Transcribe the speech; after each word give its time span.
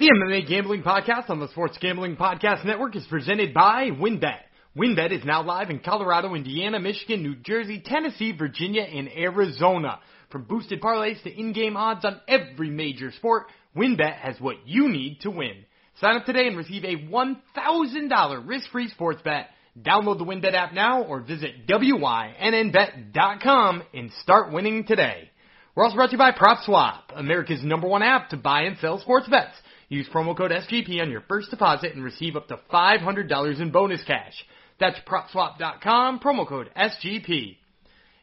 The 0.00 0.10
MMA 0.10 0.46
Gambling 0.48 0.84
Podcast 0.84 1.28
on 1.28 1.40
the 1.40 1.48
Sports 1.48 1.76
Gambling 1.80 2.14
Podcast 2.14 2.64
Network 2.64 2.94
is 2.94 3.04
presented 3.10 3.52
by 3.52 3.90
WynnBet. 3.90 4.42
WynnBet 4.76 5.10
is 5.10 5.24
now 5.24 5.42
live 5.42 5.70
in 5.70 5.80
Colorado, 5.80 6.36
Indiana, 6.36 6.78
Michigan, 6.78 7.20
New 7.24 7.34
Jersey, 7.34 7.82
Tennessee, 7.84 8.30
Virginia, 8.30 8.82
and 8.82 9.08
Arizona. 9.08 9.98
From 10.30 10.44
boosted 10.44 10.80
parlays 10.80 11.20
to 11.24 11.36
in-game 11.36 11.76
odds 11.76 12.04
on 12.04 12.20
every 12.28 12.70
major 12.70 13.10
sport, 13.10 13.46
WynnBet 13.76 14.18
has 14.20 14.40
what 14.40 14.68
you 14.68 14.88
need 14.88 15.22
to 15.22 15.32
win. 15.32 15.64
Sign 16.00 16.14
up 16.14 16.26
today 16.26 16.46
and 16.46 16.56
receive 16.56 16.84
a 16.84 16.94
$1,000 16.94 18.48
risk-free 18.48 18.90
sports 18.90 19.20
bet. 19.24 19.48
Download 19.82 20.16
the 20.16 20.24
WynnBet 20.24 20.54
app 20.54 20.72
now 20.74 21.02
or 21.02 21.22
visit 21.22 21.66
WYNNBet.com 21.66 22.22
and 23.92 24.12
start 24.22 24.52
winning 24.52 24.84
today. 24.84 25.28
We're 25.74 25.82
also 25.82 25.96
brought 25.96 26.10
to 26.10 26.12
you 26.12 26.18
by 26.18 26.30
PropSwap, 26.30 27.16
America's 27.16 27.64
number 27.64 27.88
one 27.88 28.04
app 28.04 28.28
to 28.28 28.36
buy 28.36 28.62
and 28.62 28.78
sell 28.78 29.00
sports 29.00 29.28
bets. 29.28 29.54
Use 29.88 30.08
promo 30.12 30.36
code 30.36 30.50
SGP 30.50 31.00
on 31.00 31.10
your 31.10 31.22
first 31.22 31.50
deposit 31.50 31.94
and 31.94 32.04
receive 32.04 32.36
up 32.36 32.48
to 32.48 32.58
$500 32.72 33.60
in 33.60 33.70
bonus 33.70 34.02
cash. 34.04 34.34
That's 34.78 34.98
PropSwap.com, 35.06 36.20
promo 36.20 36.46
code 36.46 36.70
SGP. 36.76 37.56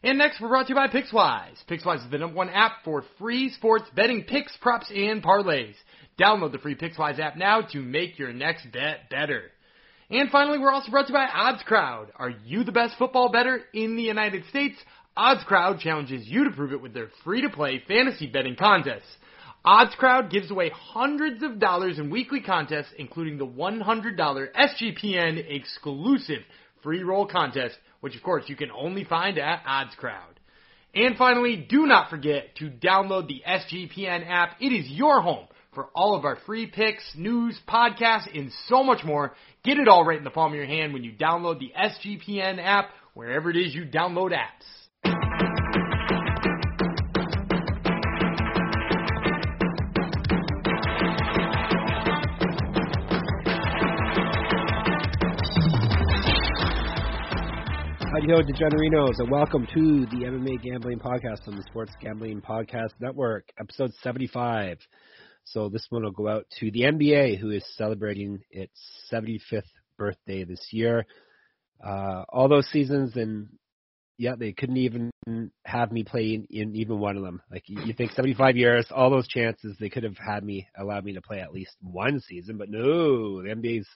And 0.04 0.20
next, 0.20 0.40
we're 0.40 0.50
brought 0.50 0.68
to 0.68 0.74
you 0.74 0.76
by 0.76 0.88
PicksWise. 0.88 1.66
PicksWise 1.68 2.06
is 2.06 2.12
the 2.12 2.20
number 2.20 2.36
one 2.36 2.50
app 2.50 2.84
for 2.84 3.04
free 3.18 3.50
sports 3.50 3.86
betting 3.96 4.26
picks, 4.26 4.56
props, 4.58 4.92
and 4.96 5.24
parlays. 5.24 5.74
Download 6.20 6.52
the 6.52 6.60
free 6.60 6.76
PicksWise 6.76 7.20
app 7.20 7.36
now 7.36 7.62
to 7.62 7.80
make 7.80 8.20
your 8.20 8.32
next 8.32 8.72
bet 8.72 9.10
better. 9.10 9.46
And 10.12 10.30
finally, 10.30 10.60
we're 10.60 10.72
also 10.72 10.92
brought 10.92 11.08
to 11.08 11.14
you 11.14 11.18
by 11.18 11.26
OddsCrowd. 11.26 12.10
Are 12.16 12.30
you 12.46 12.64
the 12.64 12.72
best 12.72 12.96
football 13.00 13.32
bettor 13.32 13.62
in 13.74 13.96
the 13.96 14.04
United 14.04 14.44
States? 14.50 14.76
OddsCrowd 15.18 15.80
challenges 15.80 16.28
you 16.28 16.44
to 16.44 16.52
prove 16.52 16.74
it 16.74 16.82
with 16.82 16.94
their 16.94 17.10
free-to-play 17.24 17.84
fantasy 17.88 18.28
betting 18.28 18.56
contests. 18.56 19.10
OddsCrowd 19.66 20.30
gives 20.30 20.52
away 20.52 20.70
hundreds 20.70 21.42
of 21.42 21.60
dollars 21.60 21.98
in 21.98 22.12
weekly 22.12 22.40
contests, 22.40 22.94
including 23.00 23.40
the 23.40 23.48
$100 23.48 24.16
SGPN 24.16 25.44
exclusive 25.50 26.42
free 26.84 27.02
roll 27.02 27.26
contest, 27.26 27.76
which 28.02 28.16
of 28.16 28.22
course 28.22 28.44
you 28.48 28.56
can 28.56 28.70
only 28.70 29.04
find 29.04 29.40
at 29.40 29.64
OddsCrowd. 29.66 30.36
And 30.94 31.18
finally, 31.18 31.58
do 31.58 31.88
not 31.88 32.12
forget 32.12 32.56
to 32.58 32.70
download 32.70 33.28
the 33.28 33.42
SGPN 33.46 34.30
app. 34.30 34.58
It 34.62 34.72
is 34.72 34.88
your 34.88 35.22
home 35.22 35.48
for 35.74 35.90
all 35.96 36.16
of 36.16 36.26
our 36.26 36.38
free 36.46 36.68
picks, 36.68 37.04
news, 37.16 37.60
podcasts, 37.68 38.34
and 38.34 38.52
so 38.68 38.84
much 38.84 39.04
more. 39.04 39.34
Get 39.64 39.78
it 39.78 39.88
all 39.88 40.06
right 40.06 40.18
in 40.18 40.24
the 40.24 40.30
palm 40.30 40.52
of 40.52 40.56
your 40.56 40.68
hand 40.68 40.94
when 40.94 41.04
you 41.04 41.12
download 41.12 41.60
the 41.60 41.74
SGPN 41.76 42.64
app, 42.64 42.92
wherever 43.16 43.50
it 43.50 43.58
is 43.58 43.74
you 43.74 43.84
download 43.84 44.32
apps. 44.32 45.65
Ho, 58.28 58.42
DeGenerinos, 58.42 59.20
and 59.20 59.30
welcome 59.30 59.68
to 59.68 60.08
the 60.08 60.26
MMA 60.26 60.60
Gambling 60.64 60.98
Podcast 60.98 61.48
on 61.48 61.56
the 61.56 61.62
Sports 61.70 61.94
Gambling 62.02 62.42
Podcast 62.42 62.90
Network, 63.00 63.48
episode 63.60 63.94
75. 64.02 64.80
So 65.44 65.70
this 65.70 65.86
one 65.92 66.04
will 66.04 66.12
go 66.12 66.28
out 66.28 66.48
to 66.60 66.72
the 66.72 66.82
NBA, 66.82 67.38
who 67.38 67.52
is 67.52 67.64
celebrating 67.78 68.40
its 68.50 68.74
75th 69.14 69.62
birthday 69.96 70.44
this 70.44 70.70
year. 70.72 71.06
Uh, 71.86 72.24
all 72.30 72.50
those 72.50 72.68
seasons, 72.72 73.16
and 73.16 73.48
yeah, 74.18 74.34
they 74.36 74.54
couldn't 74.54 74.78
even 74.78 75.12
have 75.64 75.92
me 75.92 76.04
play 76.04 76.34
in, 76.34 76.48
in 76.50 76.76
even 76.76 76.98
one 77.00 77.18
of 77.18 77.24
them. 77.24 77.44
Like 77.52 77.66
you 77.68 77.94
think 77.94 78.12
75 78.14 78.58
years, 78.58 78.88
all 78.90 79.12
those 79.12 79.28
chances, 79.28 79.78
they 79.80 79.90
could 79.90 80.04
have 80.04 80.18
had 80.18 80.44
me, 80.44 80.68
allowed 80.76 81.06
me 81.06 81.14
to 81.14 81.22
play 81.22 81.42
at 81.42 81.54
least 81.54 81.76
one 81.80 82.20
season, 82.22 82.58
but 82.58 82.70
no, 82.70 83.44
the 83.44 83.50
NBA's 83.50 83.88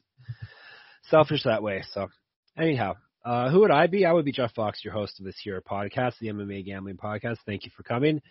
selfish 1.10 1.44
that 1.46 1.64
way. 1.64 1.84
So 1.94 2.10
anyhow, 2.56 2.94
uh, 3.26 3.50
who 3.50 3.60
would 3.62 3.72
I 3.72 3.88
be? 3.88 4.06
I 4.06 4.14
would 4.14 4.26
be 4.26 4.32
Jeff 4.32 4.54
Fox, 4.54 4.84
your 4.84 4.94
host 4.94 5.20
of 5.20 5.26
this 5.26 5.40
here 5.44 5.62
podcast, 5.62 6.14
the 6.20 6.28
MMA 6.28 6.66
Gambling 6.66 6.98
Podcast. 6.98 7.38
Thank 7.46 7.66
you 7.66 7.72
for 7.76 7.84
coming. 7.84 8.22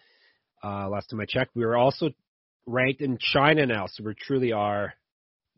Uh, 0.62 0.88
last 0.88 1.10
time 1.10 1.20
I 1.20 1.26
checked, 1.26 1.54
we 1.54 1.64
were 1.64 1.76
also 1.76 2.10
ranked 2.66 3.00
in 3.00 3.18
China 3.18 3.66
now, 3.66 3.86
so 3.86 4.04
we 4.04 4.14
truly 4.14 4.52
are 4.52 4.94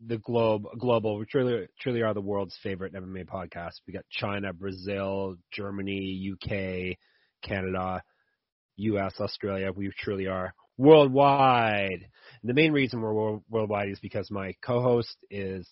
the 0.05 0.17
globe 0.17 0.63
global. 0.79 1.17
We 1.17 1.25
truly 1.25 1.67
truly 1.79 2.01
are 2.01 2.13
the 2.13 2.21
world's 2.21 2.57
favorite 2.61 2.93
MMA 2.93 3.27
podcast. 3.27 3.73
We 3.87 3.93
got 3.93 4.05
China, 4.09 4.53
Brazil, 4.53 5.35
Germany, 5.51 6.33
UK, 6.33 6.97
Canada, 7.47 8.01
U.S., 8.77 9.13
Australia. 9.19 9.71
We 9.71 9.91
truly 9.97 10.27
are 10.27 10.53
worldwide. 10.77 12.07
And 12.41 12.49
the 12.49 12.53
main 12.53 12.71
reason 12.71 13.01
we're 13.01 13.39
worldwide 13.49 13.89
is 13.89 13.99
because 13.99 14.29
my 14.31 14.55
co-host 14.63 15.15
is 15.29 15.67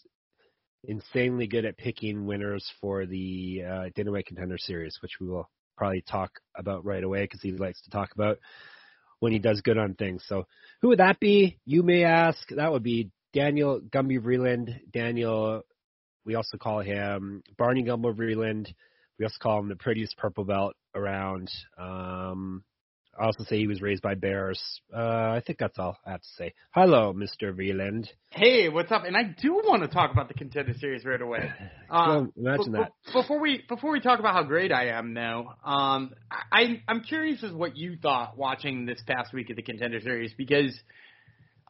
insanely 0.83 1.47
good 1.47 1.65
at 1.65 1.77
picking 1.77 2.25
winners 2.25 2.69
for 2.81 3.05
the 3.05 3.63
uh, 3.69 3.83
Dana 3.95 4.11
White 4.11 4.25
Contender 4.25 4.57
Series, 4.57 4.97
which 5.01 5.19
we 5.19 5.27
will 5.27 5.49
probably 5.77 6.01
talk 6.01 6.31
about 6.55 6.85
right 6.85 7.03
away 7.03 7.23
because 7.23 7.41
he 7.41 7.51
likes 7.51 7.81
to 7.81 7.89
talk 7.89 8.11
about 8.13 8.37
when 9.19 9.31
he 9.31 9.39
does 9.39 9.61
good 9.61 9.77
on 9.77 9.95
things. 9.95 10.23
So, 10.27 10.45
who 10.81 10.89
would 10.89 10.99
that 10.99 11.19
be? 11.19 11.59
You 11.65 11.83
may 11.83 12.03
ask. 12.03 12.39
That 12.49 12.71
would 12.71 12.83
be 12.83 13.11
Daniel 13.33 13.79
Gumby 13.79 14.19
Vreeland. 14.19 14.79
Daniel, 14.91 15.61
we 16.25 16.35
also 16.35 16.57
call 16.57 16.79
him 16.79 17.43
Barney 17.57 17.83
Gumby 17.83 18.15
Vreeland. 18.15 18.73
We 19.17 19.25
also 19.25 19.37
call 19.41 19.59
him 19.59 19.69
the 19.69 19.75
prettiest 19.75 20.17
purple 20.17 20.45
belt 20.45 20.75
around. 20.95 21.49
Um, 21.77 22.63
I 23.17 23.25
also 23.25 23.43
say 23.43 23.57
he 23.57 23.67
was 23.67 23.81
raised 23.81 24.01
by 24.01 24.15
bears. 24.15 24.61
Uh, 24.95 24.99
I 24.99 25.41
think 25.45 25.59
that's 25.59 25.77
all 25.77 25.97
I 26.05 26.11
have 26.11 26.21
to 26.21 26.27
say. 26.37 26.53
Hello, 26.71 27.13
Mr. 27.13 27.53
Vreeland. 27.53 28.07
Hey, 28.29 28.69
what's 28.69 28.91
up? 28.91 29.03
And 29.03 29.17
I 29.17 29.23
do 29.23 29.55
want 29.55 29.81
to 29.81 29.87
talk 29.87 30.11
about 30.11 30.27
the 30.27 30.33
contender 30.33 30.73
series 30.79 31.05
right 31.05 31.21
away. 31.21 31.51
Uh, 31.91 32.25
imagine 32.37 32.71
b- 32.71 32.77
that. 32.77 32.91
b- 33.03 33.13
before 33.13 33.39
we 33.39 33.63
before 33.67 33.91
we 33.91 33.99
talk 33.99 34.19
about 34.19 34.35
how 34.35 34.43
great 34.43 34.71
I 34.71 34.89
am, 34.89 35.15
though, 35.15 35.53
um, 35.65 36.11
I 36.29 36.83
I'm 36.87 37.01
curious 37.01 37.43
as 37.43 37.51
what 37.51 37.75
you 37.75 37.97
thought 37.99 38.37
watching 38.37 38.85
this 38.85 39.01
past 39.07 39.33
week 39.33 39.49
of 39.49 39.55
the 39.55 39.63
contender 39.63 39.99
series 39.99 40.31
because, 40.37 40.79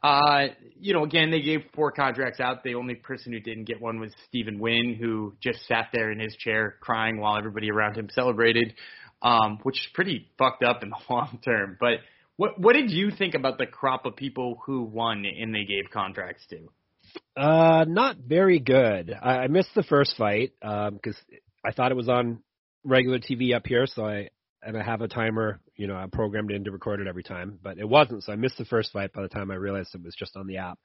uh, 0.02 0.48
you 0.78 0.92
know, 0.92 1.04
again 1.04 1.30
they 1.30 1.40
gave 1.40 1.60
four 1.74 1.90
contracts 1.90 2.38
out. 2.38 2.62
The 2.64 2.74
only 2.74 2.96
person 2.96 3.32
who 3.32 3.40
didn't 3.40 3.64
get 3.64 3.80
one 3.80 3.98
was 3.98 4.12
Stephen 4.28 4.58
Nguyen, 4.60 4.94
who 4.98 5.32
just 5.40 5.66
sat 5.66 5.86
there 5.90 6.12
in 6.12 6.20
his 6.20 6.36
chair 6.36 6.74
crying 6.82 7.18
while 7.18 7.38
everybody 7.38 7.70
around 7.70 7.96
him 7.96 8.10
celebrated 8.12 8.74
um, 9.22 9.58
which 9.62 9.76
is 9.76 9.86
pretty 9.94 10.28
fucked 10.38 10.62
up 10.62 10.82
in 10.82 10.90
the 10.90 10.96
long 11.10 11.38
term. 11.44 11.76
But 11.78 11.98
what 12.36 12.58
what 12.58 12.74
did 12.74 12.90
you 12.90 13.10
think 13.10 13.34
about 13.34 13.58
the 13.58 13.66
crop 13.66 14.06
of 14.06 14.16
people 14.16 14.60
who 14.64 14.82
won 14.82 15.24
and 15.24 15.54
they 15.54 15.64
gave 15.64 15.90
contracts 15.92 16.44
to? 16.50 16.68
Uh, 17.36 17.84
not 17.88 18.16
very 18.18 18.60
good. 18.60 19.12
I, 19.20 19.38
I 19.38 19.46
missed 19.48 19.74
the 19.74 19.82
first 19.82 20.16
fight 20.16 20.52
because 20.60 21.16
um, 21.16 21.38
I 21.64 21.72
thought 21.72 21.90
it 21.90 21.96
was 21.96 22.08
on 22.08 22.42
regular 22.84 23.18
TV 23.18 23.54
up 23.54 23.66
here, 23.66 23.86
so 23.86 24.04
I 24.06 24.30
and 24.62 24.76
I 24.76 24.82
have 24.82 25.00
a 25.00 25.08
timer, 25.08 25.60
you 25.76 25.86
know, 25.86 25.94
I'm 25.94 26.10
programmed 26.10 26.50
in 26.50 26.64
to 26.64 26.70
record 26.70 27.00
it 27.00 27.06
every 27.06 27.22
time, 27.22 27.58
but 27.62 27.78
it 27.78 27.88
wasn't, 27.88 28.24
so 28.24 28.32
I 28.32 28.36
missed 28.36 28.58
the 28.58 28.64
first 28.64 28.92
fight 28.92 29.12
by 29.12 29.22
the 29.22 29.28
time 29.28 29.50
I 29.50 29.54
realized 29.54 29.94
it 29.94 30.02
was 30.02 30.14
just 30.14 30.36
on 30.36 30.46
the 30.46 30.58
app. 30.58 30.78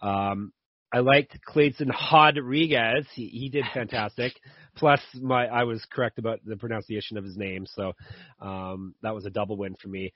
Um, 0.00 0.52
I 0.92 1.00
liked 1.00 1.38
Clayton 1.44 1.92
Rodriguez. 2.12 3.06
He, 3.14 3.28
he 3.28 3.48
did 3.48 3.64
fantastic. 3.72 4.32
Plus, 4.76 5.00
my 5.20 5.46
I 5.46 5.64
was 5.64 5.84
correct 5.90 6.18
about 6.18 6.40
the 6.44 6.56
pronunciation 6.56 7.16
of 7.16 7.24
his 7.24 7.36
name, 7.36 7.66
so 7.66 7.92
um, 8.40 8.94
that 9.02 9.14
was 9.14 9.26
a 9.26 9.30
double 9.30 9.56
win 9.56 9.74
for 9.80 9.88
me. 9.88 10.12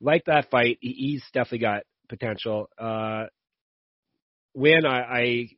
Like 0.00 0.24
that 0.26 0.50
fight, 0.50 0.78
he's 0.80 1.22
definitely 1.32 1.58
got 1.58 1.82
potential. 2.08 2.68
Uh, 2.78 3.26
when 4.52 4.86
I, 4.86 5.00
I 5.00 5.48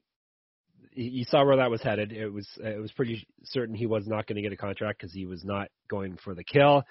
you 0.93 1.25
saw 1.25 1.45
where 1.45 1.57
that 1.57 1.71
was 1.71 1.83
headed, 1.83 2.13
it 2.13 2.29
was 2.29 2.49
it 2.59 2.81
was 2.81 2.93
pretty 2.93 3.27
certain 3.45 3.75
he 3.75 3.87
was 3.87 4.07
not 4.07 4.27
going 4.27 4.37
to 4.37 4.43
get 4.43 4.53
a 4.53 4.57
contract 4.57 5.01
because 5.01 5.13
he 5.13 5.27
was 5.27 5.45
not 5.45 5.69
going 5.89 6.19
for 6.23 6.35
the 6.35 6.45
kill. 6.45 6.85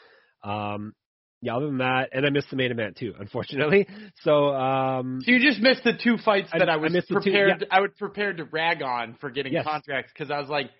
Um, 0.43 0.93
yeah, 1.41 1.55
other 1.55 1.67
than 1.67 1.79
that, 1.79 2.09
and 2.11 2.25
I 2.25 2.29
missed 2.29 2.49
the 2.49 2.55
main 2.55 2.71
event 2.71 2.97
too, 2.97 3.13
unfortunately. 3.19 3.87
So, 4.23 4.47
um, 4.55 5.21
so 5.23 5.31
you 5.31 5.39
just 5.39 5.61
missed 5.61 5.83
the 5.83 5.93
two 5.93 6.17
fights 6.17 6.49
that 6.51 6.69
I, 6.69 6.73
I 6.73 6.77
was 6.77 6.95
I 6.95 7.01
prepared. 7.13 7.59
Two, 7.59 7.65
yeah. 7.69 7.77
I 7.77 7.81
was 7.81 7.91
prepared 7.97 8.37
to 8.37 8.45
rag 8.45 8.81
on 8.81 9.15
for 9.19 9.29
getting 9.29 9.53
yes. 9.53 9.65
contracts 9.65 10.11
because 10.11 10.31
I 10.31 10.39
was 10.39 10.49
like, 10.49 10.71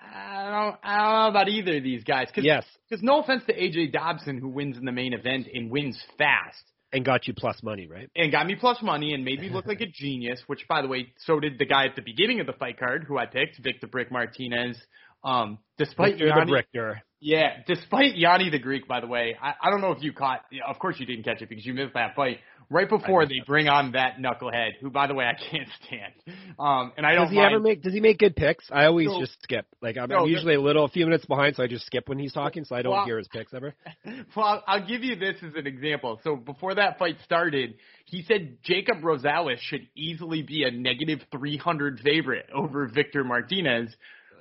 I 0.00 0.50
don't, 0.50 0.76
I 0.82 1.02
don't 1.02 1.12
know 1.12 1.28
about 1.28 1.48
either 1.48 1.76
of 1.76 1.82
these 1.82 2.04
guys. 2.04 2.28
Cause, 2.34 2.44
yes. 2.44 2.64
Because 2.88 3.02
no 3.02 3.20
offense 3.20 3.42
to 3.46 3.54
AJ 3.54 3.92
Dobson, 3.92 4.38
who 4.38 4.48
wins 4.48 4.76
in 4.76 4.84
the 4.84 4.92
main 4.92 5.12
event 5.12 5.46
and 5.52 5.70
wins 5.70 6.02
fast. 6.18 6.62
And 6.92 7.04
got 7.04 7.26
you 7.26 7.34
plus 7.34 7.60
money, 7.62 7.88
right? 7.88 8.08
And 8.14 8.30
got 8.30 8.46
me 8.46 8.54
plus 8.54 8.80
money 8.80 9.14
and 9.14 9.24
made 9.24 9.40
me 9.40 9.50
look 9.50 9.66
like 9.66 9.80
a 9.80 9.86
genius, 9.92 10.40
which, 10.46 10.66
by 10.68 10.80
the 10.80 10.86
way, 10.86 11.12
so 11.18 11.40
did 11.40 11.58
the 11.58 11.66
guy 11.66 11.86
at 11.86 11.96
the 11.96 12.02
beginning 12.02 12.38
of 12.38 12.46
the 12.46 12.52
fight 12.52 12.78
card 12.78 13.04
who 13.08 13.18
I 13.18 13.26
picked, 13.26 13.58
Victor 13.58 13.88
Brick 13.88 14.12
Martinez. 14.12 14.80
Um, 15.24 15.58
despite 15.78 16.12
Victor 16.14 16.26
Yanni, 16.26 16.52
the 16.52 16.62
Bricker. 16.78 16.94
Yeah, 17.20 17.56
despite 17.66 18.16
Yanni 18.16 18.50
the 18.50 18.58
Greek, 18.58 18.86
by 18.86 19.00
the 19.00 19.06
way, 19.06 19.34
I, 19.40 19.54
I 19.62 19.70
don't 19.70 19.80
know 19.80 19.92
if 19.92 20.02
you 20.02 20.12
caught. 20.12 20.42
Of 20.66 20.78
course, 20.78 20.96
you 20.98 21.06
didn't 21.06 21.24
catch 21.24 21.40
it 21.40 21.48
because 21.48 21.64
you 21.64 21.72
missed 21.72 21.94
that 21.94 22.14
fight. 22.14 22.40
right 22.68 22.86
before 22.88 23.24
they 23.24 23.40
bring 23.46 23.66
on 23.68 23.92
that 23.92 24.18
knucklehead, 24.18 24.72
who 24.82 24.90
by 24.90 25.06
the 25.06 25.14
way 25.14 25.24
I 25.24 25.32
can't 25.32 25.68
stand. 25.86 26.12
Um, 26.58 26.92
and 26.98 27.06
I 27.06 27.14
don't. 27.14 27.24
Does 27.24 27.30
he 27.30 27.36
mind. 27.38 27.54
ever 27.54 27.60
make? 27.62 27.82
Does 27.82 27.94
he 27.94 28.00
make 28.00 28.18
good 28.18 28.36
picks? 28.36 28.66
I 28.70 28.84
always 28.84 29.08
No. 29.08 29.20
just 29.20 29.40
skip. 29.42 29.64
Like 29.80 29.96
I'm, 29.96 30.10
No, 30.10 30.24
I'm 30.24 30.28
usually 30.28 30.54
a 30.54 30.60
little, 30.60 30.84
a 30.84 30.88
few 30.88 31.06
minutes 31.06 31.24
behind, 31.24 31.56
so 31.56 31.62
I 31.62 31.66
just 31.66 31.86
skip 31.86 32.10
when 32.10 32.18
he's 32.18 32.34
talking, 32.34 32.64
so 32.66 32.76
I 32.76 32.82
don't 32.82 32.92
Well- 32.92 33.06
hear 33.06 33.16
his 33.16 33.28
picks 33.28 33.54
ever. 33.54 33.74
Well, 34.36 34.46
I'll, 34.46 34.64
I'll 34.66 34.86
give 34.86 35.02
you 35.04 35.16
this 35.16 35.36
as 35.42 35.54
an 35.56 35.66
example. 35.66 36.20
So 36.24 36.36
before 36.36 36.74
that 36.74 36.98
fight 36.98 37.16
started, 37.24 37.74
he 38.04 38.22
said 38.22 38.58
Jacob 38.64 38.98
Rosales 39.02 39.58
should 39.60 39.86
easily 39.96 40.42
be 40.42 40.64
a 40.64 40.70
negative 40.70 41.20
300 41.32 42.00
favorite 42.00 42.46
over 42.54 42.86
Victor 42.92 43.22
Martinez, 43.24 43.94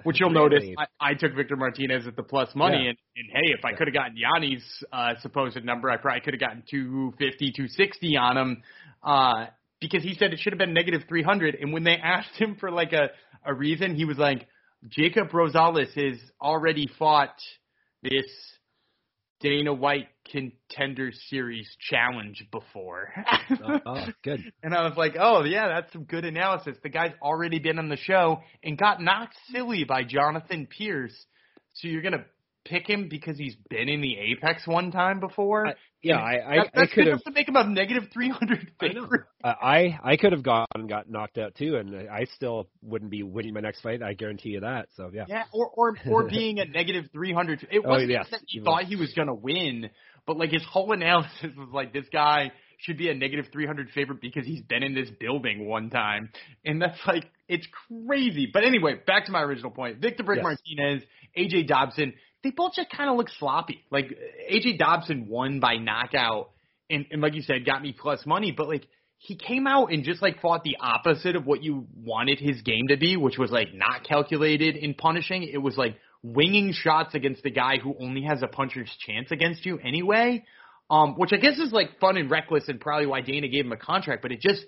which 0.06 0.20
you'll 0.20 0.30
notice 0.30 0.64
I, 0.78 0.86
I 1.00 1.14
took 1.14 1.36
Victor 1.36 1.56
Martinez 1.56 2.08
at 2.08 2.16
the 2.16 2.24
plus 2.24 2.50
money. 2.56 2.84
Yeah. 2.84 2.90
And, 2.90 2.98
and 3.18 3.30
hey, 3.32 3.54
if 3.58 3.66
I 3.66 3.72
Yeah. 3.72 3.78
could 3.78 3.88
have 3.88 3.94
gotten 3.94 4.18
Yanni's 4.18 4.84
uh, 4.92 5.14
supposed 5.22 5.64
number, 5.64 5.90
I 5.90 5.98
probably 5.98 6.22
could 6.22 6.34
have 6.34 6.42
gotten 6.42 6.64
250, 6.70 7.52
260 7.56 8.18
on 8.18 8.38
him. 8.38 8.64
Uh, 9.04 9.46
because 9.80 10.02
he 10.02 10.16
said 10.16 10.32
it 10.34 10.40
should 10.40 10.54
have 10.54 10.60
been 10.60 10.74
negative 10.74 11.02
300. 11.10 11.56
And 11.56 11.74
when 11.74 11.84
they 11.84 11.98
asked 12.04 12.36
him 12.38 12.56
for 12.60 12.72
like 12.72 12.94
a, 12.94 13.10
a 13.46 13.54
reason, 13.54 13.96
he 13.96 14.06
was 14.06 14.18
like, 14.18 14.48
Jacob 14.90 15.30
Rosales 15.30 15.92
has 15.94 16.20
already 16.42 16.88
fought 17.00 17.36
this 18.02 18.26
Dana 19.44 19.74
White 19.74 20.07
Contender 20.31 21.12
Series 21.30 21.69
challenge 21.90 22.48
before. 22.50 23.10
oh, 23.63 23.80
oh, 23.86 24.06
good. 24.24 24.40
and 24.63 24.74
I 24.74 24.88
was 24.88 24.95
like, 24.95 25.16
oh, 25.19 25.44
yeah, 25.44 25.68
that's 25.68 25.92
some 25.92 26.06
good 26.06 26.24
analysis. 26.24 26.78
The 26.81 26.88
guy's 26.90 27.12
already 27.22 27.60
been 27.60 27.78
on 27.78 27.90
the 27.90 27.98
show 27.98 28.40
and 28.63 28.78
got 28.78 29.01
knocked 29.01 29.36
silly 29.51 29.84
by 29.84 30.06
Jonathan 30.06 30.66
Pierce. 30.66 31.13
So 31.74 31.90
you're 31.90 32.01
going 32.01 32.13
to 32.13 32.24
pick 32.65 32.88
him 32.89 33.07
because 33.10 33.38
he's 33.38 33.56
been 33.69 33.89
in 33.89 34.01
the 34.01 34.18
Apex 34.18 34.65
one 34.68 34.92
time 34.92 35.19
before? 35.19 35.68
I- 35.68 35.74
Yeah, 36.01 36.18
I, 36.18 36.31
I, 36.31 36.56
That- 36.57 36.69
I 36.75 36.86
could 36.88 37.06
have. 37.06 37.07
enough 37.07 37.24
to 37.24 37.31
make 37.31 37.48
him 37.48 37.56
a 37.56 37.63
negative 37.65 38.10
300 38.13 38.71
I 38.81 38.88
favorite. 38.88 39.21
Uh, 39.44 39.54
I 39.62 39.98
I 40.04 40.18
could 40.18 40.31
have 40.33 40.44
gone 40.44 40.65
and 40.75 40.88
got 40.89 41.10
knocked 41.10 41.38
out 41.38 41.56
too, 41.56 41.75
and 41.77 42.10
I 42.10 42.25
still 42.36 42.68
wouldn't 42.81 43.10
be 43.12 43.24
winning 43.24 43.54
my 43.54 43.62
next 43.62 43.81
fight. 43.81 44.01
I 44.04 44.13
guarantee 44.13 44.50
you 44.50 44.60
that. 44.62 44.88
So 44.98 45.10
yeah. 45.13 45.25
Yeah, 45.30 45.44
or 45.54 45.68
or 45.69 45.95
or 46.10 46.27
being 46.30 46.60
a 46.60 46.65
negative 46.65 47.06
three 47.13 47.31
hundred. 47.33 47.65
It 47.71 47.81
Oh, 47.86 47.89
wasn't 47.89 48.12
yes, 48.12 48.27
that 48.31 48.42
he 48.48 48.60
thought 48.60 48.83
he 48.83 48.95
was 48.98 49.13
gonna 49.13 49.33
win, 49.33 49.89
but 50.27 50.38
like 50.38 50.51
his 50.51 50.63
whole 50.65 50.92
analysis 50.92 51.51
was 51.57 51.69
like 51.71 51.94
this 51.94 52.06
guy 52.12 52.51
should 52.80 52.98
be 52.98 53.10
a 53.10 53.13
negative 53.13 53.45
three 53.54 53.65
hundred 53.65 53.89
favorite 53.92 54.19
because 54.19 54.45
he's 54.45 54.62
been 54.62 54.83
in 54.83 54.94
this 54.94 55.10
building 55.21 55.68
one 55.69 55.89
time, 55.89 56.31
and 56.65 56.81
that's 56.81 57.00
like 57.07 57.24
it's 57.48 57.65
crazy. 57.88 58.50
But 58.51 58.65
anyway, 58.65 58.95
back 59.07 59.25
to 59.27 59.31
my 59.31 59.42
original 59.42 59.71
point: 59.71 60.00
Victor 60.00 60.24
Brick 60.24 60.42
Yes. 60.44 60.57
Martinez, 60.77 61.04
AJ 61.38 61.68
Dobson. 61.68 62.13
They 62.44 62.51
both 62.51 62.74
just 62.75 62.90
kind 62.90 63.10
of 63.10 63.18
look 63.18 63.30
sloppy. 63.40 63.81
Like 63.90 64.18
AJ 64.51 64.78
Dobson 64.78 65.28
won 65.28 65.60
by 65.60 65.78
knockout, 65.78 66.51
and 66.90 67.06
and 67.12 67.22
like 67.22 67.36
you 67.36 67.42
said, 67.42 67.66
got 67.66 67.81
me 67.81 67.95
plus 67.98 68.25
money, 68.25 68.51
but 68.56 68.68
like. 68.68 68.88
He 69.25 69.38
came 69.38 69.68
out 69.68 69.94
and 69.94 70.04
just 70.04 70.22
like 70.22 70.42
fought 70.42 70.66
the 70.66 70.75
opposite 70.81 71.38
of 71.38 71.45
what 71.45 71.63
you 71.63 71.88
wanted 71.95 72.40
his 72.40 72.62
game 72.62 72.90
to 72.90 72.98
be, 72.98 73.16
which 73.16 73.38
was 73.38 73.51
like 73.51 73.74
not 73.74 74.04
calculated 74.04 74.75
in 74.75 74.95
punishing. 74.95 75.44
It 75.44 75.60
was 75.60 75.78
like 75.78 75.95
winging 76.24 76.74
shots 76.74 77.16
against 77.16 77.44
the 77.44 77.50
guy 77.50 77.78
who 77.81 77.95
only 78.01 78.24
has 78.24 78.42
a 78.42 78.48
puncher's 78.48 78.89
chance 79.06 79.31
against 79.31 79.66
you 79.66 79.78
anyway. 79.78 80.44
Um, 80.89 81.16
which 81.18 81.31
I 81.31 81.38
guess 81.38 81.57
is 81.57 81.72
like 81.72 82.00
fun 82.00 82.18
and 82.18 82.30
reckless 82.30 82.68
and 82.68 82.80
probably 82.80 83.07
why 83.07 83.22
Dana 83.22 83.48
gave 83.48 83.66
him 83.66 83.72
a 83.72 83.78
contract, 83.78 84.22
but 84.22 84.31
it 84.31 84.42
just 84.42 84.66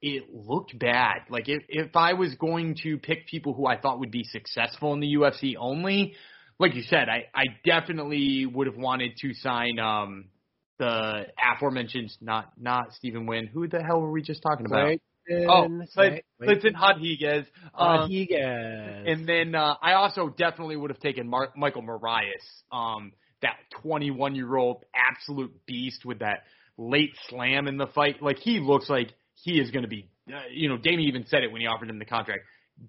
it 0.00 0.24
looked 0.32 0.78
bad. 0.78 1.22
Like 1.28 1.48
if 1.48 1.62
if 1.68 1.94
I 1.94 2.14
was 2.14 2.34
going 2.34 2.76
to 2.82 2.98
pick 2.98 3.26
people 3.26 3.52
who 3.52 3.66
I 3.66 3.78
thought 3.78 4.00
would 4.00 4.10
be 4.10 4.24
successful 4.24 4.92
in 4.94 5.00
the 5.00 5.14
UFC 5.14 5.54
only, 5.58 6.14
like 6.58 6.74
you 6.74 6.82
said, 6.82 7.08
I 7.08 7.26
I 7.34 7.44
definitely 7.64 8.46
would 8.46 8.66
have 8.66 8.76
wanted 8.76 9.16
to 9.18 9.34
sign 9.34 9.78
um 9.78 10.26
the 10.78 11.26
aforementioned 11.54 12.10
not 12.20 12.52
not 12.58 12.92
Stephen 12.94 13.26
Nguyen. 13.26 13.48
Who 13.48 13.68
the 13.68 13.82
hell 13.82 14.00
were 14.00 14.10
we 14.10 14.22
just 14.22 14.42
talking 14.42 14.66
about? 14.66 14.98
Oh, 15.30 15.68
Clinton 15.94 16.20
Clinton 16.42 16.74
Rodriguez. 16.80 17.44
Um, 17.74 18.00
Rodriguez. 18.00 19.04
and 19.06 19.28
then 19.28 19.54
uh, 19.54 19.74
I 19.82 19.94
also 19.94 20.28
definitely 20.28 20.76
would 20.76 20.90
have 20.90 21.00
taken 21.00 21.28
Mar- 21.28 21.52
Michael 21.54 21.82
Morales, 21.82 22.62
um, 22.72 23.12
that 23.42 23.56
21 23.82 24.34
year 24.34 24.56
old 24.56 24.84
absolute 24.94 25.52
beast 25.66 26.04
with 26.04 26.20
that 26.20 26.44
late 26.78 27.12
slam 27.28 27.68
in 27.68 27.76
the 27.76 27.88
fight. 27.88 28.22
Like 28.22 28.38
he 28.38 28.58
looks 28.60 28.88
like 28.88 29.12
he 29.34 29.60
is 29.60 29.70
going 29.70 29.82
to 29.82 29.88
be, 29.88 30.08
uh, 30.32 30.40
you 30.50 30.68
know, 30.68 30.78
Damien 30.78 31.08
even 31.08 31.26
said 31.26 31.42
it 31.42 31.52
when 31.52 31.60
he 31.60 31.66
offered 31.66 31.90
him 31.90 31.98
the 31.98 32.04
contract, 32.04 32.44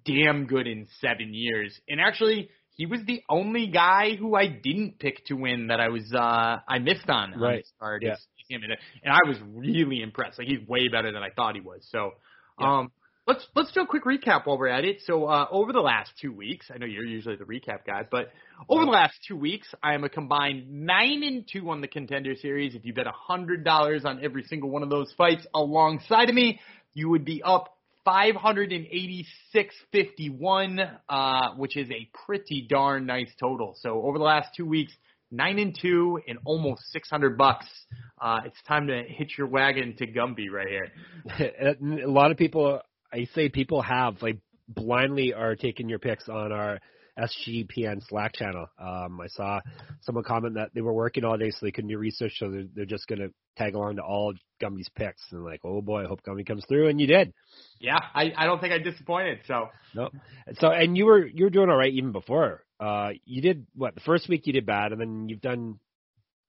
damn 0.06 0.46
good 0.46 0.66
in 0.66 0.88
seven 1.02 1.34
years. 1.34 1.78
And 1.90 2.00
actually, 2.00 2.50
he 2.80 2.86
was 2.86 3.02
the 3.06 3.22
only 3.28 3.68
guy 3.68 4.16
who 4.16 4.36
I 4.36 4.48
didn't 4.48 5.00
pick 5.00 5.26
to 5.26 5.34
win 5.34 5.68
that 5.68 5.82
I 5.82 5.90
was 5.90 6.12
uh 6.14 6.60
I 6.66 6.80
missed 6.80 7.10
on 7.10 7.34
on 7.34 7.40
Right. 7.42 7.58
this 7.58 7.72
card. 7.78 8.04
Yeah. 8.04 8.16
him. 8.48 8.64
And, 8.64 8.72
and 9.04 9.14
I 9.14 9.20
was 9.28 9.38
really 9.54 10.02
impressed. 10.02 10.40
Like 10.40 10.48
he's 10.48 10.66
way 10.68 10.88
better 10.88 11.12
than 11.12 11.22
I 11.22 11.30
thought 11.30 11.56
he 11.56 11.62
was. 11.62 11.86
So 11.92 12.14
um 12.58 12.92
let's 13.28 13.46
let's 13.54 13.72
do 13.74 13.82
a 13.82 13.86
quick 13.86 14.06
recap 14.06 14.46
while 14.48 14.58
we're 14.58 14.70
at 14.70 14.86
it. 14.86 15.02
So 15.06 15.26
uh 15.26 15.48
over 15.52 15.74
the 15.74 15.82
last 15.82 16.12
two 16.22 16.32
weeks, 16.32 16.68
I 16.74 16.78
know 16.78 16.86
you're 16.86 17.04
usually 17.06 17.36
the 17.36 17.44
recap 17.44 17.86
guy, 17.86 18.04
but 18.10 18.32
over 18.70 18.86
the 18.86 18.92
last 18.92 19.16
two 19.28 19.36
weeks, 19.36 19.68
I 19.84 19.94
am 19.94 20.06
a 20.06 20.10
combined 20.10 20.72
nine 20.72 21.22
and 21.24 21.46
two 21.52 21.70
on 21.70 21.82
the 21.82 21.88
contender 21.90 22.34
series. 22.36 22.76
If 22.76 22.86
you 22.86 22.94
bet 22.94 23.08
a 23.08 23.12
hundred 23.14 23.66
dollars 23.66 24.06
on 24.06 24.24
every 24.24 24.44
single 24.44 24.70
one 24.70 24.84
of 24.84 24.90
those 24.90 25.14
fights 25.18 25.46
alongside 25.54 26.30
of 26.30 26.36
me, 26.36 26.62
you 26.94 27.10
would 27.10 27.26
be 27.26 27.44
up 27.44 27.76
586.51, 28.10 30.98
uh, 31.08 31.50
which 31.58 31.78
is 31.78 31.88
a 31.92 32.10
pretty 32.26 32.66
darn 32.68 33.06
nice 33.06 33.30
total. 33.40 33.76
So 33.80 34.02
over 34.02 34.18
the 34.18 34.24
last 34.24 34.50
two 34.58 34.66
weeks, 34.66 34.92
nine 35.32 35.60
and 35.60 35.78
two 35.80 36.20
and 36.28 36.40
almost 36.44 36.82
600 36.92 37.38
bucks. 37.38 37.68
Uh, 38.20 38.40
it's 38.46 38.60
time 38.68 38.88
to 38.88 39.04
hitch 39.08 39.36
your 39.38 39.46
wagon 39.46 39.96
to 39.98 40.08
Gumby 40.08 40.50
right 40.52 40.68
here. 40.68 40.88
a 42.04 42.10
lot 42.10 42.32
of 42.32 42.38
people, 42.38 42.82
I 43.14 43.28
say 43.36 43.50
people 43.50 43.84
have 43.84 44.24
like 44.24 44.40
blindly 44.68 45.32
are 45.34 45.56
taking 45.56 45.88
your 45.88 46.00
picks 46.00 46.28
on 46.28 46.52
our 46.52 46.80
SGPN 47.20 48.02
Slack 48.08 48.34
channel. 48.34 48.68
Um, 48.80 49.20
I 49.22 49.28
saw 49.28 49.60
someone 50.02 50.24
comment 50.24 50.56
that 50.56 50.70
they 50.74 50.82
were 50.82 50.94
working 50.94 51.24
all 51.24 51.38
day 51.38 51.52
so 51.52 51.58
they 51.62 51.72
couldn't 51.72 51.90
do 51.90 51.98
research, 51.98 52.34
so 52.38 52.50
they're, 52.50 52.66
they're 52.76 52.86
just 52.86 53.08
going 53.08 53.20
to 53.20 53.30
tag 53.58 53.76
along 53.76 53.98
to 53.98 54.02
all 54.02 54.34
Gumby's 54.62 54.90
picks. 54.96 55.22
And 55.32 55.44
like, 55.44 55.62
oh 55.64 55.82
boy, 55.82 56.04
I 56.04 56.08
hope 56.08 56.22
Gumby 56.24 56.46
comes 56.46 56.64
through, 56.68 56.90
and 56.90 57.00
you 57.00 57.08
did. 57.08 57.34
Yeah, 57.80 58.00
I, 58.14 58.32
I 58.36 58.46
don't 58.46 58.60
think 58.60 58.74
I 58.74 58.80
disappointed. 58.80 59.40
So 59.48 59.70
No, 59.94 60.10
so 60.60 60.70
and 60.70 60.98
you 60.98 61.06
were 61.06 61.26
you 61.26 61.46
were 61.46 61.50
doing 61.50 61.70
all 61.70 61.78
right 61.78 61.94
even 61.94 62.12
before. 62.12 62.64
Uh, 62.80 63.10
you 63.26 63.42
did 63.42 63.68
what 63.76 63.96
the 63.96 64.02
first 64.02 64.30
week 64.30 64.48
you 64.48 64.54
did 64.54 64.66
bad, 64.66 64.92
and 64.92 65.02
then 65.02 65.30
you've 65.30 65.42
done 65.42 65.80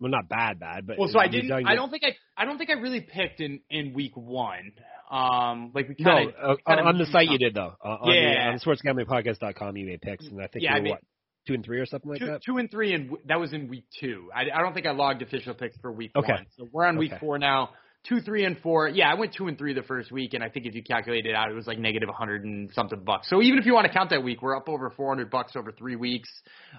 well, 0.00 0.10
not 0.10 0.28
bad, 0.28 0.58
bad, 0.58 0.86
but 0.86 0.98
well, 0.98 1.08
so 1.08 1.18
I 1.18 1.28
didn't. 1.28 1.52
I 1.52 1.74
don't 1.74 1.90
think 1.90 2.04
I. 2.04 2.16
I 2.34 2.46
don't 2.46 2.56
think 2.56 2.70
I 2.70 2.74
really 2.74 3.02
picked 3.02 3.40
in 3.40 3.60
in 3.68 3.92
week 3.92 4.16
one. 4.16 4.72
Um, 5.10 5.72
like 5.74 5.88
we 5.88 5.96
kind 5.96 6.28
of 6.30 6.34
uh, 6.50 6.56
kinda 6.66 6.84
on 6.84 6.98
the 6.98 7.06
site 7.06 7.28
you 7.28 7.38
did 7.38 7.54
though. 7.54 7.74
Uh, 7.84 7.88
on 7.88 8.08
the, 8.10 8.38
on 8.40 8.58
sportsgamblingpodcast.com 8.60 9.76
you 9.76 9.86
made 9.86 10.00
picks, 10.00 10.26
and 10.26 10.40
I 10.40 10.46
think 10.46 10.62
Yeah, 10.64 10.70
you 10.76 10.76
were 10.76 10.82
made- 10.82 10.90
what 10.90 11.00
two 11.46 11.54
and 11.54 11.64
three 11.64 11.80
or 11.80 11.86
something 11.86 12.10
like 12.10 12.20
two, 12.20 12.26
that. 12.26 12.42
two 12.44 12.58
and 12.58 12.70
three, 12.70 12.92
and 12.92 13.06
w- 13.08 13.22
that 13.26 13.40
was 13.40 13.52
in 13.54 13.66
week 13.68 13.84
two. 13.98 14.30
I, 14.34 14.42
I 14.54 14.60
don't 14.62 14.74
think 14.74 14.86
I 14.86 14.92
logged 14.92 15.22
official 15.22 15.54
picks 15.54 15.76
for 15.78 15.90
week 15.90 16.12
Okay. 16.14 16.32
one. 16.32 16.46
So 16.56 16.68
we're 16.70 16.84
on 16.84 16.96
week 16.98 17.12
Okay. 17.12 17.18
four 17.20 17.38
now. 17.38 17.70
Two, 18.04 18.20
three, 18.20 18.44
and 18.44 18.56
four. 18.58 18.88
Yeah, 18.88 19.10
I 19.10 19.14
went 19.14 19.34
two 19.34 19.46
and 19.48 19.58
three 19.58 19.74
the 19.74 19.82
first 19.82 20.10
week, 20.12 20.32
and 20.34 20.42
I 20.44 20.48
think 20.48 20.64
if 20.66 20.74
you 20.74 20.82
calculate 20.82 21.26
it 21.26 21.34
out, 21.34 21.50
it 21.50 21.54
was 21.54 21.66
like 21.66 21.76
hundred 22.10 22.44
and 22.44 22.70
something 22.72 23.02
bucks. 23.04 23.28
So 23.28 23.42
even 23.42 23.58
if 23.58 23.66
you 23.66 23.74
want 23.74 23.86
to 23.86 23.92
count 23.92 24.10
that 24.10 24.22
week, 24.22 24.40
we're 24.42 24.56
up 24.56 24.68
over 24.68 24.90
four 24.90 25.08
hundred 25.08 25.30
bucks 25.30 25.56
over 25.56 25.72
three 25.72 25.96
weeks. 25.96 26.30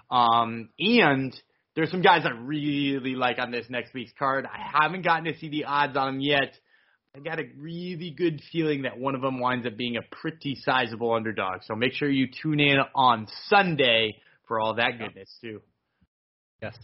Um, 0.10 0.70
and 0.80 1.36
there's 1.76 1.92
some 1.92 2.02
guys 2.02 2.22
I 2.26 2.30
really 2.30 3.16
like 3.16 3.40
on 3.40 3.52
this 3.52 3.66
next 3.70 3.94
week's 3.94 4.14
card. 4.18 4.46
I 4.46 4.82
haven't 4.84 5.04
gotten 5.04 5.26
to 5.26 5.38
see 5.38 5.50
the 5.50 5.66
odds 5.66 5.96
on 5.98 6.14
them 6.14 6.22
yet. 6.22 6.56
I 7.16 7.20
got 7.20 7.40
a 7.40 7.44
really 7.58 8.12
good 8.12 8.42
feeling 8.52 8.84
that 8.84 8.98
one 8.98 9.16
of 9.16 9.22
them 9.22 9.40
winds 9.40 9.66
up 9.68 9.76
being 9.76 9.98
a 9.98 10.02
pretty 10.22 10.56
sizable 10.64 11.14
underdog. 11.14 11.62
So 11.66 11.76
make 11.76 11.94
sure 11.94 12.10
you 12.10 12.28
tune 12.42 12.60
in 12.62 12.78
on 12.96 13.28
Sunday 13.48 14.16
for 14.48 14.60
all 14.60 14.76
that 14.76 14.98
goodness 14.98 15.30
too. 15.42 15.62
Yes. 16.62 16.78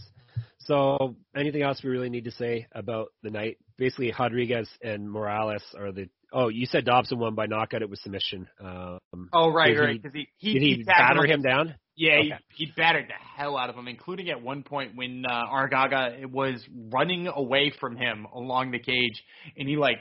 So 0.60 1.16
anything 1.36 1.62
else 1.62 1.82
we 1.82 1.90
really 1.90 2.10
need 2.10 2.26
to 2.26 2.32
say 2.32 2.68
about 2.74 3.08
the 3.24 3.30
night? 3.30 3.58
Basically, 3.78 4.14
Rodriguez 4.18 4.68
and 4.82 5.10
Morales 5.10 5.64
are 5.80 5.94
the. 5.94 6.10
Oh, 6.34 6.50
you 6.50 6.66
said 6.66 6.84
Dobson 6.84 7.20
won 7.20 7.36
by 7.36 7.46
knockout. 7.46 7.82
It 7.82 7.90
was 7.90 8.02
submission. 8.02 8.50
Um, 8.60 9.00
Oh 9.32 9.50
right, 9.50 9.78
right. 9.80 10.02
Because 10.02 10.14
he 10.14 10.28
he, 10.38 10.54
did 10.54 10.62
he, 10.62 10.76
tagged 10.84 10.88
batter 10.88 11.24
him. 11.26 11.40
him 11.40 11.42
down? 11.42 11.76
Yeah, 11.96 12.18
Okay. 12.20 12.34
he, 12.54 12.66
he 12.66 12.72
battered 12.76 13.08
the 13.08 13.14
hell 13.14 13.58
out 13.58 13.70
of 13.70 13.78
him, 13.78 13.88
including 13.88 14.30
at 14.30 14.42
one 14.42 14.64
point 14.64 14.96
when 14.96 15.26
uh, 15.26 15.44
Argaga 15.50 16.30
was 16.30 16.62
running 16.92 17.28
away 17.28 17.72
from 17.80 17.96
him 17.96 18.28
along 18.36 18.72
the 18.72 18.80
cage, 18.80 19.24
and 19.58 19.70
he 19.70 19.78
like 19.78 19.98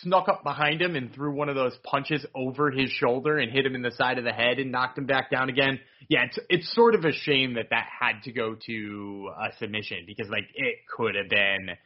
snuck 0.00 0.28
up 0.28 0.42
behind 0.42 0.80
him 0.80 0.96
and 0.96 1.12
threw 1.14 1.32
one 1.32 1.48
of 1.48 1.54
those 1.54 1.76
punches 1.84 2.24
over 2.34 2.70
his 2.70 2.90
shoulder 2.90 3.38
and 3.38 3.50
hit 3.50 3.66
him 3.66 3.74
in 3.74 3.82
the 3.82 3.92
side 3.92 4.18
of 4.18 4.24
the 4.24 4.32
head 4.32 4.58
and 4.58 4.72
knocked 4.72 4.98
him 4.98 5.06
back 5.06 5.30
down 5.30 5.48
again. 5.48 5.78
Yeah, 6.08 6.24
it's 6.24 6.38
it's 6.48 6.74
sort 6.74 6.94
of 6.94 7.04
a 7.04 7.12
shame 7.12 7.54
that 7.54 7.70
that 7.70 7.86
had 8.00 8.22
to 8.24 8.32
go 8.32 8.56
to 8.66 9.30
a 9.38 9.56
submission 9.58 10.04
because 10.06 10.28
like 10.28 10.48
it 10.54 10.76
could 10.94 11.14
have 11.14 11.28
been 11.28 11.76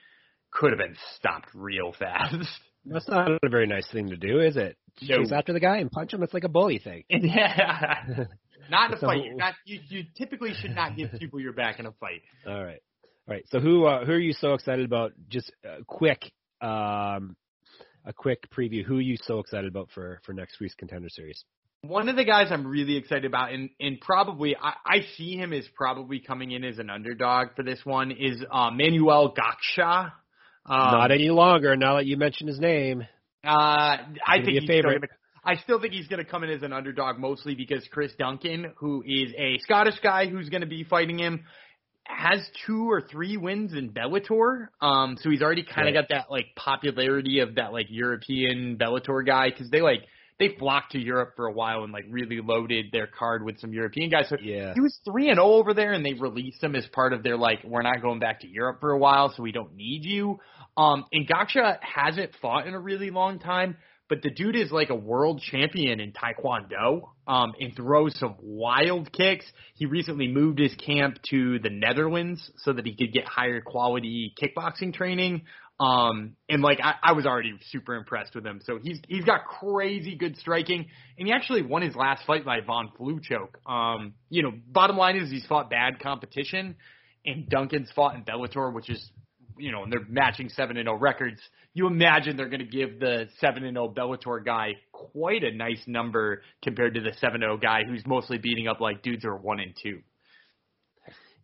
could 0.50 0.71
have 0.71 0.78
been 0.78 0.97
stopped 1.16 1.49
real 1.54 1.92
fast. 1.99 2.35
That's 2.85 3.09
not 3.09 3.30
a 3.30 3.49
very 3.49 3.66
nice 3.66 3.87
thing 3.92 4.09
to 4.09 4.16
do, 4.16 4.40
is 4.40 4.57
it? 4.57 4.76
No. 5.02 5.19
Chase 5.19 5.33
after 5.33 5.52
the 5.52 5.61
guy 5.61 5.78
and 5.78 5.90
punch 5.90 6.12
him. 6.12 6.23
It's 6.23 6.35
like 6.35 6.45
a 6.45 6.49
bully 6.49 6.78
thing. 6.78 7.04
yeah. 7.09 8.25
Not 8.71 8.92
in 8.92 8.99
a 8.99 9.00
fight. 9.00 9.25
You're 9.25 9.35
not, 9.35 9.54
you, 9.64 9.80
you 9.88 10.04
typically 10.16 10.52
should 10.54 10.76
not 10.76 10.97
give 10.97 11.11
people 11.19 11.40
your 11.40 11.52
back 11.52 11.80
in 11.80 11.87
a 11.87 11.92
fight. 11.92 12.23
All 12.47 12.62
right, 12.62 12.80
all 13.26 13.35
right. 13.35 13.45
So 13.49 13.59
who 13.59 13.85
uh, 13.85 14.04
who 14.04 14.12
are 14.12 14.19
you 14.19 14.33
so 14.33 14.54
excited 14.54 14.85
about? 14.85 15.12
Just 15.28 15.50
uh, 15.69 15.83
quick. 15.88 16.30
Um, 16.61 17.37
a 18.04 18.12
quick 18.12 18.50
preview. 18.50 18.85
Who 18.85 18.99
are 18.99 19.02
you 19.02 19.16
so 19.23 19.38
excited 19.38 19.69
about 19.69 19.90
for 19.95 20.21
for 20.25 20.33
next 20.33 20.61
week's 20.61 20.75
contender 20.75 21.09
series? 21.09 21.45
One 21.83 22.09
of 22.09 22.16
the 22.16 22.25
guys 22.25 22.49
I'm 22.50 22.66
really 22.66 22.97
excited 22.97 23.25
about, 23.25 23.52
and 23.52 23.71
and 23.80 24.00
probably 24.00 24.57
I, 24.57 24.75
I 24.85 25.00
see 25.16 25.37
him 25.37 25.52
as 25.52 25.66
probably 25.75 26.21
coming 26.21 26.50
in 26.50 26.64
as 26.64 26.78
an 26.78 26.90
underdog 26.90 27.49
for 27.57 27.62
this 27.62 27.80
one, 27.85 28.11
is 28.11 28.42
uh, 28.50 28.71
Manuel 28.71 29.35
Gaxhja. 29.35 30.12
Um, 30.66 30.92
Not 30.92 31.11
any 31.11 31.30
longer. 31.30 31.76
Now 31.76 31.97
that 31.97 32.07
you 32.07 32.16
mentioned 32.19 32.49
his 32.49 32.61
name, 32.61 33.07
uh, 33.45 33.49
I 33.49 34.37
think 34.45 34.59
he's 34.59 34.69
favorite. 34.69 35.00
Gonna, 35.00 35.12
I 35.42 35.57
still 35.57 35.80
think 35.80 35.95
he's 35.95 36.07
going 36.07 36.23
to 36.23 36.30
come 36.30 36.45
in 36.45 36.50
as 36.50 36.62
an 36.62 36.75
underdog, 36.75 37.19
mostly 37.19 37.54
because 37.54 37.83
Chris 37.90 38.12
Duncan, 38.19 38.75
who 38.76 39.02
is 39.07 39.33
a 39.38 39.59
Scottish 39.61 39.99
guy 40.02 40.26
who's 40.26 40.50
going 40.50 40.61
to 40.61 40.66
be 40.66 40.85
fighting 40.85 41.19
him, 41.19 41.45
has 42.17 42.47
two 42.67 42.90
or 42.90 43.00
three 43.00 43.37
wins 43.37 43.73
in 43.73 43.90
Bellator. 43.90 44.69
Um, 44.81 45.17
so 45.21 45.31
he's 45.31 45.43
already 45.43 45.64
kind 45.64 45.88
of 45.88 45.95
right. 45.95 46.09
got 46.09 46.14
that 46.14 46.31
like 46.31 46.55
popularity 46.57 47.40
of 47.40 47.57
that 47.57 47.73
like 47.73 47.87
European 47.88 48.76
Bellator 48.79 49.25
guy 49.25 49.50
because 49.50 49.71
they 49.71 49.81
like 49.81 50.05
they 50.40 50.57
flocked 50.59 50.93
to 50.93 50.99
Europe 50.99 51.35
for 51.37 51.47
a 51.47 51.52
while 51.52 51.85
and 51.85 51.93
like 51.93 52.07
really 52.09 52.40
loaded 52.43 52.87
their 52.93 53.07
card 53.07 53.45
with 53.45 53.61
some 53.61 53.73
European 53.73 54.11
guys. 54.11 54.29
So 54.29 54.37
yeah. 54.43 54.73
he 54.75 54.81
was 54.81 54.99
three 55.05 55.29
and 55.29 55.37
zero 55.37 55.47
oh 55.47 55.55
over 55.55 55.75
there, 55.75 55.93
and 55.93 56.05
they 56.05 56.14
released 56.14 56.62
him 56.62 56.75
as 56.75 56.87
part 56.87 57.12
of 57.12 57.23
their 57.23 57.37
like 57.37 57.62
we're 57.62 57.83
not 57.83 58.00
going 58.00 58.19
back 58.19 58.40
to 58.40 58.49
Europe 58.49 58.81
for 58.81 58.90
a 58.93 58.99
while, 58.99 59.33
so 59.37 59.43
we 59.43 59.52
don't 59.52 59.76
need 59.76 60.05
you. 60.05 60.40
Um, 60.76 61.05
and 61.12 61.29
Gaxhja 61.29 61.79
hasn't 61.83 62.33
fought 62.40 62.67
in 62.67 62.75
a 62.75 62.81
really 62.81 63.11
long 63.11 63.38
time, 63.38 63.76
but 64.11 64.21
the 64.21 64.29
dude 64.29 64.57
is 64.57 64.71
like 64.71 64.90
a 64.90 64.95
world 64.95 65.40
champion 65.40 66.00
in 66.00 66.12
Taekwondo. 66.12 67.09
Um, 67.26 67.52
and 67.61 67.76
throws 67.76 68.19
some 68.19 68.35
wild 68.43 69.12
kicks. 69.12 69.45
He 69.76 69.87
recently 69.87 70.26
moved 70.26 70.59
his 70.59 70.75
camp 70.75 71.19
to 71.31 71.61
the 71.61 71.71
Netherlands 71.71 72.50
so 72.57 72.73
that 72.73 72.85
he 72.85 72.97
could 72.97 73.12
get 73.12 73.25
higher 73.25 73.61
quality 73.61 74.35
kickboxing 74.37 74.93
training. 74.93 75.43
Um, 75.79 76.35
and 76.49 76.61
like 76.61 76.79
I, 76.83 76.95
I 77.02 77.12
was 77.12 77.26
already 77.26 77.55
super 77.71 77.95
impressed 77.95 78.35
with 78.35 78.45
him. 78.45 78.61
So 78.64 78.81
he's 78.83 79.00
he's 79.09 79.25
got 79.25 79.45
crazy 79.45 80.17
good 80.17 80.37
striking, 80.37 80.87
and 81.17 81.26
he 81.26 81.33
actually 81.33 81.62
won 81.62 81.83
his 81.83 81.95
last 81.95 82.26
fight 82.26 82.45
by 82.45 82.61
Von 82.61 82.90
Flue 82.99 83.21
choke. 83.23 83.59
Um, 83.64 84.14
you 84.29 84.43
know, 84.43 84.52
bottom 84.67 84.97
line 84.97 85.17
is 85.17 85.31
he's 85.31 85.47
fought 85.47 85.71
bad 85.71 86.00
competition, 86.00 86.75
and 87.25 87.49
Duncan's 87.49 87.90
fought 87.95 88.14
in 88.14 88.25
Bellator, 88.25 88.75
which 88.75 88.90
is 88.90 89.11
you 89.61 89.73
know, 89.73 89.85
and 89.85 89.93
they're 89.93 90.05
matching 90.09 90.49
seven 90.49 90.76
and 90.76 90.87
zero 90.87 90.97
oh 90.97 91.00
records. 91.00 91.40
You 91.75 91.87
imagine 91.87 92.37
they're 92.37 92.49
going 92.49 92.61
to 92.61 92.64
give 92.64 92.99
the 92.99 93.29
seven 93.38 93.64
and 93.64 93.76
zero 93.76 93.88
oh 93.88 93.93
Bellator 93.93 94.45
guy 94.45 94.73
quite 94.93 95.45
a 95.45 95.52
nice 95.52 95.83
number 95.87 96.43
compared 96.62 96.95
to 96.95 97.00
the 97.00 97.12
seven 97.21 97.40
zero 97.40 97.57
guy 97.57 97.85
who's 97.87 98.05
mostly 98.07 98.38
beating 98.38 98.69
up 98.69 98.81
like 98.81 99.02
dudes 99.02 99.25
who 99.25 99.31
are 99.31 99.37
one 99.37 99.61
and 99.61 99.75
two. 99.81 100.00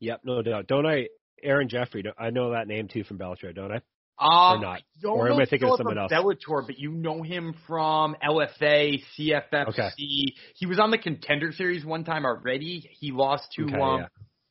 Yep, 0.01 0.21
no 0.25 0.43
doubt. 0.43 0.67
Don't 0.67 0.87
I? 0.87 1.07
Aaron 1.43 1.69
Jeffery, 1.69 2.03
I 2.19 2.31
know 2.31 2.53
that 2.53 2.67
name 2.67 2.89
too 2.89 3.05
from 3.05 3.19
Bellator, 3.19 3.55
don't 3.55 3.71
I? 3.71 3.81
Um, 4.19 4.59
or 4.59 4.61
not? 4.61 4.83
Or 5.05 5.31
am 5.31 5.39
I 5.39 5.45
thinking 5.45 5.69
of 5.69 5.77
someone 5.77 5.99
else? 5.99 6.11
Bellator, 6.11 6.67
but 6.67 6.79
you 6.79 6.91
know 6.91 7.23
him 7.23 7.55
from 7.67 8.17
LFA, 8.27 9.03
CFFC. 9.19 9.69
Okay. 9.69 9.91
He 9.97 10.67
was 10.67 10.79
on 10.79 10.91
the 10.91 10.99
Contender 10.99 11.53
Series 11.53 11.85
one 11.85 12.05
time 12.05 12.25
already. 12.25 12.89
He 12.99 13.13
lost 13.13 13.53
to 13.57 13.65
okay, 13.65 13.79
um, 13.79 14.01
yeah. 14.01 14.07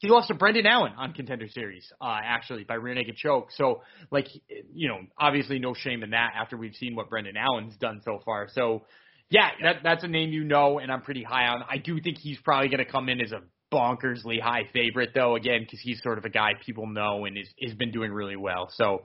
He 0.06 0.12
lost 0.12 0.28
to 0.28 0.36
Brendan 0.36 0.66
Allen 0.66 0.94
on 0.98 1.14
Contender 1.14 1.48
Series, 1.48 1.92
uh, 2.00 2.20
actually 2.24 2.64
by 2.64 2.76
rear 2.76 2.94
naked 2.94 3.16
choke. 3.18 3.50
So, 3.52 3.82
like, 4.12 4.28
you 4.74 4.88
know, 4.88 5.00
obviously 5.18 5.60
no 5.60 5.74
shame 5.74 6.04
in 6.04 6.12
that 6.12 6.34
after 6.40 6.58
we've 6.58 6.76
seen 6.76 6.96
what 6.96 7.10
Brendan 7.10 7.38
Allen's 7.38 7.76
done 7.78 8.02
so 8.06 8.22
far. 8.24 8.48
So, 8.54 8.84
yeah, 9.30 9.50
that 9.64 9.78
that's 9.84 10.04
a 10.04 10.08
name 10.08 10.30
you 10.30 10.44
know, 10.44 10.80
and 10.80 10.92
I'm 10.92 11.02
pretty 11.02 11.24
high 11.24 11.48
on. 11.48 11.64
I 11.68 11.80
do 11.80 12.00
think 12.00 12.18
he's 12.20 12.38
probably 12.40 12.70
going 12.70 12.86
to 12.86 12.92
come 12.92 13.10
in 13.10 13.20
as 13.20 13.32
a 13.32 13.42
bonkersly 13.74 14.40
high 14.40 14.64
favorite 14.72 15.10
though 15.16 15.36
again 15.36 15.62
because 15.62 15.80
he's 15.82 16.02
sort 16.04 16.18
of 16.20 16.24
a 16.24 16.30
guy 16.30 16.52
people 16.66 16.86
know 16.88 17.26
and 17.26 17.36
is 17.36 17.50
has 17.62 17.74
been 17.74 17.92
doing 17.92 18.12
really 18.12 18.36
well 18.36 18.70
so 18.72 19.02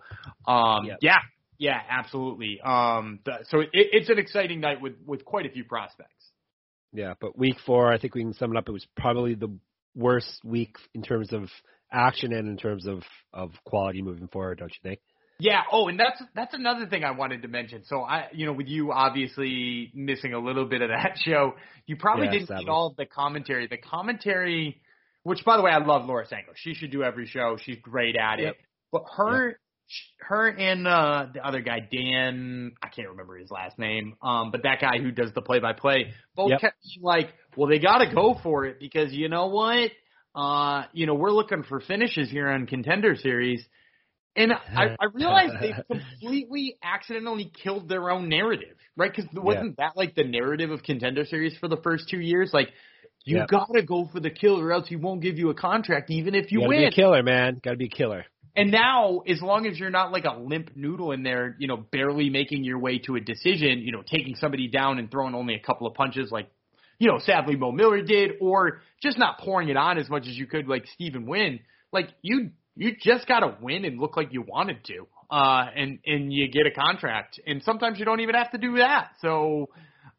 um 0.46 0.84
yep. 0.84 0.98
yeah 1.00 1.18
yeah 1.58 1.80
absolutely 1.88 2.60
um 2.62 3.18
the, 3.24 3.38
so 3.48 3.60
it, 3.60 3.70
it's 3.72 4.10
an 4.10 4.18
exciting 4.18 4.60
night 4.60 4.80
with 4.80 4.92
with 5.06 5.24
quite 5.24 5.46
a 5.46 5.48
few 5.48 5.64
prospects 5.64 6.30
yeah 6.92 7.14
but 7.20 7.36
week 7.38 7.56
four 7.64 7.90
i 7.90 7.98
think 7.98 8.14
we 8.14 8.22
can 8.22 8.34
sum 8.34 8.52
it 8.52 8.58
up 8.58 8.68
it 8.68 8.72
was 8.72 8.86
probably 8.96 9.34
the 9.34 9.48
worst 9.94 10.40
week 10.44 10.76
in 10.94 11.02
terms 11.02 11.32
of 11.32 11.48
action 11.92 12.32
and 12.32 12.48
in 12.48 12.56
terms 12.56 12.86
of 12.86 13.02
of 13.32 13.50
quality 13.64 14.02
moving 14.02 14.28
forward 14.28 14.58
don't 14.58 14.70
you 14.70 14.88
think 14.88 15.00
yeah. 15.40 15.62
Oh, 15.72 15.88
and 15.88 15.98
that's 15.98 16.22
that's 16.34 16.54
another 16.54 16.86
thing 16.86 17.02
I 17.02 17.12
wanted 17.12 17.42
to 17.42 17.48
mention. 17.48 17.82
So 17.84 18.02
I, 18.02 18.28
you 18.32 18.46
know, 18.46 18.52
with 18.52 18.68
you 18.68 18.92
obviously 18.92 19.90
missing 19.94 20.34
a 20.34 20.38
little 20.38 20.66
bit 20.66 20.82
of 20.82 20.90
that 20.90 21.16
show, 21.24 21.54
you 21.86 21.96
probably 21.96 22.28
didn't 22.28 22.48
get 22.48 22.68
all 22.68 22.88
of 22.88 22.96
the 22.96 23.06
commentary. 23.06 23.66
The 23.66 23.78
commentary, 23.78 24.80
which 25.22 25.44
by 25.44 25.56
the 25.56 25.62
way, 25.62 25.70
I 25.70 25.84
love 25.84 26.06
Laura 26.06 26.26
Sanko. 26.26 26.52
She 26.54 26.74
should 26.74 26.90
do 26.90 27.02
every 27.02 27.26
show. 27.26 27.56
She's 27.60 27.78
great 27.82 28.16
at 28.16 28.38
Yep. 28.38 28.52
it. 28.52 28.56
But 28.92 29.02
her, 29.16 29.48
Yep. 29.48 29.56
Her 30.20 30.48
and 30.48 30.86
uh 30.86 31.26
the 31.32 31.46
other 31.46 31.60
guy, 31.60 31.80
Dan, 31.80 32.72
I 32.82 32.88
can't 32.88 33.08
remember 33.08 33.36
his 33.36 33.50
last 33.50 33.78
name. 33.78 34.14
Um, 34.22 34.50
but 34.50 34.62
that 34.62 34.80
guy 34.80 34.98
who 34.98 35.10
does 35.10 35.32
the 35.34 35.42
play-by-play, 35.42 36.12
both 36.36 36.50
Yep. 36.50 36.60
kept 36.60 36.76
like, 37.00 37.30
well, 37.56 37.68
they 37.68 37.78
got 37.78 37.98
to 37.98 38.14
go 38.14 38.38
for 38.42 38.64
it 38.66 38.78
because 38.78 39.12
you 39.12 39.28
know 39.28 39.46
what? 39.46 39.90
Uh, 40.34 40.84
you 40.92 41.06
know, 41.06 41.14
we're 41.14 41.32
looking 41.32 41.64
for 41.64 41.80
finishes 41.80 42.30
here 42.30 42.48
on 42.48 42.66
Contender 42.66 43.16
Series. 43.16 43.64
And 44.36 44.52
I, 44.52 44.96
I 45.00 45.06
realized 45.12 45.54
they 45.60 45.74
completely 45.90 46.76
accidentally 46.84 47.50
killed 47.62 47.88
their 47.88 48.10
own 48.10 48.28
narrative, 48.28 48.76
right? 48.96 49.12
Because 49.14 49.28
wasn't 49.34 49.76
that 49.78 49.96
like 49.96 50.14
the 50.14 50.22
narrative 50.24 50.70
of 50.70 50.82
Contender 50.84 51.24
Series 51.24 51.56
for 51.58 51.66
the 51.66 51.78
first 51.78 52.08
two 52.08 52.20
years? 52.20 52.50
Like, 52.52 52.68
you 53.24 53.38
Yeah. 53.38 53.46
gotta 53.50 53.82
go 53.82 54.08
for 54.10 54.20
the 54.20 54.30
kill, 54.30 54.60
or 54.60 54.72
else 54.72 54.88
he 54.88 54.96
won't 54.96 55.20
give 55.20 55.36
you 55.36 55.50
a 55.50 55.54
contract, 55.54 56.10
even 56.10 56.34
if 56.34 56.52
you 56.52 56.60
gotta 56.60 56.68
win. 56.68 56.78
be 56.78 56.86
a 56.86 56.90
killer 56.90 57.22
man 57.22 57.60
gotta 57.62 57.76
be 57.76 57.86
a 57.86 57.88
killer 57.88 58.24
And 58.56 58.70
now, 58.72 59.20
as 59.28 59.40
long 59.40 59.66
as 59.66 59.78
you're 59.78 59.90
not 59.90 60.10
like 60.10 60.24
a 60.24 60.36
limp 60.36 60.70
noodle 60.74 61.12
in 61.12 61.22
there, 61.22 61.56
you 61.58 61.68
know, 61.68 61.76
barely 61.76 62.30
making 62.30 62.64
your 62.64 62.78
way 62.78 62.98
to 63.00 63.14
a 63.16 63.20
decision, 63.20 63.80
you 63.80 63.92
know, 63.92 64.02
taking 64.02 64.34
somebody 64.34 64.68
down 64.68 64.98
and 64.98 65.10
throwing 65.10 65.34
only 65.34 65.54
a 65.54 65.60
couple 65.60 65.86
of 65.86 65.94
punches, 65.94 66.32
like, 66.32 66.50
you 66.98 67.08
know, 67.08 67.18
sadly 67.20 67.56
Mo 67.56 67.70
Miller 67.70 68.02
did, 68.02 68.32
or 68.40 68.82
just 69.02 69.18
not 69.18 69.38
pouring 69.38 69.68
it 69.68 69.76
on 69.76 69.98
as 69.98 70.08
much 70.10 70.26
as 70.26 70.36
you 70.36 70.46
could, 70.46 70.66
like 70.68 70.86
Stephen 70.94 71.26
Nguyen. 71.26 71.60
Like 71.92 72.08
you, 72.22 72.50
you 72.76 72.96
just 73.00 73.26
gotta 73.26 73.56
win 73.60 73.84
and 73.84 73.98
look 73.98 74.16
like 74.16 74.32
you 74.32 74.42
wanted 74.42 74.84
to, 74.84 75.06
uh, 75.30 75.66
and 75.74 76.00
and 76.04 76.32
you 76.32 76.48
get 76.48 76.66
a 76.66 76.72
contract. 76.72 77.40
And 77.46 77.62
sometimes 77.62 77.98
you 77.98 78.04
don't 78.04 78.20
even 78.20 78.34
have 78.34 78.50
to 78.50 78.58
do 78.58 78.78
that. 78.78 79.12
So, 79.20 79.70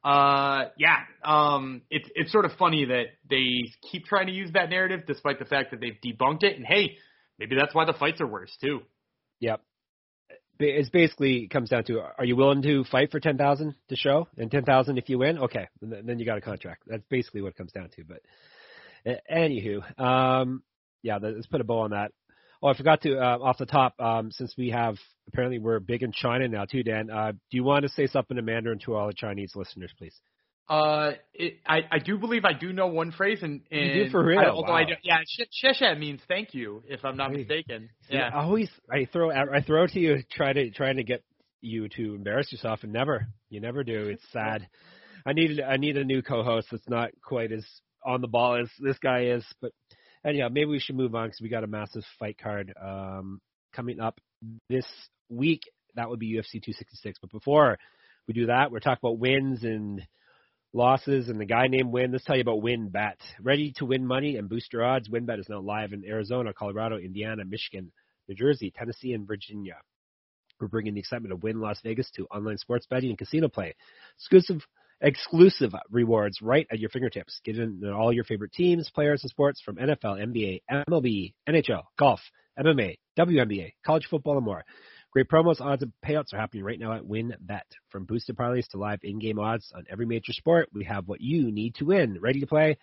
uh, 0.04 0.66
yeah, 0.78 0.98
um, 1.24 1.82
it's 1.92 2.10
it's 2.16 2.32
sort 2.32 2.46
of 2.46 2.52
funny 2.58 2.86
that 2.86 3.06
they 3.30 3.72
keep 3.92 4.06
trying 4.06 4.28
to 4.28 4.34
use 4.34 4.52
that 4.54 4.70
narrative, 4.70 5.02
despite 5.06 5.38
the 5.38 5.46
fact 5.46 5.72
that 5.72 5.80
they've 5.80 5.98
debunked 6.04 6.44
it. 6.44 6.56
And 6.56 6.66
hey, 6.66 6.98
maybe 7.42 7.56
that's 7.56 7.74
why 7.74 7.86
the 7.86 7.94
fights 7.94 8.22
are 8.22 8.28
worse 8.28 8.56
too. 8.62 8.82
Yep. 9.40 9.62
It's 10.60 10.90
basically 10.90 11.46
it 11.46 11.50
comes 11.50 11.70
down 11.70 11.86
to 11.86 12.00
are 12.00 12.24
you 12.24 12.36
willing 12.36 12.62
to 12.62 12.84
fight 12.84 13.10
for 13.10 13.20
ten 13.20 13.36
thousand 13.36 13.74
to 13.90 13.96
show 13.96 14.28
and 14.38 14.52
ten 14.52 14.64
thousand 14.64 15.00
if 15.00 15.10
you 15.10 15.18
win? 15.18 15.40
Okay, 15.40 15.68
then, 15.82 16.20
you 16.20 16.26
got 16.26 16.38
a 16.38 16.42
contract. 16.42 16.84
That's 16.86 17.04
basically 17.10 17.42
what 17.42 17.50
it 17.50 17.58
comes 17.58 17.72
down 17.72 17.90
to. 17.96 18.04
But 18.04 19.20
anywho, 19.30 20.00
um, 20.00 20.62
yeah, 21.02 21.18
let's 21.20 21.48
put 21.48 21.62
a 21.62 21.64
bow 21.64 21.80
on 21.80 21.92
that. 21.92 22.12
Oh, 22.62 22.68
I 22.68 22.78
forgot 22.78 23.02
to 23.02 23.18
uh, 23.18 23.40
off 23.42 23.58
the 23.58 23.66
top. 23.66 24.00
Um, 24.00 24.30
since 24.32 24.54
we 24.56 24.70
have 24.70 24.98
apparently 25.28 25.58
we're 25.58 25.80
big 25.80 26.04
in 26.04 26.12
China 26.12 26.48
now 26.48 26.66
too, 26.66 26.84
Dan. 26.84 27.10
Uh, 27.10 27.32
do 27.32 27.58
you 27.58 27.64
want 27.64 27.82
to 27.82 27.90
say 27.90 28.06
something 28.06 28.38
in 28.38 28.46
Mandarin 28.46 28.78
to 28.86 28.94
all 28.94 29.08
the 29.08 29.14
Chinese 29.14 29.54
listeners, 29.56 29.92
please? 29.98 30.14
Uh, 30.70 31.12
it, 31.34 31.56
I 31.66 31.80
I 31.92 32.00
do 32.00 32.18
believe 32.18 32.46
I 32.46 32.54
do 32.54 32.72
know 32.72 32.88
one 32.88 33.12
phrase, 33.12 33.40
and, 33.42 33.62
and 33.72 33.82
You 33.82 34.06
do 34.06 34.10
for 34.12 34.24
real? 34.24 34.40
I, 34.40 34.46
although 34.46 34.74
I 34.74 34.86
don't, 34.86 35.00
yeah, 35.04 35.18
sh- 35.28 35.66
shesha 35.66 35.98
means 36.00 36.22
thank 36.28 36.54
you, 36.54 36.84
if 36.88 37.04
I'm 37.04 37.18
not 37.18 37.32
mistaken. 37.32 37.90
See, 38.08 38.16
Yeah. 38.16 38.30
I 38.34 38.44
always 38.44 38.70
I 38.90 39.06
throw 39.12 39.32
I 39.32 39.62
throw 39.62 39.86
to 39.88 40.00
you 40.00 40.24
try 40.32 40.54
to 40.54 40.72
trying 40.72 40.98
to 40.98 41.04
get 41.04 41.24
you 41.62 41.90
to 41.90 42.16
embarrass 42.16 42.52
yourself 42.52 42.84
and 42.84 42.94
never 42.94 43.28
you 43.50 43.60
never 43.60 43.84
do. 43.84 44.08
It's 44.08 44.24
sad. 44.32 44.68
I 45.26 45.34
need 45.34 45.60
I 45.62 45.78
need 45.78 45.98
a 45.98 46.06
new 46.06 46.22
co-host 46.22 46.68
that's 46.72 46.88
not 46.88 47.10
quite 47.24 47.52
as 47.52 47.66
on 48.06 48.22
the 48.22 48.28
ball 48.28 48.56
as 48.56 48.70
this 48.80 48.98
guy 49.00 49.26
is. 49.26 49.46
But 49.62 49.72
anyhow, 50.26 50.48
maybe 50.50 50.70
we 50.70 50.80
should 50.80 50.96
move 50.96 51.16
on 51.16 51.28
because 51.28 51.42
we 51.42 51.50
got 51.50 51.64
a 51.64 51.68
massive 51.68 52.04
fight 52.20 52.38
card 52.42 52.74
um, 52.82 53.40
coming 53.74 54.00
up 54.00 54.20
this 54.70 54.86
week. 55.30 55.62
That 55.96 56.10
would 56.10 56.20
be 56.20 56.34
UFC 56.34 56.54
266. 56.54 57.20
But 57.20 57.32
before 57.32 57.78
we 58.28 58.34
do 58.34 58.46
that, 58.48 58.72
we're 58.72 58.80
talking 58.80 59.00
about 59.04 59.20
wins 59.20 59.64
and 59.64 60.02
losses 60.74 61.30
and 61.30 61.40
the 61.40 61.46
guy 61.46 61.68
named 61.68 61.92
Win. 61.92 62.12
Let's 62.12 62.24
tell 62.24 62.36
you 62.36 62.42
about 62.42 62.64
WynnBet. 62.64 63.16
Ready 63.42 63.74
to 63.78 63.86
win 63.86 64.06
money 64.06 64.38
and 64.38 64.50
boost 64.50 64.72
your 64.72 64.84
odds? 64.84 65.10
WynnBet 65.10 65.40
is 65.40 65.50
now 65.50 65.60
live 65.60 65.94
in 65.94 66.06
Arizona, 66.06 66.54
Colorado, 66.54 66.98
Indiana, 66.98 67.44
Michigan, 67.46 67.92
New 68.28 68.36
Jersey, 68.36 68.72
Tennessee, 68.76 69.14
and 69.14 69.28
Virginia. 69.28 69.76
We're 70.60 70.68
bringing 70.68 70.94
the 70.94 71.00
excitement 71.00 71.34
of 71.34 71.44
Wynn 71.44 71.60
Las 71.60 71.80
Vegas 71.84 72.10
to 72.12 72.26
online 72.28 72.58
sports 72.58 72.86
betting 72.90 73.10
and 73.10 73.18
casino 73.18 73.48
play. 73.50 73.76
Exclusive 74.18 74.62
exclusive 75.02 75.74
rewards 75.90 76.42
right 76.42 76.68
at 76.72 76.80
your 76.80 76.90
fingertips. 76.90 77.42
Get 77.44 77.58
in 77.58 77.84
all 77.92 78.14
your 78.14 78.24
favorite 78.24 78.52
teams, 78.52 78.90
players, 78.94 79.24
and 79.24 79.32
sports 79.32 79.60
from 79.60 79.78
NFL, 79.78 80.20
NBA, 80.24 80.62
MLB, 80.72 81.34
NHL, 81.50 81.82
golf, 81.98 82.20
MMA, 82.60 82.98
WNBA, 83.18 83.74
college 83.84 84.08
football, 84.10 84.38
and 84.38 84.46
more. 84.46 84.64
Great 85.12 85.28
promos, 85.28 85.60
odds, 85.60 85.84
and 85.84 85.92
payouts 86.06 86.34
are 86.34 86.40
happening 86.40 86.64
right 86.64 86.80
now 86.80 86.94
at 86.94 87.04
WynnBet. 87.04 87.64
From 87.90 88.06
boosted 88.06 88.38
parlays 88.38 88.68
to 88.70 88.78
live 88.78 89.00
in-game 89.04 89.40
odds 89.40 89.70
on 89.76 89.84
every 89.90 90.06
major 90.06 90.32
sport, 90.32 90.70
we 90.74 90.86
have 90.86 91.08
what 91.08 91.20
you 91.20 91.52
need 91.52 91.76
to 91.76 91.86
win. 91.86 92.18
Ready 92.22 92.40
to 92.40 92.48
play? 92.48 92.78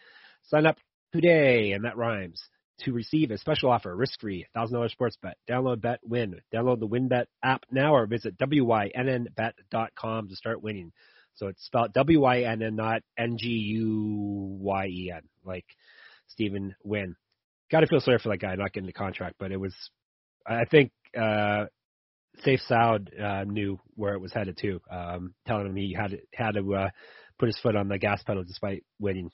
Sign 0.44 0.66
up 0.66 0.76
today, 1.12 1.72
and 1.72 1.86
that 1.86 1.96
rhymes. 1.96 2.42
to 2.80 2.92
receive 2.92 3.30
a 3.30 3.38
special 3.38 3.70
offer, 3.70 3.94
risk-free, 3.94 4.46
$1,000 4.56 4.90
sports 4.90 5.16
bet. 5.20 5.36
Download 5.50 5.80
Bet 5.80 5.98
Win. 6.04 6.40
Download 6.54 6.78
the 6.78 6.86
WynnBet 6.86 7.24
app 7.42 7.64
now 7.72 7.94
or 7.94 8.06
visit 8.06 8.38
wynnbet.com 8.38 10.28
to 10.28 10.36
start 10.36 10.62
winning. 10.62 10.92
So 11.34 11.48
it's 11.48 11.64
spelled 11.64 11.92
W-Y-N-N, 11.94 12.76
not 12.76 13.02
N-G-U-Y-E-N, 13.18 15.22
like 15.44 15.64
Stephen 16.28 16.76
Nguyen. 16.86 17.14
Got 17.70 17.80
to 17.80 17.86
feel 17.86 18.00
sorry 18.00 18.18
for 18.18 18.30
that 18.30 18.38
guy 18.38 18.54
not 18.54 18.72
getting 18.72 18.86
the 18.86 18.92
contract, 18.92 19.36
but 19.38 19.52
it 19.52 19.58
was, 19.58 19.74
I 20.46 20.64
think, 20.64 20.92
uh, 21.18 21.66
Safe 22.42 22.60
Sound 22.68 23.10
uh, 23.20 23.44
knew 23.44 23.78
where 23.94 24.14
it 24.14 24.20
was 24.20 24.32
headed 24.32 24.56
to, 24.58 24.80
um, 24.90 25.34
telling 25.46 25.66
him 25.66 25.76
he 25.76 25.94
had 25.94 26.18
had 26.34 26.52
to 26.52 26.74
uh, 26.74 26.90
put 27.38 27.46
his 27.46 27.58
foot 27.62 27.76
on 27.76 27.88
the 27.88 27.98
gas 27.98 28.22
pedal 28.22 28.44
despite 28.44 28.84
winning. 28.98 29.30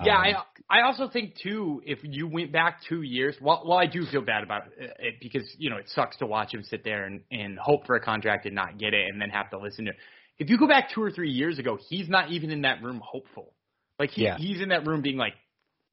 Yeah, 0.00 0.16
Um, 0.16 0.36
I 0.70 0.78
I 0.78 0.82
also 0.82 1.08
think 1.08 1.34
too 1.42 1.82
if 1.84 1.98
you 2.02 2.28
went 2.28 2.52
back 2.52 2.80
two 2.88 3.02
years, 3.02 3.36
well, 3.40 3.64
well, 3.66 3.78
I 3.78 3.86
do 3.86 4.06
feel 4.06 4.22
bad 4.22 4.44
about 4.44 4.68
it, 4.78 4.96
it 4.98 5.14
because 5.20 5.42
you 5.58 5.70
know 5.70 5.76
it 5.76 5.88
sucks 5.88 6.16
to 6.18 6.26
watch 6.26 6.54
him 6.54 6.62
sit 6.62 6.84
there 6.84 7.04
and 7.04 7.22
and 7.32 7.58
hope 7.58 7.86
for 7.86 7.96
a 7.96 8.00
contract 8.00 8.46
and 8.46 8.54
not 8.54 8.78
get 8.78 8.94
it, 8.94 9.08
and 9.10 9.20
then 9.20 9.30
have 9.30 9.50
to 9.50 9.58
listen 9.58 9.86
to. 9.86 9.90
It. 9.90 9.96
If 10.38 10.50
you 10.50 10.58
go 10.58 10.68
back 10.68 10.90
two 10.94 11.02
or 11.02 11.10
three 11.10 11.30
years 11.32 11.58
ago, 11.58 11.78
he's 11.88 12.08
not 12.08 12.30
even 12.30 12.50
in 12.50 12.62
that 12.62 12.80
room 12.80 13.00
hopeful. 13.04 13.54
Like 13.98 14.10
he 14.10 14.22
Yeah. 14.22 14.38
he's 14.38 14.60
in 14.60 14.68
that 14.68 14.86
room 14.86 15.02
being 15.02 15.16
like, 15.16 15.34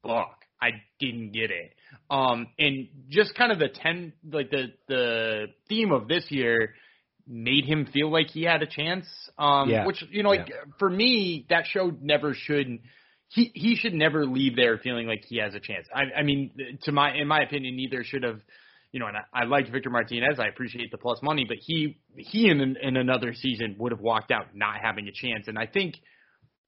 "Fuck, 0.06 0.45
I 0.60 0.70
didn't 0.98 1.32
get 1.32 1.50
it." 1.50 1.74
Um, 2.10 2.48
and 2.58 2.88
just 3.08 3.34
kind 3.34 3.52
of 3.52 3.58
the 3.58 3.68
ten 3.68 4.12
like 4.30 4.50
the 4.50 4.72
the 4.88 5.46
theme 5.68 5.92
of 5.92 6.08
this 6.08 6.30
year 6.30 6.74
made 7.26 7.64
him 7.64 7.86
feel 7.92 8.10
like 8.10 8.28
he 8.30 8.42
had 8.42 8.62
a 8.62 8.66
chance. 8.66 9.06
Um, 9.38 9.68
Yeah. 9.68 9.86
which 9.86 10.02
you 10.10 10.22
know, 10.22 10.30
like 10.30 10.52
for 10.78 10.88
me, 10.88 11.46
that 11.50 11.66
show 11.66 11.90
never 12.00 12.34
should. 12.34 12.78
He 13.28 13.50
he 13.54 13.74
should 13.74 13.94
never 13.94 14.24
leave 14.24 14.54
there 14.54 14.78
feeling 14.78 15.06
like 15.08 15.24
he 15.26 15.38
has 15.38 15.54
a 15.54 15.60
chance. 15.60 15.86
I 15.92 16.20
I 16.20 16.22
mean, 16.22 16.52
to 16.82 16.92
my 16.92 17.14
in 17.14 17.26
my 17.26 17.40
opinion, 17.40 17.76
neither 17.76 18.04
should 18.04 18.22
have. 18.22 18.40
You 18.92 19.00
know, 19.00 19.08
and 19.08 19.16
I, 19.16 19.42
I 19.42 19.44
liked 19.44 19.68
Victor 19.70 19.90
Martinez. 19.90 20.38
I 20.38 20.46
appreciate 20.46 20.90
the 20.90 20.96
plus 20.96 21.20
money, 21.22 21.44
but 21.46 21.58
he 21.60 21.98
he 22.16 22.48
in 22.48 22.76
in 22.80 22.96
another 22.96 23.34
season 23.34 23.74
would 23.78 23.92
have 23.92 24.00
walked 24.00 24.30
out 24.30 24.54
not 24.54 24.76
having 24.80 25.08
a 25.08 25.12
chance. 25.12 25.48
And 25.48 25.58
I 25.58 25.66
think 25.66 25.96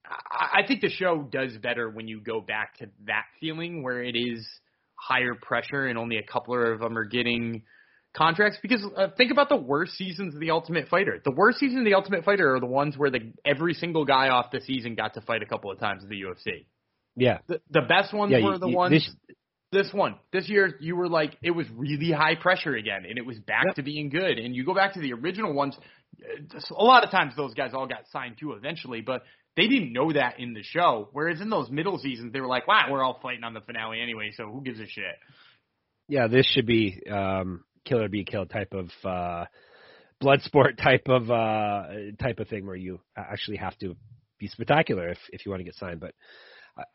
I 0.09 0.61
I 0.63 0.67
think 0.67 0.81
the 0.81 0.89
show 0.89 1.21
does 1.31 1.57
better 1.57 1.89
when 1.89 2.07
you 2.07 2.21
go 2.21 2.41
back 2.41 2.77
to 2.79 2.87
that 3.05 3.25
feeling 3.39 3.83
where 3.83 4.01
it 4.03 4.15
is 4.15 4.47
higher 4.95 5.33
pressure 5.35 5.87
and 5.87 5.97
only 5.97 6.17
a 6.17 6.23
couple 6.23 6.55
of 6.73 6.79
them 6.79 6.97
are 6.97 7.05
getting 7.05 7.63
contracts 8.15 8.57
because 8.61 8.83
uh, 8.97 9.07
think 9.17 9.31
about 9.31 9.49
the 9.49 9.55
worst 9.55 9.93
seasons 9.93 10.33
of 10.33 10.39
the 10.39 10.49
Ultimate 10.51 10.87
Fighter. 10.89 11.21
The 11.23 11.31
worst 11.31 11.59
seasons 11.59 11.79
of 11.79 11.85
the 11.85 11.93
Ultimate 11.93 12.25
Fighter 12.25 12.55
are 12.55 12.59
the 12.59 12.65
ones 12.65 12.97
where 12.97 13.09
the 13.11 13.31
every 13.45 13.73
single 13.75 14.03
guy 14.05 14.29
off 14.29 14.47
the 14.51 14.61
season 14.61 14.95
got 14.95 15.13
to 15.13 15.21
fight 15.21 15.41
a 15.43 15.45
couple 15.45 15.71
of 15.71 15.79
times 15.79 16.03
in 16.03 16.09
the 16.09 16.21
UFC. 16.21 16.65
yeah, 17.15 17.37
The, 17.47 17.61
the 17.69 17.81
best 17.81 18.13
ones 18.13 18.31
yeah. 18.31 18.43
were 18.43 18.57
the 18.57 18.67
you- 18.67 18.75
ones 18.75 18.91
this- 18.93 19.15
this 19.71 19.93
one 19.93 20.15
this 20.33 20.49
year 20.49 20.75
you 20.79 20.95
were 20.95 21.07
like 21.07 21.37
it 21.43 21.51
was 21.51 21.67
really 21.75 22.11
high 22.11 22.33
pressure 22.33 22.75
again 22.75 23.05
and 23.07 23.19
it 23.19 23.25
was 23.25 23.37
back 23.41 23.75
to 23.75 23.83
being 23.83 24.09
good 24.09 24.39
and 24.39 24.55
you 24.55 24.65
go 24.65 24.73
back 24.73 24.95
to 24.95 24.99
the 24.99 25.13
original 25.13 25.53
ones 25.53 25.77
uh, 26.23 26.59
a 26.75 26.83
lot 26.83 27.03
of 27.03 27.11
times 27.11 27.35
those 27.37 27.53
guys 27.53 27.69
all 27.75 27.85
got 27.85 27.99
signed 28.11 28.35
too 28.39 28.53
eventually 28.53 29.01
but 29.01 29.21
they 29.59 29.67
didn't 29.67 29.93
know 29.93 30.11
that 30.13 30.39
in 30.39 30.53
the 30.53 30.63
show 30.63 31.09
whereas 31.11 31.41
in 31.41 31.49
those 31.49 31.69
middle 31.69 31.97
seasons 31.99 32.31
they 32.33 32.39
were 32.39 32.47
like 32.47 32.67
wow 32.67 32.87
we're 32.89 33.03
all 33.03 33.19
fighting 33.21 33.43
on 33.43 33.53
the 33.53 33.61
finale 33.61 34.01
anyway 34.01 34.31
so 34.35 34.45
who 34.45 34.61
gives 34.61 34.79
a 34.79 34.87
shit 34.87 35.15
yeah, 36.09 36.27
this 36.27 36.47
should 36.47 36.65
be 36.65 37.01
um, 37.09 37.63
kill 37.85 38.01
or 38.01 38.09
be 38.09 38.25
killed 38.25 38.49
type 38.49 38.73
of 38.73 38.89
uh, 39.05 39.45
blood 40.19 40.41
sport 40.41 40.77
type 40.77 41.07
of 41.07 41.29
uh, 41.29 41.83
type 42.19 42.39
of 42.39 42.47
thing 42.49 42.65
where 42.65 42.75
you 42.75 42.99
actually 43.15 43.57
have 43.57 43.77
to 43.77 43.95
be 44.39 44.47
spectacular 44.47 45.09
if 45.09 45.19
if 45.31 45.45
you 45.45 45.51
want 45.51 45.59
to 45.61 45.65
get 45.65 45.75
signed. 45.75 45.99
But 45.99 46.15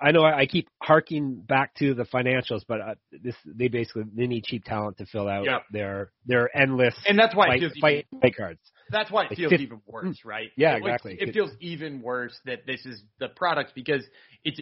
I- 0.01 0.13
know 0.13 0.23
I 0.23 0.41
I 0.41 0.47
keep 0.47 0.69
harking 0.83 1.41
back 1.41 1.75
to 1.77 1.95
the 1.95 2.05
financials, 2.05 2.63
but 2.67 2.81
uh, 2.81 2.95
this 3.23 3.35
they 3.47 3.69
basically 3.69 4.05
they 4.15 4.27
need 4.27 4.45
cheap 4.45 4.65
talent 4.65 4.99
to 4.99 5.07
fill 5.07 5.29
out 5.29 5.45
Yep. 5.47 5.63
their 5.71 6.13
their 6.27 6.57
endless 6.57 6.95
and 7.07 7.19
that's 7.19 7.35
why 7.35 7.47
it 7.47 7.49
fight, 7.51 7.61
feels 7.61 7.73
fight, 7.81 8.07
even, 8.11 8.21
fight 8.21 8.37
cards. 8.37 8.61
that's 8.91 9.11
why 9.11 9.25
it 9.25 9.31
like 9.31 9.37
feels 9.39 9.51
fif- 9.51 9.61
even 9.61 9.81
worse 9.87 10.19
right 10.25 10.51
Yeah, 10.57 10.77
It- 10.77 10.79
exactly. 10.79 11.17
it 11.21 11.33
feels 11.33 11.51
even 11.61 12.01
worse 12.03 12.39
that 12.47 12.67
this 12.67 12.85
is 12.87 13.03
the 13.19 13.29
product 13.29 13.73
because 13.75 14.05
it's 14.45 14.61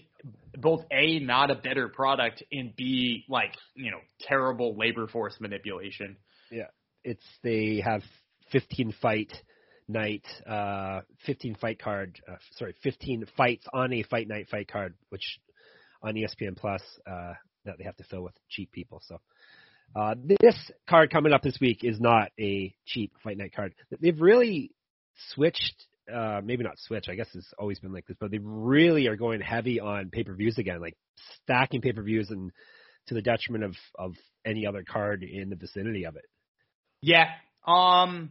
both 0.59 0.85
a 0.91 1.19
not 1.21 1.51
a 1.51 1.55
better 1.57 1.89
product 1.89 2.43
and 2.53 2.75
b 2.77 3.25
like 3.29 3.55
you 3.75 3.91
know 3.91 4.01
terrible 4.21 4.77
labor 4.77 5.07
force 5.07 5.37
manipulation 5.41 6.17
Yeah, 6.51 6.69
it's 7.05 7.25
they 7.43 7.81
have 7.85 8.03
15 8.51 8.93
fight 9.01 9.33
night, 9.93 10.25
uh, 10.47 11.01
15 11.27 11.57
fight 11.57 11.79
card, 11.79 12.21
uh, 12.29 12.37
sorry, 12.57 12.75
15 12.83 13.27
fights 13.37 13.67
on 13.73 13.93
a 13.93 14.03
fight 14.05 14.29
night 14.29 14.49
fight 14.51 14.71
card, 14.71 14.95
which 15.11 15.41
on 16.03 16.15
ESPN 16.15 16.57
Plus 16.57 16.83
uh, 17.07 17.35
that 17.65 17.79
they 17.79 17.85
have 17.85 17.97
to 17.97 18.05
fill 18.05 18.23
with 18.23 18.35
cheap 18.49 18.73
people. 18.73 19.01
So 19.07 19.21
uh, 19.95 20.15
this 20.41 20.71
card 20.89 21.11
coming 21.11 21.33
up 21.33 21.43
this 21.43 21.59
week 21.61 21.85
is 21.85 22.01
not 22.01 22.31
a 22.41 22.75
cheap 22.87 23.13
fight 23.23 23.39
night 23.39 23.55
card. 23.55 23.75
They've 24.01 24.21
really 24.21 24.73
switched. 25.35 25.87
Uh, 26.13 26.41
maybe 26.43 26.65
not 26.65 26.79
switch. 26.79 27.09
I 27.09 27.15
guess 27.15 27.29
it's 27.33 27.55
always 27.59 27.79
been 27.79 27.93
like 27.93 28.07
this, 28.07 28.17
but 28.19 28.33
they 28.33 28.41
really 28.43 29.07
are 29.07 29.15
going 29.15 29.41
heavy 29.41 29.79
on 29.79 30.11
pay 30.11 30.25
per 30.25 30.35
views 30.35 30.59
again, 30.59 30.81
like 30.81 30.97
stacking 31.45 31.81
pay 31.81 31.93
per 31.93 32.03
views 32.03 32.29
and 32.31 32.51
to 33.07 33.15
the 33.15 33.23
detriment 33.23 33.65
of 33.65 33.75
of 33.97 34.15
any 34.45 34.67
other 34.67 34.83
card 34.83 35.23
in 35.23 35.51
the 35.51 35.57
vicinity 35.57 36.05
of 36.05 36.17
it. 36.17 36.25
yeah 37.01 37.27
um 37.67 38.31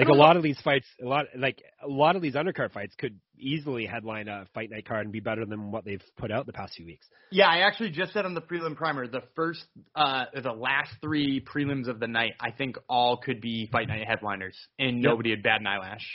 Like 0.00 0.08
a 0.08 0.14
lot 0.14 0.36
of 0.36 0.42
these 0.42 0.58
fights, 0.62 0.86
a 1.02 1.06
lot 1.06 1.26
like 1.36 1.62
a 1.82 1.88
lot 1.88 2.16
of 2.16 2.22
these 2.22 2.34
undercard 2.34 2.72
fights 2.72 2.94
could 2.96 3.20
easily 3.38 3.84
headline 3.86 4.28
a 4.28 4.46
fight 4.54 4.70
night 4.70 4.86
card 4.86 5.04
and 5.04 5.12
be 5.12 5.20
better 5.20 5.44
than 5.44 5.70
what 5.70 5.84
they've 5.84 6.02
put 6.16 6.30
out 6.32 6.46
the 6.46 6.52
past 6.52 6.74
few 6.74 6.86
weeks. 6.86 7.06
Yeah, 7.30 7.46
I 7.48 7.58
actually 7.58 7.90
just 7.90 8.12
said 8.12 8.24
on 8.24 8.34
the 8.34 8.40
prelim 8.40 8.76
primer, 8.76 9.06
the 9.06 9.22
first, 9.36 9.64
uh, 9.94 10.24
the 10.42 10.52
last 10.52 10.92
three 11.02 11.40
prelims 11.44 11.86
of 11.88 12.00
the 12.00 12.06
night, 12.06 12.32
I 12.40 12.50
think 12.50 12.76
all 12.88 13.18
could 13.18 13.40
be 13.40 13.68
fight 13.70 13.88
night 13.88 14.06
headliners, 14.06 14.56
and 14.78 15.02
Yep. 15.02 15.04
nobody 15.10 15.30
had 15.30 15.42
bat 15.42 15.60
an 15.60 15.66
eyelash. 15.66 16.06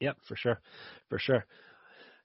Yep, 0.00 0.16
for 0.28 0.36
sure, 0.36 0.60
for 1.08 1.18
sure. 1.18 1.46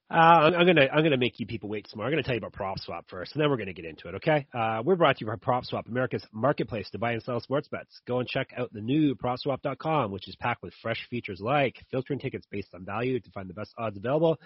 Uh, 0.10 0.14
I'm, 0.14 0.54
I'm 0.54 0.68
gonna 0.68 0.88
I'm 0.94 1.04
gonna 1.04 1.18
make 1.18 1.40
you 1.40 1.48
people 1.48 1.68
wait 1.68 1.88
some 1.90 1.98
more. 1.98 2.06
I'm 2.06 2.12
gonna 2.12 2.22
tell 2.22 2.36
you 2.36 2.40
about 2.40 2.54
Prop 2.54 2.78
Swap 2.78 3.06
first, 3.10 3.34
and 3.34 3.42
then 3.42 3.50
we're 3.50 3.58
gonna 3.58 3.74
get 3.74 3.86
into 3.86 4.08
it. 4.08 4.16
Okay? 4.16 4.46
Uh, 4.54 4.84
we're 4.86 4.96
brought 4.96 5.18
to 5.18 5.26
you 5.26 5.32
by 5.32 5.36
Prop 5.36 5.66
Swap, 5.66 5.88
America's 5.88 6.24
marketplace 6.32 6.88
to 6.92 7.00
buy 7.00 7.14
and 7.14 7.24
sell 7.24 7.40
sports 7.40 7.68
bets. 7.68 8.02
Go 8.08 8.20
and 8.20 8.28
check 8.28 8.54
out 8.56 8.72
the 8.72 8.82
new 8.82 9.16
PropSwap.com, 9.16 10.12
which 10.12 10.28
is 10.28 10.36
packed 10.36 10.62
with 10.62 10.76
fresh 10.80 11.08
features 11.10 11.40
like 11.42 11.84
filtering 11.90 12.20
tickets 12.20 12.46
based 12.52 12.76
on 12.76 12.86
value 12.86 13.20
to 13.20 13.32
find 13.32 13.50
the 13.50 13.56
best 13.56 13.74
odds 13.80 13.98
available, 13.98 14.38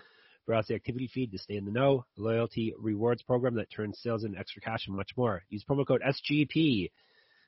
browse 0.47 0.67
the 0.67 0.75
activity 0.75 1.09
feed 1.13 1.33
to 1.33 1.37
stay 1.37 1.57
in 1.57 1.65
the 1.65 1.71
know, 1.71 2.05
loyalty 2.15 2.73
rewards 2.79 3.21
program 3.23 3.55
that 3.55 3.69
turns 3.69 3.99
sales 4.01 4.23
into 4.23 4.39
extra 4.39 4.61
cash, 4.61 4.87
and 4.87 4.95
much 4.95 5.11
more. 5.17 5.43
Use 5.49 5.65
promo 5.69 5.85
code 5.85 6.01
SGP. 6.07 6.89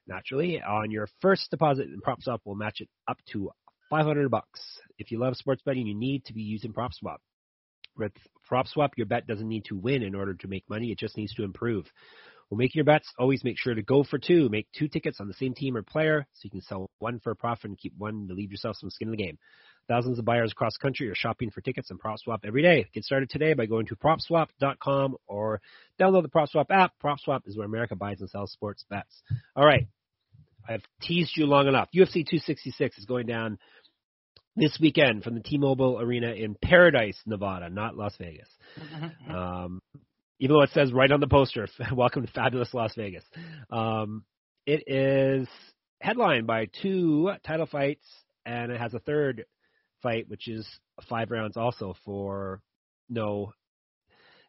Naturally, 0.06 0.62
on 0.62 0.91
your 0.91 1.08
first 1.21 1.50
deposit, 1.50 1.88
and 1.88 2.04
PropSwap 2.04 2.39
will 2.43 2.56
match 2.56 2.82
it 2.82 2.89
up 3.08 3.19
to 3.32 3.52
500 3.89 4.30
bucks. 4.30 4.60
If 4.97 5.12
you 5.12 5.19
love 5.19 5.38
sports 5.38 5.62
betting, 5.65 5.88
you 5.88 5.95
need 5.95 6.26
to 6.26 6.34
be 6.34 6.41
using 6.41 6.74
PropSwap. 6.74 7.17
With 8.01 8.13
PropSwap, 8.49 8.89
your 8.97 9.05
bet 9.05 9.27
doesn't 9.27 9.47
need 9.47 9.65
to 9.65 9.75
win 9.75 10.01
in 10.01 10.15
order 10.15 10.33
to 10.33 10.47
make 10.47 10.69
money. 10.69 10.91
It 10.91 10.97
just 10.97 11.17
needs 11.17 11.33
to 11.35 11.43
improve. 11.43 11.85
When 12.49 12.57
making 12.57 12.79
your 12.79 12.85
bets, 12.85 13.07
always 13.17 13.43
make 13.43 13.57
sure 13.57 13.73
to 13.73 13.81
go 13.81 14.03
for 14.03 14.17
two. 14.17 14.49
Make 14.49 14.67
two 14.77 14.89
tickets 14.89 15.21
on 15.21 15.27
the 15.27 15.33
same 15.35 15.53
team 15.53 15.77
or 15.77 15.83
player 15.83 16.25
so 16.33 16.41
you 16.43 16.49
can 16.49 16.61
sell 16.61 16.89
one 16.99 17.19
for 17.19 17.31
a 17.31 17.35
profit 17.35 17.65
and 17.65 17.77
keep 17.77 17.93
one 17.97 18.27
to 18.27 18.33
leave 18.33 18.51
yourself 18.51 18.75
some 18.75 18.89
skin 18.89 19.07
in 19.07 19.11
the 19.11 19.23
game. 19.23 19.37
Thousands 19.87 20.19
of 20.19 20.25
buyers 20.25 20.51
across 20.51 20.73
the 20.77 20.81
country 20.81 21.09
are 21.09 21.15
shopping 21.15 21.49
for 21.49 21.61
tickets 21.61 21.91
on 21.91 21.97
PropSwap 21.97 22.39
every 22.43 22.61
day. 22.61 22.87
Get 22.93 23.05
started 23.05 23.29
today 23.29 23.53
by 23.53 23.67
going 23.67 23.85
to 23.87 23.95
PropSwap.com 23.95 25.15
or 25.27 25.61
download 25.99 26.23
the 26.23 26.29
PropSwap 26.29 26.65
app. 26.71 26.91
PropSwap 27.03 27.41
is 27.45 27.55
where 27.55 27.65
America 27.65 27.95
buys 27.95 28.19
and 28.19 28.29
sells 28.29 28.51
sports 28.51 28.83
bets. 28.89 29.21
All 29.55 29.65
right. 29.65 29.87
I've 30.67 30.83
teased 31.01 31.35
you 31.35 31.45
long 31.45 31.67
enough. 31.67 31.89
UFC 31.95 32.25
266 32.25 32.97
is 32.97 33.05
going 33.05 33.27
down 33.27 33.57
this 34.55 34.77
weekend 34.81 35.23
from 35.23 35.35
the 35.35 35.41
T-Mobile 35.41 35.99
Arena 35.99 36.31
in 36.31 36.55
Paradise, 36.61 37.17
Nevada, 37.25 37.69
not 37.69 37.95
Las 37.95 38.15
Vegas. 38.17 38.49
Um, 39.29 39.81
even 40.39 40.55
though 40.55 40.63
it 40.63 40.71
says 40.73 40.91
right 40.91 41.11
on 41.11 41.19
the 41.19 41.27
poster, 41.27 41.67
"Welcome 41.93 42.25
to 42.25 42.31
fabulous 42.31 42.73
Las 42.73 42.93
Vegas." 42.95 43.23
Um, 43.69 44.23
it 44.65 44.83
is 44.87 45.47
headlined 46.01 46.47
by 46.47 46.67
two 46.81 47.31
title 47.45 47.67
fights, 47.67 48.05
and 48.45 48.71
it 48.71 48.79
has 48.79 48.93
a 48.93 48.99
third 48.99 49.45
fight, 50.01 50.27
which 50.27 50.47
is 50.47 50.67
five 51.07 51.31
rounds, 51.31 51.57
also 51.57 51.95
for 52.03 52.61
no 53.09 53.53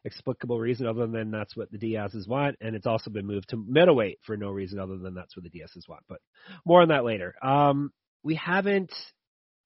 explicable 0.05 0.59
reason 0.59 0.85
other 0.85 1.07
than 1.07 1.31
that's 1.31 1.55
what 1.55 1.71
the 1.71 1.77
Diaz's 1.77 2.27
want, 2.27 2.57
and 2.59 2.75
it's 2.75 2.87
also 2.87 3.09
been 3.09 3.25
moved 3.25 3.49
to 3.49 3.57
middleweight 3.57 4.19
for 4.25 4.35
no 4.35 4.49
reason 4.49 4.79
other 4.79 4.97
than 4.97 5.13
that's 5.13 5.35
what 5.35 5.43
the 5.43 5.49
Diaz's 5.49 5.87
want. 5.87 6.03
But 6.09 6.19
more 6.65 6.81
on 6.81 6.89
that 6.89 7.05
later. 7.05 7.35
Um, 7.41 7.91
we 8.23 8.35
haven't. 8.35 8.93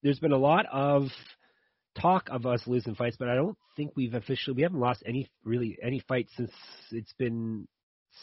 There's 0.04 0.20
been 0.20 0.32
a 0.32 0.38
lot 0.38 0.66
of 0.72 1.08
talk 2.00 2.30
of 2.30 2.46
us 2.46 2.62
losing 2.68 2.96
fights, 2.96 3.18
but 3.18 3.30
I 3.30 3.36
don't 3.36 3.58
think 3.76 3.92
we've 3.96 4.14
officially 4.14 4.56
we 4.56 4.64
haven't 4.64 4.80
lost 4.80 5.04
any 5.06 5.30
really 5.44 5.78
any 5.82 6.00
fights 6.08 6.32
since 6.36 6.52
it's 6.92 7.14
been 7.14 7.68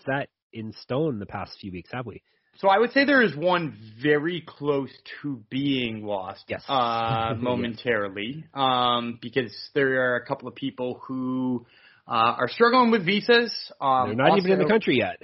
set 0.06 0.28
in 0.52 0.72
stone 0.72 1.18
the 1.18 1.26
past 1.26 1.58
few 1.60 1.72
weeks, 1.72 1.90
have 1.92 2.06
we? 2.06 2.22
So 2.58 2.68
I 2.68 2.78
would 2.78 2.92
say 2.92 3.04
there 3.04 3.22
is 3.22 3.34
one 3.36 3.76
very 4.00 4.40
close 4.46 4.90
to 5.22 5.42
being 5.50 6.04
lost, 6.04 6.44
Yes. 6.48 6.62
uh, 6.68 7.34
Yes. 7.34 7.42
momentarily, 7.42 8.44
um, 8.54 9.18
because 9.20 9.52
there 9.74 10.12
are 10.12 10.16
a 10.16 10.24
couple 10.26 10.46
of 10.46 10.54
people 10.54 11.00
who 11.04 11.66
uh, 12.06 12.10
are 12.38 12.48
struggling 12.48 12.90
with 12.90 13.04
visas. 13.06 13.52
Um, 13.80 14.08
They're 14.08 14.16
not 14.16 14.30
also, 14.32 14.42
even 14.46 14.52
in 14.52 14.58
the 14.58 14.66
country 14.68 14.98
yet. 14.98 15.16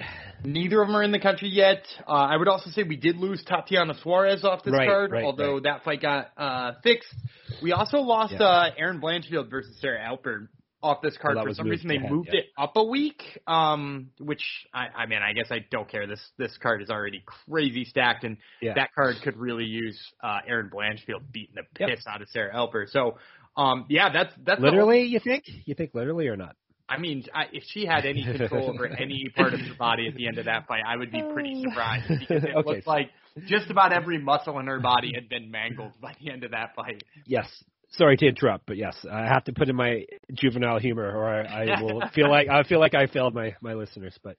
Neither 0.43 0.81
of 0.81 0.87
them 0.87 0.95
are 0.95 1.03
in 1.03 1.11
the 1.11 1.19
country 1.19 1.49
yet. 1.49 1.83
Uh, 2.07 2.11
I 2.13 2.37
would 2.37 2.47
also 2.47 2.69
say 2.71 2.81
we 2.83 2.95
did 2.95 3.17
lose 3.17 3.43
Tatiana 3.43 3.93
Suarez 4.01 4.43
off 4.43 4.63
this 4.63 4.73
Right, 4.73 4.87
card, 4.87 5.11
right, 5.11 5.23
although 5.23 5.55
right. 5.55 5.63
that 5.63 5.83
fight 5.83 6.01
got 6.01 6.31
uh, 6.37 6.71
fixed. 6.83 7.13
We 7.61 7.71
also 7.73 7.97
lost 7.99 8.33
Yeah. 8.33 8.45
uh, 8.45 8.71
Erin 8.77 8.99
Blanchfield 8.99 9.49
versus 9.51 9.77
Sarah 9.79 9.99
Alpar 10.03 10.47
off 10.81 11.03
this 11.03 11.15
card. 11.21 11.37
that 11.37 11.45
For 11.45 11.53
some 11.53 11.69
reason, 11.69 11.87
they 11.87 11.97
ahead, 11.97 12.09
moved 12.11 12.29
yeah. 12.33 12.39
it 12.39 12.45
up 12.57 12.71
a 12.75 12.83
week, 12.83 13.21
um, 13.45 14.09
which 14.17 14.43
I, 14.73 14.87
I 14.87 15.05
mean, 15.05 15.19
I 15.21 15.33
guess 15.33 15.51
I 15.51 15.63
don't 15.69 15.87
care. 15.87 16.07
This 16.07 16.19
this 16.39 16.57
card 16.57 16.81
is 16.81 16.89
already 16.89 17.21
crazy 17.47 17.85
stacked, 17.85 18.23
and 18.23 18.37
Yeah. 18.63 18.73
that 18.73 18.89
card 18.95 19.17
could 19.23 19.37
really 19.37 19.65
use 19.65 19.99
uh, 20.23 20.39
Erin 20.47 20.71
Blanchfield 20.73 21.31
beating 21.31 21.53
the 21.53 21.63
Yep. 21.79 21.89
piss 21.89 22.07
out 22.07 22.23
of 22.23 22.29
Sarah 22.29 22.55
Alpar. 22.55 22.89
So, 22.89 23.19
um, 23.55 23.85
yeah, 23.89 24.11
that's 24.11 24.33
that's 24.43 24.59
Literally, 24.59 25.03
you 25.03 25.19
think? 25.19 25.43
You 25.65 25.75
think 25.75 25.91
literally 25.93 26.27
or 26.27 26.35
not? 26.35 26.55
I 26.91 26.97
mean, 26.99 27.23
I, 27.33 27.43
if 27.53 27.63
she 27.67 27.85
had 27.85 28.05
any 28.05 28.23
control 28.23 28.69
over 28.69 28.85
any 28.99 29.29
part 29.35 29.53
of 29.53 29.61
her 29.61 29.75
body 29.79 30.07
at 30.07 30.15
the 30.15 30.27
end 30.27 30.37
of 30.37 30.45
that 30.45 30.67
fight, 30.67 30.81
I 30.85 30.97
would 30.97 31.11
be 31.11 31.21
pretty 31.33 31.63
surprised 31.63 32.07
because 32.19 32.43
it 32.43 32.51
Okay. 32.55 32.69
looked 32.69 32.87
like 32.87 33.09
just 33.47 33.69
about 33.69 33.93
every 33.93 34.17
muscle 34.17 34.59
in 34.59 34.67
her 34.67 34.79
body 34.79 35.13
had 35.15 35.29
been 35.29 35.49
mangled 35.49 35.93
by 36.01 36.13
the 36.21 36.31
end 36.31 36.43
of 36.43 36.51
that 36.51 36.75
fight. 36.75 37.03
Yes. 37.25 37.47
Sorry 37.93 38.15
to 38.17 38.25
interrupt, 38.25 38.65
but 38.67 38.77
yes, 38.77 38.95
I 39.09 39.25
have 39.25 39.43
to 39.45 39.53
put 39.53 39.67
in 39.67 39.75
my 39.75 40.05
juvenile 40.33 40.79
humor, 40.79 41.11
or 41.13 41.27
I, 41.29 41.65
I 41.65 41.81
will 41.81 42.01
feel 42.15 42.29
like 42.29 42.47
I 42.47 42.63
feel 42.63 42.79
like 42.79 42.93
I 42.93 43.07
failed 43.07 43.35
my 43.35 43.53
my 43.61 43.73
listeners. 43.73 44.17
But 44.23 44.37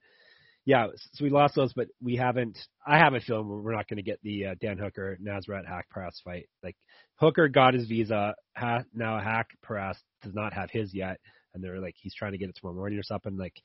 yeah, 0.65 0.87
so 1.13 1.23
we 1.23 1.29
lost 1.29 1.53
those, 1.55 1.71
but 1.73 1.87
we 2.01 2.15
haven't. 2.15 2.57
I 2.87 2.97
have 2.97 3.13
a 3.13 3.19
feeling 3.19 3.47
we're 3.47 3.61
we're 3.61 3.75
not 3.75 3.87
going 3.87 3.97
to 3.97 4.03
get 4.03 4.19
the 4.23 4.47
uh, 4.47 4.55
Dan 4.59 4.79
Hooker 4.79 5.19
Nasrat 5.21 5.65
Haqparast 5.69 6.23
fight. 6.23 6.47
Like 6.63 6.75
Hooker 7.17 7.47
got 7.47 7.75
his 7.75 7.87
visa, 7.87 8.33
ha, 8.57 8.79
now 8.93 9.19
Hack 9.19 9.49
Paras 9.63 9.97
does 10.23 10.33
not 10.33 10.53
have 10.53 10.71
his 10.71 10.91
yet, 10.91 11.19
and 11.53 11.63
they're 11.63 11.79
like 11.79 11.95
he's 11.97 12.15
trying 12.15 12.31
to 12.33 12.37
get 12.37 12.49
it 12.49 12.55
tomorrow 12.59 12.75
morning 12.75 12.99
or 12.99 13.03
something. 13.03 13.37
Like 13.37 13.61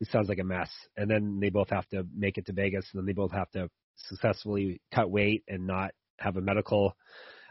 it 0.00 0.08
sounds 0.10 0.28
like 0.28 0.38
a 0.38 0.44
mess. 0.44 0.70
And 0.96 1.10
then 1.10 1.38
they 1.40 1.50
both 1.50 1.70
have 1.70 1.86
to 1.88 2.06
make 2.16 2.38
it 2.38 2.46
to 2.46 2.52
Vegas, 2.52 2.86
and 2.92 3.00
then 3.00 3.06
they 3.06 3.12
both 3.12 3.32
have 3.32 3.50
to 3.50 3.68
successfully 3.96 4.80
cut 4.94 5.10
weight 5.10 5.44
and 5.48 5.66
not 5.66 5.92
have 6.18 6.36
a 6.36 6.40
medical 6.40 6.96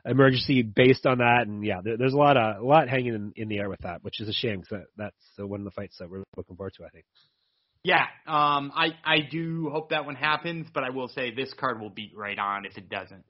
emergency 0.05 0.62
based 0.62 1.05
on 1.05 1.19
that. 1.19 1.47
And 1.47 1.63
yeah, 1.63 1.82
there, 1.84 1.97
there's 1.97 2.13
a 2.13 2.17
lot 2.17 2.38
of 2.38 2.62
a 2.62 2.65
lot 2.65 2.89
hanging 2.89 3.13
in, 3.13 3.34
in 3.36 3.49
the 3.49 3.60
air 3.60 3.69
with 3.69 3.82
that, 3.82 4.03
which 4.03 4.19
is 4.19 4.29
a 4.29 4.34
shame 4.34 4.62
because 4.62 4.79
that, 4.97 5.12
that's 5.38 5.49
one 5.49 5.62
of 5.62 5.65
the 5.65 5.71
fights 5.71 5.97
that 5.99 6.10
we're 6.10 6.23
looking 6.36 6.55
forward 6.55 6.73
to. 6.77 6.86
I 6.86 6.89
think. 6.89 7.05
Yeah, 7.84 8.03
um, 8.27 8.71
I 8.75 8.89
I 9.05 9.19
do 9.32 9.69
hope 9.71 9.91
that 9.91 10.05
one 10.05 10.15
happens, 10.15 10.67
but 10.73 10.84
I 10.84 10.89
will 10.89 11.08
say 11.08 11.34
this 11.34 11.53
card 11.58 11.79
will 11.79 11.89
beat 11.89 12.12
right 12.15 12.38
on 12.38 12.65
if 12.65 12.77
it 12.77 12.89
doesn't. 12.89 13.23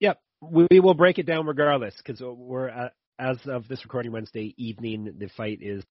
Yep, 0.00 0.20
we, 0.40 0.66
we 0.70 0.80
will 0.80 0.94
break 0.94 1.18
it 1.18 1.26
down 1.26 1.46
regardless 1.46 1.94
because 1.98 2.20
we're 2.20 2.70
uh, 2.70 2.88
as 3.18 3.38
of 3.46 3.68
this 3.68 3.84
recording 3.84 4.12
Wednesday 4.12 4.54
evening, 4.56 5.14
the 5.18 5.28
fight 5.36 5.58
is 5.60 5.84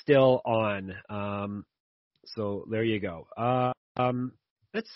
still 0.00 0.40
on. 0.44 0.94
Um, 1.08 1.64
so 2.26 2.64
there 2.70 2.84
you 2.84 3.00
go. 3.00 3.26
Uh, 3.36 3.72
um, 3.96 4.32
let's 4.72 4.90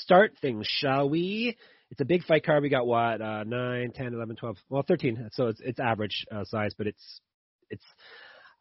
start 0.00 0.34
things, 0.40 0.66
shall 0.68 1.08
we? 1.08 1.56
It's 1.90 2.00
a 2.00 2.04
big 2.04 2.24
fight 2.24 2.44
card. 2.44 2.62
We 2.62 2.68
got 2.68 2.86
what, 2.86 3.20
uh, 3.20 3.44
9, 3.44 3.92
10, 3.92 4.14
11, 4.14 4.36
12, 4.36 4.56
well, 4.68 4.84
13. 4.86 5.30
So 5.32 5.48
it's, 5.48 5.60
it's 5.60 5.80
average 5.80 6.26
uh, 6.30 6.44
size, 6.44 6.72
but 6.76 6.86
it's, 6.86 7.20
it's, 7.70 7.84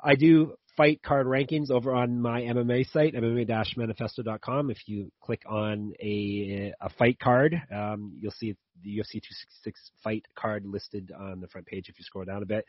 I 0.03 0.15
do 0.15 0.53
fight 0.77 1.01
card 1.01 1.27
rankings 1.27 1.71
over 1.71 1.93
on 1.93 2.21
my 2.21 2.41
MMA 2.41 2.89
site, 2.91 3.13
MMA-manifesto.com. 3.13 4.71
If 4.71 4.77
you 4.87 5.11
click 5.21 5.43
on 5.47 5.93
a, 6.01 6.73
a 6.81 6.89
fight 6.89 7.19
card, 7.19 7.61
um, 7.73 8.17
you'll 8.19 8.31
see 8.31 8.55
the 8.83 8.97
UFC 8.97 9.13
266 9.13 9.91
fight 10.03 10.25
card 10.35 10.65
listed 10.65 11.11
on 11.17 11.39
the 11.39 11.47
front 11.47 11.67
page 11.67 11.89
if 11.89 11.97
you 11.97 12.03
scroll 12.03 12.25
down 12.25 12.43
a 12.43 12.45
bit. 12.45 12.65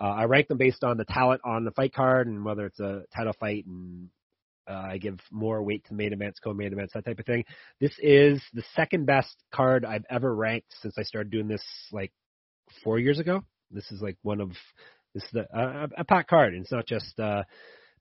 Uh, 0.00 0.04
I 0.04 0.24
rank 0.24 0.48
them 0.48 0.58
based 0.58 0.82
on 0.82 0.96
the 0.96 1.04
talent 1.04 1.42
on 1.44 1.64
the 1.64 1.70
fight 1.70 1.94
card 1.94 2.26
and 2.26 2.44
whether 2.44 2.66
it's 2.66 2.80
a 2.80 3.02
title 3.14 3.34
fight 3.38 3.66
and 3.66 4.08
uh, 4.68 4.88
I 4.92 4.98
give 4.98 5.18
more 5.30 5.62
weight 5.62 5.84
to 5.86 5.94
main 5.94 6.12
events, 6.12 6.38
co-main 6.38 6.72
events, 6.72 6.94
that 6.94 7.04
type 7.04 7.18
of 7.18 7.26
thing. 7.26 7.44
This 7.80 7.92
is 7.98 8.42
the 8.54 8.62
second 8.74 9.06
best 9.06 9.36
card 9.52 9.84
I've 9.84 10.04
ever 10.08 10.34
ranked 10.34 10.68
since 10.80 10.94
I 10.98 11.02
started 11.02 11.30
doing 11.30 11.48
this 11.48 11.64
like 11.92 12.12
four 12.84 12.98
years 12.98 13.18
ago. 13.18 13.42
This 13.70 13.90
is 13.90 14.00
like 14.00 14.16
one 14.22 14.40
of 14.40 14.50
this 15.14 15.24
is 15.24 15.30
the, 15.32 15.56
uh, 15.56 15.88
a 15.96 16.04
packed 16.04 16.30
card. 16.30 16.54
And 16.54 16.62
it's 16.62 16.72
not 16.72 16.86
just 16.86 17.18
uh, 17.18 17.42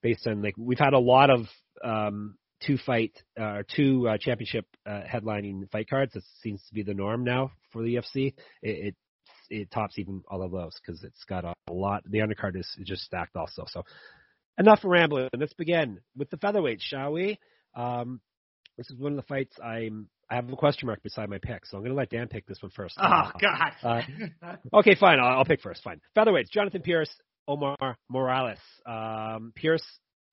based 0.01 0.27
on 0.27 0.41
like 0.41 0.55
we've 0.57 0.79
had 0.79 0.93
a 0.93 0.99
lot 0.99 1.29
of 1.29 1.45
um, 1.83 2.35
two 2.65 2.77
fight 2.77 3.11
uh, 3.39 3.63
two 3.75 4.07
uh, 4.07 4.17
championship 4.19 4.65
uh, 4.85 5.01
headlining 5.11 5.69
fight 5.71 5.89
cards. 5.89 6.13
That 6.13 6.23
seems 6.41 6.61
to 6.67 6.73
be 6.73 6.83
the 6.83 6.93
norm 6.93 7.23
now 7.23 7.51
for 7.71 7.83
the 7.83 7.95
UFC. 7.95 8.33
It 8.61 8.87
it, 8.87 8.95
it 9.49 9.71
tops 9.71 9.99
even 9.99 10.23
all 10.29 10.43
of 10.43 10.51
those 10.51 10.73
because 10.79 11.03
it's 11.03 11.23
got 11.25 11.43
a, 11.43 11.53
a 11.69 11.73
lot. 11.73 12.03
The 12.05 12.19
undercard 12.19 12.57
is, 12.57 12.67
is 12.79 12.87
just 12.87 13.03
stacked 13.03 13.35
also. 13.35 13.65
So 13.67 13.83
enough 14.57 14.79
rambling. 14.83 15.29
Let's 15.37 15.53
begin 15.53 15.99
with 16.15 16.29
the 16.29 16.37
featherweight, 16.37 16.81
shall 16.81 17.11
we? 17.11 17.37
Um, 17.75 18.21
this 18.77 18.89
is 18.89 18.97
one 18.97 19.13
of 19.13 19.17
the 19.17 19.23
fights 19.23 19.55
I'm. 19.63 20.07
I 20.31 20.35
have 20.35 20.49
a 20.51 20.55
question 20.55 20.87
mark 20.87 21.03
beside 21.03 21.29
my 21.29 21.37
pick, 21.39 21.65
so 21.65 21.75
I'm 21.77 21.83
going 21.83 21.91
to 21.91 21.97
let 21.97 22.09
Dan 22.09 22.27
pick 22.29 22.47
this 22.47 22.57
one 22.61 22.71
first. 22.71 22.95
Oh 23.01 23.31
God. 23.39 23.71
Uh, 23.83 24.01
Okay, 24.73 24.95
fine. 24.95 25.19
I'll, 25.19 25.39
I'll 25.39 25.45
pick 25.45 25.61
first. 25.61 25.83
Fine. 25.83 25.99
Featherweights: 26.17 26.49
Jonathan 26.51 26.81
Pierce, 26.81 27.09
Omar 27.47 27.97
Morales. 28.09 28.57
Um, 28.85 29.51
Pierce 29.55 29.83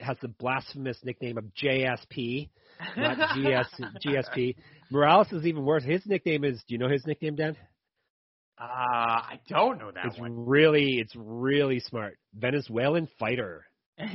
has 0.01 0.17
the 0.23 0.29
blasphemous 0.29 0.97
nickname 1.03 1.37
of 1.37 1.45
JSP, 1.61 2.49
not 2.97 3.17
GS, 3.37 3.81
GSP. 4.07 4.55
Morales 4.93 5.33
is 5.33 5.45
even 5.45 5.65
worse. 5.65 5.83
His 5.83 6.07
nickname 6.07 6.45
is. 6.45 6.59
Do 6.69 6.75
you 6.75 6.79
know 6.79 6.89
his 6.89 7.05
nickname, 7.05 7.35
Dan? 7.35 7.57
Uh, 8.61 8.65
I 8.65 9.39
don't 9.49 9.79
know 9.79 9.91
that 9.93 10.07
It's 10.07 10.19
one. 10.19 10.47
really, 10.47 10.99
it's 10.99 11.15
really 11.17 11.81
smart. 11.81 12.19
Venezuelan 12.35 13.09
fighter. 13.19 13.65
is 13.99 14.11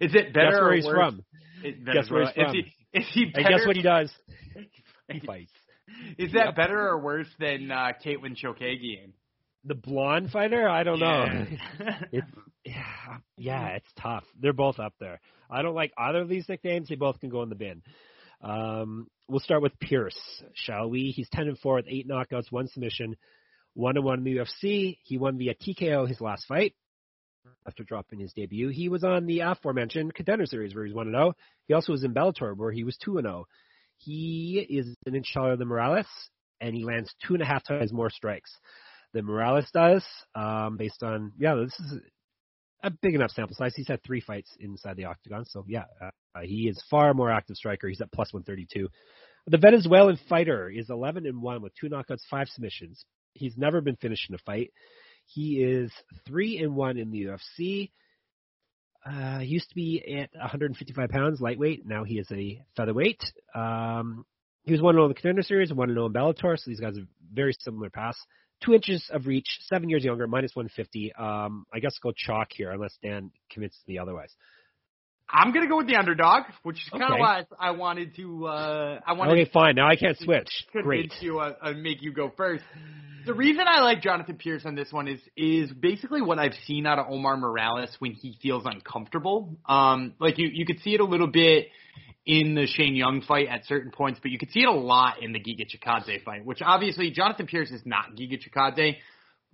it 0.00 0.32
better 0.32 0.50
Guess 0.50 0.60
where 0.60 0.68
or 0.68 0.74
he's 0.74 0.84
worse? 0.84 0.94
from. 0.96 1.24
It- 1.64 1.84
Guess 1.84 2.10
where 2.10 2.22
he's 2.22 2.30
Is 2.30 2.34
from. 2.36 2.54
he, 2.54 2.72
is 3.00 3.04
he 3.12 3.24
And 3.34 3.46
guess 3.46 3.66
what 3.66 3.76
he 3.76 3.82
does? 3.82 4.10
He 5.10 5.20
fights. 5.20 5.50
Is 6.16 6.32
that 6.32 6.46
Yep. 6.46 6.56
better 6.56 6.88
or 6.88 6.98
worse 6.98 7.26
than 7.38 7.70
uh, 7.70 7.92
Katlyn 8.04 8.34
Chookagian? 8.36 9.10
The 9.64 9.74
blonde 9.74 10.30
fighter? 10.30 10.66
I 10.68 10.84
don't 10.84 11.00
know. 11.00 11.24
Yeah. 11.80 11.98
It's 12.12 12.26
yeah, 12.64 13.18
yeah, 13.36 13.66
it's 13.76 13.88
tough. 14.00 14.24
They're 14.40 14.52
both 14.52 14.78
up 14.78 14.94
there. 15.00 15.20
I 15.50 15.62
don't 15.62 15.74
like 15.74 15.92
either 15.98 16.20
of 16.20 16.28
these 16.28 16.48
nicknames. 16.48 16.88
They 16.88 16.94
both 16.94 17.18
can 17.20 17.28
go 17.28 17.42
in 17.42 17.48
the 17.48 17.56
bin. 17.56 17.82
Um, 18.40 19.08
we'll 19.28 19.40
start 19.40 19.62
with 19.62 19.78
Pierce, 19.80 20.16
shall 20.54 20.88
we? 20.88 21.12
He's 21.14 21.28
ten 21.30 21.48
and 21.48 21.58
four 21.58 21.74
with 21.76 21.86
eight 21.88 22.08
knockouts, 22.08 22.50
one 22.50 22.68
submission, 22.68 23.16
one 23.74 23.96
and 23.96 24.04
one 24.04 24.18
in 24.18 24.24
the 24.24 24.36
UFC. 24.36 24.98
He 25.02 25.18
won 25.18 25.36
via 25.38 25.54
TKO 25.54 26.08
his 26.08 26.20
last 26.20 26.46
fight 26.46 26.74
after 27.66 27.84
dropping 27.84 28.20
his 28.20 28.32
debut. 28.32 28.68
He 28.68 28.88
was 28.88 29.04
on 29.04 29.26
the 29.26 29.40
aforementioned 29.40 30.14
Contender 30.14 30.46
Series 30.46 30.74
where 30.74 30.84
he's 30.84 30.94
one 30.94 31.06
and 31.06 31.14
zero. 31.14 31.34
He 31.66 31.74
also 31.74 31.92
was 31.92 32.04
in 32.04 32.14
Bellator 32.14 32.56
where 32.56 32.72
he 32.72 32.84
was 32.84 32.96
two 32.96 33.18
and 33.18 33.26
zero. 33.26 33.46
He 33.98 34.66
is 34.68 34.94
an 35.06 35.14
inch 35.14 35.32
taller 35.32 35.56
than 35.56 35.68
Morales, 35.68 36.06
and 36.60 36.74
he 36.74 36.84
lands 36.84 37.14
two 37.26 37.34
and 37.34 37.42
a 37.42 37.46
half 37.46 37.64
times 37.64 37.92
more 37.92 38.10
strikes 38.10 38.50
than 39.12 39.26
Morales 39.26 39.68
does, 39.72 40.04
um, 40.34 40.76
based 40.76 41.02
on 41.02 41.32
yeah, 41.38 41.54
this 41.54 41.78
is 41.78 42.00
a 42.82 42.90
big 42.90 43.14
enough 43.14 43.30
sample 43.30 43.54
size. 43.54 43.74
He's 43.76 43.88
had 43.88 44.02
three 44.02 44.20
fights 44.20 44.50
inside 44.58 44.96
the 44.96 45.04
octagon, 45.04 45.44
so 45.44 45.64
yeah, 45.68 45.84
uh, 46.00 46.10
uh, 46.34 46.40
he 46.42 46.68
is 46.68 46.82
far 46.90 47.14
more 47.14 47.30
active 47.30 47.56
striker. 47.56 47.88
He's 47.88 48.00
at 48.00 48.12
plus 48.12 48.32
132. 48.32 48.88
The 49.46 49.58
Venezuelan 49.58 50.18
fighter 50.28 50.70
is 50.70 50.88
11 50.88 51.26
and 51.26 51.42
one 51.42 51.62
with 51.62 51.72
two 51.74 51.88
knockouts, 51.88 52.22
five 52.30 52.48
submissions. 52.48 53.04
He's 53.34 53.56
never 53.56 53.80
been 53.80 53.96
finished 53.96 54.28
in 54.28 54.34
a 54.34 54.38
fight. 54.38 54.72
He 55.34 55.62
is 55.62 55.90
three 56.26 56.58
and 56.58 56.74
one 56.76 56.98
in 56.98 57.10
the 57.10 57.26
UFC. 57.26 57.90
Uh, 59.04 59.40
he 59.40 59.46
used 59.46 59.68
to 59.68 59.74
be 59.74 60.00
at 60.20 60.30
155 60.34 61.08
pounds, 61.08 61.40
lightweight. 61.40 61.84
Now 61.86 62.04
he 62.04 62.18
is 62.18 62.30
a 62.30 62.62
featherweight. 62.76 63.20
Um, 63.54 64.24
he 64.64 64.72
was 64.72 64.80
one 64.80 64.94
and 64.94 64.98
zero 64.98 65.06
in 65.06 65.08
the 65.10 65.14
Contender 65.14 65.42
Series 65.42 65.70
and 65.70 65.78
one 65.78 65.88
and 65.90 65.96
zero 65.96 66.06
in 66.06 66.12
Bellator. 66.12 66.56
So 66.56 66.64
these 66.70 66.78
guys 66.80 66.96
have 66.96 67.06
very 67.32 67.52
similar 67.60 67.90
pass. 67.90 68.16
Two 68.64 68.74
inches 68.74 69.04
of 69.12 69.26
reach, 69.26 69.58
seven 69.62 69.88
years 69.88 70.04
younger, 70.04 70.28
minus 70.28 70.54
150. 70.54 71.12
Um, 71.14 71.66
I 71.74 71.80
guess 71.80 71.96
I'll 72.04 72.12
go 72.12 72.14
chalk 72.16 72.48
here 72.52 72.70
unless 72.70 72.96
Dan 73.02 73.32
convinces 73.50 73.80
me 73.88 73.98
otherwise. 73.98 74.32
I'm 75.28 75.52
gonna 75.52 75.66
go 75.68 75.78
with 75.78 75.88
the 75.88 75.96
underdog, 75.96 76.44
which 76.62 76.76
is 76.76 76.88
kind 76.90 77.04
of 77.04 77.10
Okay. 77.12 77.20
why 77.20 77.44
I 77.58 77.70
wanted 77.70 78.14
to. 78.16 78.46
Uh, 78.46 79.00
I 79.04 79.14
wanted 79.14 79.32
Okay, 79.32 79.50
fine. 79.52 79.74
Now 79.76 79.88
I 79.88 79.96
can't 79.96 80.18
switch. 80.18 80.48
Great. 80.72 81.12
you 81.20 81.40
uh, 81.40 81.72
make 81.74 82.02
you 82.02 82.12
go 82.12 82.30
first. 82.36 82.62
The 83.24 83.34
reason 83.34 83.64
I 83.68 83.80
like 83.82 84.02
Jonathan 84.02 84.36
Pierce 84.36 84.62
on 84.64 84.74
this 84.74 84.90
one 84.90 85.06
is 85.06 85.20
is 85.36 85.70
basically 85.70 86.22
what 86.22 86.38
I've 86.38 86.54
seen 86.66 86.86
out 86.86 86.98
of 86.98 87.06
Omar 87.08 87.36
Morales 87.36 87.94
when 88.00 88.12
he 88.12 88.36
feels 88.42 88.64
uncomfortable. 88.66 89.56
Um, 89.66 90.14
like 90.18 90.38
you 90.38 90.48
you 90.52 90.66
could 90.66 90.80
see 90.80 90.94
it 90.94 91.00
a 91.00 91.04
little 91.04 91.28
bit 91.28 91.68
in 92.26 92.54
the 92.54 92.66
Shane 92.66 92.96
Young 92.96 93.22
fight 93.22 93.48
at 93.48 93.64
certain 93.66 93.92
points, 93.92 94.18
but 94.20 94.32
you 94.32 94.38
could 94.38 94.50
see 94.50 94.60
it 94.60 94.68
a 94.68 94.72
lot 94.72 95.22
in 95.22 95.32
the 95.32 95.38
Giga 95.38 95.66
Chikadze 95.66 96.22
fight, 96.24 96.44
which 96.44 96.62
obviously 96.62 97.10
Jonathan 97.10 97.46
Pierce 97.46 97.70
is 97.70 97.82
not 97.84 98.16
Giga 98.16 98.38
Chikadze. 98.40 98.96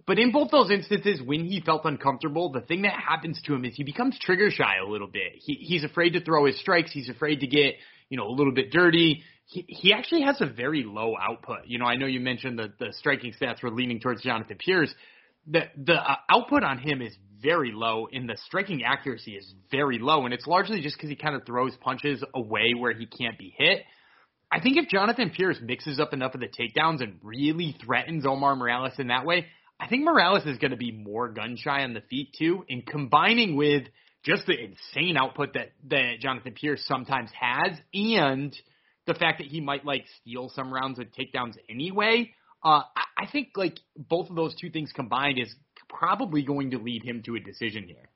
But 0.06 0.18
in 0.18 0.32
both 0.32 0.50
those 0.50 0.70
instances, 0.70 1.20
when 1.20 1.44
he 1.44 1.60
felt 1.60 1.84
uncomfortable, 1.84 2.50
the 2.50 2.62
thing 2.62 2.82
that 2.82 2.94
happens 2.94 3.40
to 3.44 3.54
him 3.54 3.66
is 3.66 3.74
he 3.74 3.84
becomes 3.84 4.18
trigger 4.18 4.50
shy 4.50 4.76
a 4.82 4.88
little 4.88 5.08
bit. 5.08 5.32
He, 5.34 5.54
he's 5.54 5.84
afraid 5.84 6.10
to 6.10 6.24
throw 6.24 6.46
his 6.46 6.58
strikes. 6.58 6.90
He's 6.92 7.10
afraid 7.10 7.40
to 7.40 7.46
get, 7.46 7.74
you 8.08 8.16
know, 8.16 8.28
a 8.28 8.32
little 8.32 8.54
bit 8.54 8.70
dirty. 8.70 9.22
He, 9.50 9.64
he 9.66 9.92
actually 9.94 10.22
has 10.22 10.40
a 10.42 10.46
very 10.46 10.84
low 10.84 11.14
output. 11.18 11.60
You 11.66 11.78
know, 11.78 11.86
I 11.86 11.96
know 11.96 12.06
you 12.06 12.20
mentioned 12.20 12.58
that 12.58 12.78
the 12.78 12.92
striking 12.92 13.32
stats 13.32 13.62
were 13.62 13.70
leaning 13.70 13.98
towards 13.98 14.22
Jonathan 14.22 14.58
Pierce. 14.58 14.94
the 15.46 15.62
the 15.76 15.94
uh, 15.94 16.16
output 16.28 16.62
on 16.62 16.78
him 16.78 17.00
is 17.00 17.16
very 17.40 17.72
low, 17.72 18.08
and 18.12 18.28
the 18.28 18.36
striking 18.46 18.82
accuracy 18.84 19.32
is 19.36 19.54
very 19.70 19.98
low, 19.98 20.24
and 20.24 20.34
it's 20.34 20.46
largely 20.46 20.80
just 20.82 20.96
because 20.96 21.08
he 21.08 21.16
kind 21.16 21.34
of 21.34 21.46
throws 21.46 21.74
punches 21.80 22.22
away 22.34 22.74
where 22.76 22.92
he 22.92 23.06
can't 23.06 23.38
be 23.38 23.54
hit. 23.56 23.84
I 24.50 24.60
think 24.60 24.76
if 24.76 24.88
Jonathan 24.88 25.30
Pierce 25.30 25.58
mixes 25.62 26.00
up 26.00 26.12
enough 26.12 26.34
of 26.34 26.40
the 26.40 26.48
takedowns 26.48 27.02
and 27.02 27.18
really 27.22 27.76
threatens 27.84 28.26
Omar 28.26 28.56
Morales 28.56 28.98
in 28.98 29.08
that 29.08 29.24
way, 29.24 29.46
I 29.78 29.88
think 29.88 30.04
Morales 30.04 30.46
is 30.46 30.58
going 30.58 30.70
to 30.72 30.76
be 30.76 30.90
more 30.90 31.28
gun 31.28 31.56
shy 31.56 31.84
on 31.84 31.94
the 31.94 32.00
feet 32.10 32.34
too. 32.38 32.64
And 32.68 32.86
combining 32.86 33.56
with 33.56 33.84
just 34.24 34.46
the 34.46 34.56
insane 34.58 35.16
output 35.16 35.54
that 35.54 35.72
that 35.88 36.20
Jonathan 36.20 36.54
Pierce 36.54 36.84
sometimes 36.86 37.30
has, 37.38 37.78
and 37.94 38.54
the 39.08 39.14
fact 39.14 39.38
that 39.38 39.48
he 39.48 39.60
might 39.60 39.84
like 39.84 40.04
steal 40.20 40.50
some 40.54 40.72
rounds 40.72 40.98
with 40.98 41.08
takedowns 41.12 41.54
anyway, 41.68 42.32
uh, 42.64 42.82
I, 42.96 43.24
I 43.24 43.26
think 43.30 43.48
like 43.56 43.78
both 43.96 44.30
of 44.30 44.36
those 44.36 44.54
two 44.54 44.70
things 44.70 44.92
combined 44.94 45.38
is 45.38 45.52
probably 45.88 46.42
going 46.42 46.70
to 46.72 46.78
lead 46.78 47.02
him 47.02 47.22
to 47.24 47.34
a 47.34 47.40
decision 47.40 47.84
here. 47.84 48.10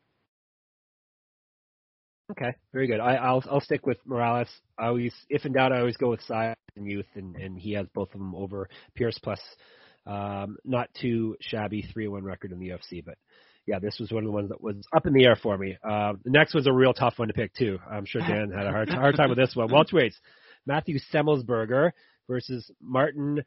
Okay, 2.31 2.55
very 2.72 2.87
good. 2.87 3.00
I, 3.00 3.33
will 3.33 3.42
I'll 3.50 3.61
stick 3.61 3.87
with 3.87 3.98
Morales. 4.07 4.48
I 4.78 4.87
always, 4.87 5.12
if 5.28 5.44
in 5.44 5.52
doubt, 5.52 5.72
I 5.72 5.81
always 5.81 5.96
go 5.96 6.11
with 6.11 6.22
size 6.22 6.55
and 6.76 6.87
youth, 6.87 7.07
and, 7.14 7.37
and 7.37 7.59
he 7.59 7.72
has 7.72 7.87
both 7.94 8.09
of 8.14 8.20
them 8.20 8.35
over 8.35 8.68
Pierce 8.94 9.18
plus 9.22 9.40
um, 10.07 10.57
not 10.64 10.88
too 11.00 11.37
shabby 11.40 11.88
three 11.92 12.09
one 12.09 12.24
record 12.24 12.52
in 12.52 12.59
the 12.59 12.68
UFC, 12.68 13.05
but 13.05 13.16
yeah, 13.66 13.78
this 13.78 13.98
was 14.00 14.11
one 14.11 14.24
of 14.24 14.26
the 14.26 14.33
ones 14.33 14.48
that 14.48 14.61
was 14.61 14.76
up 14.94 15.07
in 15.07 15.12
the 15.12 15.24
air 15.24 15.37
for 15.37 15.57
me. 15.57 15.76
Uh, 15.85 16.14
the 16.24 16.31
next 16.31 16.55
was 16.55 16.66
a 16.66 16.72
real 16.72 16.92
tough 16.92 17.18
one 17.18 17.28
to 17.28 17.35
pick 17.35 17.55
too. 17.55 17.78
I'm 17.88 18.05
sure 18.05 18.20
Dan 18.20 18.50
had 18.50 18.66
a 18.66 18.70
hard 18.70 18.88
hard 18.88 19.16
time 19.16 19.28
with 19.28 19.38
this 19.38 19.55
one. 19.55 19.68
Welterweights: 19.70 20.16
Matthew 20.66 20.98
Semelsberger 21.12 21.92
versus 22.29 22.70
Martin 22.81 23.42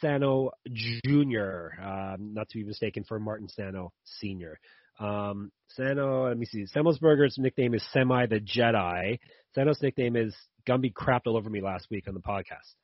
Sano 0.00 0.50
Jr. 0.68 1.80
Um, 1.82 2.34
not 2.34 2.48
to 2.50 2.58
be 2.58 2.64
mistaken 2.64 3.04
for 3.04 3.18
Martin 3.18 3.48
Sano 3.48 3.92
Sr. 4.04 4.58
Um, 4.98 5.50
Sano, 5.68 6.28
let 6.28 6.38
me 6.38 6.46
see. 6.46 6.66
Semelsberger's 6.74 7.38
nickname 7.38 7.74
is 7.74 7.84
Semi 7.92 8.26
the 8.26 8.40
Jedi. 8.40 9.18
Sano's 9.54 9.80
nickname 9.82 10.16
is 10.16 10.34
Gumby 10.68 10.92
crapped 10.92 11.26
all 11.26 11.36
over 11.36 11.48
me 11.48 11.60
last 11.60 11.88
week 11.90 12.06
on 12.06 12.14
the 12.14 12.20
podcast. 12.20 12.74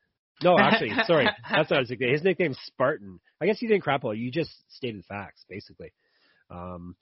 No, 0.43 0.57
actually, 0.57 0.91
sorry, 1.05 1.27
that's 1.49 1.69
not 1.69 1.81
his 1.81 1.89
nickname. 1.89 2.13
His 2.13 2.23
nickname's 2.23 2.59
Spartan. 2.65 3.19
I 3.41 3.45
guess 3.45 3.61
you 3.61 3.67
didn't 3.67 3.83
crap 3.83 4.03
all. 4.03 4.13
You 4.13 4.31
just 4.31 4.51
stated 4.69 5.05
facts, 5.05 5.45
basically. 5.49 5.93
Um, 6.49 6.95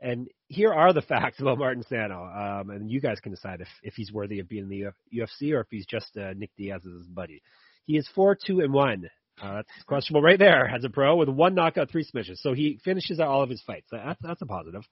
and 0.00 0.28
here 0.48 0.72
are 0.72 0.92
the 0.92 1.02
facts 1.08 1.40
about 1.40 1.58
Martin 1.58 1.84
Sano, 1.88 2.24
um, 2.24 2.70
and 2.70 2.90
you 2.90 3.00
guys 3.00 3.20
can 3.20 3.32
decide 3.32 3.60
if, 3.60 3.68
if 3.82 3.94
he's 3.94 4.12
worthy 4.12 4.40
of 4.40 4.48
being 4.48 4.64
in 4.64 4.68
the 4.68 4.84
UFC 5.14 5.52
or 5.52 5.60
if 5.60 5.66
he's 5.70 5.86
just 5.86 6.16
uh, 6.16 6.32
Nick 6.36 6.50
Diaz's 6.58 7.06
buddy. 7.06 7.42
He 7.86 7.96
is 7.96 8.08
four 8.14 8.36
two 8.36 8.60
and 8.60 8.72
one. 8.72 9.08
Uh, 9.42 9.54
that's 9.56 9.68
questionable 9.86 10.22
right 10.22 10.38
there 10.38 10.68
as 10.68 10.84
a 10.84 10.88
pro 10.88 11.16
with 11.16 11.28
one 11.28 11.54
knockout, 11.54 11.90
three 11.90 12.04
submissions. 12.04 12.40
So 12.40 12.52
he 12.52 12.78
finishes 12.84 13.18
out 13.18 13.28
all 13.28 13.42
of 13.42 13.50
his 13.50 13.62
fights. 13.62 13.88
That's 13.90 14.20
that's 14.22 14.42
a 14.42 14.46
positive. 14.46 14.84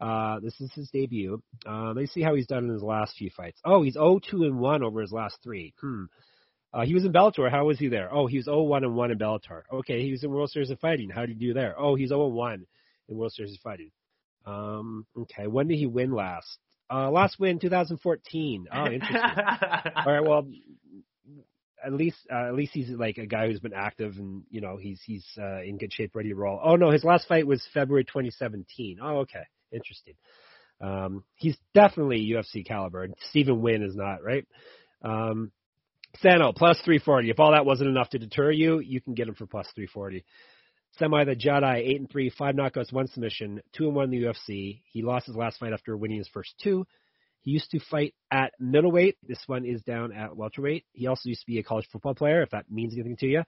Uh, 0.00 0.40
this 0.40 0.60
is 0.60 0.72
his 0.74 0.90
debut. 0.90 1.40
Uh, 1.66 1.92
let's 1.94 2.12
see 2.12 2.22
how 2.22 2.34
he's 2.34 2.46
done 2.46 2.64
in 2.64 2.70
his 2.70 2.82
last 2.82 3.16
few 3.16 3.30
fights. 3.30 3.60
Oh, 3.64 3.82
he's 3.82 3.96
0-2 3.96 4.20
and 4.32 4.58
1 4.58 4.82
over 4.82 5.00
his 5.00 5.12
last 5.12 5.38
three. 5.42 5.72
Hmm. 5.80 6.04
Uh, 6.72 6.84
he 6.84 6.94
was 6.94 7.04
in 7.04 7.12
Bellator. 7.12 7.48
How 7.48 7.66
was 7.66 7.78
he 7.78 7.86
there? 7.86 8.12
Oh, 8.12 8.26
he 8.26 8.38
was 8.38 8.48
0-1 8.48 8.78
and 8.78 8.96
1 8.96 9.10
in 9.12 9.18
Bellator. 9.18 9.62
Okay, 9.72 10.02
he 10.02 10.10
was 10.10 10.24
in 10.24 10.30
World 10.30 10.50
Series 10.50 10.70
of 10.70 10.80
Fighting. 10.80 11.10
How 11.10 11.20
did 11.20 11.38
he 11.38 11.46
do 11.46 11.54
there? 11.54 11.76
Oh, 11.78 11.94
he's 11.94 12.10
0-1 12.10 12.64
in 13.08 13.16
World 13.16 13.32
Series 13.32 13.54
of 13.54 13.60
Fighting. 13.60 13.92
Um, 14.46 15.06
okay, 15.16 15.46
when 15.46 15.68
did 15.68 15.78
he 15.78 15.86
win 15.86 16.12
last? 16.12 16.58
Uh, 16.92 17.10
last 17.10 17.38
win 17.38 17.58
2014. 17.58 18.66
Oh, 18.72 18.86
interesting. 18.92 19.16
All 19.16 20.12
right, 20.12 20.22
well, 20.22 20.46
at 21.84 21.92
least 21.92 22.16
uh, 22.32 22.48
at 22.48 22.54
least 22.54 22.72
he's 22.72 22.90
like 22.90 23.18
a 23.18 23.26
guy 23.26 23.46
who's 23.46 23.60
been 23.60 23.74
active 23.74 24.16
and 24.16 24.42
you 24.50 24.60
know 24.60 24.76
he's 24.76 25.00
he's 25.04 25.26
uh, 25.38 25.62
in 25.62 25.78
good 25.78 25.92
shape, 25.92 26.14
ready 26.14 26.30
to 26.30 26.34
roll. 26.34 26.60
Oh 26.62 26.76
no, 26.76 26.90
his 26.90 27.04
last 27.04 27.28
fight 27.28 27.46
was 27.46 27.66
February 27.74 28.04
2017. 28.04 28.98
Oh, 29.02 29.18
okay, 29.18 29.44
interesting. 29.72 30.14
Um, 30.80 31.24
he's 31.36 31.56
definitely 31.74 32.28
UFC 32.30 32.66
caliber. 32.66 33.08
Stephen 33.30 33.60
Nguyen 33.60 33.86
is 33.86 33.94
not, 33.94 34.22
right? 34.22 34.46
Um, 35.02 35.52
Sano 36.20 36.52
plus 36.52 36.76
340. 36.84 37.30
If 37.30 37.40
all 37.40 37.52
that 37.52 37.66
wasn't 37.66 37.90
enough 37.90 38.10
to 38.10 38.18
deter 38.18 38.50
you, 38.50 38.80
you 38.80 39.00
can 39.00 39.14
get 39.14 39.28
him 39.28 39.34
for 39.34 39.46
plus 39.46 39.66
340. 39.74 40.24
Semi 40.98 41.24
the 41.24 41.34
Jedi, 41.34 41.76
eight 41.78 41.98
and 41.98 42.10
three, 42.10 42.30
five 42.30 42.54
knockouts, 42.54 42.92
one 42.92 43.08
submission, 43.08 43.60
two 43.72 43.86
and 43.86 43.94
one 43.94 44.04
in 44.04 44.10
the 44.10 44.26
UFC. 44.26 44.82
He 44.92 45.02
lost 45.02 45.26
his 45.26 45.36
last 45.36 45.58
fight 45.58 45.72
after 45.72 45.96
winning 45.96 46.18
his 46.18 46.28
first 46.28 46.54
two. 46.62 46.86
He 47.40 47.50
used 47.50 47.70
to 47.72 47.80
fight 47.90 48.14
at 48.30 48.52
middleweight. 48.58 49.16
This 49.26 49.42
one 49.46 49.64
is 49.64 49.82
down 49.82 50.12
at 50.12 50.36
welterweight. 50.36 50.84
He 50.92 51.08
also 51.08 51.28
used 51.28 51.42
to 51.42 51.46
be 51.46 51.58
a 51.58 51.62
college 51.62 51.86
football 51.92 52.14
player, 52.14 52.42
if 52.42 52.50
that 52.50 52.70
means 52.70 52.94
anything 52.94 53.16
to 53.18 53.26
you. 53.26 53.42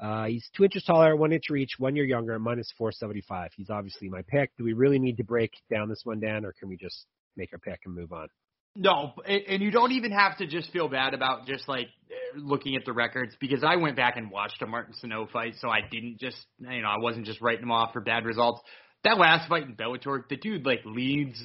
Uh, 0.00 0.24
he's 0.24 0.48
two 0.56 0.64
inches 0.64 0.84
taller, 0.84 1.14
one 1.16 1.32
inch 1.32 1.50
reach, 1.50 1.72
one 1.78 1.94
year 1.94 2.04
younger, 2.04 2.38
minus 2.38 2.72
475. 2.78 3.50
He's 3.56 3.70
obviously 3.70 4.08
my 4.08 4.22
pick. 4.22 4.50
Do 4.56 4.64
we 4.64 4.72
really 4.72 4.98
need 4.98 5.18
to 5.18 5.24
break 5.24 5.52
down 5.70 5.88
this 5.88 6.00
one, 6.04 6.20
Dan, 6.20 6.44
or 6.44 6.52
can 6.52 6.68
we 6.68 6.76
just 6.76 7.06
make 7.36 7.50
our 7.52 7.58
pick 7.58 7.80
and 7.84 7.94
move 7.94 8.12
on? 8.12 8.28
No, 8.74 9.12
and 9.26 9.62
you 9.62 9.70
don't 9.70 9.92
even 9.92 10.12
have 10.12 10.38
to 10.38 10.46
just 10.46 10.70
feel 10.72 10.88
bad 10.88 11.12
about 11.12 11.46
just 11.46 11.68
like 11.68 11.88
looking 12.34 12.74
at 12.74 12.84
the 12.86 12.92
records 12.92 13.36
because 13.38 13.62
I 13.62 13.76
went 13.76 13.96
back 13.96 14.16
and 14.16 14.30
watched 14.30 14.62
a 14.62 14.66
Martin 14.66 14.94
Sano 14.94 15.28
fight, 15.30 15.54
so 15.60 15.68
I 15.68 15.80
didn't 15.90 16.18
just 16.18 16.38
you 16.58 16.80
know 16.80 16.88
I 16.88 16.98
wasn't 16.98 17.26
just 17.26 17.40
writing 17.42 17.64
him 17.64 17.70
off 17.70 17.92
for 17.92 18.00
bad 18.00 18.24
results. 18.24 18.60
That 19.04 19.18
last 19.18 19.48
fight 19.48 19.64
in 19.64 19.76
Bellator, 19.76 20.22
the 20.28 20.36
dude 20.36 20.64
like 20.64 20.80
leads 20.86 21.38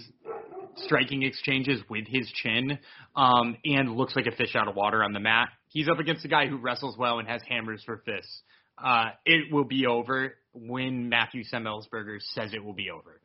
striking 0.86 1.24
exchanges 1.24 1.82
with 1.90 2.06
his 2.08 2.32
chin, 2.32 2.78
um, 3.16 3.58
and 3.66 3.98
looks 3.98 4.16
like 4.16 4.28
a 4.28 4.36
fish 4.36 4.56
out 4.56 4.70
of 4.70 4.76
water 4.76 5.04
on 5.04 5.12
the 5.12 5.20
mat. 5.20 5.50
He's 5.70 5.90
up 5.90 6.00
against 6.00 6.24
a 6.24 6.30
guy 6.30 6.48
who 6.48 6.58
wrestles 6.58 6.98
well 6.98 7.20
and 7.20 7.28
has 7.28 7.42
hammers 7.48 7.84
for 7.84 8.02
fists. 8.06 8.42
Uh, 8.82 9.10
it 9.26 9.52
will 9.52 9.66
be 9.66 9.86
over 9.86 10.36
when 10.54 11.10
Matthew 11.10 11.44
Semelsberger 11.52 12.20
says 12.34 12.54
it 12.54 12.64
will 12.64 12.74
be 12.74 12.90
over. 12.90 13.20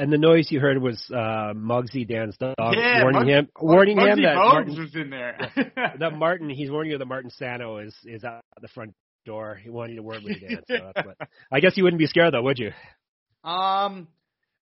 And 0.00 0.10
the 0.10 0.16
noise 0.16 0.50
you 0.50 0.60
heard 0.60 0.80
was 0.80 0.98
uh, 1.10 1.52
Muggsy 1.52 2.08
Dan's 2.08 2.34
dog 2.38 2.54
yeah, 2.58 3.02
warning 3.02 3.20
Mug- 3.20 3.28
him, 3.28 3.48
warning 3.60 3.98
Muggsy 3.98 4.12
him 4.12 4.22
that 4.22 4.34
Martin, 4.34 4.78
was 4.78 4.94
in 4.94 5.10
there. 5.10 5.38
that 5.98 6.12
Martin, 6.16 6.48
he's 6.48 6.70
warning 6.70 6.92
you 6.92 6.98
that 6.98 7.04
Martin 7.04 7.30
Sano 7.30 7.76
is 7.76 7.94
is 8.06 8.24
at 8.24 8.40
the 8.62 8.68
front 8.68 8.94
door. 9.26 9.60
He 9.62 9.68
wanted 9.68 9.96
to 9.96 10.02
word 10.02 10.22
with 10.24 10.40
you, 10.40 10.48
Dan. 10.48 10.62
So 10.66 10.90
that's 10.94 11.06
what. 11.06 11.28
I 11.52 11.60
guess 11.60 11.76
you 11.76 11.84
wouldn't 11.84 11.98
be 11.98 12.06
scared 12.06 12.32
though, 12.32 12.40
would 12.40 12.58
you? 12.58 12.68
Um, 13.44 14.08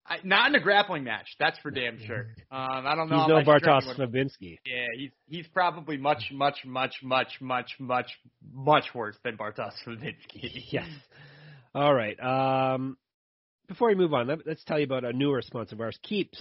I, 0.04 0.16
not 0.24 0.48
in 0.48 0.56
a 0.56 0.60
grappling 0.60 1.04
match. 1.04 1.28
That's 1.38 1.56
for 1.60 1.70
damn 1.70 2.00
sure. 2.04 2.34
Um, 2.50 2.84
I 2.84 2.96
don't 2.96 3.08
know. 3.08 3.18
He's 3.18 3.28
no 3.28 3.42
Bartosz 3.44 3.96
Fabinski. 3.96 4.58
Yeah, 4.66 4.86
he's 4.96 5.10
he's 5.28 5.46
probably 5.46 5.98
much, 5.98 6.32
much, 6.32 6.64
much, 6.66 6.96
much, 7.04 7.34
much, 7.40 7.76
much, 7.78 8.10
much 8.52 8.86
worse 8.92 9.16
than 9.22 9.36
Bartosz 9.36 9.74
Fabinski. 9.86 10.64
yes. 10.72 10.88
All 11.76 11.94
right. 11.94 12.18
Um, 12.18 12.96
before 13.68 13.88
we 13.88 13.94
move 13.94 14.14
on, 14.14 14.26
let, 14.26 14.46
us 14.48 14.62
tell 14.66 14.78
you 14.78 14.86
about 14.86 15.04
a 15.04 15.12
newer 15.12 15.42
sponsor 15.42 15.74
of 15.74 15.80
ours, 15.80 15.98
Keeps. 16.02 16.40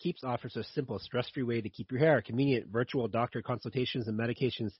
Keeps 0.00 0.24
offers 0.24 0.56
a 0.56 0.64
simple, 0.74 0.98
stress-free 0.98 1.44
way 1.44 1.60
to 1.60 1.68
keep 1.68 1.90
your 1.90 2.00
hair. 2.00 2.20
Convenient 2.20 2.66
virtual 2.66 3.06
doctor 3.06 3.40
consultations 3.40 4.08
and 4.08 4.18
medications 4.18 4.72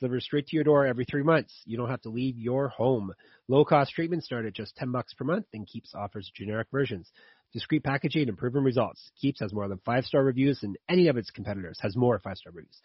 delivered 0.00 0.22
straight 0.22 0.46
to 0.48 0.56
your 0.56 0.64
door 0.64 0.86
every 0.86 1.04
three 1.04 1.22
months. 1.22 1.54
You 1.66 1.76
don't 1.76 1.90
have 1.90 2.00
to 2.02 2.08
leave 2.08 2.38
your 2.38 2.68
home. 2.68 3.12
Low-cost 3.46 3.92
treatments 3.92 4.26
start 4.26 4.46
at 4.46 4.54
just 4.54 4.74
10 4.76 4.90
bucks 4.90 5.12
per 5.14 5.24
month, 5.24 5.46
and 5.52 5.66
Keeps 5.66 5.94
offers 5.94 6.30
generic 6.34 6.68
versions. 6.72 7.10
Discreet 7.52 7.84
packaging 7.84 8.28
and 8.28 8.38
proven 8.38 8.64
results. 8.64 9.12
Keeps 9.20 9.40
has 9.40 9.52
more 9.52 9.68
than 9.68 9.78
five-star 9.84 10.24
reviews 10.24 10.60
than 10.60 10.74
any 10.88 11.08
of 11.08 11.18
its 11.18 11.30
competitors. 11.30 11.78
Has 11.82 11.94
more 11.94 12.18
five-star 12.18 12.52
reviews. 12.52 12.80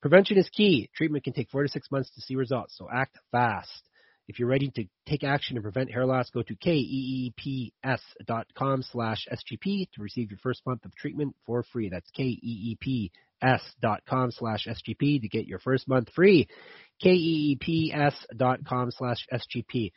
Prevention 0.00 0.38
is 0.38 0.48
key. 0.48 0.88
Treatment 0.96 1.22
can 1.22 1.34
take 1.34 1.50
four 1.50 1.62
to 1.62 1.68
six 1.68 1.90
months 1.90 2.10
to 2.14 2.22
see 2.22 2.34
results, 2.34 2.74
so 2.76 2.88
act 2.92 3.18
fast. 3.30 3.89
If 4.30 4.38
you're 4.38 4.48
ready 4.48 4.70
to 4.76 4.84
take 5.06 5.24
action 5.24 5.56
to 5.56 5.60
prevent 5.60 5.90
hair 5.90 6.06
loss, 6.06 6.30
go 6.30 6.44
to 6.44 6.54
keeps.com 6.54 7.32
slash 8.84 9.26
SGP 9.28 9.90
to 9.90 10.02
receive 10.02 10.30
your 10.30 10.38
first 10.38 10.64
month 10.64 10.84
of 10.84 10.94
treatment 10.94 11.34
for 11.46 11.64
free. 11.64 11.88
That's 11.88 12.08
keeps.com 12.12 13.10
slash 14.30 14.68
SGP 14.68 15.22
to 15.22 15.28
get 15.28 15.48
your 15.48 15.58
first 15.58 15.88
month 15.88 16.10
free. 16.14 16.46
keeps.com 17.00 18.90
slash 18.92 19.26
SGP. 19.32 19.90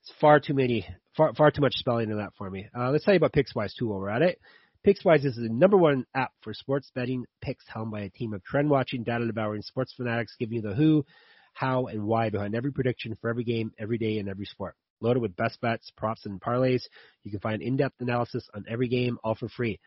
It's 0.00 0.12
far 0.18 0.40
too 0.40 0.54
many, 0.54 0.86
far, 1.14 1.34
far 1.34 1.50
too 1.50 1.60
much 1.60 1.74
spelling 1.74 2.10
in 2.10 2.16
that 2.16 2.32
for 2.38 2.48
me. 2.48 2.66
Uh, 2.74 2.90
let's 2.90 3.04
tell 3.04 3.12
you 3.12 3.18
about 3.18 3.34
PicksWise 3.34 3.74
too 3.78 3.88
while 3.88 3.98
we're 4.00 4.08
at 4.08 4.22
it. 4.22 4.40
PicksWise 4.86 5.26
is 5.26 5.36
the 5.36 5.50
number 5.50 5.76
one 5.76 6.06
app 6.14 6.32
for 6.40 6.54
sports 6.54 6.90
betting 6.94 7.26
picks 7.42 7.66
helmed 7.68 7.92
by 7.92 8.00
a 8.00 8.08
team 8.08 8.32
of 8.32 8.42
trend 8.44 8.70
watching, 8.70 9.02
data 9.02 9.26
devouring 9.26 9.60
sports 9.60 9.92
fanatics 9.94 10.36
giving 10.38 10.56
you 10.56 10.62
the 10.62 10.74
who, 10.74 11.04
how, 11.54 11.86
and 11.86 12.04
why 12.04 12.30
behind 12.30 12.54
every 12.54 12.72
prediction 12.72 13.16
for 13.20 13.30
every 13.30 13.44
game, 13.44 13.72
every 13.78 13.98
day, 13.98 14.18
and 14.18 14.28
every 14.28 14.46
sport. 14.46 14.74
Loaded 15.00 15.20
with 15.20 15.36
best 15.36 15.60
bets, 15.60 15.90
props, 15.96 16.26
and 16.26 16.40
parlays, 16.40 16.82
you 17.22 17.30
can 17.30 17.40
find 17.40 17.62
in-depth 17.62 18.00
analysis 18.00 18.48
on 18.54 18.64
every 18.68 18.88
game, 18.88 19.18
all 19.24 19.34
for 19.34 19.48
free. 19.48 19.80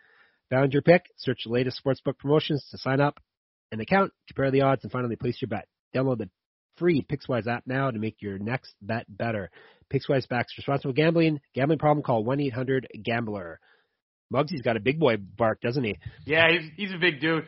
Found 0.49 0.73
your 0.73 0.81
pick? 0.81 1.05
Search 1.17 1.39
the 1.45 1.51
latest 1.51 1.81
sportsbook 1.83 2.17
promotions 2.17 2.65
to 2.71 2.77
sign 2.77 3.01
up 3.01 3.19
an 3.71 3.81
account, 3.81 4.11
compare 4.27 4.51
the 4.51 4.61
odds, 4.61 4.83
and 4.83 4.91
finally 4.91 5.15
place 5.15 5.37
your 5.41 5.49
bet. 5.49 5.67
Download 5.95 6.17
the 6.17 6.29
free 6.77 7.05
PicksWise 7.09 7.47
app 7.47 7.63
now 7.65 7.91
to 7.91 7.99
make 7.99 8.21
your 8.21 8.37
next 8.37 8.73
bet 8.81 9.05
better. 9.09 9.49
PicksWise 9.91 10.27
backs 10.27 10.53
responsible 10.57 10.93
gambling. 10.93 11.39
Gambling 11.53 11.79
problem? 11.79 12.03
Call 12.03 12.23
1-800-GAMBLER. 12.23 13.59
Muggsy's 14.33 14.61
got 14.61 14.77
a 14.77 14.81
big 14.81 14.99
boy 14.99 15.15
bark, 15.17 15.61
doesn't 15.61 15.83
he? 15.83 15.97
Yeah, 16.25 16.47
he's 16.51 16.69
he's 16.75 16.93
a 16.93 16.97
big 16.97 17.21
dude. 17.21 17.45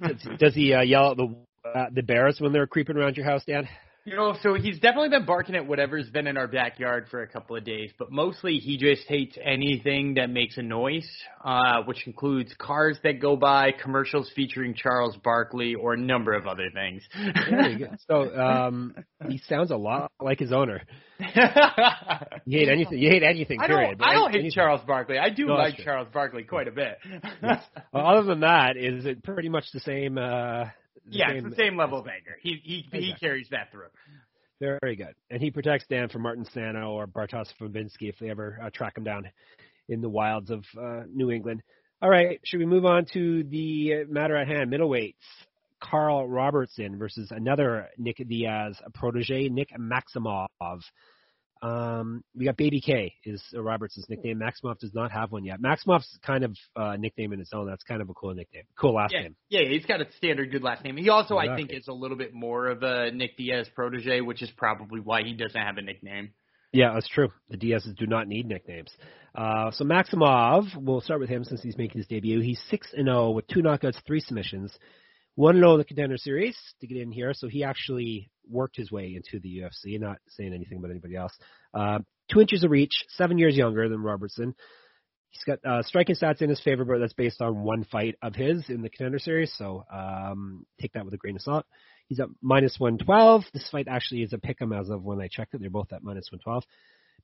does, 0.00 0.26
does 0.38 0.54
he 0.54 0.72
uh, 0.72 0.82
yell 0.82 1.12
at 1.12 1.16
the 1.16 1.34
uh, 1.64 1.86
the 1.92 2.02
bears 2.02 2.36
when 2.40 2.52
they're 2.52 2.66
creeping 2.66 2.96
around 2.96 3.16
your 3.16 3.26
house, 3.26 3.44
Dan? 3.46 3.68
You 4.04 4.16
know, 4.16 4.34
so 4.42 4.54
he's 4.54 4.80
definitely 4.80 5.10
been 5.10 5.26
barking 5.26 5.54
at 5.54 5.64
whatever's 5.64 6.10
been 6.10 6.26
in 6.26 6.36
our 6.36 6.48
backyard 6.48 7.06
for 7.08 7.22
a 7.22 7.28
couple 7.28 7.54
of 7.54 7.62
days, 7.62 7.92
but 8.00 8.10
mostly 8.10 8.56
he 8.56 8.76
just 8.76 9.06
hates 9.06 9.38
anything 9.40 10.14
that 10.14 10.28
makes 10.28 10.56
a 10.58 10.62
noise, 10.62 11.08
uh, 11.44 11.82
which 11.84 12.04
includes 12.08 12.52
cars 12.58 12.98
that 13.04 13.20
go 13.20 13.36
by, 13.36 13.70
commercials 13.70 14.28
featuring 14.34 14.74
Charles 14.74 15.16
Barkley, 15.22 15.76
or 15.76 15.92
a 15.92 15.96
number 15.96 16.32
of 16.32 16.48
other 16.48 16.68
things. 16.74 17.04
There 17.48 17.68
you 17.70 17.78
go. 17.78 17.92
So 18.08 18.36
um, 18.36 18.96
he 19.28 19.38
sounds 19.48 19.70
a 19.70 19.76
lot 19.76 20.10
like 20.20 20.40
his 20.40 20.52
owner. 20.52 20.82
You 22.44 22.58
hate 22.58 22.68
anything. 22.68 22.98
You 22.98 23.08
hate 23.08 23.22
anything. 23.22 23.60
I 23.60 23.68
Period. 23.68 23.98
don't, 23.98 24.08
I 24.08 24.14
don't 24.14 24.30
hate 24.32 24.40
anything. 24.40 24.50
Charles 24.52 24.80
Barkley. 24.84 25.18
I 25.18 25.30
do 25.30 25.46
No, 25.46 25.54
like. 25.54 25.76
Charles 25.76 26.08
Barkley 26.12 26.42
quite 26.42 26.66
a 26.66 26.72
bit. 26.72 26.98
Well, 27.92 28.06
other 28.06 28.24
than 28.26 28.40
that, 28.40 28.76
is 28.76 29.04
it 29.06 29.22
pretty 29.22 29.48
much 29.48 29.66
the 29.72 29.78
same? 29.80 30.18
Uh, 30.18 30.64
yeah, 31.08 31.28
same, 31.28 31.46
it's 31.46 31.56
the 31.56 31.62
same 31.62 31.76
level 31.76 31.98
of 31.98 32.06
anger. 32.06 32.36
He 32.40 32.60
he 32.62 32.86
he 32.90 33.14
carries 33.18 33.48
that 33.50 33.70
through. 33.72 33.88
Very 34.60 34.94
good. 34.94 35.14
And 35.30 35.42
he 35.42 35.50
protects 35.50 35.86
Dan 35.88 36.08
from 36.08 36.22
Martin 36.22 36.46
Sano 36.54 36.92
or 36.92 37.06
Bartosz 37.06 37.52
Fabinski 37.60 38.08
if 38.08 38.18
they 38.20 38.30
ever 38.30 38.60
uh, 38.62 38.70
track 38.70 38.96
him 38.96 39.02
down 39.02 39.28
in 39.88 40.00
the 40.00 40.08
wilds 40.08 40.50
of 40.50 40.64
uh, 40.80 41.02
New 41.12 41.32
England. 41.32 41.62
All 42.00 42.08
right, 42.08 42.40
should 42.44 42.58
we 42.58 42.66
move 42.66 42.84
on 42.84 43.06
to 43.12 43.42
the 43.44 44.04
matter 44.08 44.36
at 44.36 44.48
hand? 44.48 44.72
Middleweights. 44.72 45.14
Karl 45.80 46.28
Roberson 46.28 46.96
versus 46.96 47.32
another 47.32 47.88
Nick 47.98 48.16
Diaz 48.28 48.80
a 48.84 48.90
protege, 48.90 49.48
Nick 49.48 49.70
Maximov. 49.76 50.46
Um, 51.62 52.24
we 52.36 52.44
got 52.44 52.56
Baby 52.56 52.80
K 52.80 53.14
is 53.24 53.40
uh, 53.56 53.62
Roberson's 53.62 54.06
nickname. 54.08 54.40
Maximov 54.40 54.78
does 54.80 54.92
not 54.94 55.12
have 55.12 55.30
one 55.30 55.44
yet. 55.44 55.60
Maximov's 55.60 56.18
kind 56.26 56.42
of 56.42 56.56
uh, 56.74 56.96
nickname 56.98 57.32
in 57.32 57.40
its 57.40 57.52
own. 57.54 57.66
That's 57.68 57.84
kind 57.84 58.02
of 58.02 58.10
a 58.10 58.14
cool 58.14 58.34
nickname. 58.34 58.64
Cool 58.76 58.94
last 58.94 59.12
Yeah, 59.12 59.22
name. 59.22 59.36
yeah, 59.48 59.60
he's 59.68 59.86
got 59.86 60.00
a 60.00 60.06
standard 60.16 60.50
good 60.50 60.64
last 60.64 60.82
name. 60.82 60.96
He 60.96 61.08
also, 61.08 61.36
I 61.36 61.54
think, 61.54 61.72
is 61.72 61.86
a 61.86 61.92
little 61.92 62.16
bit 62.16 62.34
more 62.34 62.66
of 62.66 62.82
a 62.82 63.12
Nick 63.12 63.36
Diaz 63.36 63.68
protege, 63.74 64.22
which 64.22 64.42
is 64.42 64.50
probably 64.56 64.98
why 65.00 65.22
he 65.22 65.34
doesn't 65.34 65.60
have 65.60 65.78
a 65.78 65.82
nickname. 65.82 66.30
Yeah, 66.72 66.94
that's 66.94 67.08
true. 67.08 67.28
The 67.48 67.56
Diaz's 67.58 67.94
do 67.94 68.06
not 68.06 68.26
need 68.26 68.46
nicknames. 68.48 68.90
Uh, 69.34 69.70
so 69.70 69.84
Maximov, 69.84 70.64
we'll 70.76 71.00
start 71.00 71.20
with 71.20 71.28
him 71.28 71.44
since 71.44 71.62
he's 71.62 71.76
making 71.78 71.98
his 71.98 72.08
debut. 72.08 72.40
He's 72.40 72.60
six 72.70 72.88
and 72.92 73.06
zero 73.06 73.30
with 73.30 73.46
two 73.46 73.60
knockouts, 73.60 74.02
three 74.04 74.20
submissions, 74.20 74.76
one 75.36 75.54
and 75.54 75.62
zero 75.62 75.74
in 75.74 75.78
the 75.78 75.84
Contender 75.84 76.16
Series 76.16 76.56
to 76.80 76.88
get 76.88 76.96
in 76.98 77.12
here. 77.12 77.34
So 77.34 77.46
he 77.46 77.62
actually 77.62 78.31
worked 78.48 78.76
his 78.76 78.90
way 78.90 79.14
into 79.16 79.40
the 79.40 79.62
UFC. 79.62 80.00
Not 80.00 80.18
saying 80.28 80.52
anything 80.52 80.78
about 80.78 80.90
anybody 80.90 81.16
else. 81.16 81.32
Uh, 81.74 82.00
two 82.30 82.40
inches 82.40 82.64
of 82.64 82.70
reach, 82.70 83.04
seven 83.10 83.38
years 83.38 83.56
younger 83.56 83.88
than 83.88 84.02
Roberson. 84.02 84.54
He's 85.30 85.44
got 85.44 85.64
uh, 85.64 85.82
striking 85.82 86.14
stats 86.14 86.42
in 86.42 86.50
his 86.50 86.60
favor, 86.60 86.84
but 86.84 86.98
that's 86.98 87.14
based 87.14 87.40
on 87.40 87.62
one 87.62 87.84
fight 87.84 88.16
of 88.20 88.34
his 88.34 88.68
in 88.68 88.82
the 88.82 88.90
Contender 88.90 89.18
Series. 89.18 89.52
So 89.56 89.84
um, 89.90 90.66
take 90.80 90.92
that 90.92 91.06
with 91.06 91.14
a 91.14 91.18
grain 91.18 91.36
of 91.36 91.42
salt. 91.42 91.64
He's 92.06 92.20
at 92.20 92.28
minus 92.42 92.76
112. 92.78 93.44
This 93.54 93.68
fight 93.70 93.88
actually 93.88 94.22
is 94.22 94.34
a 94.34 94.38
pick 94.38 94.60
'em 94.60 94.74
as 94.74 94.90
of 94.90 95.02
when 95.02 95.20
I 95.22 95.28
checked 95.28 95.54
it. 95.54 95.60
They're 95.62 95.70
both 95.70 95.92
at 95.92 96.02
minus 96.02 96.28
112. 96.30 96.64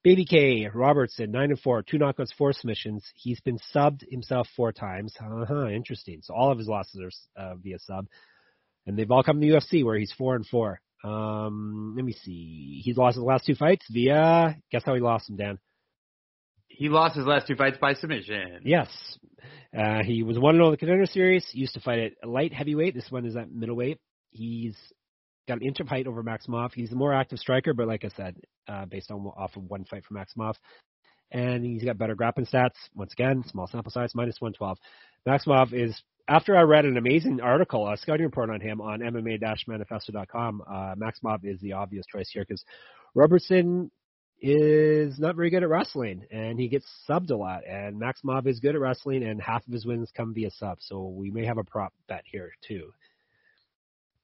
Baby 0.03 0.25
K, 0.25 0.69
Roberson, 0.73 1.33
9 1.33 1.51
and 1.51 1.61
4, 1.61 1.83
two 1.83 1.99
knockouts, 1.99 2.33
four 2.39 2.53
submissions. 2.53 3.05
He's 3.15 3.41
been 3.41 3.59
subbed 3.75 4.09
himself 4.09 4.49
four 4.57 4.73
times. 4.73 5.15
Uh 5.21 5.45
huh, 5.45 5.69
interesting. 5.69 6.21
So 6.23 6.35
all 6.35 6.53
of 6.53 6.59
his 6.59 6.69
losses 6.69 7.01
are 7.37 7.43
uh, 7.43 7.57
via 7.57 7.79
sub. 7.81 8.07
And 8.87 8.97
they've 8.97 9.11
all 9.11 9.25
come 9.25 9.41
to 9.41 9.47
the 9.47 9.53
UFC 9.53 9.85
where 9.85 9.99
he's 9.99 10.13
4 10.13 10.37
and 10.37 10.47
4. 10.47 10.81
Um, 11.05 11.95
let 11.97 12.05
me 12.05 12.13
see. 12.13 12.81
He's 12.85 12.97
lost 12.97 13.17
his 13.17 13.25
last 13.25 13.47
two 13.47 13.55
fights 13.55 13.87
via, 13.91 14.57
guess 14.71 14.83
how 14.85 14.95
he 14.95 15.01
lost 15.01 15.29
them, 15.29 15.37
Dan? 15.37 15.59
He 16.69 16.89
lost 16.89 17.17
his 17.17 17.27
last 17.27 17.47
two 17.47 17.57
fights 17.57 17.79
by 17.81 17.95
submission. 17.95 18.61
Yes. 18.65 18.89
Uh, 19.77 20.03
he 20.05 20.23
was 20.23 20.39
1 20.39 20.55
0 20.55 20.67
in 20.67 20.71
the 20.71 20.77
Contender 20.77 21.07
Series. 21.07 21.47
He 21.51 21.61
used 21.61 21.75
to 21.75 21.81
fight 21.81 21.99
at 21.99 22.29
light 22.29 22.53
heavyweight. 22.53 22.95
This 22.95 23.11
one 23.11 23.27
is 23.27 23.37
at 23.37 23.51
middleweight. 23.51 23.99
He's 24.31 24.77
got 25.49 25.61
an 25.61 25.67
inch 25.67 25.81
of 25.81 25.89
height 25.89 26.07
over 26.07 26.23
Maximov. 26.23 26.73
He's 26.75 26.93
a 26.93 26.97
more 26.97 27.13
active 27.13 27.39
striker, 27.39 27.75
but 27.75 27.89
like 27.89 28.05
I 28.05 28.11
said, 28.17 28.37
uh, 28.69 28.85
based 28.85 29.11
on 29.11 29.27
off 29.37 29.57
of 29.57 29.65
one 29.65 29.85
fight 29.85 30.05
from 30.05 30.19
Maximov. 30.19 30.55
And 31.31 31.65
he's 31.65 31.85
got 31.85 31.99
better 31.99 32.15
grappling 32.15 32.47
stats. 32.47 32.77
Once 32.95 33.13
again, 33.13 33.43
small 33.49 33.67
sample 33.67 33.91
size, 33.91 34.13
minus 34.15 34.41
112. 34.41 34.79
Maximov 35.27 35.73
is, 35.73 36.01
after 36.29 36.57
I 36.57 36.63
read 36.63 36.85
an 36.85 36.97
amazing 36.99 37.41
article, 37.41 37.89
a 37.89 37.97
scouting 37.97 38.27
report 38.27 38.51
on 38.51 38.61
him 38.61 38.81
on 38.81 39.01
MMA-manifesto.com, 39.01 40.63
uh, 40.69 40.95
Maximov 40.95 41.45
is 41.45 41.59
the 41.61 41.73
obvious 41.73 42.05
choice 42.07 42.29
here 42.31 42.45
because 42.47 42.63
Roberson 43.15 43.91
is 44.41 45.19
not 45.19 45.35
very 45.35 45.51
good 45.51 45.63
at 45.63 45.69
wrestling 45.69 46.25
and 46.31 46.61
he 46.61 46.69
gets 46.69 46.87
subbed 47.09 47.31
a 47.31 47.37
lot 47.37 47.63
and 47.67 48.01
Maximov 48.01 48.47
is 48.47 48.61
good 48.61 48.75
at 48.75 48.81
wrestling 48.81 49.25
and 49.25 49.41
half 49.41 49.67
of 49.67 49.73
his 49.73 49.85
wins 49.87 50.13
come 50.17 50.35
via 50.35 50.51
sub. 50.51 50.79
So 50.81 51.09
we 51.09 51.31
may 51.31 51.47
have 51.47 51.59
a 51.59 51.65
prop 51.65 51.93
bet 52.09 52.23
here 52.31 52.53
too. 52.67 52.93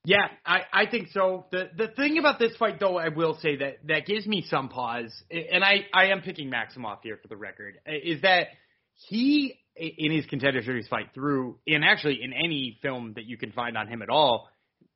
Yeah, 0.05 0.27
I, 0.45 0.59
I 0.71 0.85
think 0.85 1.07
so. 1.09 1.47
The 1.51 1.67
the 1.75 1.87
thing 1.87 2.19
about 2.19 2.37
this 2.37 2.55
fight, 2.57 2.79
though, 2.79 2.95
I 2.95 3.09
will 3.09 3.39
say 3.41 3.55
that 3.55 3.77
that 3.87 4.05
gives 4.05 4.27
me 4.27 4.45
some 4.47 4.69
pause, 4.69 5.11
and 5.31 5.63
I 5.63 5.87
I 5.91 6.11
am 6.11 6.21
picking 6.21 6.51
Maximov 6.51 6.99
here 7.01 7.17
for 7.19 7.27
the 7.27 7.35
record, 7.35 7.79
is 7.87 8.21
that 8.21 8.49
he 8.93 9.59
in 9.75 10.11
his 10.11 10.25
contender 10.25 10.61
series 10.63 10.87
fight 10.87 11.07
through, 11.13 11.57
and 11.67 11.83
actually 11.83 12.23
in 12.23 12.33
any 12.33 12.77
film 12.81 13.13
that 13.15 13.25
you 13.25 13.37
can 13.37 13.51
find 13.51 13.77
on 13.77 13.87
him 13.87 14.01
at 14.01 14.09
all, 14.09 14.49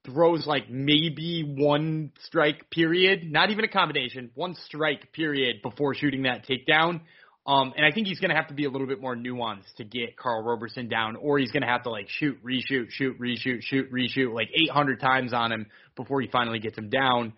throws 0.06 0.46
like 0.48 0.70
maybe 0.70 1.44
one 1.44 2.12
strike 2.22 2.70
period, 2.72 3.30
not 3.30 3.50
even 3.52 3.66
a 3.66 3.68
combination, 3.68 4.32
one 4.36 4.56
strike 4.66 5.12
period 5.14 5.58
before 5.62 5.94
shooting 5.94 6.24
that 6.24 6.46
takedown. 6.48 7.02
Um, 7.46 7.74
and 7.76 7.86
I 7.86 7.92
think 7.92 8.08
he's 8.08 8.20
going 8.20 8.30
to 8.30 8.36
have 8.36 8.48
to 8.50 8.54
be 8.54 8.66
a 8.66 8.70
little 8.70 8.88
bit 8.88 9.02
more 9.02 9.16
nuanced 9.16 9.74
to 9.78 9.84
get 9.84 10.16
Karl 10.16 10.44
Roberson 10.44 10.88
down, 10.88 11.16
or 11.16 11.40
he's 11.40 11.52
going 11.52 11.64
to 11.64 11.68
have 11.68 11.84
to 11.84 11.90
like 11.90 12.08
shoot, 12.08 12.38
reshoot, 12.44 12.92
shoot, 12.92 13.20
reshoot, 13.20 13.62
shoot, 13.62 13.92
reshoot 13.92 14.34
like 14.34 14.50
800 14.54 15.00
times 15.00 15.34
on 15.34 15.52
him 15.52 15.66
before 15.96 16.22
he 16.22 16.28
finally 16.28 16.60
gets 16.60 16.78
him 16.78 16.90
down. 16.90 17.34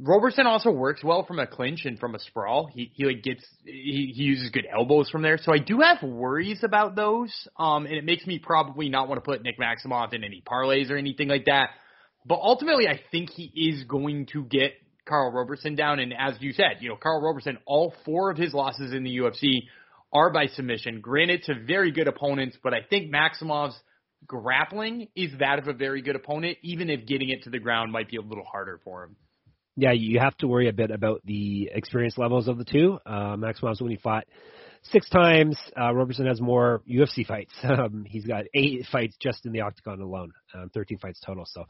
Roberson 0.00 0.46
also 0.46 0.70
works 0.70 1.02
well 1.02 1.24
from 1.24 1.40
a 1.40 1.46
clinch 1.46 1.84
and 1.84 1.98
from 1.98 2.14
a 2.14 2.20
sprawl. 2.20 2.70
He 2.72 2.92
he 2.94 3.04
like 3.04 3.22
gets 3.22 3.44
he, 3.64 4.12
he 4.14 4.22
uses 4.22 4.50
good 4.50 4.66
elbows 4.70 5.10
from 5.10 5.22
there. 5.22 5.38
So 5.38 5.52
I 5.52 5.58
do 5.58 5.80
have 5.80 6.02
worries 6.08 6.62
about 6.62 6.94
those. 6.94 7.32
Um, 7.58 7.84
and 7.84 7.96
it 7.96 8.04
makes 8.04 8.24
me 8.26 8.38
probably 8.38 8.88
not 8.88 9.08
want 9.08 9.22
to 9.22 9.28
put 9.28 9.42
Nick 9.42 9.56
Maximov 9.58 10.14
in 10.14 10.22
any 10.22 10.40
parlays 10.46 10.90
or 10.90 10.96
anything 10.96 11.28
like 11.28 11.46
that. 11.46 11.70
But 12.24 12.38
ultimately, 12.40 12.86
I 12.86 13.00
think 13.10 13.30
he 13.30 13.50
is 13.54 13.84
going 13.84 14.26
to 14.32 14.44
get 14.44 14.74
Karl 15.04 15.32
Roberson 15.32 15.74
down. 15.74 15.98
And 15.98 16.14
as 16.16 16.34
you 16.40 16.52
said, 16.52 16.78
you 16.80 16.90
know, 16.90 16.96
Karl 16.96 17.20
Roberson, 17.20 17.58
all 17.66 17.92
four 18.04 18.30
of 18.30 18.36
his 18.36 18.54
losses 18.54 18.92
in 18.92 19.02
the 19.02 19.16
UFC 19.16 19.62
are 20.12 20.30
by 20.30 20.46
submission. 20.46 21.00
Granted, 21.00 21.42
to 21.44 21.54
very 21.66 21.90
good 21.90 22.06
opponents, 22.06 22.56
but 22.62 22.72
I 22.72 22.82
think 22.88 23.12
Maximov's 23.12 23.78
grappling 24.26 25.08
is 25.16 25.32
that 25.40 25.58
of 25.58 25.68
a 25.68 25.72
very 25.72 26.02
good 26.02 26.16
opponent, 26.16 26.58
even 26.62 26.88
if 26.90 27.06
getting 27.06 27.30
it 27.30 27.44
to 27.44 27.50
the 27.50 27.58
ground 27.58 27.90
might 27.90 28.08
be 28.08 28.16
a 28.16 28.22
little 28.22 28.44
harder 28.44 28.80
for 28.84 29.04
him. 29.04 29.16
Yeah, 29.80 29.92
you 29.92 30.18
have 30.18 30.36
to 30.38 30.48
worry 30.48 30.68
a 30.68 30.72
bit 30.72 30.90
about 30.90 31.22
the 31.24 31.70
experience 31.72 32.18
levels 32.18 32.48
of 32.48 32.58
the 32.58 32.64
two. 32.64 32.98
Uh, 33.06 33.36
Maximov's 33.36 33.80
only 33.80 33.94
fought 33.94 34.24
six 34.82 35.08
times. 35.08 35.56
Uh, 35.80 35.94
Roberson 35.94 36.26
has 36.26 36.40
more 36.40 36.82
UFC 36.90 37.24
fights. 37.24 37.52
Um, 37.62 38.04
he's 38.04 38.24
got 38.24 38.46
eight 38.54 38.86
fights 38.90 39.16
just 39.22 39.46
in 39.46 39.52
the 39.52 39.60
octagon 39.60 40.00
alone, 40.00 40.32
um, 40.52 40.68
13 40.74 40.98
fights 40.98 41.20
total. 41.24 41.44
So, 41.46 41.66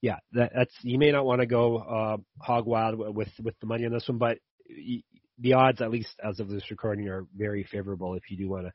yeah, 0.00 0.16
that, 0.32 0.50
that's 0.52 0.74
you 0.82 0.98
may 0.98 1.12
not 1.12 1.24
want 1.24 1.42
to 1.42 1.46
go 1.46 1.76
uh, 1.76 2.16
hog 2.42 2.66
wild 2.66 2.98
with 2.98 3.30
with 3.40 3.54
the 3.60 3.66
money 3.66 3.86
on 3.86 3.92
this 3.92 4.08
one, 4.08 4.18
but 4.18 4.38
the 5.38 5.52
odds, 5.52 5.80
at 5.80 5.92
least 5.92 6.18
as 6.28 6.40
of 6.40 6.48
this 6.48 6.72
recording, 6.72 7.06
are 7.08 7.24
very 7.36 7.62
favorable 7.70 8.14
if 8.14 8.24
you 8.30 8.36
do 8.36 8.48
want 8.48 8.66
to 8.66 8.72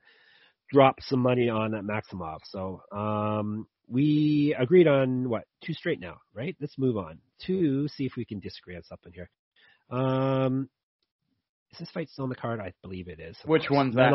drop 0.71 0.95
some 1.01 1.19
money 1.19 1.49
on 1.49 1.71
that 1.71 1.83
Maximov. 1.83 2.39
So, 2.45 2.81
um, 2.93 3.67
we 3.89 4.55
agreed 4.57 4.87
on 4.87 5.29
what 5.29 5.43
two 5.63 5.73
straight 5.73 5.99
now, 5.99 6.17
right? 6.33 6.55
Let's 6.59 6.77
move 6.77 6.97
on 6.97 7.19
to 7.47 7.87
see 7.89 8.05
if 8.05 8.13
we 8.15 8.25
can 8.25 8.39
disagree 8.39 8.75
on 8.75 8.83
something 8.83 9.11
here. 9.13 9.29
Um, 9.89 10.69
is 11.71 11.79
this 11.79 11.89
fight 11.91 12.09
still 12.09 12.23
on 12.23 12.29
the 12.29 12.35
card? 12.35 12.59
I 12.59 12.73
believe 12.81 13.07
it 13.07 13.19
is. 13.19 13.37
Which 13.45 13.67
course. 13.67 13.75
one's 13.75 13.95
that? 13.95 14.11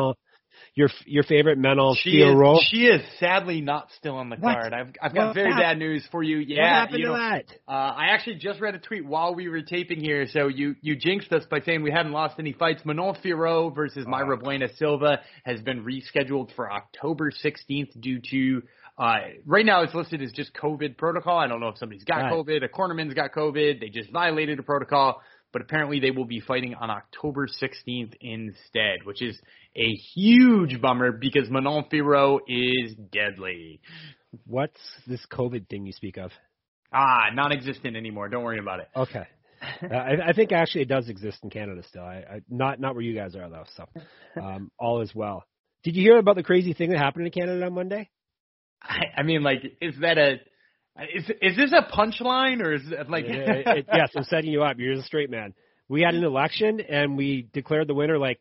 Your 0.77 0.89
your 1.05 1.25
favorite 1.25 1.59
Menel 1.59 1.97
She 1.97 2.11
is, 2.19 2.63
she 2.71 2.87
is 2.87 3.01
sadly 3.19 3.61
not 3.61 3.89
still 3.97 4.15
on 4.15 4.29
the 4.29 4.37
What? 4.37 4.55
card. 4.55 4.73
I've 4.73 4.93
I've 5.03 5.13
got 5.13 5.27
What 5.29 5.35
very 5.35 5.51
hap- 5.51 5.61
bad 5.61 5.79
news 5.79 6.07
for 6.13 6.23
you. 6.23 6.39
Yeah, 6.39 6.63
what 6.63 6.71
happened 6.71 6.99
you 7.01 7.07
to 7.07 7.13
that? 7.13 7.45
Uh, 7.67 7.71
I 7.73 8.05
actually 8.11 8.37
just 8.37 8.61
read 8.61 8.77
a 8.77 8.79
tweet 8.79 9.05
while 9.05 9.35
we 9.35 9.49
were 9.49 9.63
taping 9.63 10.01
here, 10.01 10.27
so 10.29 10.47
you 10.47 10.77
you 10.81 10.95
jinxed 10.95 11.33
us 11.33 11.45
by 11.51 11.61
saying 11.61 11.83
we 11.83 11.91
hadn't 11.91 12.13
lost 12.13 12.37
any 12.39 12.53
fights. 12.53 12.83
Manon 12.85 13.17
Fiorot 13.25 13.75
versus 13.75 14.07
Mayra. 14.07 14.39
Bueno 14.41 14.69
Silva 14.77 15.21
has 15.45 15.61
been 15.61 15.85
rescheduled 15.85 16.55
for 16.55 16.71
October 16.71 17.33
16th 17.33 18.01
due 18.01 18.21
to. 18.31 18.63
Uh, 18.97 19.17
right 19.45 19.67
now 19.67 19.83
it's 19.83 19.95
listed 19.95 20.23
as 20.23 20.33
just 20.33 20.55
COVID 20.55 20.97
protocol. 20.97 21.37
I 21.39 21.49
don't 21.49 21.61
know 21.61 21.69
if 21.69 21.79
somebody's 21.79 22.05
got 22.05 22.23
Right. 22.23 22.33
COVID, 22.33 22.65
a 22.65 22.69
cornerman's 22.69 23.15
got 23.15 23.33
COVID. 23.33 23.81
They 23.81 23.89
just 23.89 24.11
violated 24.13 24.59
a 24.61 24.63
protocol, 24.63 25.21
but 25.53 25.63
apparently 25.63 25.99
they 25.99 26.13
will 26.13 26.27
be 26.27 26.41
fighting 26.41 26.75
on 26.75 26.91
October 26.91 27.49
16th 27.49 28.15
instead, 28.21 29.05
which 29.05 29.21
is 29.21 29.37
a 29.75 29.89
huge 30.15 30.81
bummer 30.81 31.11
because 31.11 31.51
Manon 31.51 31.85
Fiorot 31.93 32.41
is 32.47 32.95
deadly. 33.13 33.81
What's 34.47 34.81
this 35.07 35.25
COVID 35.33 35.69
thing 35.69 35.87
you 35.87 35.93
speak 35.93 36.17
of? 36.17 36.31
Ah, 36.93 37.31
non-existent 37.33 37.97
anymore. 37.97 38.29
Don't 38.29 38.45
worry 38.45 38.61
about 38.61 38.79
it. 38.81 38.89
Okay. 38.95 39.27
uh, 39.83 39.95
I, 39.95 40.29
I 40.29 40.33
think 40.33 40.53
actually 40.53 40.83
it 40.83 40.89
does 40.89 41.09
exist 41.09 41.39
in 41.43 41.51
Canada 41.51 41.83
still. 41.89 42.05
I, 42.05 42.17
I 42.17 42.41
not 42.49 42.79
not 42.79 42.95
where 42.95 43.03
you 43.03 43.15
guys 43.15 43.35
are 43.35 43.49
though. 43.49 43.65
So 43.77 43.89
um, 44.41 44.71
all 44.79 45.01
is 45.01 45.13
well. 45.15 45.45
Did 45.83 45.97
you 45.97 46.03
hear 46.03 46.19
about 46.19 46.37
the 46.37 46.43
crazy 46.45 46.73
thing 46.75 46.91
that 46.91 46.99
happened 46.99 47.27
in 47.27 47.33
Canada 47.33 47.65
on 47.67 47.75
Monday? 47.75 48.11
I, 48.85 49.21
I 49.21 49.23
mean, 49.23 49.43
like, 49.43 49.63
is 49.81 49.95
that 50.01 50.19
a 50.19 50.35
Is 51.15 51.31
is 51.43 51.57
this 51.57 51.73
a 51.73 51.91
punchline 51.91 52.61
or 52.63 52.75
is 52.75 52.83
it 52.87 53.11
like? 53.11 53.25
it, 53.25 53.67
it, 53.67 53.87
yes, 53.93 54.11
I'm 54.17 54.25
setting 54.25 54.51
you 54.51 54.63
up. 54.63 54.77
You're 54.79 54.97
the 54.97 55.03
straight 55.03 55.31
man. 55.31 55.55
We 55.89 56.03
had 56.03 56.15
an 56.15 56.25
election 56.25 56.81
and 56.81 57.17
we 57.17 57.49
declared 57.53 57.89
the 57.89 57.95
winner 57.95 58.19
like 58.19 58.41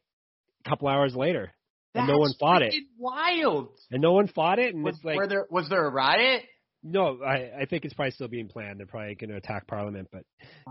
a 0.66 0.70
couple 0.70 0.88
hours 0.88 1.16
later, 1.16 1.54
and 1.96 2.04
That's 2.04 2.12
no 2.14 2.18
one 2.18 2.34
fought 2.40 2.62
it. 2.62 2.74
Wild. 2.98 3.70
And 3.92 4.02
no 4.02 4.14
one 4.14 4.28
fought 4.28 4.60
it, 4.60 4.74
and 4.74 4.84
Was, 4.84 4.96
it's 4.96 5.04
like 5.06 5.18
were 5.18 5.28
there 5.28 5.46
was 5.50 5.68
there 5.70 5.86
a 5.86 5.90
riot? 5.90 6.44
no, 6.84 7.20
I 7.26 7.62
I 7.62 7.66
think 7.70 7.86
it's 7.86 7.94
probably 7.94 8.12
still 8.12 8.28
being 8.28 8.50
planned. 8.50 8.80
They're 8.80 8.88
probably 8.88 9.16
going 9.16 9.30
to 9.30 9.38
attack 9.38 9.68
Parliament, 9.68 10.10
but 10.12 10.24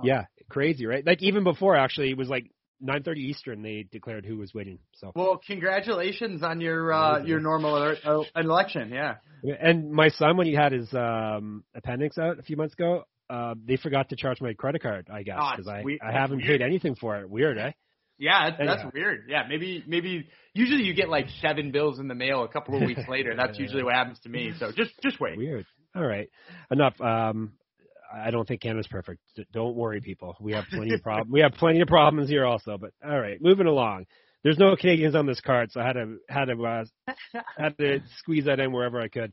yeah, 0.02 0.26
crazy, 0.48 0.86
right? 0.86 1.04
Like 1.06 1.22
even 1.22 1.42
before, 1.44 1.76
actually, 1.76 2.10
it 2.10 2.18
was 2.18 2.28
like 2.28 2.50
9:30 2.82 3.16
Eastern. 3.18 3.62
They 3.62 3.86
declared 3.90 4.24
who 4.26 4.36
was 4.38 4.52
winning. 4.54 4.78
So, 4.94 5.12
Well, 5.14 5.40
congratulations 5.46 6.42
on 6.42 6.60
your 6.60 6.92
uh, 6.92 7.22
your 7.22 7.40
normal 7.40 7.74
uh, 8.04 8.22
election. 8.36 8.90
Yeah. 8.90 9.14
and 9.60 9.90
my 9.92 10.08
son, 10.10 10.36
when 10.36 10.46
he 10.46 10.54
had 10.54 10.72
his 10.72 10.92
um 10.94 11.64
appendix 11.74 12.18
out 12.18 12.38
a 12.38 12.42
few 12.42 12.56
months 12.56 12.74
ago, 12.74 13.04
uh, 13.30 13.54
they 13.66 13.76
forgot 13.76 14.08
to 14.10 14.16
charge 14.16 14.40
my 14.40 14.52
credit 14.54 14.82
card. 14.82 15.08
I 15.12 15.22
guess 15.22 15.38
Oh, 15.40 15.50
because 15.56 15.66
it's 15.66 15.68
I 15.68 15.82
weird. 15.82 16.00
I 16.02 16.12
haven't 16.12 16.38
weird. 16.38 16.48
paid 16.48 16.62
anything 16.62 16.94
for 16.94 17.18
it. 17.18 17.28
Weird, 17.30 17.58
eh? 17.58 17.72
Yeah, 18.18 18.50
that's, 18.56 18.82
that's 18.82 18.94
weird. 18.94 19.24
Yeah, 19.28 19.44
maybe 19.48 19.82
maybe 19.86 20.28
usually 20.54 20.84
you 20.84 20.94
get 20.94 21.08
like 21.08 21.26
seven 21.40 21.72
bills 21.72 21.98
in 21.98 22.08
the 22.08 22.14
mail 22.14 22.44
a 22.44 22.48
couple 22.48 22.76
of 22.76 22.82
weeks 22.82 23.00
later. 23.08 23.34
That's 23.36 23.58
usually 23.58 23.82
what 23.82 23.94
happens 23.94 24.20
to 24.20 24.28
me. 24.28 24.52
So 24.58 24.70
just 24.70 24.92
just 25.02 25.18
wait. 25.20 25.38
Weird. 25.38 25.66
All 25.96 26.06
right, 26.06 26.28
enough. 26.70 26.98
Um, 27.00 27.52
I 28.12 28.30
don't 28.30 28.46
think 28.46 28.60
Canada's 28.60 28.86
perfect. 28.88 29.20
Don't 29.52 29.76
worry, 29.76 30.00
people. 30.00 30.36
We 30.40 30.52
have 30.52 30.64
plenty 30.70 30.94
of 30.94 31.02
problems. 31.02 31.32
We 31.32 31.40
have 31.40 31.52
plenty 31.52 31.80
of 31.80 31.88
problems 31.88 32.28
here 32.28 32.44
also. 32.44 32.78
But 32.78 32.90
all 33.04 33.18
right, 33.18 33.38
moving 33.40 33.66
along. 33.66 34.06
There's 34.42 34.58
no 34.58 34.74
Canadians 34.76 35.14
on 35.14 35.26
this 35.26 35.40
card, 35.40 35.70
so 35.70 35.80
I 35.80 35.86
had 35.86 35.92
to 35.94 36.16
had 36.28 36.44
to 36.46 36.64
uh, 36.64 36.84
had 37.56 37.78
to 37.78 38.00
squeeze 38.18 38.46
that 38.46 38.60
in 38.60 38.72
wherever 38.72 39.00
I 39.00 39.08
could. 39.08 39.32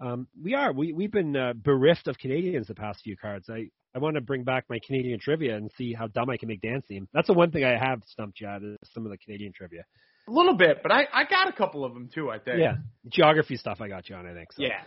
Um, 0.00 0.28
we 0.42 0.54
are 0.54 0.72
we 0.72 0.92
we've 0.92 1.10
been 1.10 1.36
uh, 1.36 1.54
bereft 1.56 2.08
of 2.08 2.18
Canadians 2.18 2.66
the 2.66 2.74
past 2.74 3.00
few 3.02 3.16
cards. 3.16 3.48
I 3.48 3.70
I 3.94 4.00
want 4.00 4.16
to 4.16 4.20
bring 4.20 4.44
back 4.44 4.64
my 4.68 4.78
Canadian 4.84 5.18
trivia 5.18 5.56
and 5.56 5.70
see 5.78 5.94
how 5.94 6.08
dumb 6.08 6.28
I 6.28 6.36
can 6.36 6.48
make 6.48 6.60
Dan 6.60 6.82
seem. 6.86 7.08
That's 7.14 7.28
the 7.28 7.34
one 7.34 7.52
thing 7.52 7.64
I 7.64 7.78
have 7.78 8.02
stumped 8.06 8.40
you 8.40 8.48
at 8.48 8.62
is 8.62 8.76
some 8.92 9.06
of 9.06 9.10
the 9.10 9.18
Canadian 9.18 9.52
trivia. 9.52 9.84
A 10.28 10.32
little 10.32 10.56
bit, 10.56 10.82
but 10.82 10.92
I 10.92 11.06
I 11.12 11.24
got 11.24 11.48
a 11.48 11.52
couple 11.52 11.84
of 11.84 11.94
them 11.94 12.10
too. 12.12 12.30
I 12.30 12.38
think. 12.38 12.58
Yeah, 12.58 12.74
geography 13.08 13.56
stuff 13.56 13.80
I 13.80 13.88
got 13.88 14.08
you 14.08 14.16
on. 14.16 14.26
I 14.26 14.34
think. 14.34 14.52
So. 14.52 14.62
Yeah. 14.62 14.82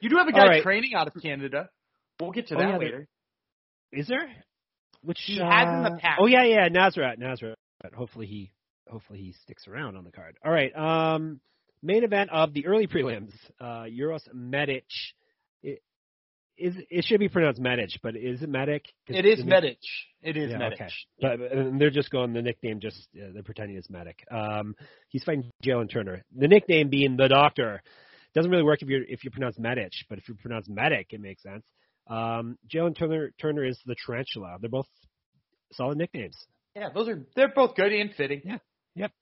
You 0.00 0.08
do 0.08 0.16
have 0.16 0.26
a 0.26 0.32
guy 0.32 0.46
right. 0.46 0.62
training 0.64 0.94
out 0.96 1.06
of 1.06 1.14
Canada. 1.22 1.68
We'll 2.22 2.32
get 2.32 2.48
to 2.48 2.54
Oh, 2.56 2.58
that 2.58 2.68
yeah, 2.70 2.76
later. 2.78 3.08
Is 3.92 4.08
there? 4.08 4.28
Which 5.02 5.18
He 5.26 5.38
has 5.38 5.68
in 5.68 5.82
the 5.82 5.90
uh, 5.90 5.98
past. 5.98 6.20
Oh 6.20 6.26
yeah, 6.26 6.44
yeah, 6.44 6.68
Nasrat, 6.68 7.18
Nasrat. 7.18 7.54
Hopefully 7.94 8.26
he, 8.26 8.52
hopefully 8.88 9.18
he 9.18 9.32
sticks 9.42 9.66
around 9.66 9.96
on 9.96 10.04
the 10.04 10.12
card. 10.12 10.36
All 10.44 10.52
right. 10.52 10.74
Um, 10.76 11.40
main 11.82 12.04
event 12.04 12.30
of 12.30 12.54
the 12.54 12.66
early 12.66 12.86
prelims. 12.86 13.32
Uh, 13.60 13.84
Uros 13.84 14.22
Medic. 14.32 14.84
It, 15.64 15.82
is 16.56 16.74
it 16.90 17.04
should 17.04 17.18
be 17.18 17.28
pronounced 17.28 17.60
Medic, 17.60 17.90
but 18.02 18.14
is 18.14 18.42
it 18.42 18.48
Medic? 18.48 18.84
It 19.08 19.26
is 19.26 19.44
Medic. 19.44 19.78
It 20.22 20.36
is 20.36 20.52
Yeah, 20.52 20.58
Medic. 20.58 20.80
okay. 20.80 20.90
But 21.20 21.40
and 21.40 21.80
they're 21.80 21.90
just 21.90 22.10
going 22.10 22.32
the 22.32 22.42
nickname. 22.42 22.78
Just 22.78 23.08
uh, 23.16 23.26
they're 23.34 23.42
pretending 23.42 23.76
it's 23.76 23.90
Medic. 23.90 24.24
Um, 24.30 24.76
he's 25.08 25.24
fighting 25.24 25.50
Jalen 25.64 25.90
Turner. 25.90 26.22
The 26.36 26.46
nickname 26.48 26.88
being 26.88 27.16
the 27.16 27.26
Doctor. 27.28 27.82
Doesn't 28.34 28.50
really 28.50 28.62
work 28.62 28.80
if 28.82 28.88
you 28.88 29.04
if 29.08 29.24
you 29.24 29.30
pronounce 29.30 29.58
Medic, 29.58 29.92
but 30.08 30.18
if 30.18 30.28
you 30.28 30.34
pronounce 30.36 30.68
Medic, 30.68 31.08
it 31.10 31.20
makes 31.20 31.42
sense. 31.42 31.64
Um, 32.08 32.58
Jalen 32.72 32.96
Turner 32.98 33.32
Turner 33.40 33.64
is 33.64 33.78
the 33.86 33.94
Tarantula. 34.06 34.56
They're 34.60 34.70
both 34.70 34.86
solid 35.72 35.98
nicknames. 35.98 36.36
Yeah, 36.74 36.88
those 36.94 37.08
are 37.08 37.22
they're 37.36 37.52
both 37.54 37.74
good 37.76 37.92
and 37.92 38.12
fitting. 38.14 38.42
Yeah. 38.44 38.58
Yep. 38.94 39.12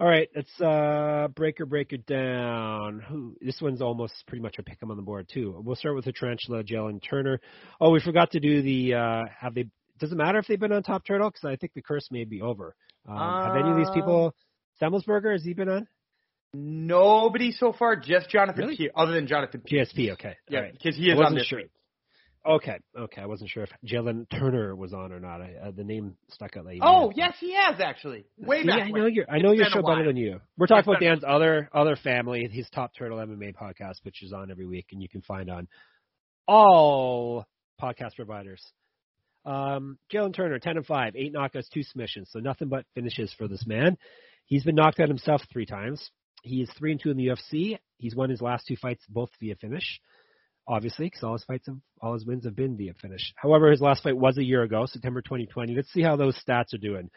All 0.00 0.08
right, 0.08 0.28
let's 0.34 0.60
uh 0.60 1.28
break 1.36 1.60
or 1.60 1.66
break 1.66 1.92
it 1.92 2.06
down. 2.06 3.00
Who 3.08 3.36
this 3.40 3.60
one's 3.60 3.80
almost 3.82 4.14
pretty 4.26 4.42
much 4.42 4.56
a 4.58 4.62
pick 4.62 4.78
'em 4.82 4.90
on 4.90 4.96
the 4.96 5.02
board 5.02 5.28
too. 5.32 5.60
We'll 5.64 5.76
start 5.76 5.94
with 5.94 6.06
the 6.06 6.12
tarantula, 6.12 6.64
Jalen 6.64 7.00
Turner. 7.08 7.40
Oh, 7.80 7.90
we 7.90 8.00
forgot 8.00 8.32
to 8.32 8.40
do 8.40 8.62
the 8.62 8.94
uh 8.94 9.22
have 9.38 9.54
they 9.54 9.66
does 10.00 10.10
it 10.10 10.16
matter 10.16 10.38
if 10.38 10.46
they've 10.48 10.58
been 10.58 10.72
on 10.72 10.82
top 10.82 11.06
turtle? 11.06 11.30
Because 11.30 11.44
I 11.44 11.54
think 11.56 11.74
the 11.74 11.82
curse 11.82 12.08
may 12.10 12.24
be 12.24 12.40
over. 12.40 12.74
Um, 13.06 13.16
have 13.16 13.54
any 13.56 13.70
of 13.70 13.76
these 13.76 13.88
Uh, 13.88 13.94
people 13.94 14.34
Semelsberger, 14.80 15.32
has 15.32 15.44
he 15.44 15.52
been 15.54 15.68
on? 15.68 15.86
Nobody 16.54 17.52
so 17.52 17.72
far, 17.72 17.96
just 17.96 18.28
Jonathan 18.28 18.64
Really? 18.64 18.76
Kew, 18.76 18.90
other 18.94 19.12
than 19.12 19.26
Jonathan. 19.26 19.62
Kew. 19.66 19.78
GSP, 19.78 20.12
okay. 20.12 20.36
Yeah, 20.48 20.58
All 20.58 20.64
right. 20.64 20.72
because 20.72 20.96
he 20.96 21.10
is 21.10 21.18
on 21.18 21.34
this 21.34 21.46
sure. 21.46 21.60
week. 21.60 21.70
Okay, 22.44 22.76
okay. 22.98 23.22
I 23.22 23.26
wasn't 23.26 23.50
sure 23.50 23.62
if 23.62 23.70
Jalen 23.86 24.28
Turner 24.28 24.74
was 24.74 24.92
on 24.92 25.12
or 25.12 25.20
not. 25.20 25.40
I, 25.40 25.54
uh, 25.68 25.70
the 25.70 25.84
name 25.84 26.16
stuck 26.28 26.56
out 26.56 26.64
like 26.64 26.78
Oh 26.82 27.12
yes, 27.14 27.34
he 27.38 27.54
has 27.54 27.80
actually. 27.80 28.24
Way 28.36 28.62
See, 28.62 28.66
back. 28.66 28.82
I 28.82 28.90
know 28.90 29.06
your 29.06 29.30
I 29.30 29.38
know 29.38 29.52
your 29.52 29.66
show 29.66 29.82
better 29.82 30.04
than 30.04 30.16
you. 30.16 30.40
We're 30.58 30.66
talking 30.66 30.80
It's 30.80 30.88
about 30.88 31.00
Dan's 31.00 31.24
other 31.24 31.68
other 31.72 31.94
family, 31.94 32.48
his 32.50 32.68
Top 32.70 32.92
Turtle 32.98 33.18
MMA 33.18 33.54
podcast, 33.54 33.96
which 34.02 34.22
is 34.24 34.32
on 34.32 34.50
every 34.50 34.66
week, 34.66 34.86
and 34.90 35.00
you 35.00 35.08
can 35.08 35.22
find 35.22 35.50
on 35.50 35.68
all 36.48 37.46
podcast 37.80 38.16
providers. 38.16 38.62
Um, 39.44 39.98
Jalen 40.12 40.34
Turner, 40.34 40.58
ten 40.58 40.76
and 40.76 40.86
five, 40.86 41.14
eight 41.14 41.32
knockouts, 41.32 41.68
two 41.72 41.82
submissions, 41.84 42.28
so 42.32 42.40
nothing 42.40 42.68
but 42.68 42.86
finishes 42.94 43.32
for 43.38 43.46
this 43.46 43.64
man. 43.66 43.96
He's 44.46 44.64
been 44.64 44.74
knocked 44.74 44.98
out 44.98 45.08
himself 45.08 45.42
three 45.52 45.66
times. 45.66 46.10
He 46.42 46.62
is 46.62 46.70
three 46.76 46.90
and 46.90 47.00
two 47.00 47.10
in 47.10 47.16
the 47.16 47.28
UFC. 47.28 47.78
He's 47.98 48.16
won 48.16 48.30
his 48.30 48.42
last 48.42 48.66
two 48.66 48.76
fights 48.76 49.04
both 49.08 49.30
via 49.40 49.54
finish, 49.56 50.00
obviously, 50.66 51.06
because 51.06 51.22
all 51.22 51.32
his 51.34 51.44
fights 51.44 51.66
have, 51.66 51.76
all 52.00 52.14
his 52.14 52.26
wins 52.26 52.44
have 52.44 52.56
been 52.56 52.76
via 52.76 52.94
finish. 52.94 53.32
However, 53.36 53.70
his 53.70 53.80
last 53.80 54.02
fight 54.02 54.16
was 54.16 54.38
a 54.38 54.44
year 54.44 54.62
ago, 54.62 54.86
September 54.86 55.22
2020. 55.22 55.74
Let's 55.74 55.92
see 55.92 56.02
how 56.02 56.16
those 56.16 56.40
stats 56.46 56.74
are 56.74 56.78
doing 56.78 57.10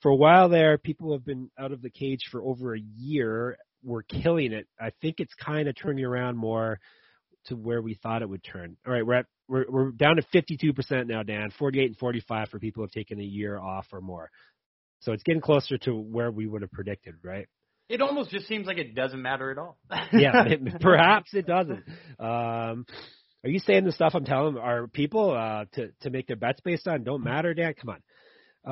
for 0.00 0.10
a 0.10 0.16
while 0.16 0.48
there, 0.48 0.78
people 0.78 1.12
have 1.12 1.24
been 1.24 1.50
out 1.58 1.72
of 1.72 1.82
the 1.82 1.90
cage 1.90 2.28
for 2.30 2.42
over 2.42 2.74
a 2.74 2.80
year. 2.96 3.56
We're 3.82 4.02
killing 4.02 4.52
it. 4.52 4.66
I 4.80 4.90
think 5.00 5.16
it's 5.18 5.34
kind 5.34 5.68
of 5.68 5.76
turning 5.76 6.04
around 6.04 6.36
more 6.36 6.78
to 7.46 7.56
where 7.56 7.82
we 7.82 7.94
thought 7.94 8.22
it 8.22 8.28
would 8.28 8.44
turn. 8.44 8.76
All 8.86 8.92
right, 8.92 9.04
we're 9.04 9.14
at 9.14 9.26
we're 9.48 9.64
we're 9.68 9.90
down 9.92 10.16
to 10.16 10.22
52% 10.22 11.06
now, 11.06 11.22
Dan. 11.22 11.50
48 11.58 11.86
and 11.86 11.96
45 11.96 12.48
for 12.48 12.58
people 12.58 12.80
who 12.80 12.84
have 12.84 12.92
taken 12.92 13.18
a 13.18 13.24
year 13.24 13.58
off 13.58 13.86
or 13.92 14.00
more. 14.00 14.30
So 15.00 15.12
it's 15.12 15.22
getting 15.22 15.40
closer 15.40 15.78
to 15.78 15.94
where 15.94 16.30
we 16.30 16.46
would 16.46 16.62
have 16.62 16.72
predicted, 16.72 17.14
right? 17.22 17.46
It 17.88 18.02
almost 18.02 18.30
just 18.30 18.46
seems 18.46 18.66
like 18.66 18.78
it 18.78 18.94
doesn't 18.94 19.20
matter 19.22 19.50
at 19.50 19.58
all. 19.58 19.78
yeah, 20.12 20.44
it- 20.46 20.60
perhaps 20.80 21.32
it 21.34 21.46
doesn't. 21.46 21.84
Um, 22.18 22.84
are 23.44 23.50
you 23.50 23.60
saying 23.60 23.84
the 23.84 23.92
stuff 23.92 24.12
I'm 24.14 24.24
telling 24.24 24.58
are 24.58 24.86
people 24.88 25.30
uh, 25.30 25.64
to 25.74 25.90
to 26.02 26.10
make 26.10 26.26
their 26.26 26.36
bets 26.36 26.60
based 26.60 26.86
on 26.88 27.04
don't 27.04 27.22
matter, 27.24 27.54
Dan? 27.54 27.74
Come 27.80 27.94
on. 27.94 28.02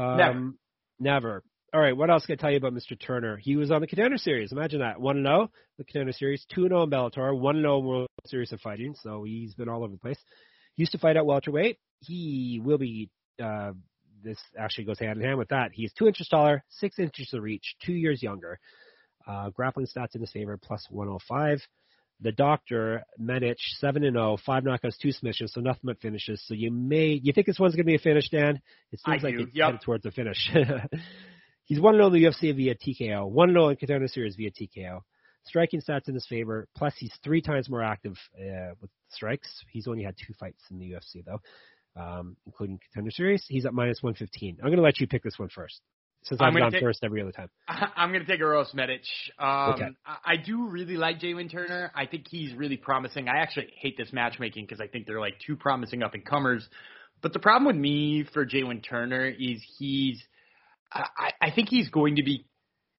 Um, 0.00 0.18
never. 0.98 1.42
All 1.74 1.80
right, 1.80 1.96
what 1.96 2.10
else 2.10 2.24
can 2.26 2.34
I 2.34 2.36
tell 2.36 2.50
you 2.50 2.56
about 2.56 2.72
Mr. 2.74 2.98
Turner? 2.98 3.36
He 3.36 3.56
was 3.56 3.70
on 3.70 3.80
the 3.80 3.86
Contender 3.86 4.16
Series. 4.18 4.50
Imagine 4.52 4.80
that. 4.80 5.00
1 5.00 5.22
0, 5.22 5.50
the 5.78 5.84
Contender 5.84 6.12
Series. 6.12 6.44
2 6.54 6.68
0 6.68 6.84
in 6.84 6.90
Bellator. 6.90 7.38
1 7.38 7.56
0 7.60 7.78
World 7.80 8.08
Series 8.26 8.52
of 8.52 8.60
Fighting. 8.60 8.94
So 9.02 9.24
he's 9.24 9.54
been 9.54 9.68
all 9.68 9.82
over 9.82 9.92
the 9.92 9.98
place. 9.98 10.18
He 10.74 10.82
used 10.82 10.92
to 10.92 10.98
fight 10.98 11.16
at 11.16 11.26
welterweight. 11.26 11.78
He 12.00 12.60
will 12.64 12.78
be. 12.78 13.10
Uh, 13.42 13.72
this 14.24 14.38
actually 14.58 14.84
goes 14.84 14.98
hand 14.98 15.18
in 15.20 15.24
hand 15.26 15.38
with 15.38 15.48
that. 15.48 15.70
He's 15.72 15.92
two 15.92 16.06
inches 16.06 16.28
taller, 16.28 16.64
six 16.70 16.98
inches 16.98 17.32
of 17.34 17.42
reach, 17.42 17.76
two 17.84 17.92
years 17.92 18.22
younger. 18.22 18.58
Uh, 19.26 19.50
grappling 19.50 19.86
stats 19.86 20.14
in 20.14 20.20
his 20.20 20.30
favor, 20.30 20.56
plus 20.56 20.86
105. 20.90 21.60
The 22.20 22.32
doctor, 22.32 23.02
Medic, 23.18 23.58
7 23.78 24.02
and 24.04 24.14
0, 24.14 24.38
5 24.44 24.64
knockouts, 24.64 24.96
2 25.02 25.12
submissions, 25.12 25.52
so 25.52 25.60
nothing 25.60 25.82
but 25.84 26.00
finishes. 26.00 26.42
So 26.46 26.54
you 26.54 26.70
may, 26.70 27.20
you 27.22 27.32
think 27.32 27.46
this 27.46 27.58
one's 27.58 27.74
going 27.74 27.84
to 27.84 27.90
be 27.90 27.96
a 27.96 27.98
finish, 27.98 28.30
Dan? 28.30 28.60
It 28.92 29.00
seems 29.04 29.22
I 29.22 29.28
like 29.28 29.36
do, 29.36 29.42
it's 29.42 29.54
yep. 29.54 29.66
headed 29.66 29.80
towards 29.82 30.06
a 30.06 30.10
finish. 30.10 30.50
He's 31.66 31.80
1 31.80 31.94
0 31.94 32.06
in 32.06 32.12
the 32.12 32.24
UFC 32.24 32.54
via 32.54 32.74
TKO, 32.76 33.28
1 33.28 33.48
0 33.50 33.68
in 33.68 33.76
Contender 33.76 34.08
Series 34.08 34.36
via 34.36 34.50
TKO. 34.50 35.00
Striking 35.44 35.80
stats 35.80 36.08
in 36.08 36.14
his 36.14 36.26
favor, 36.26 36.66
plus 36.76 36.94
he's 36.96 37.12
three 37.22 37.40
times 37.40 37.68
more 37.68 37.82
active 37.82 38.16
uh, 38.36 38.74
with 38.80 38.90
strikes. 39.10 39.48
He's 39.70 39.86
only 39.86 40.02
had 40.02 40.16
two 40.16 40.32
fights 40.40 40.62
in 40.70 40.78
the 40.78 40.90
UFC, 40.92 41.24
though, 41.24 41.40
um, 42.00 42.36
including 42.46 42.80
Contender 42.80 43.10
Series. 43.12 43.44
He's 43.48 43.66
at 43.66 43.74
minus 43.74 44.02
115. 44.02 44.58
I'm 44.60 44.66
going 44.66 44.76
to 44.76 44.82
let 44.82 45.00
you 45.00 45.06
pick 45.06 45.22
this 45.22 45.38
one 45.38 45.48
first, 45.48 45.80
since 46.28 46.40
I'm 46.40 46.54
I've 46.56 46.60
gone 46.60 46.72
take- 46.72 46.82
first 46.82 47.00
every 47.02 47.20
other 47.22 47.32
time. 47.32 47.48
I- 47.68 47.88
I'm 47.96 48.10
going 48.12 48.24
to 48.24 48.30
take 48.30 48.40
a 48.40 48.44
Uros 48.44 48.74
Medic. 48.74 49.02
Um, 49.38 49.70
Okay. 49.74 49.88
I, 50.04 50.32
I 50.32 50.36
do 50.36 50.66
really 50.68 50.96
like 50.96 51.20
Jalen 51.20 51.50
Turner. 51.50 51.90
I 51.94 52.06
think 52.06 52.26
he's 52.28 52.52
really 52.54 52.76
promising. 52.76 53.28
I 53.28 53.38
actually 53.38 53.68
hate 53.80 53.96
this 53.96 54.12
matchmaking 54.12 54.64
because 54.66 54.80
I 54.80 54.86
think 54.88 55.06
they're 55.06 55.20
like 55.20 55.34
two 55.46 55.56
promising 55.56 56.02
up 56.02 56.14
and 56.14 56.24
comers. 56.24 56.66
But 57.22 57.32
the 57.32 57.38
problem 57.38 57.66
with 57.66 57.76
me 57.76 58.24
for 58.34 58.44
Jalen 58.44 58.84
Turner 58.88 59.26
is 59.26 59.62
he's, 59.78 60.22
I 60.92 61.30
I 61.40 61.50
think 61.50 61.68
he's 61.70 61.88
going 61.88 62.16
to 62.16 62.22
be 62.22 62.44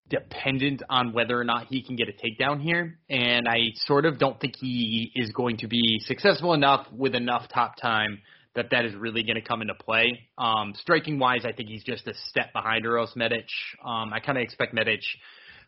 dependent 0.10 0.82
on 0.90 1.12
whether 1.14 1.38
or 1.40 1.44
not 1.44 1.68
he 1.68 1.84
can 1.84 1.96
get 1.98 2.08
a 2.08 2.14
takedown 2.14 2.62
here. 2.62 2.98
And 3.10 3.48
I 3.48 3.72
sort 3.86 4.06
of 4.06 4.18
don't 4.20 4.40
think 4.40 4.56
he 4.58 5.12
is 5.16 5.32
going 5.32 5.58
to 5.58 5.68
be 5.68 6.00
successful 6.06 6.54
enough 6.54 6.88
with 6.92 7.14
enough 7.14 7.48
top 7.54 7.76
time 7.80 8.20
that 8.58 8.72
that 8.72 8.86
is 8.86 8.94
really 8.96 9.24
going 9.24 9.36
to 9.36 9.42
come 9.42 9.62
into 9.62 9.76
play. 9.76 10.28
Um, 10.38 10.74
striking 10.82 11.20
wise, 11.20 11.46
I 11.46 11.54
think 11.54 11.70
he's 11.70 11.84
just 11.84 12.08
a 12.08 12.14
step 12.30 12.52
behind 12.54 12.84
Uros 12.84 13.16
Medic. 13.16 13.46
Um, 13.86 14.12
I 14.12 14.20
kind 14.20 14.38
of 14.38 14.44
expect 14.44 14.74
Medic 14.74 15.02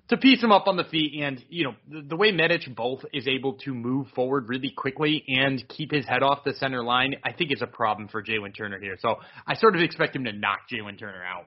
to 0.09 0.17
piece 0.17 0.41
him 0.41 0.51
up 0.51 0.67
on 0.67 0.75
the 0.75 0.83
feet 0.85 1.21
and, 1.21 1.43
you 1.49 1.65
know, 1.65 1.75
the, 1.87 2.01
the 2.09 2.15
way 2.15 2.31
Medic 2.31 2.61
both 2.75 3.05
is 3.13 3.27
able 3.27 3.53
to 3.59 3.73
move 3.75 4.07
forward 4.15 4.49
really 4.49 4.73
quickly 4.75 5.23
and 5.27 5.63
keep 5.69 5.91
his 5.91 6.05
head 6.07 6.23
off 6.23 6.43
the 6.43 6.53
center 6.55 6.83
line, 6.83 7.15
I 7.23 7.31
think 7.31 7.51
is 7.53 7.61
a 7.61 7.67
problem 7.67 8.07
for 8.07 8.23
Jalen 8.23 8.57
Turner 8.57 8.79
here. 8.79 8.97
So 8.99 9.17
I 9.45 9.53
sort 9.53 9.75
of 9.75 9.81
expect 9.81 10.15
him 10.15 10.23
to 10.25 10.33
knock 10.33 10.61
Jalen 10.71 10.97
Turner 10.97 11.23
out. 11.23 11.45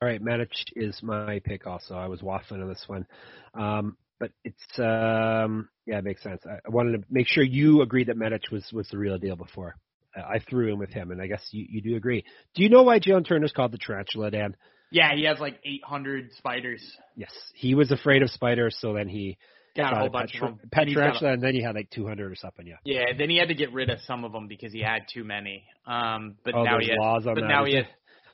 All 0.00 0.08
right, 0.08 0.22
Medic 0.22 0.50
is 0.76 0.96
my 1.02 1.40
pick 1.44 1.66
also. 1.66 1.94
I 1.94 2.06
was 2.06 2.20
waffling 2.20 2.62
on 2.62 2.68
this 2.68 2.84
one. 2.86 3.06
Um, 3.54 3.96
but 4.20 4.30
it's 4.44 4.78
um 4.78 5.68
yeah, 5.86 5.98
it 5.98 6.04
makes 6.04 6.22
sense. 6.22 6.42
I, 6.46 6.70
wanted 6.70 6.98
to 6.98 7.04
make 7.10 7.26
sure 7.26 7.42
you 7.42 7.82
agreed 7.82 8.06
that 8.06 8.16
Medich 8.16 8.50
was 8.50 8.64
was 8.72 8.88
the 8.88 8.98
real 8.98 9.18
deal 9.18 9.36
before. 9.36 9.76
I 10.16 10.38
threw 10.38 10.72
in 10.72 10.78
with 10.78 10.90
him, 10.90 11.10
and 11.10 11.20
I 11.20 11.26
guess 11.26 11.42
you, 11.50 11.66
you 11.68 11.80
do 11.82 11.96
agree. 11.96 12.24
Do 12.54 12.62
you 12.62 12.68
know 12.68 12.82
why 12.82 13.00
Jalen 13.00 13.26
Turner's 13.26 13.52
called 13.52 13.72
the 13.72 13.78
tarantula, 13.78 14.30
Dan? 14.30 14.56
Yeah, 14.90 15.14
he 15.14 15.24
has 15.24 15.40
like 15.40 15.58
800 15.64 16.30
spiders. 16.36 16.80
Yes, 17.16 17.32
he 17.54 17.74
was 17.74 17.90
afraid 17.90 18.22
of 18.22 18.30
spiders, 18.30 18.76
so 18.80 18.92
then 18.92 19.08
he 19.08 19.38
got 19.76 19.92
a 19.92 19.96
whole 19.96 20.08
bunch 20.08 20.32
pet, 20.32 20.42
of 20.42 20.58
them. 20.58 20.70
Pet 20.70 20.88
tarantula, 20.88 21.32
and 21.32 21.42
then 21.42 21.54
he 21.54 21.62
had 21.62 21.74
like 21.74 21.90
200 21.90 22.30
or 22.30 22.36
something. 22.36 22.66
Yeah. 22.66 22.76
Yeah, 22.84 23.06
then 23.18 23.28
he 23.28 23.36
had 23.36 23.48
to 23.48 23.54
get 23.54 23.72
rid 23.72 23.90
of 23.90 23.98
some 24.06 24.24
of 24.24 24.32
them 24.32 24.46
because 24.46 24.72
he 24.72 24.80
had 24.80 25.06
too 25.12 25.24
many. 25.24 25.64
Um, 25.86 26.36
but 26.44 26.54
oh, 26.54 26.62
now 26.62 26.78
he 26.78 26.88
has, 26.88 26.96
laws 26.98 27.26
on 27.26 27.34
but 27.34 27.42
that, 27.42 27.48
now 27.48 27.64
he 27.64 27.76
has. 27.76 27.86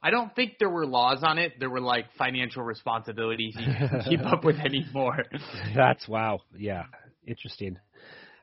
I 0.03 0.11
don't 0.11 0.35
think 0.35 0.59
there 0.59 0.71
were 0.71 0.87
laws 0.87 1.21
on 1.23 1.39
it. 1.39 1.55
There 1.59 1.71
were 1.71 1.81
like 1.81 2.07
financial 2.19 2.63
responsibilities 2.63 3.55
he 3.59 3.65
couldn't 3.65 4.05
keep 4.09 4.21
up 4.21 4.45
with 4.45 4.57
anymore. 4.57 5.25
That's 5.75 6.07
wow. 6.09 6.41
Yeah, 6.57 6.85
interesting. 7.27 7.79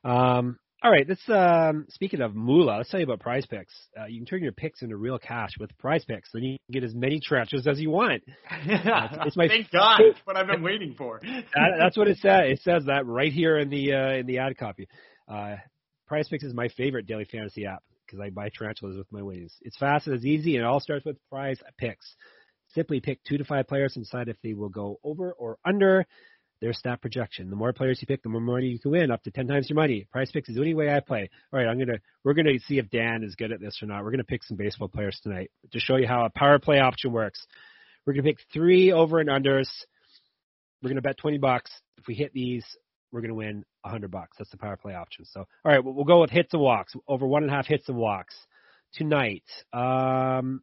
Um, 0.04 0.60
all 0.84 0.92
right, 0.92 1.08
let's 1.10 1.28
um, 1.28 1.88
speaking 1.90 2.22
of 2.22 2.36
moolah, 2.36 2.78
let's 2.78 2.92
tell 2.92 3.00
you 3.00 3.06
about 3.06 3.20
Prize 3.20 3.48
Picks. 3.48 3.74
Uh, 4.00 4.06
you 4.06 4.20
can 4.20 4.28
turn 4.28 4.44
your 4.44 4.52
picks 4.52 4.84
into 4.84 4.96
real 4.96 5.18
cash 5.18 5.52
with 5.60 5.76
Prize 5.80 6.06
Picks. 6.06 6.30
Then 6.32 6.44
you 6.44 6.58
can 6.68 6.82
get 6.82 6.84
as 6.84 6.94
many 6.94 7.20
trenches 7.20 7.66
as 7.66 7.80
you 7.80 7.90
want. 7.90 8.22
it's 8.66 9.36
my 9.36 9.48
thank 9.48 9.72
God. 9.72 10.02
That's 10.06 10.26
what 10.26 10.38
I've 10.38 10.46
been 10.46 10.62
waiting 10.62 10.94
for. 10.96 11.20
that, 11.24 11.72
that's 11.80 11.98
what 11.98 12.08
it 12.08 12.18
says. 12.18 12.42
It 12.46 12.62
says 12.62 12.86
that 12.86 13.08
right 13.08 13.34
here 13.34 13.58
in 13.58 13.70
the 13.70 13.94
uh, 13.94 14.12
in 14.14 14.28
the 14.28 14.38
ad 14.38 14.56
copy. 14.58 14.88
Uh, 15.28 15.56
Prize 16.06 16.28
Picks 16.28 16.44
is 16.44 16.54
my 16.54 16.68
favorite 16.70 17.08
daily 17.08 17.26
fantasy 17.26 17.66
app 17.66 17.82
because 18.06 18.20
I 18.20 18.30
buy 18.30 18.50
tarantulas 18.56 18.98
with 18.98 19.12
my 19.12 19.24
winnings. 19.24 19.56
It's 19.62 19.78
fast 19.78 20.06
and 20.06 20.16
it's 20.16 20.26
easy, 20.26 20.58
and 20.58 20.64
it 20.64 20.68
all 20.68 20.80
starts 20.80 21.06
with 21.06 21.18
Prize 21.32 21.60
Picks. 21.80 22.16
Simply 22.76 23.00
pick 23.00 23.24
two 23.24 23.40
to 23.40 23.46
five 23.46 23.68
players 23.68 23.96
and 23.96 24.06
decide 24.06 24.28
if 24.28 24.38
they 24.44 24.54
will 24.54 24.70
go 24.70 25.00
over 25.04 25.32
or 25.34 25.58
under 25.66 26.06
their 26.62 26.74
stat 26.74 27.02
projection. 27.02 27.50
The 27.50 27.56
more 27.56 27.74
players 27.74 28.00
you 28.02 28.08
pick, 28.08 28.24
the 28.24 28.30
more 28.30 28.42
money 28.42 28.68
you 28.68 28.80
can 28.80 28.92
win, 28.92 29.12
up 29.12 29.24
to 29.24 29.32
ten 29.32 29.48
times 29.48 29.70
your 29.70 29.76
money. 29.76 30.08
Prize 30.12 30.32
Picks 30.32 30.50
is 30.50 30.56
the 30.56 30.62
only 30.62 30.74
way 30.74 30.94
I 30.94 31.00
play. 31.00 31.30
All 31.54 31.60
right, 31.60 31.68
I'm 31.68 31.78
gonna 31.78 32.00
we're 32.24 32.34
gonna 32.34 32.58
see 32.68 32.80
if 32.80 32.90
Dan 32.90 33.24
is 33.24 33.36
good 33.36 33.52
at 33.52 33.60
this 33.60 33.80
or 33.82 33.86
not. 33.86 34.04
We're 34.04 34.12
gonna 34.12 34.24
pick 34.24 34.44
some 34.44 34.58
baseball 34.58 34.88
players 34.88 35.20
tonight 35.22 35.52
to 35.72 35.80
show 35.80 35.98
you 35.98 36.08
how 36.08 36.26
a 36.26 36.30
power 36.30 36.60
play 36.60 36.80
option 36.80 37.12
works. 37.12 37.46
We're 38.06 38.14
gonna 38.14 38.24
pick 38.24 38.40
three 38.54 38.92
over 38.92 39.20
and 39.20 39.30
unders. 39.30 39.70
We're 40.82 40.90
gonna 40.90 41.02
bet 41.02 41.18
twenty 41.18 41.38
bucks. 41.38 41.72
If 41.98 42.08
we 42.08 42.16
hit 42.16 42.34
these, 42.34 42.66
we're 43.12 43.22
gonna 43.22 43.36
win 43.36 43.64
a 43.86 43.90
hundred 43.90 44.12
bucks. 44.12 44.38
That's 44.38 44.52
the 44.52 44.58
power 44.58 44.78
play 44.78 44.96
option. 44.96 45.26
So 45.26 45.42
all 45.42 45.72
right, 45.72 45.84
we'll 45.84 46.06
go 46.06 46.22
with 46.22 46.32
hits 46.32 46.54
and 46.54 46.62
walks. 46.62 46.94
Over 47.08 47.28
one 47.28 47.44
and 47.44 47.52
a 47.52 47.56
half 47.56 47.68
hits 47.68 47.88
and 47.88 47.98
walks 47.98 48.36
tonight. 48.94 49.44
Um, 49.74 50.62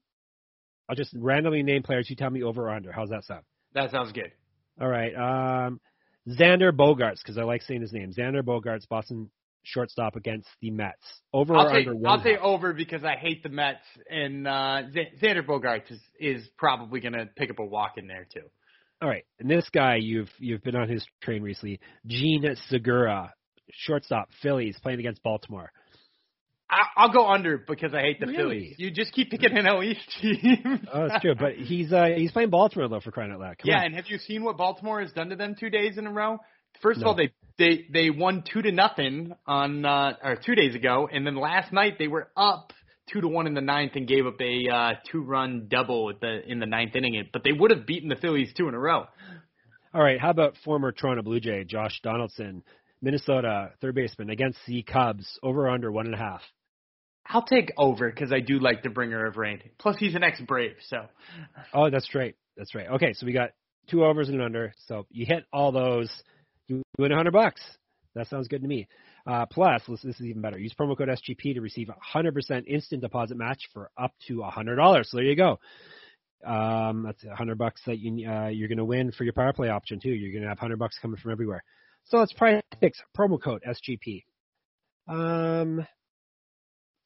I'll 0.89 0.97
just 0.97 1.15
randomly 1.17 1.63
name 1.63 1.83
players. 1.83 2.11
You 2.11 2.17
tell 2.17 2.31
me 2.31 2.43
over 2.43 2.65
or 2.65 2.71
under. 2.71 2.93
How's 2.93 3.11
that 3.11 3.25
sound? 3.25 3.45
That 3.75 3.91
sounds 3.91 4.13
good. 4.13 4.33
All 4.81 4.89
right. 4.89 5.15
Um, 5.15 5.81
Xander 6.29 6.73
Bogaerts, 6.73 7.19
because 7.23 7.39
I 7.39 7.43
like 7.43 7.63
saying 7.63 7.83
his 7.83 7.93
name. 7.93 8.13
Xander 8.13 8.43
Bogaerts, 8.43 8.89
Boston 8.89 9.31
shortstop 9.63 10.17
against 10.17 10.49
the 10.61 10.71
Mets. 10.71 11.21
Over 11.33 11.57
I'll 11.57 11.67
or 11.67 11.71
say, 11.71 11.79
under 11.79 11.95
one 11.97 12.19
I'll 12.19 12.25
say 12.25 12.37
over 12.37 12.73
because 12.73 13.05
I 13.05 13.17
hate 13.17 13.43
the 13.43 13.49
Mets, 13.49 13.85
and 14.11 14.47
uh, 14.47 14.83
Xander 15.23 15.45
Bogaerts 15.45 15.91
is, 15.91 16.01
is 16.19 16.49
probably 16.57 17.01
going 17.01 17.15
to 17.15 17.27
pick 17.37 17.51
up 17.51 17.59
a 17.59 17.65
walk 17.65 17.95
in 17.97 18.07
there 18.07 18.27
too. 18.33 18.45
All 19.03 19.09
right. 19.09 19.25
And 19.39 19.51
this 19.51 19.69
guy, 19.73 19.97
you've 19.97 20.31
you've 20.39 20.63
been 20.63 20.77
on 20.77 20.89
his 20.89 21.05
train 21.23 21.43
recently. 21.43 21.81
Jean 22.07 22.57
Segura, 22.69 23.35
shortstop, 23.71 24.29
Phillies, 24.43 24.79
playing 24.83 25.01
against 25.01 25.23
Baltimore. 25.23 25.73
I, 26.71 26.83
I'll 26.97 27.13
go 27.13 27.29
under 27.29 27.59
because 27.59 27.93
I 27.95 28.01
hate 28.01 28.21
the 28.21 28.27
Really? 28.27 28.37
Phillies. 28.37 28.75
You 28.79 28.91
just 28.91 29.13
keep 29.13 29.31
picking 29.31 29.51
NL 29.51 29.85
East 29.85 30.01
teams. 30.21 30.81
Oh, 30.93 31.09
that's 31.09 31.21
true. 31.23 31.35
But 31.39 31.55
he's 31.55 31.93
uh 31.93 32.09
he's 32.17 32.33
playing 32.33 32.51
Baltimore 32.51 32.89
though 32.89 33.01
for 33.01 33.11
crying 33.11 33.33
out 33.33 33.41
loud. 33.41 33.59
Come 33.59 33.71
yeah, 33.71 33.79
on. 33.81 33.85
and 33.87 33.95
have 33.97 34.07
you 34.09 34.19
seen 34.19 34.43
what 34.45 34.57
Baltimore 34.57 35.01
has 35.03 35.13
done 35.13 35.29
to 35.31 35.37
them 35.37 35.55
two 35.59 35.71
days 35.71 35.99
in 35.99 36.07
a 36.07 36.13
row? 36.13 36.39
First 36.81 37.01
No. 37.01 37.07
of 37.07 37.09
all, 37.09 37.15
they 37.17 37.31
they 37.59 37.87
they 37.93 38.11
won 38.11 38.43
two 38.51 38.63
to 38.63 38.73
nothing 38.73 39.33
on 39.47 39.85
uh, 39.85 40.15
or 40.23 40.37
two 40.37 40.55
days 40.55 40.75
ago, 40.75 41.09
and 41.13 41.27
then 41.27 41.37
last 41.37 41.73
night 41.73 41.95
they 41.99 42.09
were 42.09 42.29
up 42.37 42.73
two 43.13 43.21
to 43.21 43.29
one 43.29 43.47
in 43.47 43.55
the 43.55 43.61
ninth 43.61 43.93
and 43.97 44.09
gave 44.09 44.27
up 44.27 44.41
a 44.41 44.69
uh, 44.69 44.91
two 45.13 45.23
run 45.23 45.67
double 45.69 46.11
at 46.11 46.21
the 46.21 46.41
in 46.51 46.59
the 46.61 46.67
ninth 46.67 46.97
inning. 46.97 47.23
But 47.33 47.45
they 47.45 47.53
would 47.53 47.71
have 47.71 47.87
beaten 47.87 48.09
the 48.09 48.17
Phillies 48.17 48.53
two 48.57 48.69
in 48.69 48.75
a 48.75 48.79
row. 48.79 49.05
All 49.93 50.03
right. 50.03 50.19
How 50.21 50.31
about 50.31 50.57
former 50.65 50.91
Toronto 50.93 51.23
Blue 51.23 51.39
Jay 51.41 51.65
Josh 51.65 52.01
Donaldson, 52.03 52.65
Minnesota 53.03 53.71
third 53.81 53.95
baseman 53.95 54.31
against 54.31 54.59
the 54.67 54.83
Cubs, 54.83 55.39
over 55.43 55.67
or 55.67 55.71
under 55.71 55.93
one 55.93 56.07
and 56.07 56.15
a 56.15 56.19
half. 56.19 56.41
I'll 57.27 57.43
take 57.43 57.73
over 57.77 58.11
because 58.11 58.33
I 58.33 58.41
do 58.41 58.59
like 58.59 58.83
the 58.83 58.91
bringer 58.91 59.27
of 59.27 59.37
rain. 59.37 59.61
Plus, 59.79 59.97
he's 59.99 60.15
an 60.15 60.23
ex 60.23 60.41
Brave, 60.41 60.77
so 60.89 61.07
Oh, 61.73 61.91
that's 61.91 62.15
right. 62.15 62.35
That's 62.57 62.75
right. 62.75 62.89
Okay, 62.89 63.13
so 63.15 63.27
we 63.27 63.33
got 63.33 63.51
two 63.89 64.05
overs 64.05 64.29
and 64.29 64.39
an 64.39 64.45
under. 64.45 64.75
So 64.87 65.07
you 65.11 65.27
hit 65.27 65.45
all 65.53 65.73
those, 65.73 66.11
you 66.69 66.83
win 66.99 67.13
a 67.13 67.17
hundred 67.17 67.33
bucks. 67.33 67.61
That 68.15 68.29
sounds 68.29 68.49
good 68.49 68.63
to 68.63 68.69
me. 68.69 68.87
Uh, 69.27 69.47
plus, 69.47 69.83
this, 69.89 70.03
this 70.03 70.21
is 70.21 70.27
even 70.27 70.43
better. 70.43 70.59
Use 70.59 70.75
promo 70.79 70.97
code 70.97 71.09
SGP 71.09 71.55
to 71.55 71.61
receive 71.61 71.89
a 71.89 71.97
hundred 71.99 72.35
percent 72.35 72.67
instant 72.69 73.03
deposit 73.03 73.37
match 73.37 73.69
for 73.73 73.91
up 73.99 74.13
to 74.29 74.43
a 74.43 74.51
hundred 74.51 74.77
dollars. 74.77 75.09
So 75.11 75.17
there 75.17 75.27
you 75.27 75.37
go. 75.37 75.59
Um, 76.47 77.05
that's 77.05 77.25
a 77.25 77.35
hundred 77.35 77.57
bucks 77.59 77.81
that 77.87 77.99
you 77.99 78.29
uh, 78.29 78.49
you're 78.49 78.69
going 78.69 78.79
to 78.79 78.85
win 78.85 79.13
for 79.13 79.25
your 79.25 79.33
power 79.33 79.53
play 79.55 79.71
option 79.71 79.99
too. 79.99 80.11
You're 80.11 80.33
going 80.33 80.43
to 80.43 80.49
have 80.49 80.59
hundred 80.59 80.79
bucks 80.79 80.99
coming 81.01 81.17
from 81.17 81.33
everywhere. 81.33 81.65
So 82.05 82.19
let's 82.19 82.35
Prize 82.35 82.63
Picks 82.81 83.01
promo 83.17 83.43
code 83.43 83.63
SGP. 83.67 84.25
Um, 85.09 85.87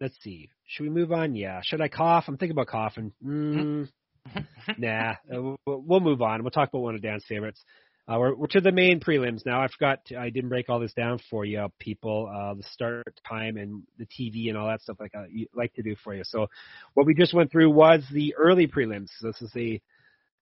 let's 0.00 0.16
see. 0.22 0.48
Should 0.66 0.84
we 0.84 0.90
move 0.90 1.12
on? 1.12 1.34
Yeah. 1.34 1.60
Should 1.62 1.80
I 1.80 1.88
cough? 1.88 2.24
I'm 2.28 2.36
thinking 2.36 2.54
about 2.54 2.68
coughing. 2.68 3.12
Mm, 3.24 3.88
nah, 4.78 5.10
uh, 5.10 5.42
we'll, 5.42 5.58
we'll 5.66 6.00
move 6.00 6.22
on. 6.22 6.42
We'll 6.42 6.50
talk 6.50 6.68
about 6.68 6.82
one 6.82 6.94
of 6.94 7.02
Dan's 7.02 7.24
favorites. 7.28 7.62
Uh, 8.06 8.18
we're, 8.18 8.34
we're 8.34 8.46
to 8.46 8.60
the 8.60 8.72
main 8.72 9.00
prelims 9.00 9.44
now. 9.44 9.60
I 9.60 9.68
forgot 9.68 10.04
to, 10.06 10.16
I 10.16 10.30
didn't 10.30 10.48
break 10.48 10.70
all 10.70 10.80
this 10.80 10.94
down 10.94 11.20
for 11.30 11.44
you, 11.44 11.68
people. 11.78 12.30
Uh, 12.34 12.54
the 12.54 12.62
start 12.72 13.20
time 13.28 13.58
and 13.58 13.82
the 13.98 14.06
TV 14.06 14.48
and 14.48 14.56
all 14.56 14.68
that 14.68 14.80
stuff 14.80 14.96
like 14.98 15.14
I 15.14 15.26
like 15.54 15.74
to 15.74 15.82
do 15.82 15.94
for 16.02 16.14
you. 16.14 16.22
So, 16.24 16.46
what 16.94 17.06
we 17.06 17.14
just 17.14 17.34
went 17.34 17.52
through 17.52 17.70
was 17.70 18.02
the 18.10 18.34
early 18.36 18.66
prelims. 18.66 19.08
So 19.18 19.26
this 19.26 19.42
is 19.42 19.52
a 19.56 19.80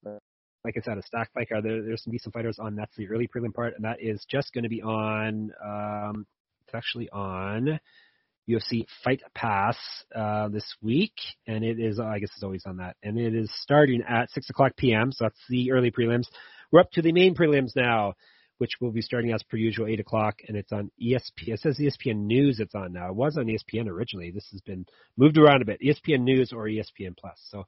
uh, 0.07 0.19
like 0.65 0.77
I 0.77 0.81
said, 0.85 0.99
a 0.99 1.03
stack 1.03 1.33
fight 1.33 1.49
card. 1.49 1.65
There, 1.65 1.83
there's 1.83 2.03
some 2.03 2.13
decent 2.13 2.35
fighters 2.35 2.59
on. 2.59 2.75
That's 2.77 2.95
the 2.97 3.09
early 3.09 3.29
prelim 3.29 3.55
part, 3.55 3.75
and 3.75 3.85
that 3.85 4.01
is 4.01 4.25
just 4.29 4.53
going 4.53 4.65
to 4.65 4.71
be 4.71 4.83
on. 4.83 5.53
Um, 5.65 6.27
it's 6.67 6.75
actually 6.75 7.09
on 7.11 7.79
UFC 8.49 8.87
Fight 9.03 9.23
Pass 9.35 9.77
uh, 10.15 10.49
this 10.49 10.65
week, 10.81 11.15
and 11.47 11.65
it 11.65 11.79
is 11.81 11.99
I 11.99 12.19
guess 12.19 12.31
it's 12.35 12.43
always 12.43 12.65
on 12.67 12.79
that, 12.79 12.97
and 13.03 13.19
it 13.19 13.35
is 13.35 13.51
starting 13.63 14.03
at 14.09 14.31
six 14.31 14.49
o'clock 14.51 14.77
p.m. 14.77 15.13
So 15.13 15.25
that's 15.25 15.41
the 15.49 15.73
early 15.73 15.91
prelims. 15.91 16.27
We're 16.71 16.81
up 16.81 16.91
to 16.93 17.03
the 17.03 17.13
main 17.13 17.35
prelims 17.35 17.75
now, 17.75 18.15
which 18.59 18.73
will 18.81 18.93
be 18.93 19.03
starting 19.03 19.33
as 19.33 19.43
per 19.43 19.57
usual 19.57 19.87
eight 19.87 20.01
o'clock, 20.01 20.37
and 20.47 20.57
it's 20.57 20.73
on 20.73 20.91
ESPN. 21.03 21.49
It 21.49 21.61
says 21.61 21.79
ESPN 21.79 22.27
News. 22.27 22.61
It's 22.61 22.75
on 22.75 22.93
now. 22.93 23.09
It 23.09 23.17
was 23.17 23.37
on 23.37 23.47
ESPN 23.47 23.89
originally. 23.89 24.31
This 24.31 24.49
has 24.53 24.61
been 24.61 24.87
moved 25.17 25.39
around 25.39 25.63
a 25.63 25.67
bit. 25.67 25.81
ESPN 25.81 26.21
News 26.21 26.53
or 26.53 26.67
ESPN 26.67 27.17
Plus. 27.19 27.39
So 27.51 27.65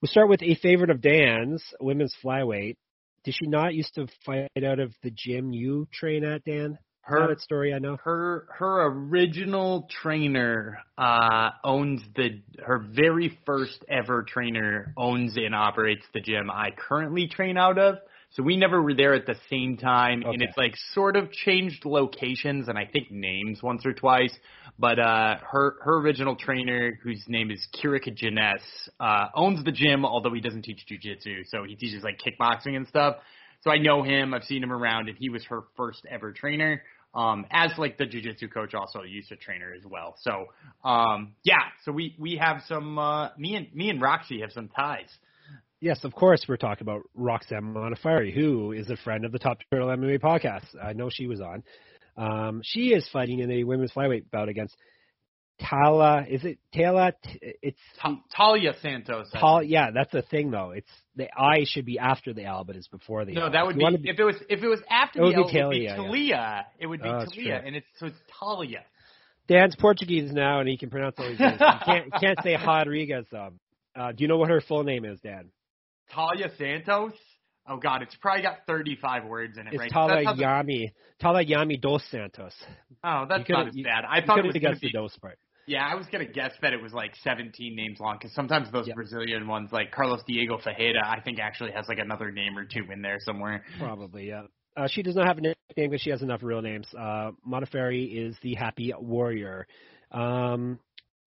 we'll 0.00 0.10
start 0.10 0.28
with 0.28 0.42
a 0.42 0.54
favorite 0.56 0.90
of 0.90 1.00
Dan's, 1.00 1.62
women's 1.80 2.14
flyweight. 2.24 2.76
Did 3.24 3.34
she 3.34 3.46
not 3.46 3.74
used 3.74 3.94
to 3.94 4.06
fight 4.24 4.50
out 4.64 4.78
of 4.78 4.92
the 5.02 5.10
gym 5.10 5.52
you 5.52 5.88
train 5.92 6.24
at, 6.24 6.44
Dan? 6.44 6.78
Her 7.06 7.36
story 7.38 7.72
I 7.72 7.78
know. 7.78 7.96
her 8.02 8.48
her 8.50 8.86
original 8.86 9.88
trainer 10.02 10.80
uh 10.98 11.50
owns 11.62 12.02
the 12.16 12.42
her 12.64 12.78
very 12.78 13.38
first 13.46 13.84
ever 13.88 14.24
trainer 14.24 14.92
owns 14.96 15.36
and 15.36 15.54
operates 15.54 16.04
the 16.12 16.20
gym 16.20 16.50
I 16.50 16.70
currently 16.76 17.28
train 17.28 17.56
out 17.56 17.78
of. 17.78 17.98
So 18.32 18.42
we 18.42 18.56
never 18.56 18.82
were 18.82 18.92
there 18.92 19.14
at 19.14 19.24
the 19.24 19.36
same 19.48 19.76
time 19.76 20.24
and 20.26 20.42
it's 20.42 20.56
like 20.56 20.74
sort 20.94 21.14
of 21.16 21.30
changed 21.30 21.84
locations 21.84 22.66
and 22.66 22.76
I 22.76 22.86
think 22.86 23.12
names 23.12 23.62
once 23.62 23.86
or 23.86 23.92
twice. 23.92 24.36
But 24.76 24.98
uh 24.98 25.36
her 25.48 25.76
her 25.82 25.98
original 25.98 26.34
trainer 26.34 26.98
whose 27.04 27.22
name 27.28 27.52
is 27.52 27.64
Kirika 27.80 28.12
Jeunesse, 28.16 28.88
uh 28.98 29.26
owns 29.36 29.64
the 29.64 29.72
gym 29.72 30.04
although 30.04 30.34
he 30.34 30.40
doesn't 30.40 30.62
teach 30.62 30.84
jujitsu, 30.90 31.46
so 31.46 31.62
he 31.62 31.76
teaches 31.76 32.02
like 32.02 32.18
kickboxing 32.18 32.74
and 32.74 32.88
stuff. 32.88 33.18
So 33.62 33.70
I 33.70 33.78
know 33.78 34.02
him, 34.02 34.34
I've 34.34 34.44
seen 34.44 34.62
him 34.62 34.72
around 34.72 35.08
and 35.08 35.16
he 35.16 35.28
was 35.28 35.44
her 35.46 35.62
first 35.76 36.04
ever 36.10 36.32
trainer 36.32 36.82
um, 37.16 37.46
as 37.50 37.72
like 37.78 37.96
the 37.96 38.04
jujitsu 38.04 38.52
coach, 38.52 38.74
also 38.74 39.02
used 39.02 39.30
to 39.30 39.36
trainer 39.36 39.72
as 39.74 39.84
well. 39.84 40.14
So, 40.20 40.46
um, 40.88 41.34
yeah, 41.42 41.54
so 41.84 41.90
we, 41.90 42.14
we 42.18 42.36
have 42.36 42.62
some, 42.68 42.98
uh, 42.98 43.30
me 43.38 43.56
and, 43.56 43.74
me 43.74 43.88
and 43.88 44.00
Roxy 44.00 44.42
have 44.42 44.52
some 44.52 44.68
ties. 44.68 45.08
Yes, 45.80 46.04
of 46.04 46.14
course, 46.14 46.44
we're 46.46 46.56
talking 46.56 46.82
about 46.82 47.02
Roxanne 47.14 47.74
Modafferi, 47.74 48.34
who 48.34 48.72
is 48.72 48.90
a 48.90 48.96
friend 48.96 49.24
of 49.24 49.32
the 49.32 49.38
Top 49.38 49.58
Turtle 49.70 49.88
MMA 49.88 50.20
podcast. 50.20 50.66
I 50.82 50.92
know 50.92 51.08
she 51.10 51.26
was 51.26 51.40
on. 51.40 51.62
Um, 52.18 52.60
she 52.62 52.88
is 52.88 53.08
fighting 53.12 53.40
in 53.40 53.50
a 53.50 53.64
women's 53.64 53.92
flyweight 53.92 54.30
bout 54.30 54.48
against 54.48 54.76
Tala. 55.60 56.24
Is 56.28 56.44
it 56.44 56.58
Tala? 56.74 57.12
It's 57.40 57.78
Ta- 58.00 58.20
Talia 58.36 58.74
Santos. 58.82 59.30
Tal. 59.32 59.62
Yeah, 59.62 59.90
that's 59.94 60.12
the 60.12 60.22
thing 60.22 60.50
though. 60.50 60.70
It's 60.72 60.90
the 61.14 61.28
I 61.36 61.64
should 61.64 61.86
be 61.86 61.98
after 61.98 62.32
the 62.34 62.44
L, 62.44 62.64
but 62.64 62.76
it's 62.76 62.88
before 62.88 63.24
the 63.24 63.32
No, 63.32 63.46
L. 63.46 63.50
that 63.52 63.66
would 63.66 63.76
you 63.80 63.98
be, 63.98 64.10
if 64.10 64.18
it 64.18 64.24
was, 64.24 64.36
if 64.48 64.62
it 64.62 64.68
was 64.68 64.80
after 64.90 65.20
It 65.20 65.24
the 65.24 65.28
be 65.30 65.34
L, 65.34 65.40
it 65.40 65.64
would 65.64 65.70
be 65.72 65.86
Talia, 65.88 66.26
yeah. 66.28 66.62
It 66.78 66.86
would 66.86 67.02
be 67.02 67.08
Oh, 67.08 67.24
Talia, 67.24 67.62
and 67.64 67.76
it's, 67.76 67.86
so 67.98 68.06
it's 68.06 68.16
Talia. 68.38 68.84
Dan's 69.48 69.76
Portuguese 69.76 70.32
now, 70.32 70.60
and 70.60 70.68
he 70.68 70.76
can 70.76 70.90
pronounce 70.90 71.14
all 71.18 71.28
these 71.28 71.38
names. 71.38 71.58
He 71.60 71.84
can't 71.84 72.12
can't 72.20 72.38
say 72.42 72.56
Rodriguez. 72.56 73.26
Um, 73.32 73.60
uh, 73.94 74.12
do 74.12 74.22
you 74.24 74.28
know 74.28 74.36
what 74.38 74.50
her 74.50 74.60
full 74.60 74.82
name 74.82 75.04
is, 75.04 75.20
Dan? 75.20 75.50
Talia 76.12 76.50
Santos? 76.58 77.12
Oh 77.68 77.78
God, 77.78 78.02
it's 78.02 78.14
probably 78.16 78.42
got 78.42 78.58
35 78.66 79.24
words 79.24 79.58
in 79.58 79.66
it, 79.66 79.72
It's 79.72 79.80
right? 79.80 79.90
That's 79.92 80.24
how 80.26 80.34
the- 80.34 80.42
Talayami. 80.42 80.92
Talayami 81.20 81.80
dos 81.80 82.02
Santos. 82.10 82.52
oh, 83.02 83.26
that's 83.28 83.48
not 83.48 83.68
as 83.68 83.74
bad. 83.74 84.04
I 84.08 84.24
thought 84.24 84.38
it 84.38 84.44
was 84.44 84.54
be. 84.54 84.60
the 84.60 84.90
dos 84.92 85.16
part. 85.16 85.38
Yeah, 85.66 85.84
I 85.84 85.96
was 85.96 86.06
gonna 86.06 86.24
guess 86.26 86.52
that 86.62 86.72
it 86.72 86.80
was 86.80 86.92
like 86.92 87.14
17 87.24 87.74
names 87.74 87.98
long 88.00 88.16
because 88.18 88.32
sometimes 88.34 88.70
those 88.70 88.86
Yeah. 88.86 88.94
Brazilian 88.94 89.48
ones, 89.48 89.72
like 89.72 89.90
Carlos 89.90 90.22
Diego 90.24 90.58
Ferreira, 90.58 91.02
I 91.04 91.20
think 91.20 91.38
actually 91.40 91.72
has 91.72 91.88
like 91.88 91.98
another 91.98 92.30
name 92.30 92.56
or 92.56 92.64
two 92.64 92.84
in 92.92 93.02
there 93.02 93.18
somewhere. 93.20 93.64
Probably, 93.78 94.28
yeah. 94.28 94.44
Uh, 94.76 94.86
she 94.88 95.02
does 95.02 95.16
not 95.16 95.26
have 95.26 95.38
a 95.38 95.40
nickname, 95.40 95.90
but 95.90 96.00
she 96.00 96.10
has 96.10 96.22
enough 96.22 96.42
real 96.42 96.62
names. 96.62 96.86
Uh, 96.94 97.32
Modafferi 97.48 98.28
is 98.28 98.36
the 98.42 98.54
Happy 98.54 98.92
Warrior. 98.96 99.66
Um, 100.12 100.78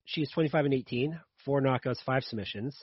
she's 0.04 0.30
25 0.30 0.66
and 0.66 0.74
18, 0.74 1.20
four 1.44 1.60
knockouts, 1.60 2.02
five 2.06 2.22
submissions. 2.24 2.76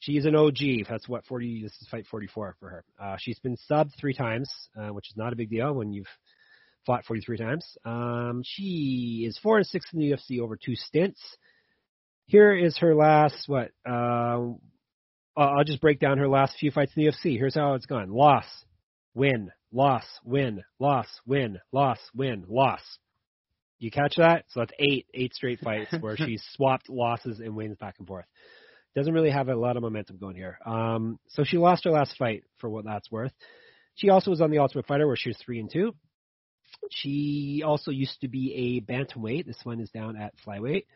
She's 0.00 0.24
an 0.24 0.34
OG. 0.34 0.86
That's 0.88 1.06
what 1.08 1.26
40. 1.26 1.62
This 1.62 1.72
is 1.82 1.88
fight 1.88 2.06
44 2.06 2.56
for 2.58 2.68
her. 2.70 2.84
Uh, 2.98 3.16
she's 3.18 3.38
been 3.40 3.56
subbed 3.70 3.90
three 4.00 4.14
times, 4.14 4.50
uh, 4.74 4.88
which 4.88 5.10
is 5.10 5.16
not 5.16 5.32
a 5.34 5.36
big 5.36 5.50
deal 5.50 5.74
when 5.74 5.92
you've 5.92 6.08
fought 6.86 7.04
43 7.04 7.36
times. 7.36 7.76
Um, 7.84 8.42
she 8.44 9.24
is 9.26 9.38
four 9.38 9.58
and 9.58 9.66
six 9.66 9.86
in 9.92 10.00
the 10.00 10.12
UFC 10.12 10.40
over 10.40 10.56
two 10.56 10.74
stints. 10.74 11.20
Here 12.26 12.54
is 12.54 12.78
her 12.78 12.94
last 12.94 13.48
what? 13.48 13.70
Uh, 13.88 14.52
I'll 15.36 15.64
just 15.64 15.80
break 15.80 16.00
down 16.00 16.18
her 16.18 16.28
last 16.28 16.56
few 16.58 16.70
fights 16.70 16.92
in 16.96 17.04
the 17.04 17.10
UFC. 17.10 17.36
Here's 17.36 17.54
how 17.54 17.74
it's 17.74 17.86
gone: 17.86 18.10
loss, 18.10 18.44
win, 19.14 19.50
loss, 19.72 20.04
win, 20.24 20.62
loss, 20.78 21.06
win, 21.26 21.58
loss, 21.72 21.98
win, 22.14 22.44
loss. 22.48 22.82
You 23.78 23.90
catch 23.90 24.16
that? 24.18 24.44
So 24.48 24.60
that's 24.60 24.72
eight, 24.78 25.06
eight 25.14 25.34
straight 25.34 25.60
fights 25.64 25.94
where 26.00 26.16
she's 26.16 26.42
swapped 26.54 26.88
losses 26.88 27.40
and 27.40 27.56
wins 27.56 27.76
back 27.78 27.96
and 27.98 28.06
forth. 28.06 28.26
Doesn't 28.94 29.14
really 29.14 29.30
have 29.30 29.48
a 29.48 29.54
lot 29.54 29.76
of 29.76 29.82
momentum 29.82 30.18
going 30.18 30.36
here. 30.36 30.58
Um, 30.66 31.18
so 31.28 31.44
she 31.44 31.58
lost 31.58 31.84
her 31.84 31.90
last 31.90 32.16
fight 32.18 32.44
for 32.58 32.68
what 32.68 32.84
that's 32.84 33.10
worth. 33.10 33.32
She 33.94 34.08
also 34.08 34.30
was 34.30 34.40
on 34.40 34.50
the 34.50 34.58
Ultimate 34.58 34.86
Fighter 34.86 35.06
where 35.06 35.16
she 35.16 35.30
was 35.30 35.38
three 35.38 35.60
and 35.60 35.70
two. 35.70 35.94
She 36.90 37.62
also 37.64 37.90
used 37.90 38.20
to 38.20 38.28
be 38.28 38.54
a 38.54 38.92
bantamweight. 38.92 39.46
This 39.46 39.60
one 39.64 39.80
is 39.80 39.90
down 39.90 40.16
at 40.16 40.34
flyweight. 40.46 40.86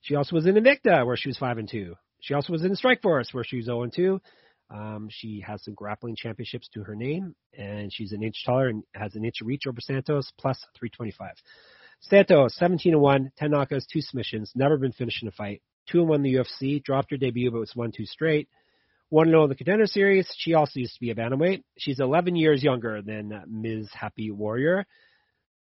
She 0.00 0.14
also 0.16 0.36
was 0.36 0.46
in 0.46 0.54
Invicta 0.54 1.04
where 1.06 1.16
she 1.16 1.28
was 1.28 1.38
five 1.38 1.58
and 1.58 1.68
two. 1.68 1.94
She 2.20 2.34
also 2.34 2.52
was 2.52 2.64
in 2.64 2.74
Strikeforce 2.74 3.32
where 3.32 3.44
she 3.44 3.56
was 3.56 3.66
zero 3.66 3.82
and 3.82 3.92
two. 3.92 4.20
Um, 4.70 5.08
she 5.10 5.44
has 5.46 5.62
some 5.62 5.74
grappling 5.74 6.16
championships 6.16 6.68
to 6.74 6.82
her 6.84 6.94
name, 6.94 7.34
and 7.56 7.92
she's 7.92 8.12
an 8.12 8.22
inch 8.22 8.44
taller 8.44 8.68
and 8.68 8.82
has 8.94 9.14
an 9.14 9.24
inch 9.24 9.40
of 9.40 9.46
reach 9.46 9.66
over 9.68 9.80
Santos, 9.80 10.32
plus 10.38 10.58
325. 10.78 11.32
Santos, 12.00 12.56
17 12.56 12.94
and 12.94 13.02
1, 13.02 13.32
10 13.36 13.50
knockouts, 13.50 13.86
2 13.92 14.00
submissions, 14.00 14.52
never 14.54 14.76
been 14.76 14.92
finished 14.92 15.22
in 15.22 15.28
a 15.28 15.32
fight. 15.32 15.62
2 15.90 16.00
and 16.00 16.08
1 16.08 16.16
in 16.16 16.22
the 16.22 16.34
UFC, 16.34 16.82
dropped 16.82 17.10
her 17.10 17.16
debut, 17.16 17.50
but 17.50 17.60
was 17.60 17.76
1 17.76 17.92
2 17.92 18.06
straight. 18.06 18.48
1 19.10 19.28
0 19.28 19.44
in 19.44 19.48
the 19.48 19.54
contender 19.54 19.86
series. 19.86 20.28
She 20.38 20.54
also 20.54 20.80
used 20.80 20.94
to 20.94 21.00
be 21.00 21.10
a 21.10 21.14
bantamweight. 21.14 21.62
She's 21.78 22.00
11 22.00 22.36
years 22.36 22.62
younger 22.64 23.00
than 23.02 23.44
Ms. 23.46 23.90
Happy 23.92 24.30
Warrior. 24.30 24.86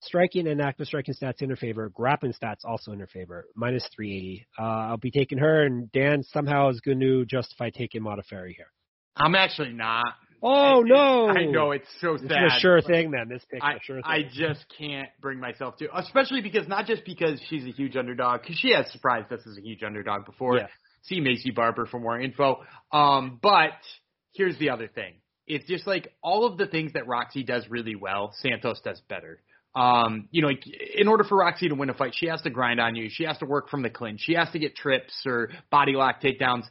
Striking 0.01 0.47
and 0.47 0.61
active 0.61 0.87
striking 0.87 1.13
stats 1.13 1.41
in 1.41 1.49
her 1.49 1.55
favor. 1.55 1.89
Grappling 1.89 2.33
stats 2.33 2.63
also 2.63 2.91
in 2.93 2.99
her 2.99 3.07
favor. 3.07 3.45
Minus 3.55 3.87
380. 3.95 4.47
Uh, 4.57 4.61
I'll 4.63 4.97
be 4.97 5.11
taking 5.11 5.37
her, 5.37 5.63
and 5.63 5.91
Dan 5.91 6.23
somehow 6.23 6.69
is 6.69 6.79
going 6.79 7.01
to 7.01 7.25
justify 7.25 7.69
taking 7.69 8.01
Modafferi 8.01 8.55
here. 8.55 8.71
I'm 9.17 9.35
actually 9.35 9.73
not. 9.73 10.13
Oh, 10.41 10.81
It- 10.81 10.87
no! 10.87 11.27
I 11.29 11.45
know 11.45 11.71
it's 11.71 11.89
so 11.99 12.15
sad. 12.15 12.25
is 12.25 12.53
a 12.55 12.59
sure 12.61 12.81
thing, 12.81 13.11
then. 13.11 13.27
This 13.27 13.43
pick's 13.51 13.61
I, 13.63 13.73
a 13.73 13.79
sure 13.81 13.97
thing. 13.97 14.05
I 14.05 14.23
just 14.31 14.63
can't 14.77 15.09
bring 15.19 15.37
myself 15.39 15.75
to, 15.77 15.89
especially 15.97 16.41
because 16.41 16.65
not 16.67 16.85
just 16.85 17.03
because 17.03 17.41
she's 17.49 17.65
a 17.65 17.71
huge 17.71 17.97
underdog, 17.97 18.41
because 18.41 18.57
she 18.57 18.71
has 18.73 18.89
surprised 18.91 19.31
us 19.33 19.41
as 19.45 19.57
a 19.57 19.61
huge 19.61 19.83
underdog 19.83 20.25
before. 20.25 20.55
Yeah. 20.57 20.67
See 21.03 21.19
Maycee 21.19 21.53
Barber 21.53 21.85
for 21.85 21.99
more 21.99 22.19
info. 22.19 22.63
Um, 22.91 23.39
but 23.41 23.73
here's 24.33 24.57
the 24.59 24.69
other 24.69 24.87
thing: 24.87 25.15
it's 25.45 25.65
just 25.65 25.85
like 25.85 26.13
all 26.23 26.45
of 26.45 26.57
the 26.57 26.67
things 26.67 26.93
that 26.93 27.05
Roxy 27.07 27.43
does 27.43 27.67
really 27.69 27.95
well, 27.95 28.33
Santos 28.41 28.79
does 28.81 29.01
better. 29.09 29.41
Um, 29.75 30.27
you 30.31 30.41
know, 30.41 30.49
in 30.49 31.07
order 31.07 31.23
for 31.23 31.37
Roxy 31.37 31.69
to 31.69 31.75
win 31.75 31.89
a 31.89 31.93
fight, 31.93 32.13
she 32.15 32.25
has 32.27 32.41
to 32.41 32.49
grind 32.49 32.79
on 32.79 32.95
you. 32.95 33.09
She 33.11 33.23
has 33.25 33.37
to 33.37 33.45
work 33.45 33.69
from 33.69 33.83
the 33.83 33.89
clinch. 33.89 34.21
She 34.23 34.33
has 34.33 34.49
to 34.51 34.59
get 34.59 34.75
trips 34.75 35.13
or 35.25 35.49
body 35.69 35.93
lock 35.93 36.21
takedowns. 36.21 36.63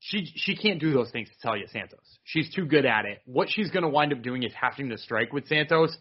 She 0.00 0.30
she 0.36 0.54
can't 0.54 0.78
do 0.78 0.92
those 0.92 1.10
things 1.10 1.28
to 1.28 1.34
Talia 1.42 1.66
Santos. 1.68 2.18
She's 2.24 2.52
too 2.54 2.66
good 2.66 2.84
at 2.84 3.06
it. 3.06 3.22
What 3.24 3.48
she's 3.50 3.70
going 3.70 3.82
to 3.82 3.88
wind 3.88 4.12
up 4.12 4.22
doing 4.22 4.42
is 4.42 4.52
having 4.58 4.90
to 4.90 4.98
strike 4.98 5.32
with 5.32 5.46
Santos, 5.48 5.96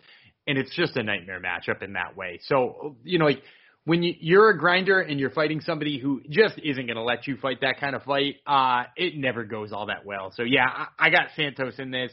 and 0.46 0.58
it's 0.58 0.76
just 0.76 0.98
a 0.98 1.04
nightmare 1.04 1.42
matchup 1.42 1.82
in 1.82 1.94
that 1.94 2.18
way. 2.18 2.40
So 2.44 2.98
you 3.04 3.18
know, 3.18 3.26
like 3.26 3.42
when 3.86 4.04
you, 4.04 4.14
you're 4.20 4.50
a 4.50 4.58
grinder 4.58 5.00
and 5.00 5.20
you're 5.20 5.30
fighting 5.30 5.62
somebody 5.62 5.98
who 5.98 6.22
just 6.30 6.60
isn't 6.62 6.86
going 6.86 6.98
to 6.98 7.04
let 7.04 7.28
you 7.28 7.38
fight 7.38 7.62
that 7.62 7.80
kind 7.80 7.96
of 7.96 8.04
fight, 8.04 8.36
uh, 8.46 8.84
it 8.98 9.16
never 9.16 9.46
goes 9.46 9.72
all 9.72 9.86
that 9.86 10.06
well. 10.06 10.34
So 10.36 10.44
yeah, 10.44 10.66
I, 10.66 11.08
I 11.08 11.10
got 11.10 11.28
Santos 11.36 11.80
in 11.80 11.92
this. 11.92 12.12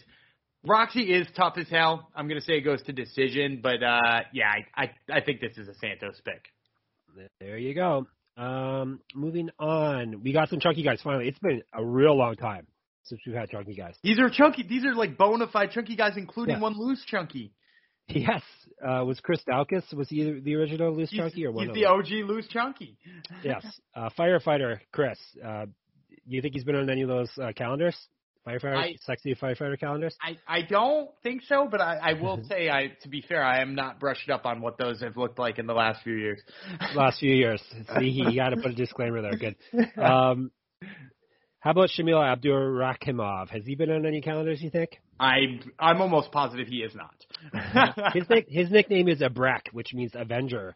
Roxy 0.64 1.12
is 1.12 1.26
tough 1.36 1.54
as 1.58 1.68
hell. 1.68 2.08
I'm 2.14 2.28
going 2.28 2.40
to 2.40 2.44
say 2.44 2.54
it 2.54 2.60
goes 2.60 2.82
to 2.84 2.92
decision, 2.92 3.60
but 3.62 3.82
uh, 3.82 4.20
yeah, 4.32 4.52
I, 4.76 4.82
I 4.84 4.90
I 5.16 5.20
think 5.20 5.40
this 5.40 5.56
is 5.58 5.68
a 5.68 5.74
Santos 5.74 6.20
pick. 6.24 6.44
There 7.40 7.58
you 7.58 7.74
go. 7.74 8.06
Um, 8.36 9.00
moving 9.14 9.50
on, 9.58 10.22
we 10.22 10.32
got 10.32 10.48
some 10.48 10.60
chunky 10.60 10.82
guys. 10.82 11.00
Finally, 11.02 11.28
it's 11.28 11.38
been 11.38 11.62
a 11.74 11.84
real 11.84 12.16
long 12.16 12.36
time 12.36 12.66
since 13.02 13.20
we've 13.26 13.34
had 13.34 13.50
chunky 13.50 13.74
guys. 13.74 13.94
These 14.02 14.18
are 14.20 14.30
chunky. 14.30 14.62
These 14.62 14.84
are 14.84 14.94
like 14.94 15.18
bona 15.18 15.48
fide 15.48 15.72
chunky 15.72 15.96
guys, 15.96 16.16
including 16.16 16.54
Yeah. 16.56 16.60
one 16.62 16.74
loose 16.78 17.04
chunky. 17.04 17.52
Yes, 18.08 18.42
uh, 18.86 19.04
was 19.04 19.20
Chris 19.20 19.40
Daukaus 19.48 19.92
was 19.94 20.08
he 20.08 20.40
the, 20.40 20.54
original 20.56 20.94
loose 20.94 21.10
He's, 21.10 21.20
chunky 21.20 21.46
or 21.46 21.52
one 21.52 21.64
he's 21.64 21.68
of 21.70 21.74
the 21.74 21.82
them? 21.82 21.92
OG 22.24 22.28
loose 22.28 22.46
chunky. 22.48 22.98
Yes, 23.42 23.64
uh, 23.94 24.10
firefighter 24.18 24.78
Chris. 24.92 25.18
Uh, 25.44 25.66
you 26.26 26.40
think 26.42 26.54
he's 26.54 26.64
been 26.64 26.74
on 26.76 26.88
any 26.90 27.02
of 27.02 27.08
those 27.08 27.30
uh, 27.40 27.52
calendars? 27.54 27.96
Firefighter, 28.46 28.76
I- 28.76 28.96
sexy 29.04 29.34
firefighter 29.34 29.78
calendars. 29.78 30.16
I, 30.20 30.36
I 30.48 30.62
don't 30.62 31.10
think 31.22 31.42
so, 31.48 31.68
but 31.70 31.80
I, 31.80 31.96
I 31.96 32.12
will 32.14 32.42
say, 32.48 32.68
I 32.68 32.92
to 33.02 33.08
be 33.08 33.22
fair, 33.22 33.42
I 33.42 33.62
am 33.62 33.74
not 33.74 34.00
brushed 34.00 34.30
up 34.30 34.46
on 34.46 34.60
what 34.60 34.78
those 34.78 35.00
have 35.00 35.16
looked 35.16 35.38
like 35.38 35.58
in 35.58 35.66
the 35.66 35.74
last 35.74 36.02
few 36.02 36.14
years. 36.14 36.40
Last 36.94 37.20
few 37.20 37.34
years. 37.34 37.62
See, 37.98 38.10
he 38.10 38.36
got 38.36 38.50
to 38.50 38.56
put 38.56 38.72
a 38.72 38.74
disclaimer 38.74 39.22
there. 39.22 39.36
Good. 39.36 39.56
Um, 39.98 40.50
how 41.60 41.70
about 41.70 41.90
Shamil 41.90 42.16
Abdurakhimov? 42.16 43.50
Has 43.50 43.64
he 43.64 43.76
been 43.76 43.90
on 43.90 44.04
any 44.04 44.20
calendars? 44.20 44.60
You 44.60 44.70
think? 44.70 45.00
I 45.20 45.60
I'm 45.78 46.00
almost 46.00 46.32
positive 46.32 46.66
he 46.66 46.78
is 46.78 46.92
not. 46.94 48.12
his 48.14 48.28
nick, 48.28 48.46
his 48.48 48.70
nickname 48.70 49.08
is 49.08 49.20
Abrek, 49.20 49.68
which 49.70 49.94
means 49.94 50.12
Avenger. 50.16 50.74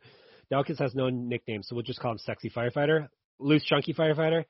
Daukaus 0.53 0.79
has 0.79 0.95
no 0.95 1.09
nickname, 1.09 1.65
so 1.65 1.75
we'll 1.75 1.83
just 1.83 1.99
call 1.99 2.13
him 2.13 2.19
Sexy 2.19 2.51
Firefighter, 2.51 3.09
Loose 3.41 3.65
Chunky 3.65 3.95
Firefighter. 3.95 4.45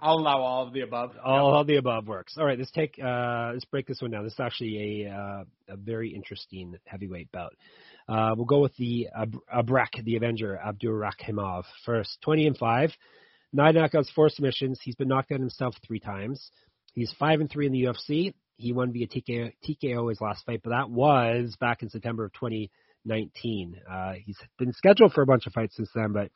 I'll 0.00 0.14
allow 0.14 0.40
all 0.42 0.66
of 0.66 0.72
the 0.72 0.82
above. 0.82 1.12
All, 1.24 1.54
all 1.54 1.64
the 1.64 1.76
above 1.76 2.06
works. 2.06 2.34
All 2.38 2.44
right, 2.44 2.58
let's 2.58 2.70
take 2.70 2.98
uh, 3.02 3.50
let's 3.52 3.64
break 3.64 3.86
this 3.86 4.00
one 4.00 4.12
down. 4.12 4.24
This 4.24 4.34
is 4.34 4.40
actually 4.40 5.04
a 5.04 5.10
uh, 5.10 5.44
a 5.68 5.76
very 5.76 6.14
interesting 6.14 6.76
heavyweight 6.84 7.32
bout. 7.32 7.54
Uh, 8.08 8.34
we'll 8.36 8.46
go 8.46 8.60
with 8.60 8.74
the 8.76 9.08
Ab- 9.14 9.40
Abrek, 9.54 10.02
the 10.04 10.16
Avenger, 10.16 10.56
Abdul 10.56 10.92
Abdurakhimov 10.92 11.64
first. 11.84 12.18
Twenty 12.22 12.46
and 12.46 12.56
five, 12.56 12.90
nine 13.52 13.74
knockouts, 13.74 14.12
four 14.14 14.28
submissions. 14.28 14.78
He's 14.82 14.94
been 14.94 15.08
knocked 15.08 15.32
out 15.32 15.40
himself 15.40 15.74
three 15.86 16.00
times. 16.00 16.50
He's 16.94 17.12
five 17.18 17.40
and 17.40 17.50
three 17.50 17.66
in 17.66 17.72
the 17.72 17.84
UFC. 17.84 18.34
He 18.56 18.72
won 18.72 18.92
via 18.92 19.06
TKO, 19.06 19.52
TKO 19.68 20.08
his 20.08 20.20
last 20.20 20.44
fight, 20.46 20.60
but 20.62 20.70
that 20.70 20.90
was 20.90 21.56
back 21.60 21.82
in 21.82 21.90
September 21.90 22.24
of 22.24 22.32
2019. 22.34 23.76
Uh, 23.88 24.12
he's 24.24 24.38
been 24.58 24.72
scheduled 24.72 25.12
for 25.12 25.22
a 25.22 25.26
bunch 25.26 25.46
of 25.46 25.52
fights 25.52 25.76
since 25.76 25.90
then, 25.94 26.12
but 26.12 26.30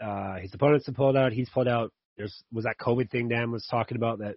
uh, 0.00 0.36
his 0.36 0.54
opponents 0.54 0.86
have 0.86 0.94
pulled 0.94 1.16
out. 1.16 1.32
He's 1.32 1.48
pulled 1.48 1.68
out. 1.68 1.92
There's 2.18 2.42
was 2.52 2.64
that 2.64 2.76
COVID 2.78 3.10
thing 3.10 3.28
Dan 3.28 3.50
was 3.50 3.66
talking 3.70 3.96
about 3.96 4.18
that. 4.18 4.34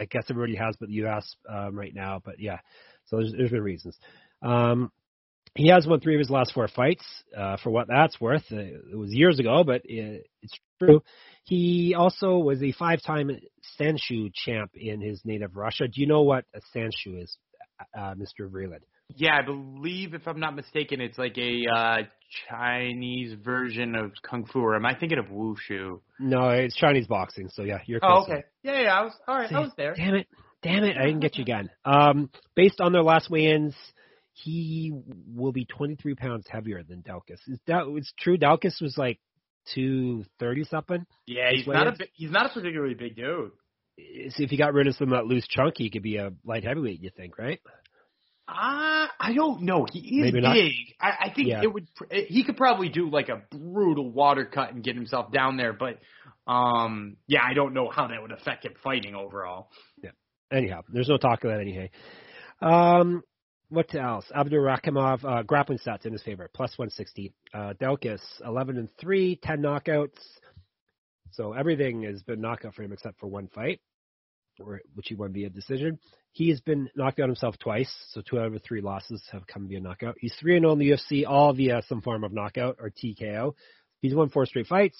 I 0.00 0.04
guess 0.04 0.24
everybody 0.28 0.56
has, 0.56 0.76
but 0.78 0.88
the 0.88 0.94
U.S. 0.96 1.34
Um, 1.48 1.76
right 1.76 1.94
now. 1.94 2.20
But 2.24 2.38
yeah, 2.38 2.58
so 3.06 3.16
there's, 3.16 3.32
there's 3.36 3.50
been 3.50 3.62
reasons. 3.62 3.96
Um, 4.42 4.92
he 5.54 5.68
has 5.68 5.86
won 5.86 6.00
three 6.00 6.14
of 6.14 6.20
his 6.20 6.30
last 6.30 6.52
four 6.52 6.68
fights. 6.68 7.04
Uh, 7.36 7.56
for 7.62 7.70
what 7.70 7.88
that's 7.88 8.20
worth, 8.20 8.44
uh, 8.52 8.58
it 8.58 8.96
was 8.96 9.12
years 9.12 9.38
ago, 9.38 9.64
but 9.64 9.82
it, 9.84 10.26
it's 10.42 10.58
true. 10.78 11.02
He 11.44 11.94
also 11.98 12.38
was 12.38 12.62
a 12.62 12.72
five-time 12.72 13.30
Sanshou 13.80 14.30
champ 14.34 14.72
in 14.74 15.00
his 15.00 15.22
native 15.24 15.56
Russia. 15.56 15.88
Do 15.88 16.00
you 16.00 16.06
know 16.06 16.22
what 16.22 16.44
a 16.54 16.60
Sanshou 16.76 17.22
is, 17.22 17.36
uh, 17.96 18.14
Mr. 18.14 18.48
Vreeland? 18.48 18.82
Yeah, 19.16 19.36
I 19.36 19.42
believe 19.42 20.14
if 20.14 20.26
I'm 20.26 20.38
not 20.40 20.54
mistaken, 20.54 21.00
it's 21.00 21.18
like 21.18 21.36
a 21.38 21.64
uh, 21.74 21.96
Chinese 22.48 23.34
version 23.42 23.94
of 23.94 24.12
kung 24.22 24.44
fu. 24.44 24.60
Or 24.60 24.76
am 24.76 24.84
I 24.84 24.94
thinking 24.94 25.18
of 25.18 25.26
wushu? 25.26 26.00
No, 26.20 26.50
it's 26.50 26.76
Chinese 26.76 27.06
boxing. 27.06 27.48
So 27.52 27.62
yeah, 27.62 27.78
you're 27.86 28.00
Oh, 28.02 28.24
close. 28.24 28.28
okay. 28.28 28.44
Yeah, 28.62 28.82
yeah. 28.82 28.98
I 28.98 29.02
was 29.04 29.12
all 29.26 29.36
right. 29.36 29.52
I 29.52 29.60
was 29.60 29.72
there. 29.76 29.94
Damn 29.94 30.14
it. 30.14 30.26
Damn 30.62 30.84
it. 30.84 30.96
I 30.96 31.06
didn't 31.06 31.20
get 31.20 31.36
you 31.36 31.42
again. 31.42 31.70
Um, 31.84 32.30
based 32.54 32.80
on 32.80 32.92
their 32.92 33.02
last 33.02 33.30
weigh-ins, 33.30 33.74
he 34.32 34.92
will 35.34 35.52
be 35.52 35.64
23 35.64 36.14
pounds 36.14 36.46
heavier 36.48 36.82
than 36.82 37.02
Daukaus. 37.02 37.40
Is 37.46 37.58
that 37.66 37.84
it's 37.96 38.12
true? 38.20 38.36
Daukaus 38.36 38.80
was 38.80 38.96
like 38.96 39.18
230 39.74 40.64
something. 40.64 41.06
Yeah, 41.26 41.50
he's 41.52 41.66
not 41.66 41.86
a 41.86 41.96
he's 42.14 42.30
not 42.30 42.46
a 42.46 42.48
particularly 42.50 42.94
big 42.94 43.16
dude. 43.16 43.52
So 44.30 44.42
if 44.44 44.50
he 44.50 44.56
got 44.56 44.74
rid 44.74 44.86
of 44.86 44.94
some 44.94 45.12
of 45.12 45.18
that 45.18 45.26
loose 45.26 45.46
chunk, 45.48 45.74
he 45.78 45.90
could 45.90 46.02
be 46.02 46.16
a 46.18 46.30
light 46.44 46.64
heavyweight. 46.64 47.02
You 47.02 47.10
think, 47.16 47.36
right? 47.38 47.60
Uh, 48.48 49.06
I 49.20 49.32
don't 49.34 49.62
know. 49.62 49.86
He 49.92 50.20
is 50.20 50.32
Maybe 50.32 50.40
big. 50.40 50.72
I, 51.00 51.26
I 51.26 51.32
think 51.34 51.48
Yeah. 51.48 51.60
it 51.62 51.72
would. 51.72 51.86
pr- 51.94 52.06
He 52.28 52.44
could 52.44 52.56
probably 52.56 52.88
do 52.88 53.10
like 53.10 53.28
a 53.28 53.42
brutal 53.54 54.10
water 54.10 54.46
cut 54.46 54.72
and 54.72 54.82
get 54.82 54.94
himself 54.94 55.30
down 55.30 55.56
there, 55.58 55.74
but 55.74 55.98
um, 56.50 57.18
yeah, 57.26 57.40
I 57.46 57.52
don't 57.52 57.74
know 57.74 57.90
how 57.90 58.06
that 58.08 58.22
would 58.22 58.32
affect 58.32 58.64
him 58.64 58.72
fighting 58.82 59.14
overall. 59.14 59.70
Yeah. 60.02 60.10
Anyhow, 60.50 60.80
there's 60.88 61.08
no 61.10 61.18
talk 61.18 61.44
of 61.44 61.50
that 61.50 61.60
anyway. 61.60 61.90
Um, 62.62 63.22
what 63.68 63.94
else? 63.94 64.24
Abdurakhimov, 64.34 65.24
uh, 65.24 65.42
grappling 65.42 65.78
stats 65.78 66.06
in 66.06 66.12
his 66.14 66.22
favor, 66.22 66.48
plus 66.54 66.70
160. 66.78 67.34
Uh, 67.52 67.74
Daukaus, 67.78 68.22
11 68.42 68.78
and 68.78 68.88
3, 68.98 69.36
10 69.42 69.60
knockouts. 69.60 70.16
So 71.32 71.52
everything 71.52 72.02
has 72.04 72.22
been 72.22 72.40
knockout 72.40 72.74
for 72.74 72.82
him 72.82 72.92
except 72.92 73.20
for 73.20 73.26
one 73.26 73.48
fight, 73.48 73.80
which 74.94 75.08
he 75.08 75.14
won 75.14 75.32
via 75.32 75.48
decision. 75.50 75.98
He 76.32 76.50
has 76.50 76.60
been 76.60 76.88
knocked 76.94 77.20
out 77.20 77.28
himself 77.28 77.58
twice, 77.58 77.92
so 78.12 78.20
two 78.20 78.38
out 78.38 78.52
of 78.54 78.62
three 78.62 78.80
losses 78.80 79.22
have 79.32 79.46
come 79.46 79.68
via 79.68 79.80
knockout. 79.80 80.16
He's 80.20 80.34
3 80.40 80.56
and 80.56 80.64
0 80.64 80.72
in 80.74 80.78
the 80.78 80.90
UFC, 80.90 81.24
all 81.26 81.52
via 81.52 81.82
some 81.88 82.00
form 82.02 82.22
of 82.24 82.32
knockout 82.32 82.76
or 82.80 82.90
TKO. 82.90 83.54
He's 84.00 84.14
won 84.14 84.28
four 84.28 84.46
straight 84.46 84.66
fights, 84.66 84.96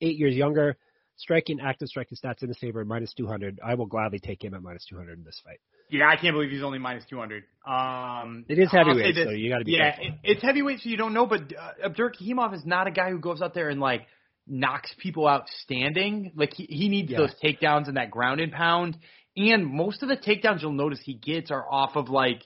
eight 0.00 0.16
years 0.16 0.34
younger. 0.34 0.76
Striking, 1.16 1.60
active 1.60 1.88
striking 1.88 2.16
stats 2.16 2.40
in 2.40 2.48
his 2.48 2.56
favor, 2.56 2.82
minus 2.82 3.12
200. 3.12 3.60
I 3.62 3.74
will 3.74 3.84
gladly 3.84 4.20
take 4.20 4.42
him 4.42 4.54
at 4.54 4.62
minus 4.62 4.86
200 4.88 5.18
in 5.18 5.22
this 5.24 5.38
fight. 5.44 5.58
Yeah, 5.90 6.08
I 6.08 6.16
can't 6.16 6.34
believe 6.34 6.50
he's 6.50 6.62
only 6.62 6.78
minus 6.78 7.04
200. 7.10 7.42
Um, 7.66 8.46
it 8.48 8.58
is 8.58 8.70
heavyweight, 8.72 9.16
so 9.16 9.28
you 9.28 9.50
got 9.50 9.58
to 9.58 9.64
be 9.66 9.72
Yeah, 9.72 9.96
careful. 9.96 10.16
it's 10.24 10.40
heavyweight, 10.42 10.80
so 10.80 10.88
you 10.88 10.96
don't 10.96 11.12
know. 11.12 11.26
But 11.26 11.52
uh, 11.54 11.88
Abdurakhimov 11.90 12.54
is 12.54 12.64
not 12.64 12.86
a 12.86 12.90
guy 12.90 13.10
who 13.10 13.18
goes 13.18 13.42
out 13.42 13.52
there 13.52 13.68
and 13.68 13.80
like 13.80 14.06
knocks 14.46 14.92
people 14.98 15.26
out 15.26 15.44
standing. 15.62 16.32
Like 16.34 16.52
he, 16.54 16.64
he 16.64 16.88
needs 16.88 17.10
Yeah. 17.10 17.18
those 17.18 17.34
takedowns 17.42 17.88
and 17.88 17.96
that 17.96 18.10
ground 18.10 18.40
and 18.40 18.52
pound. 18.52 18.96
And 19.36 19.66
most 19.66 20.02
of 20.02 20.08
the 20.08 20.16
takedowns 20.16 20.62
you'll 20.62 20.72
notice 20.72 21.00
he 21.04 21.14
gets 21.14 21.50
are 21.50 21.64
off 21.70 21.96
of 21.96 22.08
like 22.08 22.42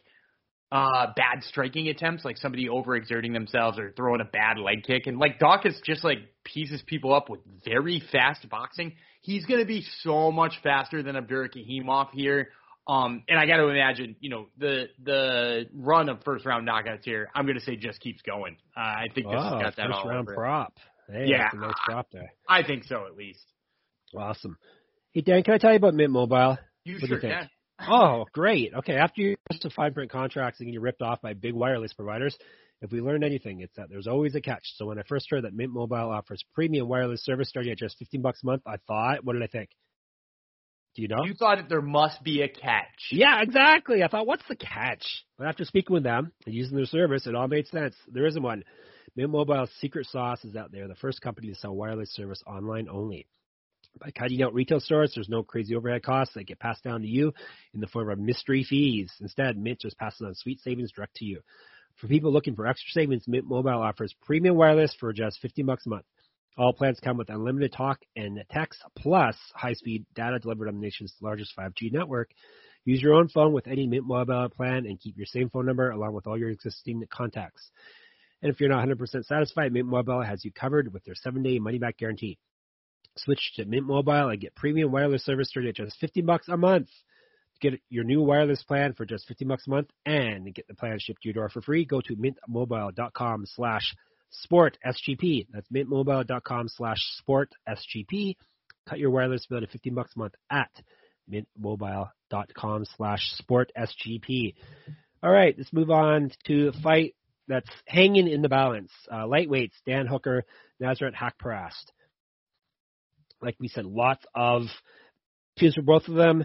uh 0.72 1.06
bad 1.16 1.42
striking 1.42 1.88
attempts, 1.88 2.24
like 2.24 2.36
somebody 2.36 2.68
overexerting 2.68 3.32
themselves 3.32 3.78
or 3.78 3.92
throwing 3.96 4.20
a 4.20 4.24
bad 4.24 4.58
leg 4.58 4.82
kick. 4.84 5.06
And 5.06 5.18
like 5.18 5.38
Daukaus 5.38 5.82
just 5.84 6.04
like 6.04 6.18
pieces 6.44 6.82
people 6.86 7.14
up 7.14 7.28
with 7.30 7.40
very 7.64 8.02
fast 8.12 8.48
boxing. 8.48 8.94
He's 9.22 9.46
gonna 9.46 9.64
be 9.64 9.84
so 10.02 10.30
much 10.32 10.54
faster 10.62 11.02
than 11.02 11.16
Abdurakhimov 11.16 12.10
here. 12.12 12.48
Um, 12.86 13.22
and 13.28 13.38
I 13.38 13.46
got 13.46 13.56
to 13.56 13.68
imagine, 13.68 14.14
you 14.20 14.28
know, 14.28 14.48
the 14.58 14.88
the 15.02 15.64
run 15.74 16.10
of 16.10 16.22
first 16.22 16.44
round 16.44 16.68
knockouts 16.68 17.02
here. 17.02 17.30
I'm 17.34 17.46
going 17.46 17.58
to 17.58 17.64
say 17.64 17.76
just 17.76 17.98
keeps 18.00 18.20
going. 18.20 18.58
Uh, 18.76 18.80
I 18.80 19.06
think 19.14 19.26
this 19.28 19.36
Wow, 19.36 19.52
has 19.54 19.62
got 19.62 19.76
that 19.76 19.86
first 19.86 19.98
all 20.00 20.08
round 20.10 20.28
over 20.28 20.34
it. 20.34 20.36
Hey, 21.08 21.26
Yeah. 21.28 21.44
that's 21.44 21.54
a 21.54 21.58
nice 21.58 21.74
prop 21.84 22.10
there. 22.12 22.32
I 22.48 22.62
think 22.62 22.84
so, 22.84 23.06
at 23.06 23.16
least. 23.16 23.44
Awesome. 24.16 24.56
Hey 25.12 25.20
Dan, 25.22 25.42
can 25.42 25.54
I 25.54 25.58
tell 25.58 25.70
you 25.70 25.76
about 25.76 25.94
Mint 25.94 26.10
Mobile? 26.12 26.58
You 26.84 26.94
What 26.94 27.08
sure 27.08 27.16
you 27.16 27.20
can. 27.20 27.48
Oh, 27.88 28.24
great. 28.32 28.72
Okay, 28.74 28.94
after 28.94 29.20
you 29.20 29.36
to 29.60 29.70
fine 29.70 29.92
print 29.94 30.10
contracts 30.10 30.60
and 30.60 30.70
get 30.70 30.80
ripped 30.80 31.02
off 31.02 31.20
by 31.20 31.34
big 31.34 31.54
wireless 31.54 31.92
providers, 31.92 32.36
if 32.80 32.92
we 32.92 33.00
learned 33.00 33.24
anything, 33.24 33.60
it's 33.60 33.74
that 33.76 33.88
there's 33.90 34.06
always 34.06 34.34
a 34.34 34.40
catch. 34.40 34.62
So 34.76 34.86
when 34.86 34.98
I 34.98 35.02
first 35.08 35.28
heard 35.30 35.44
that 35.44 35.54
Mint 35.54 35.72
Mobile 35.72 36.10
offers 36.10 36.44
premium 36.54 36.88
wireless 36.88 37.24
service 37.24 37.48
starting 37.48 37.72
at 37.72 37.78
just 37.78 37.98
15 37.98 38.22
bucks 38.22 38.40
a 38.42 38.46
month, 38.46 38.62
I 38.66 38.76
thought, 38.86 39.24
what 39.24 39.32
did 39.32 39.42
I 39.42 39.46
think? 39.48 39.70
Do 40.94 41.02
you 41.02 41.08
know? 41.08 41.24
You 41.24 41.34
thought 41.34 41.56
that 41.56 41.68
there 41.68 41.82
must 41.82 42.22
be 42.22 42.42
a 42.42 42.48
catch. 42.48 43.10
Yeah, 43.10 43.42
exactly. 43.42 44.02
I 44.02 44.08
thought, 44.08 44.26
what's 44.26 44.46
the 44.48 44.56
catch? 44.56 45.04
But 45.36 45.48
after 45.48 45.64
speaking 45.64 45.94
with 45.94 46.04
them 46.04 46.30
and 46.46 46.54
using 46.54 46.76
their 46.76 46.86
service, 46.86 47.26
it 47.26 47.34
all 47.34 47.48
made 47.48 47.66
sense. 47.66 47.96
There 48.06 48.26
isn't 48.26 48.42
one. 48.42 48.64
Mint 49.16 49.30
Mobile's 49.30 49.70
secret 49.80 50.06
sauce 50.06 50.44
is 50.44 50.54
that 50.54 50.70
they're 50.72 50.88
the 50.88 50.94
first 50.96 51.20
company 51.20 51.48
to 51.48 51.54
sell 51.54 51.74
wireless 51.74 52.12
service 52.14 52.42
online 52.46 52.88
only. 52.88 53.26
By 54.00 54.10
cutting 54.10 54.42
out 54.42 54.54
retail 54.54 54.80
stores, 54.80 55.12
there's 55.14 55.28
no 55.28 55.42
crazy 55.42 55.76
overhead 55.76 56.02
costs 56.02 56.34
that 56.34 56.46
get 56.46 56.58
passed 56.58 56.82
down 56.82 57.02
to 57.02 57.06
you 57.06 57.32
in 57.74 57.80
the 57.80 57.86
form 57.86 58.10
of 58.10 58.18
mystery 58.18 58.64
fees. 58.64 59.12
Instead, 59.20 59.56
Mint 59.56 59.80
just 59.80 59.98
passes 59.98 60.22
on 60.22 60.34
sweet 60.34 60.60
savings 60.60 60.90
direct 60.92 61.16
to 61.16 61.24
you. 61.24 61.40
For 61.96 62.08
people 62.08 62.32
looking 62.32 62.56
for 62.56 62.66
extra 62.66 62.90
savings, 62.90 63.28
Mint 63.28 63.46
Mobile 63.46 63.82
offers 63.82 64.14
premium 64.22 64.56
wireless 64.56 64.94
for 64.98 65.12
just 65.12 65.38
15 65.40 65.66
bucks 65.66 65.86
a 65.86 65.90
month. 65.90 66.06
All 66.56 66.72
plans 66.72 67.00
come 67.00 67.16
with 67.16 67.30
unlimited 67.30 67.72
talk 67.72 68.00
and 68.14 68.42
text 68.50 68.80
plus 68.96 69.36
high-speed 69.54 70.06
data 70.14 70.38
delivered 70.38 70.68
on 70.68 70.74
the 70.74 70.80
nation's 70.80 71.12
largest 71.20 71.52
5G 71.58 71.92
network. 71.92 72.30
Use 72.84 73.02
your 73.02 73.14
own 73.14 73.28
phone 73.28 73.52
with 73.52 73.66
any 73.66 73.86
Mint 73.86 74.06
Mobile 74.06 74.48
plan 74.50 74.86
and 74.86 75.00
keep 75.00 75.16
your 75.16 75.26
same 75.26 75.50
phone 75.50 75.66
number 75.66 75.90
along 75.90 76.12
with 76.12 76.26
all 76.26 76.38
your 76.38 76.50
existing 76.50 77.02
contacts. 77.10 77.70
And 78.40 78.52
if 78.52 78.60
you're 78.60 78.68
not 78.68 78.86
100% 78.86 79.24
satisfied, 79.24 79.72
Mint 79.72 79.88
Mobile 79.88 80.22
has 80.22 80.44
you 80.44 80.52
covered 80.52 80.92
with 80.92 81.02
their 81.04 81.14
7-day 81.14 81.58
money-back 81.58 81.96
guarantee. 81.98 82.38
Switch 83.16 83.52
to 83.56 83.64
Mint 83.64 83.86
Mobile 83.86 84.28
and 84.28 84.40
get 84.40 84.54
premium 84.54 84.92
wireless 84.92 85.24
service 85.24 85.48
starting 85.48 85.70
at 85.70 85.76
just 85.76 85.96
50 85.98 86.20
bucks 86.22 86.48
a 86.48 86.56
month. 86.56 86.88
Get 87.60 87.80
your 87.88 88.04
new 88.04 88.22
wireless 88.22 88.62
plan 88.62 88.92
for 88.92 89.06
just 89.06 89.26
50 89.26 89.44
bucks 89.46 89.66
a 89.66 89.70
month 89.70 89.88
and 90.04 90.54
get 90.54 90.68
the 90.68 90.74
plan 90.74 90.98
shipped 91.00 91.22
to 91.22 91.28
your 91.28 91.34
door 91.34 91.48
for 91.48 91.62
free. 91.62 91.84
Go 91.84 92.00
to 92.02 92.16
mintmobile.com 92.16 93.44
slash 93.46 93.94
sport 94.42 94.78
SGP. 94.84 95.46
That's 95.52 95.68
mintmobile.com 95.68 96.68
slash 96.68 96.98
sport 97.18 97.50
SGP. 97.68 98.36
Cut 98.88 98.98
your 98.98 99.10
wireless 99.10 99.46
bill 99.46 99.60
to 99.60 99.66
15 99.66 99.94
bucks 99.94 100.12
a 100.16 100.18
month 100.18 100.34
at 100.50 100.70
mintmobile.com 101.30 102.84
slash 102.96 103.20
sport 103.36 103.72
SGP. 103.76 104.54
All 105.22 105.30
right, 105.30 105.54
let's 105.56 105.72
move 105.72 105.90
on 105.90 106.30
to 106.46 106.68
a 106.68 106.72
fight 106.82 107.14
that's 107.48 107.70
hanging 107.86 108.28
in 108.28 108.42
the 108.42 108.48
balance. 108.48 108.90
Uh, 109.10 109.24
lightweights, 109.24 109.72
Dan 109.86 110.06
Hooker, 110.06 110.44
Nasrat 110.82 111.14
Haqparast. 111.14 111.90
Like 113.40 113.56
we 113.58 113.68
said, 113.68 113.86
lots 113.86 114.24
of 114.34 114.62
teams 115.58 115.74
for 115.74 115.82
both 115.82 116.08
of 116.08 116.14
them. 116.14 116.44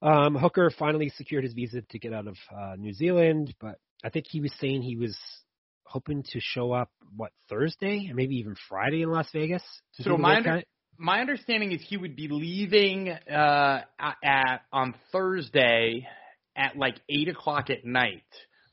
Um, 0.00 0.36
Hooker 0.36 0.70
finally 0.70 1.10
secured 1.10 1.44
his 1.44 1.54
visa 1.54 1.82
to 1.82 1.98
get 1.98 2.12
out 2.12 2.28
of 2.28 2.36
uh, 2.56 2.76
New 2.76 2.92
Zealand, 2.92 3.54
but 3.60 3.78
I 4.04 4.10
think 4.10 4.26
he 4.28 4.40
was 4.40 4.52
saying 4.60 4.82
he 4.82 4.96
was 4.96 5.16
hoping 5.88 6.22
to 6.22 6.40
show 6.40 6.72
up 6.72 6.90
what 7.16 7.32
Thursday 7.48 8.08
or 8.10 8.14
maybe 8.14 8.36
even 8.36 8.54
Friday 8.68 9.02
in 9.02 9.10
Las 9.10 9.28
Vegas. 9.32 9.62
to 9.96 10.02
So 10.02 10.16
my 10.16 10.36
under-. 10.36 10.62
My 11.00 11.20
understanding 11.20 11.70
is 11.70 11.80
he 11.80 11.96
would 11.96 12.16
be 12.16 12.26
leaving 12.28 13.08
uh, 13.08 13.80
at 14.00 14.62
on 14.72 14.94
Thursday 15.12 16.08
at 16.56 16.76
like 16.76 16.96
eight 17.08 17.28
o'clock 17.28 17.70
at 17.70 17.84
night, 17.84 18.24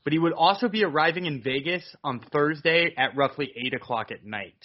but 0.02 0.12
he 0.12 0.18
would 0.18 0.32
also 0.32 0.68
be 0.68 0.82
arriving 0.82 1.26
in 1.26 1.40
Vegas 1.40 1.84
on 2.02 2.20
Thursday 2.32 2.92
at 2.96 3.16
roughly 3.16 3.52
eight 3.54 3.74
o'clock 3.74 4.10
at 4.10 4.24
night. 4.24 4.58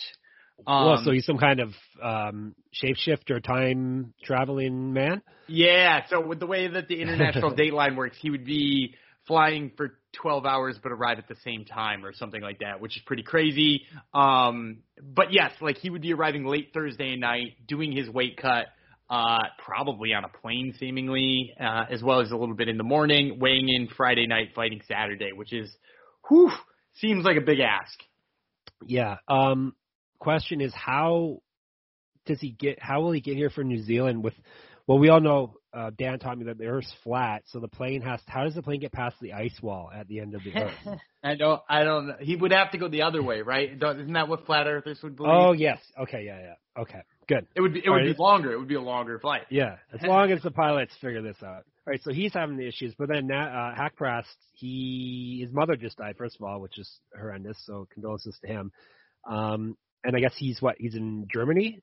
Um, 0.65 0.85
well, 0.85 1.01
so 1.03 1.11
he's 1.11 1.25
some 1.25 1.37
kind 1.37 1.59
of 1.59 1.69
um, 2.01 2.55
shapeshifter, 2.83 3.43
time 3.43 4.13
traveling 4.23 4.93
man. 4.93 5.21
Yeah, 5.47 6.01
so 6.09 6.25
with 6.25 6.39
the 6.39 6.47
way 6.47 6.67
that 6.67 6.87
the 6.87 7.01
international 7.01 7.55
dateline 7.55 7.95
works, 7.95 8.17
he 8.19 8.29
would 8.29 8.45
be 8.45 8.95
flying 9.27 9.71
for 9.77 9.99
12 10.21 10.45
hours 10.45 10.77
but 10.81 10.91
arrive 10.91 11.17
at 11.19 11.27
the 11.27 11.35
same 11.43 11.65
time 11.65 12.05
or 12.05 12.13
something 12.13 12.41
like 12.41 12.59
that, 12.59 12.81
which 12.81 12.97
is 12.97 13.03
pretty 13.05 13.23
crazy. 13.23 13.83
Um, 14.13 14.79
but 15.01 15.31
yes, 15.31 15.51
like 15.61 15.77
he 15.77 15.89
would 15.89 16.01
be 16.01 16.13
arriving 16.13 16.45
late 16.45 16.71
Thursday 16.73 17.15
night, 17.15 17.55
doing 17.67 17.91
his 17.91 18.09
weight 18.09 18.37
cut, 18.37 18.67
uh, 19.09 19.39
probably 19.63 20.13
on 20.13 20.23
a 20.23 20.29
plane 20.29 20.73
seemingly, 20.79 21.53
uh, 21.59 21.85
as 21.89 22.01
well 22.01 22.21
as 22.21 22.31
a 22.31 22.35
little 22.35 22.55
bit 22.55 22.69
in 22.69 22.77
the 22.77 22.83
morning, 22.83 23.39
weighing 23.39 23.69
in 23.69 23.87
Friday 23.95 24.27
night, 24.27 24.49
fighting 24.55 24.81
Saturday, 24.87 25.31
which 25.33 25.53
is, 25.53 25.69
whew, 26.27 26.51
seems 26.95 27.25
like 27.25 27.37
a 27.37 27.41
big 27.41 27.59
ask. 27.59 27.97
Yeah. 28.85 29.17
Um, 29.27 29.75
question 30.19 30.61
is 30.61 30.73
how 30.73 31.41
does 32.25 32.39
he 32.39 32.51
get? 32.51 32.81
How 32.81 33.01
will 33.01 33.11
he 33.11 33.21
get 33.21 33.35
here 33.35 33.49
from 33.49 33.67
New 33.67 33.83
Zealand 33.83 34.23
with? 34.23 34.33
Well, 34.87 34.99
we 34.99 35.09
all 35.09 35.21
know 35.21 35.55
uh, 35.73 35.91
Dan 35.97 36.19
taught 36.19 36.37
me 36.37 36.45
that 36.45 36.57
the 36.57 36.65
Earth's 36.65 36.91
flat, 37.03 37.43
so 37.47 37.59
the 37.59 37.67
plane 37.67 38.01
has. 38.01 38.19
How 38.25 38.43
does 38.43 38.55
the 38.55 38.61
plane 38.61 38.79
get 38.79 38.91
past 38.91 39.15
the 39.21 39.33
ice 39.33 39.57
wall 39.61 39.89
at 39.93 40.07
the 40.07 40.19
end 40.19 40.35
of 40.35 40.43
the 40.43 40.53
Earth? 40.55 40.99
I 41.23 41.35
don't, 41.35 41.61
I 41.69 41.83
don't 41.83 42.07
know. 42.07 42.15
He 42.19 42.35
would 42.35 42.51
have 42.51 42.71
to 42.71 42.77
go 42.77 42.87
the 42.87 43.03
other 43.03 43.23
way, 43.23 43.41
right? 43.41 43.71
Isn't 43.71 44.13
that 44.13 44.27
what 44.27 44.45
flat 44.45 44.67
earthers 44.67 44.99
would 45.03 45.15
believe? 45.15 45.31
oh 45.33 45.51
yes. 45.53 45.79
Okay. 46.01 46.23
Yeah. 46.25 46.39
Yeah. 46.39 46.81
Okay. 46.81 47.01
Good. 47.27 47.47
It 47.55 47.61
would 47.61 47.73
be, 47.73 47.79
it 47.79 47.87
All 47.87 47.93
would 47.93 48.05
right. 48.05 48.17
be 48.17 48.21
longer. 48.21 48.51
It 48.51 48.59
would 48.59 48.67
be 48.67 48.75
a 48.75 48.81
longer 48.81 49.19
flight. 49.19 49.43
Yeah, 49.49 49.77
as 49.93 50.01
long 50.01 50.31
as 50.31 50.41
the 50.41 50.51
pilots 50.51 50.91
figure 50.99 51.21
this 51.21 51.37
out. 51.41 51.63
All 51.87 51.91
right, 51.91 52.01
so 52.03 52.11
he's 52.11 52.33
having 52.33 52.57
the 52.57 52.67
issues, 52.67 52.93
but 52.97 53.07
then 53.07 53.31
uh, 53.31 53.73
Haqparast, 53.77 54.25
he 54.53 55.39
his 55.43 55.53
mother 55.53 55.75
just 55.75 55.97
died 55.97 56.17
first 56.17 56.35
of 56.35 56.43
all, 56.43 56.59
which 56.59 56.77
is 56.77 56.89
horrendous. 57.17 57.57
So 57.65 57.87
condolences 57.93 58.37
to 58.41 58.47
him. 58.47 58.71
Um, 59.29 59.77
and 60.03 60.15
I 60.15 60.19
guess 60.19 60.33
he's 60.35 60.61
what 60.61 60.75
he's 60.77 60.95
in 60.95 61.27
Germany, 61.31 61.81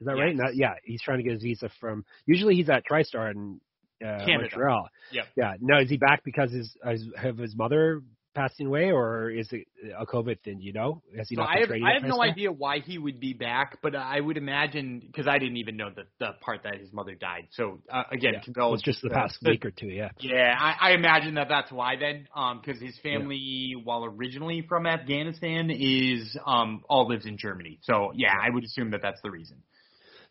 is 0.00 0.06
that 0.06 0.12
right? 0.12 0.34
Not, 0.34 0.56
yeah, 0.56 0.74
he's 0.84 1.02
trying 1.02 1.18
to 1.18 1.24
get 1.24 1.32
his 1.32 1.42
visa 1.42 1.70
from. 1.80 2.04
Usually 2.26 2.54
he's 2.54 2.68
at 2.68 2.84
TriStar 2.86 3.30
in 3.32 3.60
uh, 4.04 4.24
Montreal. 4.26 4.88
Yep. 5.12 5.26
Yeah. 5.36 5.54
Now 5.60 5.80
is 5.80 5.90
he 5.90 5.96
back 5.96 6.22
because 6.24 6.52
his, 6.52 6.76
his 6.84 7.06
of 7.22 7.38
his 7.38 7.56
mother 7.56 8.02
passing 8.34 8.66
away, 8.66 8.92
or 8.92 9.30
is 9.30 9.48
it 9.52 9.66
a 9.98 10.06
COVID 10.06 10.40
thing? 10.44 10.60
You 10.60 10.72
know, 10.72 11.02
has 11.16 11.28
he 11.28 11.34
So 11.34 11.40
not 11.42 11.50
I 11.56 11.60
have, 11.60 11.70
I 11.70 11.94
have 11.94 12.02
no 12.08 12.22
idea 12.22 12.52
why 12.52 12.78
he 12.78 12.96
would 12.96 13.18
be 13.18 13.32
back, 13.32 13.78
but 13.82 13.96
I 13.96 14.20
would 14.20 14.36
imagine 14.36 15.02
because 15.04 15.26
I 15.26 15.38
didn't 15.38 15.56
even 15.56 15.76
know 15.76 15.90
the 15.94 16.04
the 16.20 16.32
part 16.40 16.62
that 16.62 16.76
his 16.78 16.92
mother 16.92 17.14
died. 17.14 17.48
So 17.50 17.80
uh, 17.90 18.04
again, 18.12 18.34
Yeah. 18.34 18.64
It 18.66 18.70
was 18.70 18.82
just 18.82 19.02
the 19.02 19.10
past 19.10 19.38
to- 19.42 19.50
week 19.50 19.64
or 19.64 19.72
two. 19.72 19.88
Yeah. 19.88 20.10
Yeah, 20.20 20.54
I, 20.56 20.90
I 20.90 20.92
imagine 20.92 21.34
that 21.34 21.48
that's 21.48 21.72
why 21.72 21.96
then, 21.96 22.28
um, 22.34 22.60
because 22.64 22.80
his 22.80 22.96
family, 23.02 23.74
while 23.82 24.04
originally 24.04 24.64
from 24.68 24.86
Afghanistan, 24.86 25.70
is 25.70 26.36
um 26.46 26.84
all 26.88 27.08
lives 27.08 27.26
in 27.26 27.38
Germany. 27.38 27.80
So 27.82 28.12
yeah, 28.14 28.34
I 28.40 28.50
would 28.50 28.62
assume 28.64 28.92
that 28.92 29.00
that's 29.02 29.20
the 29.22 29.30
reason. 29.30 29.62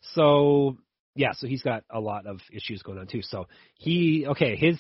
So 0.02 0.78
yeah, 1.16 1.34
so 1.34 1.48
he's 1.48 1.64
got 1.64 1.84
a 1.90 2.00
lot 2.00 2.28
of 2.28 2.40
issues 2.52 2.82
going 2.84 3.00
on 3.00 3.08
too. 3.08 3.22
So 3.22 3.48
he 3.76 4.26
okay, 4.30 4.56
his 4.56 4.78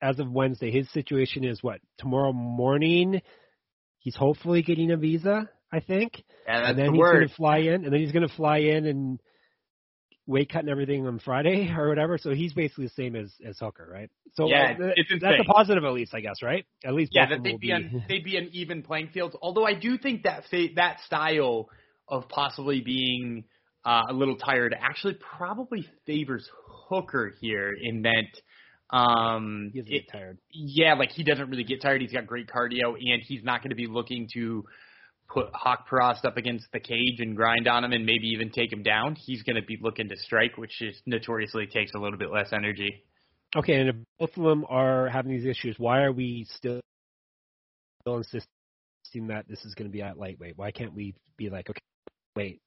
as 0.00 0.18
of 0.18 0.30
Wednesday, 0.30 0.70
his 0.70 0.90
situation 0.92 1.44
is 1.44 1.62
what 1.62 1.80
tomorrow 1.98 2.32
morning. 2.32 3.20
He's 3.98 4.16
hopefully 4.16 4.62
getting 4.62 4.90
a 4.90 4.98
visa, 4.98 5.48
I 5.72 5.80
think, 5.80 6.22
Yeah, 6.46 6.60
that's 6.60 6.68
and 6.68 6.78
then 6.78 6.86
the 6.86 6.92
he's 6.92 7.00
word. 7.00 7.16
going 7.16 7.28
to 7.28 7.34
fly 7.34 7.58
in, 7.58 7.84
and 7.84 7.92
then 7.92 8.00
he's 8.00 8.12
going 8.12 8.28
to 8.28 8.34
fly 8.34 8.58
in 8.58 8.86
and 8.86 9.18
weight 10.26 10.50
cut 10.50 10.60
and 10.60 10.68
everything 10.70 11.06
on 11.06 11.18
Friday 11.18 11.70
or 11.76 11.88
whatever. 11.88 12.18
So 12.18 12.30
he's 12.30 12.52
basically 12.52 12.86
the 12.86 12.90
same 12.90 13.16
as 13.16 13.32
as 13.46 13.58
Hooker, 13.58 13.88
right? 13.90 14.10
So 14.34 14.48
Yeah, 14.48 14.74
uh, 14.78 14.90
it's 14.96 15.10
that's 15.22 15.40
a 15.40 15.44
positive 15.44 15.84
at 15.84 15.92
least, 15.92 16.14
I 16.14 16.20
guess, 16.20 16.42
right? 16.42 16.66
At 16.84 16.94
least 16.94 17.12
Yeah, 17.14 17.28
that 17.28 17.42
they'd 17.44 17.60
be, 17.60 17.68
be. 17.68 17.72
an, 17.72 18.04
they'd 18.08 18.24
be 18.24 18.36
an 18.36 18.50
even 18.52 18.82
playing 18.82 19.08
field. 19.08 19.36
Although 19.40 19.64
I 19.64 19.74
do 19.74 19.96
think 19.96 20.24
that 20.24 20.44
fa- 20.50 20.74
that 20.76 21.00
style 21.06 21.68
of 22.08 22.28
possibly 22.28 22.80
being 22.80 23.44
uh, 23.84 24.02
a 24.10 24.12
little 24.12 24.36
tired 24.36 24.74
actually 24.78 25.14
probably 25.36 25.86
favors 26.06 26.48
Hooker 26.88 27.34
here 27.40 27.72
in 27.82 28.02
that. 28.02 28.96
Um, 28.96 29.70
he 29.72 29.80
doesn't 29.80 29.94
it- 29.94 30.00
get 30.06 30.12
tired. 30.12 30.38
yeah, 30.52 30.94
like 30.94 31.10
he 31.10 31.24
doesn't 31.24 31.48
really 31.50 31.64
get 31.64 31.80
tired. 31.82 32.00
He's 32.00 32.12
got 32.12 32.26
great 32.26 32.46
cardio, 32.48 32.94
and 32.98 33.22
he's 33.26 33.42
not 33.42 33.62
going 33.62 33.70
to 33.70 33.76
be 33.76 33.86
looking 33.86 34.28
to 34.34 34.64
put 35.28 35.46
Haqparast 35.52 36.24
up 36.24 36.36
against 36.36 36.66
the 36.72 36.80
cage 36.80 37.18
and 37.18 37.34
grind 37.34 37.66
on 37.66 37.82
him, 37.82 37.92
and 37.92 38.04
maybe 38.04 38.28
even 38.28 38.50
take 38.50 38.72
him 38.72 38.82
down. 38.82 39.16
He's 39.16 39.42
going 39.42 39.56
to 39.56 39.62
be 39.62 39.78
looking 39.80 40.08
to 40.10 40.16
strike, 40.16 40.56
which 40.58 40.80
is 40.82 41.00
notoriously 41.06 41.66
takes 41.66 41.92
a 41.94 41.98
little 41.98 42.18
bit 42.18 42.30
less 42.30 42.52
energy. 42.52 43.02
Okay, 43.56 43.74
and 43.80 43.88
if 43.88 43.96
both 44.18 44.36
of 44.36 44.44
them 44.44 44.64
are 44.68 45.08
having 45.08 45.32
these 45.32 45.46
issues, 45.46 45.76
why 45.78 46.02
are 46.02 46.12
we 46.12 46.46
still 46.50 46.80
still 48.02 48.18
insisting 48.18 49.28
that 49.28 49.46
this 49.48 49.64
is 49.64 49.74
going 49.74 49.88
to 49.88 49.92
be 49.92 50.02
at 50.02 50.18
lightweight? 50.18 50.58
Why 50.58 50.70
can't 50.70 50.92
we 50.94 51.14
be 51.38 51.48
like, 51.48 51.70
okay, 51.70 51.80
wait, 52.36 52.60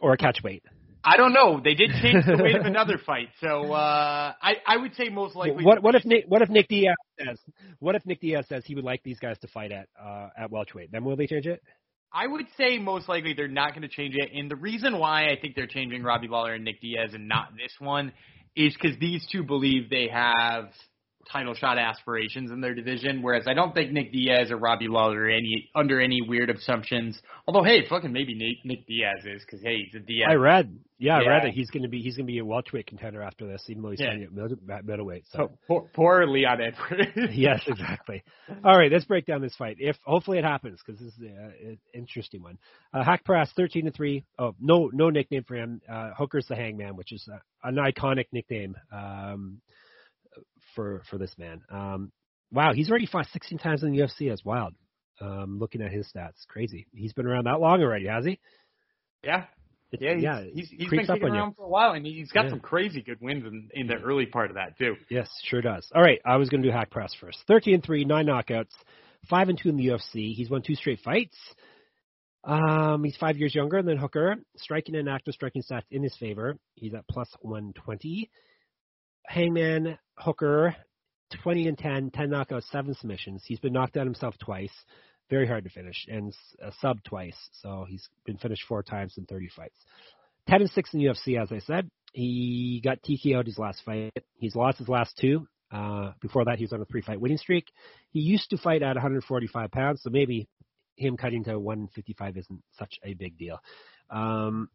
or 0.00 0.12
a 0.12 0.16
catch 0.16 0.42
weight? 0.42 0.62
I 1.04 1.18
don't 1.18 1.34
know. 1.34 1.60
They 1.62 1.74
did 1.74 1.90
change 2.00 2.24
the 2.24 2.42
weight 2.42 2.56
of 2.56 2.64
another 2.64 2.98
fight, 3.04 3.28
so 3.40 3.72
uh, 3.72 4.32
I 4.40 4.54
I 4.66 4.76
would 4.78 4.94
say 4.94 5.10
most 5.10 5.36
likely. 5.36 5.64
What 5.64 5.82
what 5.82 5.94
if 5.94 6.04
Nick 6.04 6.24
what 6.28 6.40
if 6.40 6.48
Nick 6.48 6.68
Diaz 6.68 6.94
says 7.18 7.38
what 7.78 7.94
if 7.94 8.06
Nick 8.06 8.20
Diaz 8.20 8.46
says 8.48 8.64
he 8.64 8.74
would 8.74 8.84
like 8.84 9.02
these 9.02 9.18
guys 9.18 9.36
to 9.40 9.48
fight 9.48 9.70
at 9.70 9.88
uh, 10.02 10.28
at 10.36 10.50
welterweight? 10.50 10.90
Then 10.92 11.04
will 11.04 11.16
they 11.16 11.26
change 11.26 11.46
it? 11.46 11.62
I 12.10 12.26
would 12.26 12.46
say 12.56 12.78
most 12.78 13.08
likely 13.08 13.34
they're 13.34 13.48
not 13.48 13.70
going 13.70 13.82
to 13.82 13.88
change 13.88 14.14
it, 14.14 14.30
and 14.32 14.50
the 14.50 14.56
reason 14.56 14.98
why 14.98 15.28
I 15.28 15.36
think 15.38 15.56
they're 15.56 15.66
changing 15.66 16.02
Robbie 16.02 16.28
Lawler 16.28 16.54
and 16.54 16.64
Nick 16.64 16.80
Diaz 16.80 17.10
and 17.12 17.28
not 17.28 17.48
this 17.52 17.72
one 17.78 18.12
is 18.56 18.74
because 18.80 18.98
these 18.98 19.26
two 19.30 19.42
believe 19.42 19.90
they 19.90 20.08
have 20.10 20.70
title 21.30 21.54
shot 21.54 21.78
aspirations 21.78 22.50
in 22.50 22.60
their 22.60 22.74
division, 22.74 23.22
whereas 23.22 23.44
I 23.46 23.54
don't 23.54 23.74
think 23.74 23.92
Nick 23.92 24.12
Diaz 24.12 24.50
or 24.50 24.56
Robbie 24.56 24.88
Lawler 24.88 25.22
are 25.22 25.28
any 25.30 25.70
under 25.74 26.00
any 26.00 26.20
weird 26.22 26.50
assumptions. 26.50 27.18
Although, 27.46 27.64
hey, 27.64 27.86
fucking 27.88 28.12
maybe 28.12 28.34
Nick, 28.34 28.64
Nick 28.64 28.86
Diaz 28.86 29.24
is 29.24 29.42
because 29.44 29.60
hey, 29.62 29.84
he's 29.84 29.94
a 29.94 30.04
Diaz. 30.04 30.28
I 30.30 30.34
read, 30.34 30.78
yeah, 30.98 31.16
I 31.16 31.26
read 31.26 31.44
that 31.44 31.52
he's 31.52 31.70
going 31.70 31.82
to 31.82 31.88
be 31.88 32.00
he's 32.00 32.16
going 32.16 32.26
to 32.26 32.32
be 32.32 32.38
a 32.38 32.44
welterweight 32.44 32.86
contender 32.86 33.22
after 33.22 33.46
this, 33.46 33.64
even 33.68 33.82
though 33.82 33.90
he's 33.90 34.00
Yeah. 34.00 34.08
fighting 34.08 34.22
at 34.24 34.32
middle, 34.32 34.56
at 34.70 34.84
middleweight. 34.84 35.24
So. 35.32 35.38
So 35.38 35.58
poor, 35.66 35.90
poor 35.94 36.26
Leon 36.26 36.58
Edwards. 36.60 37.10
yes, 37.34 37.62
exactly. 37.66 38.22
All 38.64 38.76
right, 38.78 38.90
let's 38.90 39.04
break 39.04 39.26
down 39.26 39.40
this 39.42 39.54
fight. 39.56 39.76
If 39.80 39.96
hopefully 40.04 40.38
it 40.38 40.44
happens 40.44 40.80
because 40.84 41.00
this 41.00 41.12
is 41.14 41.20
uh, 41.22 41.68
an 41.70 41.78
interesting 41.92 42.42
one. 42.42 42.58
Uh, 42.92 43.04
Haqparast 43.04 43.52
thirteen 43.56 43.84
to 43.86 43.90
three. 43.90 44.24
Oh, 44.38 44.54
no, 44.60 44.90
no 44.92 45.10
nickname 45.10 45.44
for 45.44 45.56
him. 45.56 45.80
Uh, 45.90 46.10
Hooker's 46.16 46.46
the 46.48 46.56
Hangman, 46.56 46.96
which 46.96 47.12
is 47.12 47.28
uh, 47.32 47.38
an 47.62 47.76
iconic 47.76 48.26
nickname 48.32 48.76
um, 48.92 49.60
for 50.74 51.02
for 51.10 51.18
this 51.18 51.32
man. 51.38 51.62
Um, 51.70 52.12
wow, 52.52 52.72
he's 52.72 52.90
already 52.90 53.06
fought 53.06 53.26
sixteen 53.32 53.58
times 53.58 53.82
in 53.82 53.92
the 53.92 53.98
UFC. 53.98 54.28
That's 54.28 54.44
wild. 54.44 54.74
Um, 55.20 55.58
looking 55.58 55.80
at 55.82 55.92
his 55.92 56.06
stats, 56.14 56.46
crazy. 56.48 56.86
He's 56.92 57.12
been 57.12 57.26
around 57.26 57.44
that 57.44 57.60
long 57.60 57.80
already, 57.82 58.06
has 58.06 58.24
he? 58.24 58.38
yeah, 59.22 59.44
It- 59.92 60.00
yeah, 60.02 60.14
he's, 60.14 60.22
yeah. 60.24 60.42
he's, 60.52 60.68
he's 60.70 60.90
been 60.90 61.06
kicking 61.06 61.12
on 61.24 61.34
you. 61.34 61.38
around 61.40 61.54
for 61.54 61.62
a 61.64 61.68
while, 61.68 61.92
and 61.92 62.04
he's 62.04 62.32
got 62.32 62.44
Yeah. 62.46 62.50
some 62.50 62.60
crazy 62.60 63.00
good 63.00 63.18
wins 63.20 63.44
in, 63.46 63.68
in 63.74 63.86
the 63.86 63.94
early 63.94 64.26
part 64.26 64.50
of 64.50 64.56
that 64.56 64.76
too. 64.76 64.96
Yes, 65.08 65.28
sure 65.44 65.62
does. 65.62 65.88
All 65.94 66.02
right, 66.02 66.20
I 66.24 66.36
was 66.36 66.48
going 66.48 66.62
to 66.64 66.68
do 66.68 66.74
Haqparast 66.74 67.16
first. 67.20 67.38
Thirteen 67.46 67.74
and 67.74 67.84
three, 67.84 68.04
nine 68.04 68.26
knockouts, 68.26 68.72
five 69.30 69.48
and 69.48 69.56
two 69.60 69.68
in 69.68 69.76
the 69.76 69.86
UFC. 69.86 70.34
He's 70.34 70.50
won 70.50 70.62
two 70.62 70.74
straight 70.74 70.98
fights. 71.04 71.36
Um, 72.42 73.02
he's 73.04 73.16
five 73.16 73.38
years 73.38 73.54
younger 73.54 73.82
than 73.82 73.96
Hooker. 73.96 74.34
Striking 74.56 74.96
and 74.96 75.08
active 75.08 75.32
striking 75.34 75.62
stats 75.62 75.84
in 75.90 76.02
his 76.02 76.14
favor. 76.16 76.56
He's 76.74 76.92
at 76.92 77.06
plus 77.08 77.28
one 77.40 77.72
twenty. 77.74 78.30
Hangman 79.26 79.96
Hooker, 80.16 80.76
twenty 81.42 81.66
and 81.68 81.76
10, 81.76 82.10
10 82.10 82.28
knockouts, 82.30 82.70
seven 82.70 82.94
submissions. 82.94 83.42
He's 83.46 83.60
been 83.60 83.72
knocked 83.72 83.96
out 83.96 84.04
himself 84.04 84.34
twice. 84.38 84.72
Very 85.30 85.46
hard 85.46 85.64
to 85.64 85.70
finish, 85.70 86.06
and 86.08 86.34
uh, 86.62 86.70
sub 86.80 87.02
twice. 87.02 87.36
So 87.62 87.86
he's 87.88 88.06
been 88.26 88.36
finished 88.36 88.64
four 88.68 88.82
times 88.82 89.14
in 89.16 89.24
thirty 89.24 89.48
fights. 89.54 89.78
Ten 90.48 90.60
and 90.60 90.70
six 90.70 90.92
in 90.92 91.00
the 91.00 91.06
UFC, 91.06 91.40
as 91.40 91.50
I 91.50 91.60
said. 91.60 91.90
He 92.12 92.80
got 92.84 93.02
TKO'd 93.02 93.46
his 93.46 93.58
last 93.58 93.82
fight. 93.84 94.12
He's 94.36 94.54
lost 94.54 94.78
his 94.78 94.88
last 94.88 95.16
two. 95.18 95.48
Uh, 95.72 96.12
before 96.20 96.44
that, 96.44 96.58
he 96.58 96.64
was 96.64 96.72
on 96.72 96.80
a 96.80 96.84
three-fight 96.84 97.20
winning 97.20 97.38
streak. 97.38 97.64
He 98.10 98.20
used 98.20 98.50
to 98.50 98.58
fight 98.58 98.82
at 98.82 98.94
145 98.94 99.70
pounds, 99.72 100.02
so 100.02 100.10
maybe 100.10 100.46
him 100.96 101.16
cutting 101.16 101.42
to 101.44 101.58
155 101.58 102.36
isn't 102.36 102.62
such 102.78 102.98
a 103.02 103.14
big 103.14 103.36
deal. 103.36 103.58
Um, 104.10 104.68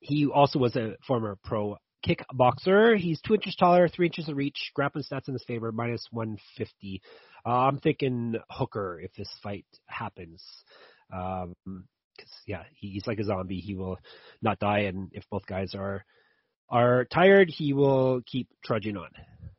he 0.00 0.26
also 0.26 0.58
was 0.58 0.76
a 0.76 0.96
former 1.06 1.38
pro 1.42 1.78
kickboxer. 2.06 2.96
He's 2.98 3.20
two 3.20 3.34
inches 3.34 3.56
taller, 3.56 3.88
three 3.88 4.06
inches 4.06 4.28
of 4.28 4.36
reach. 4.36 4.72
Grappling 4.74 5.04
stats 5.04 5.28
in 5.28 5.34
his 5.34 5.44
favor, 5.44 5.72
minus 5.72 6.06
150. 6.10 7.02
Uh, 7.44 7.48
I'm 7.48 7.78
thinking 7.78 8.36
Hooker 8.50 9.00
if 9.02 9.12
this 9.14 9.30
fight 9.42 9.66
happens. 9.86 10.42
Um 11.12 11.54
'cause 12.18 12.28
yeah, 12.46 12.62
he, 12.74 12.90
he's 12.90 13.06
like 13.06 13.18
a 13.18 13.24
zombie. 13.24 13.60
He 13.60 13.74
will 13.74 13.98
not 14.42 14.58
die, 14.58 14.80
and 14.80 15.10
if 15.12 15.24
both 15.30 15.46
guys 15.46 15.74
are 15.74 16.04
are 16.68 17.04
tired, 17.04 17.50
he 17.50 17.72
will 17.72 18.22
keep 18.26 18.48
trudging 18.64 18.96
on. 18.96 19.10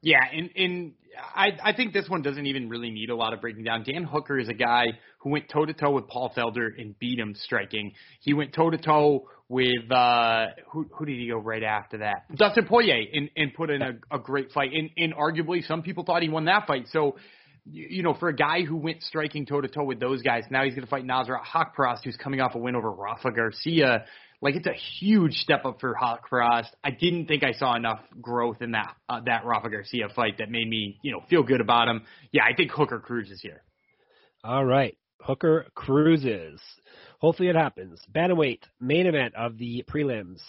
Yeah, 0.02 0.20
and 0.34 0.50
and 0.56 0.94
I 1.36 1.52
I 1.64 1.74
think 1.74 1.94
this 1.94 2.10
one 2.10 2.22
doesn't 2.24 2.46
even 2.46 2.70
really 2.70 2.90
need 2.90 3.10
a 3.10 3.16
lot 3.16 3.34
of 3.34 3.42
breaking 3.42 3.64
down. 3.64 3.84
Dan 3.84 4.04
Hooker 4.04 4.38
is 4.38 4.50
a 4.50 4.54
guy 4.54 4.88
who 5.20 5.30
went 5.30 5.48
toe 5.48 5.66
to 5.66 5.74
toe 5.74 5.92
with 5.92 6.08
Paul 6.08 6.34
Felder 6.36 6.70
and 6.78 6.98
beat 7.00 7.20
him 7.20 7.36
striking. 7.36 7.94
He 8.20 8.34
went 8.34 8.54
toe 8.54 8.70
to 8.70 8.78
toe 8.78 9.30
with 9.54 9.92
uh 9.92 10.48
who 10.72 10.88
who 10.92 11.06
did 11.06 11.20
he 11.20 11.28
go 11.28 11.38
right 11.38 11.64
after 11.64 12.00
that? 12.00 12.26
Dustin 12.36 12.66
Poirier 12.66 13.06
and 13.14 13.30
and 13.38 13.54
put 13.54 13.70
in 13.70 13.82
a, 13.82 13.92
a 14.12 14.20
great 14.20 14.52
fight. 14.52 14.72
And 14.74 14.90
and 14.98 15.14
arguably 15.14 15.66
some 15.66 15.84
people 15.84 16.04
thought 16.04 16.24
he 16.24 16.30
won 16.30 16.46
that 16.46 16.66
fight. 16.66 16.88
So 16.92 17.18
you 17.66 17.88
you 17.90 18.04
know, 18.04 18.16
for 18.16 18.30
a 18.30 18.36
guy 18.36 18.64
who 18.64 18.76
went 18.76 19.04
striking 19.04 19.46
toe 19.46 19.62
to 19.62 19.68
toe 19.68 19.84
with 19.84 20.00
those 20.00 20.22
guys, 20.22 20.44
now 20.50 20.64
he's 20.64 20.74
going 20.74 20.86
to 20.86 20.90
fight 20.90 21.06
Nasrat 21.06 21.44
Haqparast, 21.44 22.00
who's 22.04 22.18
coming 22.18 22.42
off 22.42 22.56
a 22.56 22.58
win 22.58 22.76
over 22.76 22.92
Rafa 22.92 23.32
Garcia. 23.32 24.06
Like 24.42 24.56
it's 24.56 24.68
a 24.68 24.74
huge 25.00 25.36
step 25.36 25.64
up 25.66 25.80
for 25.80 25.96
Haqparast. 25.96 26.70
I 26.84 26.92
didn't 26.92 27.28
think 27.28 27.44
I 27.44 27.54
saw 27.54 27.76
enough 27.76 28.02
growth 28.20 28.62
in 28.62 28.72
that 28.72 28.96
uh, 29.08 29.22
that 29.26 29.46
Rafa 29.46 29.70
Garcia 29.70 30.10
fight 30.16 30.40
that 30.40 30.50
made 30.50 30.68
me, 30.68 30.98
you 31.04 31.12
know, 31.12 31.22
feel 31.30 31.44
good 31.44 31.62
about 31.62 31.88
him. 31.88 32.02
Yeah, 32.32 32.44
I 32.44 32.56
think 32.56 32.72
Hooker 32.72 33.00
cruises 33.00 33.40
here. 33.42 33.62
All 34.44 34.66
right. 34.66 34.98
Hooker 35.22 35.68
cruises. 35.76 36.60
Hopefully 37.24 37.48
it 37.48 37.56
happens. 37.56 38.02
Bantamweight, 38.14 38.64
main 38.82 39.08
event 39.08 39.34
of 39.36 39.58
the 39.58 39.86
prelims. 39.90 40.42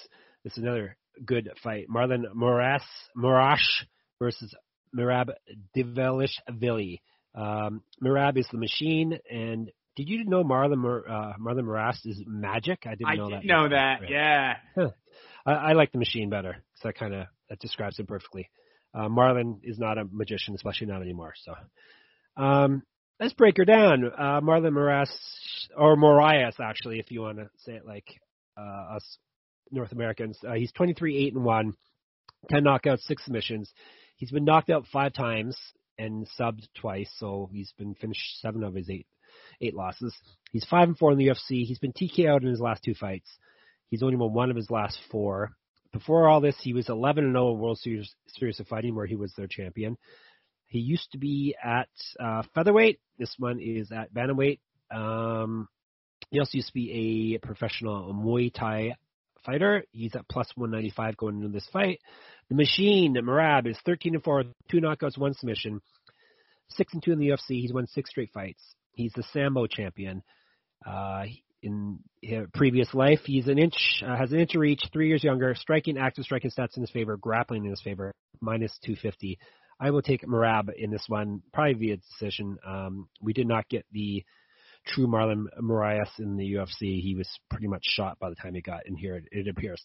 This 0.42 0.54
is 0.54 0.64
another 0.64 0.96
good 1.24 1.48
fight. 1.62 1.86
Marlon 1.88 2.24
Moras 2.34 2.82
Morash 3.16 3.84
versus 4.18 4.52
Merab 4.92 5.28
Dvalishvili. 5.76 6.98
Um, 7.32 7.82
Mirab 8.02 8.36
is 8.38 8.48
the 8.50 8.58
machine, 8.58 9.20
and 9.30 9.70
did 9.94 10.08
you 10.08 10.24
know 10.24 10.42
Marlon 10.42 10.78
Mor- 10.78 11.08
uh, 11.08 11.34
Marlon 11.40 11.64
Moras 11.64 12.04
is 12.04 12.20
magic? 12.26 12.80
I 12.86 12.96
didn't 12.96 13.06
I 13.06 13.14
know 13.14 13.28
didn't 13.28 13.46
that. 13.46 13.46
know 13.46 13.68
that. 13.68 14.00
Right. 14.00 14.10
Yeah. 14.10 14.54
I, 15.46 15.52
I 15.52 15.72
like 15.74 15.92
the 15.92 15.98
machine 15.98 16.28
better 16.28 16.56
because 16.72 16.82
that 16.82 16.98
kind 16.98 17.14
of 17.14 17.26
that 17.50 17.60
describes 17.60 18.00
him 18.00 18.06
perfectly. 18.06 18.50
Uh, 18.92 19.08
Marlon 19.08 19.60
is 19.62 19.78
not 19.78 19.96
a 19.96 20.08
magician, 20.10 20.56
especially 20.56 20.88
not 20.88 21.02
anymore. 21.02 21.34
So, 21.44 21.54
um, 22.42 22.82
let's 23.20 23.34
break 23.34 23.56
her 23.56 23.64
down. 23.64 24.04
Uh, 24.04 24.40
Marlon 24.40 24.72
Moraes 24.72 25.10
or 25.76 25.96
Morias, 25.96 26.60
actually, 26.60 26.98
if 26.98 27.10
you 27.10 27.20
want 27.20 27.38
to 27.38 27.48
say 27.58 27.72
it 27.72 27.86
like 27.86 28.06
uh, 28.56 28.96
us 28.96 29.18
North 29.70 29.92
Americans. 29.92 30.38
Uh, 30.46 30.52
he's 30.52 30.72
23 30.72 31.16
eight 31.16 31.34
and 31.34 31.44
one, 31.44 31.74
10 32.50 32.64
knockouts, 32.64 33.00
six 33.00 33.24
submissions. 33.24 33.72
He's 34.16 34.30
been 34.30 34.44
knocked 34.44 34.70
out 34.70 34.86
five 34.92 35.12
times 35.12 35.56
and 35.98 36.26
subbed 36.38 36.66
twice, 36.74 37.10
so 37.18 37.48
he's 37.52 37.72
been 37.78 37.94
finished 37.94 38.40
seven 38.40 38.62
of 38.62 38.74
his 38.74 38.88
eight 38.90 39.06
eight 39.60 39.74
losses. 39.74 40.14
He's 40.52 40.64
five 40.64 40.88
and 40.88 40.96
four 40.96 41.12
in 41.12 41.18
the 41.18 41.28
UFC. 41.28 41.64
He's 41.64 41.78
been 41.78 41.92
TKO'd 41.92 42.42
in 42.42 42.50
his 42.50 42.60
last 42.60 42.82
two 42.84 42.94
fights. 42.94 43.28
He's 43.88 44.02
only 44.02 44.16
won 44.16 44.32
one 44.32 44.50
of 44.50 44.56
his 44.56 44.70
last 44.70 44.98
four. 45.10 45.52
Before 45.92 46.28
all 46.28 46.40
this, 46.40 46.56
he 46.60 46.72
was 46.72 46.88
11 46.88 47.24
and 47.24 47.34
0 47.34 47.52
in 47.52 47.58
World 47.58 47.78
Series, 47.78 48.12
Series 48.28 48.58
of 48.58 48.66
Fighting, 48.66 48.94
where 48.94 49.06
he 49.06 49.16
was 49.16 49.32
their 49.36 49.46
champion. 49.46 49.96
He 50.74 50.80
used 50.80 51.12
to 51.12 51.18
be 51.18 51.54
at 51.62 51.88
uh, 52.18 52.42
featherweight. 52.52 52.98
This 53.16 53.32
one 53.38 53.60
is 53.60 53.92
at 53.92 54.12
bantamweight. 54.12 54.58
Um, 54.90 55.68
he 56.30 56.40
also 56.40 56.56
used 56.56 56.66
to 56.66 56.74
be 56.74 57.36
a 57.36 57.46
professional 57.46 58.12
Muay 58.12 58.52
Thai 58.52 58.96
fighter. 59.46 59.84
He's 59.92 60.16
at 60.16 60.28
plus 60.28 60.50
195 60.56 61.16
going 61.16 61.36
into 61.36 61.48
this 61.50 61.68
fight. 61.72 62.00
The 62.48 62.56
Machine, 62.56 63.14
Merab, 63.14 63.68
is 63.68 63.78
13 63.86 64.16
and 64.16 64.24
4, 64.24 64.42
two 64.68 64.80
knockouts, 64.80 65.16
one 65.16 65.34
submission. 65.34 65.80
Six 66.70 66.92
and 66.92 67.00
two 67.00 67.12
in 67.12 67.20
the 67.20 67.28
UFC. 67.28 67.60
He's 67.60 67.72
won 67.72 67.86
six 67.86 68.10
straight 68.10 68.32
fights. 68.34 68.74
He's 68.94 69.12
the 69.12 69.22
Sambo 69.32 69.68
champion. 69.68 70.24
Uh, 70.84 71.26
in 71.62 72.00
his 72.20 72.48
previous 72.52 72.92
life, 72.92 73.20
he's 73.26 73.46
an 73.46 73.60
inch, 73.60 74.02
uh, 74.04 74.16
has 74.16 74.32
an 74.32 74.40
inch 74.40 74.56
of 74.56 74.60
reach, 74.60 74.82
three 74.92 75.06
years 75.06 75.22
younger, 75.22 75.54
striking, 75.54 75.98
active 75.98 76.24
striking 76.24 76.50
stats 76.50 76.76
in 76.76 76.82
his 76.82 76.90
favor, 76.90 77.16
grappling 77.16 77.64
in 77.64 77.70
his 77.70 77.80
favor, 77.80 78.12
minus 78.40 78.76
250. 78.84 79.38
I 79.80 79.90
will 79.90 80.02
take 80.02 80.22
Merab 80.22 80.72
in 80.76 80.90
this 80.90 81.04
one, 81.08 81.42
probably 81.52 81.74
via 81.74 81.96
decision. 81.96 82.58
Um, 82.66 83.08
we 83.20 83.32
did 83.32 83.46
not 83.46 83.68
get 83.68 83.84
the 83.92 84.24
true 84.86 85.06
Marlon 85.06 85.46
Moraes 85.60 86.18
in 86.18 86.36
the 86.36 86.54
UFC. 86.54 87.00
He 87.00 87.14
was 87.16 87.28
pretty 87.50 87.66
much 87.66 87.82
shot 87.84 88.18
by 88.18 88.30
the 88.30 88.36
time 88.36 88.54
he 88.54 88.60
got 88.60 88.86
in 88.86 88.96
here, 88.96 89.16
it, 89.16 89.24
it 89.30 89.48
appears. 89.48 89.82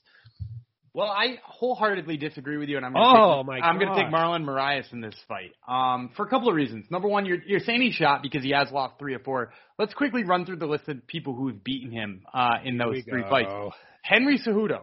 Well, 0.93 1.07
I 1.07 1.37
wholeheartedly 1.43 2.17
disagree 2.17 2.57
with 2.57 2.67
you, 2.67 2.77
and 2.77 2.85
I'm 2.85 2.93
gonna 2.93 3.23
oh 3.23 3.37
take, 3.37 3.45
my 3.45 3.59
I'm 3.59 3.77
going 3.77 3.93
to 3.93 3.95
take 3.95 4.11
Marlon 4.11 4.43
Moraes 4.43 4.91
in 4.91 5.01
this 5.01 5.15
fight. 5.27 5.51
Um, 5.67 6.09
for 6.17 6.25
a 6.25 6.29
couple 6.29 6.49
of 6.49 6.55
reasons. 6.55 6.87
Number 6.89 7.07
one, 7.07 7.25
you're 7.25 7.37
you're 7.45 7.59
saying 7.59 7.81
he 7.81 7.91
shot 7.91 8.23
because 8.23 8.43
he 8.43 8.51
has 8.51 8.71
lost 8.71 8.95
three 8.97 9.13
or 9.13 9.19
four. 9.19 9.53
Let's 9.77 9.93
quickly 9.93 10.23
run 10.23 10.45
through 10.45 10.57
the 10.57 10.65
list 10.65 10.87
of 10.89 11.05
people 11.05 11.35
who 11.35 11.47
have 11.49 11.63
beaten 11.63 11.91
him 11.91 12.23
uh, 12.33 12.55
in 12.63 12.77
those 12.77 13.03
three 13.07 13.21
go. 13.21 13.29
fights. 13.29 13.75
Henry 14.01 14.39
Cejudo, 14.39 14.81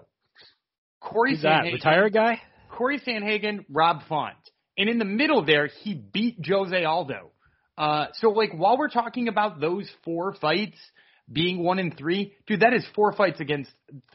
Corey 1.00 1.32
Who's 1.32 1.42
that 1.42 1.64
retired 1.64 2.12
guy, 2.12 2.40
Corey 2.70 3.00
Sandhagen, 3.00 3.64
Rob 3.68 4.02
Font, 4.08 4.36
and 4.78 4.88
in 4.88 4.98
the 4.98 5.04
middle 5.04 5.44
there 5.44 5.68
he 5.82 5.94
beat 5.94 6.38
Jose 6.46 6.84
Aldo. 6.84 7.30
Uh, 7.76 8.06
so 8.14 8.30
like 8.30 8.52
while 8.52 8.78
we're 8.78 8.88
talking 8.88 9.28
about 9.28 9.60
those 9.60 9.88
four 10.04 10.34
fights 10.40 10.78
being 11.30 11.62
one 11.62 11.78
in 11.78 11.90
three, 11.90 12.34
dude, 12.46 12.60
that 12.60 12.72
is 12.72 12.86
four 12.94 13.12
fights 13.12 13.40
against 13.40 13.70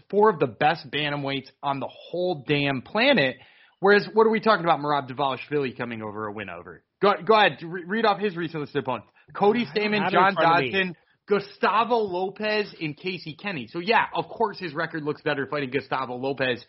four 0.09 0.29
of 0.29 0.39
the 0.39 0.47
best 0.47 0.89
bantamweights 0.89 1.49
on 1.61 1.79
the 1.79 1.89
whole 1.89 2.43
damn 2.47 2.81
planet. 2.81 3.37
Whereas, 3.79 4.07
what 4.13 4.27
are 4.27 4.29
we 4.29 4.39
talking 4.39 4.63
about? 4.63 4.79
Merab 4.79 5.09
Dvalishvili 5.09 5.75
coming 5.75 6.03
over 6.03 6.27
a 6.27 6.31
win 6.31 6.49
over. 6.49 6.83
Go, 7.01 7.13
go 7.25 7.33
ahead, 7.33 7.57
re- 7.63 7.83
read 7.85 8.05
off 8.05 8.19
his 8.19 8.35
recent 8.35 8.61
list 8.61 8.75
of 8.75 8.83
opponents: 8.83 9.09
Cody 9.33 9.65
Stamann, 9.65 10.11
John 10.11 10.35
Dodson, 10.35 10.95
Gustavo 11.27 11.97
Lopez, 11.97 12.73
and 12.79 12.95
Casey 12.95 13.33
Kenny. 13.33 13.67
So 13.71 13.79
yeah, 13.79 14.05
of 14.13 14.27
course 14.27 14.59
his 14.59 14.73
record 14.73 15.03
looks 15.03 15.21
better 15.21 15.47
fighting 15.47 15.71
Gustavo 15.71 16.15
Lopez. 16.15 16.63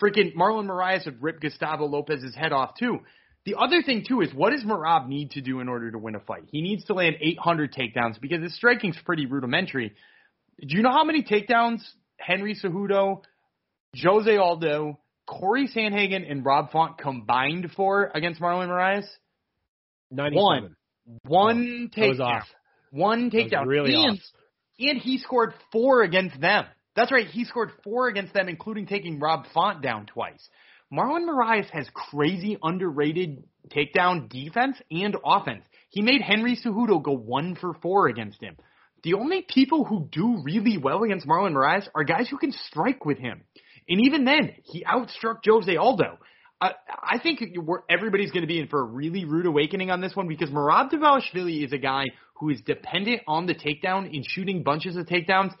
Freaking 0.00 0.34
Marlon 0.34 0.66
Moraes 0.66 1.04
would 1.06 1.22
rip 1.22 1.40
Gustavo 1.40 1.86
Lopez's 1.86 2.34
head 2.34 2.52
off 2.52 2.74
too. 2.78 3.00
The 3.46 3.56
other 3.58 3.82
thing 3.82 4.04
too 4.06 4.22
is 4.22 4.32
what 4.32 4.50
does 4.50 4.64
Merab 4.64 5.06
need 5.06 5.32
to 5.32 5.42
do 5.42 5.60
in 5.60 5.68
order 5.68 5.90
to 5.90 5.98
win 5.98 6.14
a 6.14 6.20
fight? 6.20 6.44
He 6.50 6.62
needs 6.62 6.84
to 6.86 6.94
land 6.94 7.16
800 7.20 7.74
takedowns 7.74 8.20
because 8.20 8.42
his 8.42 8.56
striking's 8.56 8.96
pretty 9.04 9.26
rudimentary. 9.26 9.94
Do 10.60 10.76
you 10.76 10.82
know 10.82 10.92
how 10.92 11.04
many 11.04 11.22
takedowns 11.22 11.80
Henry 12.16 12.54
Cejudo, 12.54 13.22
Jose 14.02 14.36
Aldo, 14.36 14.98
Corey 15.26 15.68
Sandhagen, 15.68 16.30
and 16.30 16.44
Rob 16.44 16.70
Font 16.70 16.96
combined 16.96 17.70
for 17.76 18.10
against 18.14 18.40
Marlon 18.40 18.68
Moraes? 18.68 19.06
97. 20.10 20.42
One. 20.42 20.76
One 21.26 21.90
oh, 21.92 22.00
takedown. 22.00 22.42
One 22.90 23.30
takedown. 23.30 23.66
Really 23.66 23.94
and, 23.94 24.12
off. 24.12 24.18
and 24.78 24.98
he 24.98 25.18
scored 25.18 25.52
four 25.70 26.02
against 26.02 26.40
them. 26.40 26.64
That's 26.96 27.12
right. 27.12 27.26
He 27.26 27.44
scored 27.44 27.72
four 27.82 28.08
against 28.08 28.32
them, 28.32 28.48
including 28.48 28.86
taking 28.86 29.18
Rob 29.18 29.46
Font 29.52 29.82
down 29.82 30.06
twice. 30.06 30.48
Marlon 30.92 31.26
Moraes 31.28 31.68
has 31.70 31.88
crazy 31.92 32.58
underrated 32.62 33.44
takedown 33.68 34.28
defense 34.28 34.76
and 34.90 35.16
offense. 35.24 35.64
He 35.88 36.02
made 36.02 36.20
Henry 36.20 36.56
Cejudo 36.56 37.02
go 37.02 37.12
one 37.12 37.56
for 37.56 37.74
four 37.74 38.08
against 38.08 38.42
him. 38.42 38.56
The 39.02 39.14
only 39.14 39.42
people 39.42 39.84
who 39.84 40.08
do 40.10 40.42
really 40.42 40.78
well 40.78 41.02
against 41.02 41.26
Marlon 41.26 41.52
Moraes 41.52 41.88
are 41.94 42.04
guys 42.04 42.28
who 42.28 42.38
can 42.38 42.52
strike 42.52 43.04
with 43.04 43.18
him. 43.18 43.42
And 43.88 44.04
even 44.04 44.24
then, 44.24 44.54
he 44.64 44.84
outstruck 44.84 45.38
Jose 45.46 45.76
Aldo. 45.76 46.18
I, 46.60 46.72
I 46.88 47.18
think 47.18 47.42
everybody's 47.90 48.30
going 48.30 48.42
to 48.42 48.48
be 48.48 48.58
in 48.58 48.68
for 48.68 48.80
a 48.80 48.84
really 48.84 49.24
rude 49.24 49.46
awakening 49.46 49.90
on 49.90 50.00
this 50.00 50.16
one 50.16 50.28
because 50.28 50.48
Merab 50.50 50.90
Dvalishvili 50.90 51.64
is 51.64 51.72
a 51.72 51.78
guy 51.78 52.04
who 52.36 52.50
is 52.50 52.60
dependent 52.62 53.22
on 53.26 53.46
the 53.46 53.54
takedown 53.54 54.12
in 54.12 54.22
shooting 54.26 54.62
bunches 54.62 54.96
of 54.96 55.06
takedowns 55.06 55.52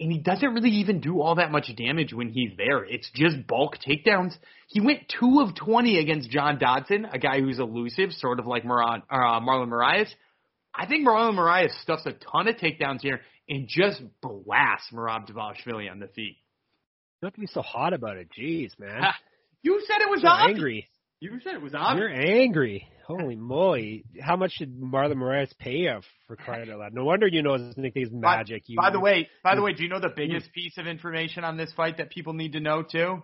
and 0.00 0.10
he 0.10 0.18
doesn't 0.18 0.54
really 0.54 0.70
even 0.70 1.00
do 1.00 1.20
all 1.20 1.34
that 1.34 1.52
much 1.52 1.70
damage 1.76 2.12
when 2.14 2.30
he's 2.30 2.52
there. 2.56 2.84
It's 2.84 3.08
just 3.14 3.46
bulk 3.46 3.76
takedowns. 3.86 4.32
He 4.66 4.80
went 4.80 5.12
two 5.20 5.40
of 5.40 5.54
twenty 5.54 5.98
against 5.98 6.30
John 6.30 6.58
Dodson, 6.58 7.04
a 7.04 7.18
guy 7.18 7.40
who's 7.40 7.58
elusive, 7.58 8.12
sort 8.12 8.40
of 8.40 8.46
like 8.46 8.64
Maron, 8.64 9.02
uh, 9.10 9.40
Marlon 9.40 9.68
Moraes. 9.68 10.08
I 10.74 10.86
think 10.86 11.06
Marlon 11.06 11.34
Moraes 11.34 11.70
stuffs 11.82 12.06
a 12.06 12.12
ton 12.12 12.48
of 12.48 12.56
takedowns 12.56 13.02
here 13.02 13.20
and 13.48 13.68
just 13.68 14.00
blasts 14.22 14.90
Merab 14.92 15.30
Dvalishvili 15.30 15.90
on 15.90 15.98
the 15.98 16.08
feet. 16.08 16.38
Don't 17.20 17.28
have 17.28 17.34
to 17.34 17.40
be 17.40 17.46
so 17.48 17.60
hot 17.60 17.92
about 17.92 18.16
it. 18.16 18.28
Jeez, 18.38 18.70
man. 18.78 19.02
you 19.62 19.82
said 19.86 20.00
it 20.00 20.08
was 20.08 20.22
You're 20.22 20.48
angry. 20.48 20.88
You 21.20 21.38
said 21.44 21.54
it 21.54 21.62
was 21.62 21.74
obvious. 21.74 22.08
You're 22.08 22.40
angry. 22.40 22.88
Holy 23.10 23.34
moly! 23.34 24.04
How 24.20 24.36
much 24.36 24.54
did 24.58 24.80
Marlon 24.80 25.16
Moraes 25.16 25.50
pay 25.58 25.78
you 25.78 26.00
for 26.28 26.36
crying 26.36 26.70
out 26.70 26.78
loud? 26.78 26.94
No 26.94 27.04
wonder 27.04 27.26
you 27.26 27.42
know 27.42 27.54
his 27.54 27.76
nickname's 27.76 28.12
Magic. 28.12 28.62
By, 28.62 28.66
you, 28.68 28.76
by 28.76 28.90
the 28.90 29.00
way, 29.00 29.28
by 29.42 29.56
the 29.56 29.62
way, 29.62 29.72
do 29.72 29.82
you 29.82 29.88
know 29.88 29.98
the 29.98 30.12
biggest 30.14 30.52
piece 30.52 30.78
of 30.78 30.86
information 30.86 31.42
on 31.42 31.56
this 31.56 31.72
fight 31.72 31.96
that 31.98 32.10
people 32.10 32.34
need 32.34 32.52
to 32.52 32.60
know 32.60 32.82
too? 32.82 33.22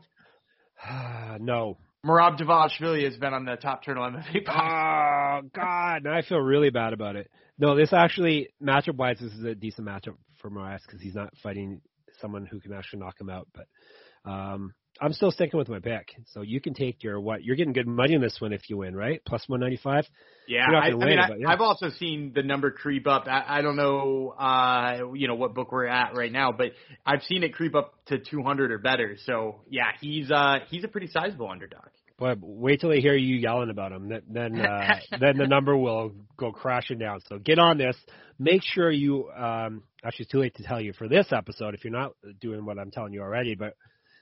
no. 1.41 1.79
Merab 2.05 2.37
Dvalishvili 2.39 3.05
has 3.05 3.17
been 3.17 3.33
on 3.33 3.45
the 3.45 3.57
Top 3.57 3.85
Turtle 3.85 4.03
MMA 4.03 4.45
podcast. 4.49 5.45
Oh 5.45 5.49
God, 5.55 6.03
now 6.03 6.13
I 6.17 6.23
feel 6.23 6.39
really 6.39 6.71
bad 6.71 6.93
about 6.93 7.15
it. 7.15 7.31
No, 7.57 7.77
this 7.77 7.93
actually 7.93 8.49
matchup 8.61 8.97
wise, 8.97 9.19
this 9.21 9.33
is 9.33 9.45
a 9.45 9.55
decent 9.55 9.87
matchup 9.87 10.17
for 10.39 10.51
Moraes 10.51 10.81
because 10.85 11.01
he's 11.01 11.15
not 11.15 11.33
fighting 11.45 11.81
someone 12.21 12.45
who 12.45 12.59
can 12.59 12.73
actually 12.73 13.01
knock 13.01 13.21
him 13.21 13.31
out. 13.31 13.47
But 13.55 14.31
um, 14.31 14.73
I'm 15.01 15.13
still 15.13 15.31
sticking 15.31 15.59
with 15.59 15.69
my 15.69 15.79
pick. 15.79 16.15
So 16.33 16.43
you 16.43 16.61
can 16.61 16.75
take 16.75 17.03
your 17.03 17.21
what? 17.21 17.45
You're 17.45 17.57
getting 17.57 17.73
good 17.73 17.87
money 17.87 18.15
on 18.15 18.21
this 18.21 18.37
one 18.41 18.53
if 18.53 18.69
you 18.69 18.79
win, 18.79 18.97
right? 18.97 19.21
Plus 19.27 19.43
195. 19.49 20.07
Yeah, 20.49 20.67
I, 20.71 20.95
win, 20.95 21.03
I, 21.03 21.07
mean, 21.07 21.19
but, 21.29 21.41
yeah. 21.41 21.49
I've 21.49 21.61
also 21.61 21.91
seen 21.99 22.33
the 22.35 22.43
number 22.43 22.71
creep 22.71 23.07
up. 23.07 23.27
I, 23.27 23.59
I 23.59 23.63
don't 23.63 23.77
know, 23.77 24.35
uh, 24.39 25.13
you 25.15 25.29
know, 25.29 25.35
what 25.35 25.55
book 25.55 25.73
we're 25.73 25.87
at 25.87 26.15
right 26.15 26.31
now, 26.31 26.53
but 26.53 26.73
I've 27.05 27.23
seen 27.23 27.43
it 27.43 27.53
creep 27.55 27.75
up 27.75 27.95
to 28.07 28.19
200 28.19 28.71
or 28.71 28.79
better. 28.79 29.17
So 29.25 29.63
yeah, 29.69 29.91
he's 30.01 30.31
uh, 30.31 30.61
he's 30.71 30.85
a 30.85 30.89
pretty 30.89 31.09
sizable 31.09 31.51
underdog. 31.51 31.89
But 32.19 32.39
wait 32.41 32.81
till 32.81 32.91
they 32.91 33.01
hear 33.01 33.15
you 33.15 33.37
yelling 33.37 33.71
about 33.71 33.93
him. 33.93 34.09
Then 34.09 34.23
then, 34.29 34.61
uh, 34.61 35.01
then 35.21 35.37
the 35.37 35.47
number 35.47 35.77
will 35.77 36.13
go 36.37 36.53
crashing 36.53 36.99
down. 36.99 37.21
So 37.29 37.39
get 37.39 37.59
on 37.59 37.77
this. 37.77 37.97
Make 38.39 38.63
sure 38.63 38.91
you. 38.91 39.29
Um, 39.31 39.83
actually, 40.05 40.25
it's 40.25 40.33
too 40.33 40.41
late 40.41 40.55
to 40.57 40.63
tell 40.63 40.81
you 40.81 40.93
for 40.95 41.09
this 41.09 41.27
episode 41.33 41.75
if 41.75 41.85
you're 41.85 41.93
not 41.93 42.13
doing 42.41 42.65
what 42.65 42.79
I'm 42.79 42.91
telling 42.91 43.13
you 43.13 43.21
already. 43.21 43.55
But 43.55 43.75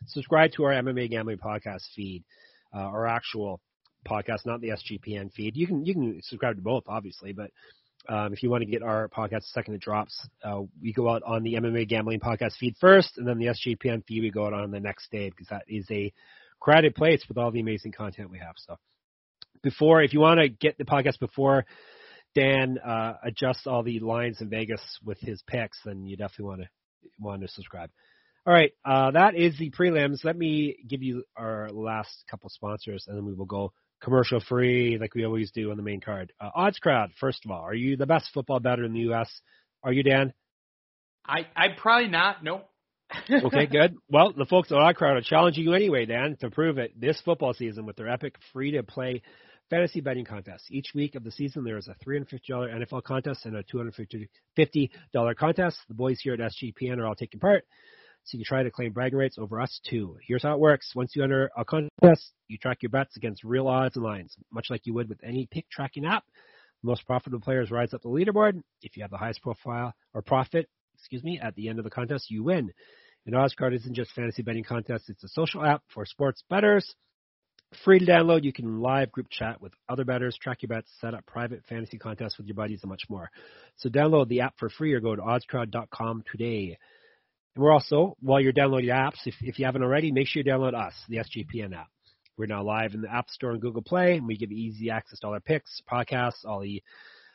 subscribe 0.07 0.53
to 0.53 0.65
our 0.65 0.73
MMA 0.73 1.11
gambling 1.11 1.39
podcast 1.39 1.83
feed, 1.95 2.25
uh, 2.75 2.81
our 2.81 3.07
actual 3.07 3.61
podcast, 4.07 4.47
not 4.47 4.61
the 4.61 4.71
SGPN 4.71 5.33
feed. 5.33 5.57
You 5.57 5.67
can 5.67 5.85
you 5.85 5.95
can 5.95 6.21
subscribe 6.23 6.57
to 6.57 6.63
both, 6.63 6.85
obviously, 6.87 7.33
but 7.33 7.51
um, 8.09 8.33
if 8.33 8.43
you 8.43 8.51
want 8.51 8.63
to 8.63 8.71
get 8.71 8.83
our 8.83 9.09
podcast 9.09 9.41
the 9.41 9.53
second 9.53 9.75
it 9.75 9.81
drops, 9.81 10.29
uh, 10.43 10.61
we 10.83 10.93
go 10.93 11.09
out 11.09 11.23
on 11.23 11.43
the 11.43 11.55
MMA 11.55 11.89
gambling 11.89 12.21
podcast 12.21 12.57
feed 12.59 12.75
first, 12.81 13.17
and 13.17 13.27
then 13.27 13.39
the 13.39 13.47
SGPN 13.47 14.05
feed 14.07 14.23
we 14.23 14.31
go 14.31 14.47
out 14.47 14.53
on 14.53 14.71
the 14.71 14.81
next 14.81 15.11
day 15.11 15.31
because 15.31 15.49
that 15.49 15.65
is 15.69 15.87
a 15.91 16.13
crowded 16.61 16.95
place 16.95 17.23
with 17.29 17.39
all 17.39 17.51
the 17.51 17.61
amazing 17.61 17.93
content 17.93 18.31
we 18.31 18.39
have. 18.39 18.55
So 18.57 18.77
before, 19.63 20.03
if 20.03 20.13
you 20.13 20.21
want 20.21 20.41
to 20.41 20.49
get 20.49 20.77
the 20.77 20.85
podcast 20.85 21.19
before 21.19 21.65
Dan 22.35 22.79
uh, 22.79 23.15
adjusts 23.23 23.67
all 23.67 23.83
the 23.83 24.01
lines 24.01 24.41
in 24.41 24.51
Vegas 24.51 24.83
with 25.05 25.19
his 25.21 25.43
picks, 25.47 25.79
then 25.85 26.05
you 26.05 26.17
definitely 26.17 26.47
want 26.47 26.61
to 26.63 26.69
want 27.19 27.43
to 27.43 27.49
subscribe. 27.49 27.91
All 28.47 28.53
right, 28.53 28.73
uh, 28.85 29.13
that 29.13 29.35
is 29.37 29.57
the 29.57 29.71
prelims. 29.71 30.23
Let 30.23 30.37
me 30.37 30.77
give 30.87 31.03
you 31.03 31.25
our 31.35 31.71
last 31.71 32.25
couple 32.31 32.51
sponsors, 32.51 33.07
and 33.09 33.17
then 33.17 33.25
we 33.25 33.33
will 33.33 33.47
go 33.47 33.73
commercial 34.03 34.39
free 34.39 34.99
like 35.01 35.15
we 35.15 35.25
always 35.25 35.51
do 35.51 35.71
on 35.71 35.79
the 35.79 35.83
main 35.83 36.03
card. 36.03 36.31
Uh, 36.39 36.51
Odds 36.55 36.79
Crowd, 36.79 37.11
first 37.19 37.47
of 37.47 37.51
all, 37.51 37.63
are 37.63 37.75
you 37.75 37.97
the 37.97 38.05
best 38.05 38.29
football 38.35 38.61
bettor 38.61 38.85
in 38.85 38.93
the 38.93 39.01
U.S.? 39.01 39.31
Are 39.83 39.95
you, 39.95 40.03
Dan? 40.03 40.35
I 41.27 41.47
I 41.57 41.69
probably 41.75 42.09
not. 42.09 42.45
Nope. 42.45 42.69
okay, 43.31 43.65
good. 43.65 43.97
Well, 44.11 44.35
the 44.37 44.45
folks 44.45 44.71
at 44.71 44.77
Odds 44.77 44.99
Crowd 44.99 45.17
are 45.17 45.23
challenging 45.23 45.65
you 45.65 45.73
anyway, 45.73 46.05
Dan, 46.05 46.37
to 46.41 46.51
prove 46.51 46.77
it 46.77 47.01
this 47.01 47.19
football 47.25 47.55
season 47.55 47.87
with 47.87 47.97
their 47.97 48.11
epic 48.11 48.35
free-to-play 48.53 49.23
fantasy 49.71 50.03
betting 50.03 50.27
contest. 50.27 50.65
Each 50.71 50.91
week 50.95 51.15
of 51.15 51.25
the 51.25 51.31
season, 51.31 51.65
there 51.65 51.79
is 51.79 51.89
a 51.89 51.97
$350 52.07 52.51
NFL 52.51 53.05
contest 53.05 53.47
and 53.47 53.57
a 53.57 53.63
$250 53.63 55.37
contest. 55.37 55.79
The 55.89 55.95
boys 55.95 56.19
here 56.23 56.35
at 56.35 56.41
SGPN 56.41 56.99
are 56.99 57.07
all 57.07 57.15
taking 57.15 57.41
part 57.41 57.65
so 58.25 58.37
you 58.37 58.45
can 58.45 58.49
try 58.49 58.63
to 58.63 58.71
claim 58.71 58.93
bragging 58.93 59.19
rights 59.19 59.37
over 59.39 59.61
us 59.61 59.81
too. 59.89 60.17
Here's 60.27 60.43
how 60.43 60.55
it 60.55 60.61
works. 60.61 60.93
Once 60.95 61.15
you 61.15 61.23
enter 61.23 61.51
a 61.57 61.65
contest, 61.65 62.33
you 62.49 62.57
track 62.57 62.79
your 62.83 62.91
bets 62.91 63.17
against 63.17 63.45
real 63.45 63.69
odds 63.69 63.97
and 63.97 64.05
lines, 64.05 64.35
much 64.51 64.69
like 64.71 64.87
you 64.87 64.95
would 64.95 65.09
with 65.09 65.23
any 65.23 65.47
pick 65.51 65.69
tracking 65.71 66.07
app. 66.07 66.25
The 66.83 66.89
most 66.89 67.07
profitable 67.07 67.41
players 67.41 67.71
rise 67.71 67.93
up 67.93 68.03
the 68.03 68.09
leaderboard. 68.09 68.63
If 68.83 68.97
you 68.97 69.03
have 69.03 69.11
the 69.11 69.19
highest 69.19 69.43
profile 69.43 69.93
or 70.15 70.23
profit, 70.23 70.69
excuse 70.99 71.23
me, 71.23 71.39
at 71.39 71.55
the 71.55 71.69
end 71.69 71.79
of 71.79 71.85
the 71.85 71.91
contest, 71.91 72.31
you 72.31 72.43
win. 72.43 72.73
And 73.27 73.35
OddsCrowd 73.35 73.75
isn't 73.75 73.95
just 73.95 74.13
fantasy 74.13 74.43
betting 74.43 74.65
contest, 74.65 75.09
it's 75.09 75.25
a 75.25 75.29
social 75.29 75.65
app 75.65 75.83
for 75.93 76.07
sports 76.07 76.43
bettors. 76.49 76.95
Free 77.85 77.99
to 77.99 78.07
download, 78.07 78.45
you 78.45 78.53
can 78.53 78.81
live 78.81 79.11
group 79.11 79.29
chat 79.31 79.61
with 79.61 79.73
other 79.89 80.05
bettors, 80.05 80.39
track 80.41 80.63
your 80.63 80.69
bets, 80.69 80.91
set 81.01 81.15
up 81.15 81.27
private 81.27 81.65
fantasy 81.69 81.99
contests 81.99 82.39
with 82.39 82.47
your 82.47 82.55
buddies, 82.55 82.81
and 82.83 82.91
much 82.91 83.03
more. 83.09 83.31
So 83.77 83.89
download 83.89 84.29
the 84.29 84.43
app 84.43 84.55
for 84.59 84.69
free 84.69 84.93
or 84.93 85.01
go 85.01 85.17
to 85.17 85.23
oddscrowd.com 85.23 86.25
today. 86.31 86.79
And 87.55 87.65
we're 87.65 87.73
also, 87.73 88.17
while 88.21 88.41
you're 88.41 88.53
downloading 88.53 88.91
apps, 88.91 89.27
if, 89.27 89.35
if 89.41 89.59
you 89.59 89.67
haven't 89.67 89.83
already, 89.83 90.13
make 90.13 90.27
sure 90.27 90.43
you 90.43 90.51
download 90.51 90.75
us, 90.75 90.95
the 91.09 91.19
SGPN 91.19 91.75
app. 91.75 91.89
We're 92.37 92.47
now 92.47 92.65
live 92.65 92.95
in 92.95 93.01
the 93.01 93.13
App 93.13 93.31
Store 93.31 93.53
and 93.53 93.61
Google 93.61 93.83
Play, 93.83 94.17
and 94.17 94.27
we 94.27 94.37
give 94.37 94.51
easy 94.51 94.91
access 94.91 95.21
to 95.21 95.29
all 95.29 95.35
our 95.35 95.41
picks, 95.41 95.81
podcasts, 95.91 96.45
all 96.45 96.61
the 96.61 96.83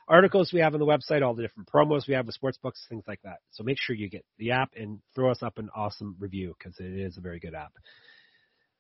articles 0.09 0.51
we 0.51 0.59
have 0.59 0.73
on 0.73 0.79
the 0.79 0.85
website, 0.85 1.23
all 1.23 1.35
the 1.35 1.43
different 1.43 1.69
promos 1.69 2.07
we 2.07 2.15
have 2.15 2.25
with 2.25 2.35
sports 2.35 2.57
books, 2.61 2.85
things 2.89 3.05
like 3.07 3.21
that. 3.23 3.37
So 3.51 3.63
make 3.63 3.77
sure 3.79 3.95
you 3.95 4.09
get 4.09 4.25
the 4.37 4.51
app 4.51 4.71
and 4.75 4.99
throw 5.15 5.31
us 5.31 5.41
up 5.41 5.57
an 5.57 5.69
awesome 5.73 6.17
review 6.19 6.53
because 6.57 6.77
it 6.79 6.99
is 6.99 7.17
a 7.17 7.21
very 7.21 7.39
good 7.39 7.53
app. 7.53 7.71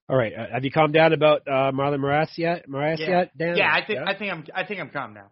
All 0.09 0.17
right, 0.17 0.33
uh, 0.33 0.47
have 0.51 0.65
you 0.65 0.71
calmed 0.71 0.93
down 0.93 1.13
about 1.13 1.47
uh, 1.47 1.71
Marlon 1.71 1.99
Moraes 1.99 2.35
yet? 2.35 2.67
Moraes 2.67 2.99
yeah. 2.99 3.09
yet, 3.09 3.37
Dan? 3.37 3.57
Yeah, 3.57 3.71
I 3.71 3.85
think 3.85 3.99
yeah? 3.99 4.05
I 4.09 4.17
think 4.17 4.31
I'm 4.31 4.45
I 4.55 4.65
think 4.65 4.79
I'm 4.81 4.89
calm 4.89 5.13
now. 5.13 5.29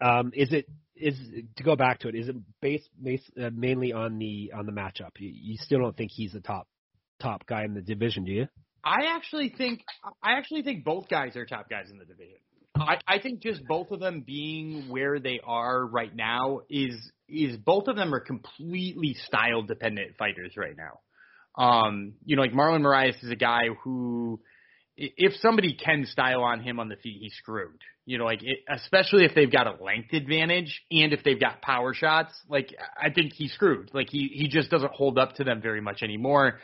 Um, 0.00 0.32
is 0.34 0.52
it 0.52 0.66
is 1.02 1.18
to 1.56 1.62
go 1.62 1.76
back 1.76 2.00
to 2.00 2.08
it? 2.08 2.14
Is 2.14 2.28
it 2.28 2.36
based, 2.60 2.88
based 3.02 3.30
uh, 3.40 3.50
mainly 3.52 3.92
on 3.92 4.18
the 4.18 4.52
on 4.56 4.66
the 4.66 4.72
matchup? 4.72 5.10
You, 5.18 5.30
you, 5.32 5.56
still 5.58 5.80
don't 5.80 5.96
think 5.96 6.10
he's 6.12 6.32
the 6.32 6.40
top 6.40 6.68
top 7.20 7.46
guy 7.46 7.64
in 7.64 7.74
the 7.74 7.82
division, 7.82 8.24
do 8.24 8.32
you? 8.32 8.48
I 8.84 9.14
actually 9.14 9.54
think 9.56 9.82
I 10.22 10.32
actually 10.32 10.62
think 10.62 10.84
both 10.84 11.08
guys 11.08 11.36
are 11.36 11.46
top 11.46 11.68
guys 11.68 11.90
in 11.90 11.98
the 11.98 12.04
division. 12.04 12.38
I, 12.74 12.98
I 13.06 13.18
think 13.18 13.42
just 13.42 13.60
both 13.68 13.90
of 13.90 14.00
them 14.00 14.24
being 14.26 14.88
where 14.88 15.20
they 15.20 15.40
are 15.44 15.84
right 15.86 16.14
now 16.14 16.60
is 16.70 16.94
is 17.28 17.56
both 17.56 17.88
of 17.88 17.96
them 17.96 18.14
are 18.14 18.20
completely 18.20 19.14
style 19.26 19.62
dependent 19.62 20.16
fighters 20.18 20.54
right 20.56 20.76
now. 20.76 21.00
Um, 21.62 22.14
you 22.24 22.36
know, 22.36 22.42
like 22.42 22.52
Marlon 22.52 22.80
Moraes 22.80 23.22
is 23.22 23.30
a 23.30 23.36
guy 23.36 23.64
who, 23.84 24.40
if 25.16 25.34
somebody 25.40 25.74
can 25.74 26.06
style 26.06 26.42
on 26.42 26.60
him 26.60 26.78
on 26.78 26.88
the 26.88 26.96
feet, 26.96 27.18
he's 27.20 27.34
screwed. 27.34 27.80
You 28.04 28.18
know, 28.18 28.24
like 28.24 28.42
it, 28.42 28.58
especially 28.68 29.24
if 29.24 29.34
they've 29.34 29.50
got 29.50 29.66
a 29.66 29.82
length 29.82 30.12
advantage 30.12 30.82
and 30.90 31.12
if 31.12 31.22
they've 31.24 31.38
got 31.38 31.62
power 31.62 31.94
shots, 31.94 32.32
like 32.48 32.74
I 33.00 33.10
think 33.10 33.32
he's 33.32 33.52
screwed. 33.52 33.90
Like 33.92 34.08
he 34.10 34.28
he 34.32 34.48
just 34.48 34.70
doesn't 34.70 34.92
hold 34.92 35.18
up 35.18 35.34
to 35.36 35.44
them 35.44 35.60
very 35.60 35.80
much 35.80 36.02
anymore. 36.02 36.58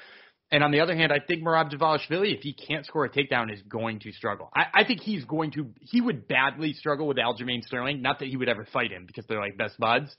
And 0.51 0.65
on 0.65 0.71
the 0.71 0.81
other 0.81 0.97
hand, 0.97 1.13
I 1.13 1.19
think 1.21 1.43
Merab 1.43 1.71
Dvalishvili, 1.71 2.35
if 2.35 2.41
he 2.41 2.55
can't 2.55 2.87
score 2.87 3.05
a 3.05 3.11
takedown, 3.11 3.53
is 3.53 3.61
going 3.69 4.01
to 4.01 4.13
struggle. 4.13 4.51
I, 4.55 4.81
I 4.81 4.85
think 4.85 5.01
he's 5.01 5.25
going 5.27 5.51
to, 5.53 5.75
he 5.81 6.01
would 6.01 6.27
badly 6.27 6.73
struggle 6.73 7.07
with 7.07 7.19
Aljamain 7.19 7.63
Sterling. 7.63 8.01
Not 8.01 8.21
that 8.21 8.29
he 8.29 8.39
would 8.39 8.49
ever 8.49 8.67
fight 8.73 8.91
him 8.91 9.05
because 9.07 9.27
they're 9.27 9.41
like 9.41 9.59
best 9.59 9.79
buds, 9.79 10.11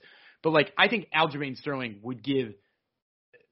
but 0.42 0.50
like 0.50 0.72
I 0.78 0.88
think 0.88 1.08
Aljamain 1.14 1.56
Sterling 1.56 1.98
would 2.02 2.22
give 2.22 2.54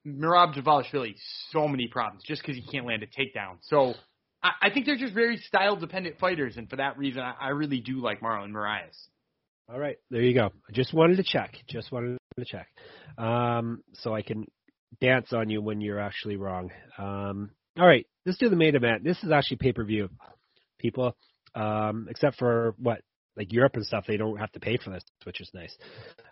Merab 0.07 0.55
Dvalishvili 0.55 1.15
so 1.51 1.67
many 1.67 1.87
problems 1.87 2.23
just 2.25 2.41
because 2.41 2.55
he 2.55 2.63
can't 2.71 2.85
land 2.85 3.03
a 3.03 3.07
takedown. 3.07 3.57
So 3.63 3.93
I, 4.41 4.51
I 4.63 4.69
think 4.69 4.85
they're 4.85 4.97
just 4.97 5.13
very 5.13 5.37
style 5.37 5.75
dependent 5.75 6.19
fighters, 6.19 6.57
and 6.57 6.69
for 6.69 6.77
that 6.77 6.97
reason, 6.97 7.21
I, 7.21 7.33
I 7.39 7.49
really 7.49 7.79
do 7.79 8.01
like 8.01 8.21
Marlon 8.21 8.51
Moraes. 8.51 8.97
All 9.71 9.79
right, 9.79 9.97
there 10.09 10.21
you 10.21 10.33
go. 10.33 10.51
I 10.67 10.71
just 10.71 10.93
wanted 10.93 11.17
to 11.17 11.23
check. 11.23 11.55
Just 11.67 11.91
wanted 11.91 12.17
to 12.37 12.45
check, 12.45 12.67
um, 13.17 13.83
so 13.93 14.15
I 14.15 14.21
can 14.21 14.45
dance 14.99 15.31
on 15.33 15.49
you 15.49 15.61
when 15.61 15.81
you're 15.81 15.99
actually 15.99 16.37
wrong. 16.37 16.71
Um, 16.97 17.51
all 17.77 17.87
right, 17.87 18.07
let's 18.25 18.39
do 18.39 18.49
the 18.49 18.55
main 18.55 18.75
event. 18.75 19.03
This 19.03 19.21
is 19.23 19.31
actually 19.31 19.57
pay 19.57 19.73
per 19.73 19.83
view, 19.83 20.09
people. 20.79 21.15
Um, 21.55 22.07
except 22.09 22.37
for 22.37 22.75
what 22.77 23.01
like 23.35 23.53
Europe 23.53 23.75
and 23.75 23.85
stuff, 23.85 24.05
they 24.07 24.17
don't 24.17 24.37
have 24.37 24.51
to 24.51 24.59
pay 24.59 24.77
for 24.77 24.89
this, 24.91 25.03
which 25.23 25.41
is 25.41 25.49
nice. 25.53 25.75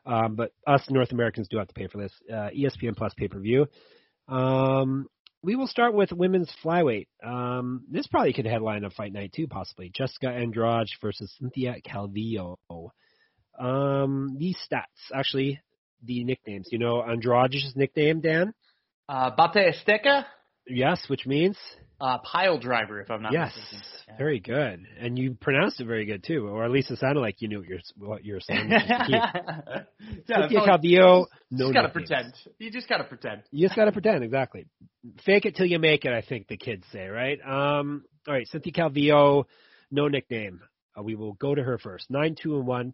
Um, 0.05 0.35
but 0.35 0.51
us 0.67 0.83
North 0.89 1.11
Americans 1.11 1.47
do 1.49 1.57
have 1.57 1.67
to 1.67 1.73
pay 1.73 1.87
for 1.87 1.97
this. 1.97 2.11
Uh, 2.29 2.49
ESPN 2.55 2.95
Plus 2.95 3.13
pay 3.15 3.27
per 3.27 3.39
view. 3.39 3.67
Um, 4.27 5.07
we 5.41 5.55
will 5.55 5.67
start 5.67 5.93
with 5.93 6.11
women's 6.11 6.51
flyweight. 6.63 7.07
Um, 7.23 7.83
this 7.89 8.07
probably 8.07 8.33
could 8.33 8.45
headline 8.45 8.83
a 8.83 8.89
fight 8.89 9.13
night 9.13 9.33
too, 9.33 9.47
possibly. 9.47 9.91
Jessica 9.93 10.29
Andrade 10.29 10.87
versus 11.01 11.33
Cynthia 11.39 11.75
Calvillo. 11.85 12.57
Um, 13.59 14.35
these 14.37 14.57
stats, 14.69 15.11
actually, 15.13 15.61
the 16.03 16.23
nicknames. 16.23 16.69
You 16.71 16.79
know 16.79 17.01
Andrade's 17.01 17.73
nickname, 17.75 18.21
Dan? 18.21 18.53
Uh, 19.07 19.31
Bate 19.31 19.73
Estaca? 19.73 20.25
Yes, 20.67 21.05
which 21.07 21.25
means? 21.25 21.57
Uh, 21.99 22.19
pile 22.19 22.59
driver, 22.59 23.01
if 23.01 23.09
I'm 23.09 23.23
not 23.23 23.33
yes, 23.33 23.53
mistaken. 23.55 23.79
Yes, 24.07 24.17
very 24.19 24.39
good. 24.39 24.85
And 24.99 25.17
you 25.17 25.33
pronounced 25.33 25.81
it 25.81 25.85
very 25.85 26.05
good 26.05 26.23
too, 26.23 26.47
or 26.47 26.63
at 26.63 26.69
least 26.69 26.91
it 26.91 26.99
sounded 26.99 27.21
like 27.21 27.41
you 27.41 27.47
knew 27.47 27.59
what 27.59 27.67
you're 27.67 27.79
what 27.97 28.25
you 28.25 28.33
were 28.35 28.39
saying. 28.39 28.69
yeah, 28.69 29.31
Cynthia 30.27 30.59
Calvillo, 30.59 31.25
no. 31.49 31.67
You 31.67 31.73
just 31.73 31.73
gotta 31.73 31.89
pretend. 31.89 32.33
You 32.59 32.71
just 32.71 32.87
gotta 32.87 33.03
pretend. 33.03 33.43
You 33.51 33.67
just 33.67 33.75
gotta 33.75 33.91
pretend, 33.91 34.23
exactly. 34.23 34.67
Fake 35.25 35.45
it 35.45 35.55
till 35.55 35.65
you 35.65 35.79
make 35.79 36.05
it. 36.05 36.13
I 36.13 36.21
think 36.21 36.47
the 36.47 36.57
kids 36.57 36.83
say, 36.91 37.07
right? 37.07 37.39
Um, 37.41 38.03
all 38.27 38.33
right, 38.35 38.47
Cynthia 38.47 38.73
Calvillo, 38.73 39.45
no 39.89 40.07
nickname. 40.07 40.61
Uh, 40.95 41.01
we 41.01 41.15
will 41.15 41.33
go 41.33 41.55
to 41.55 41.63
her 41.63 41.79
first. 41.79 42.11
Nine 42.11 42.35
two 42.39 42.57
and 42.57 42.67
one 42.67 42.93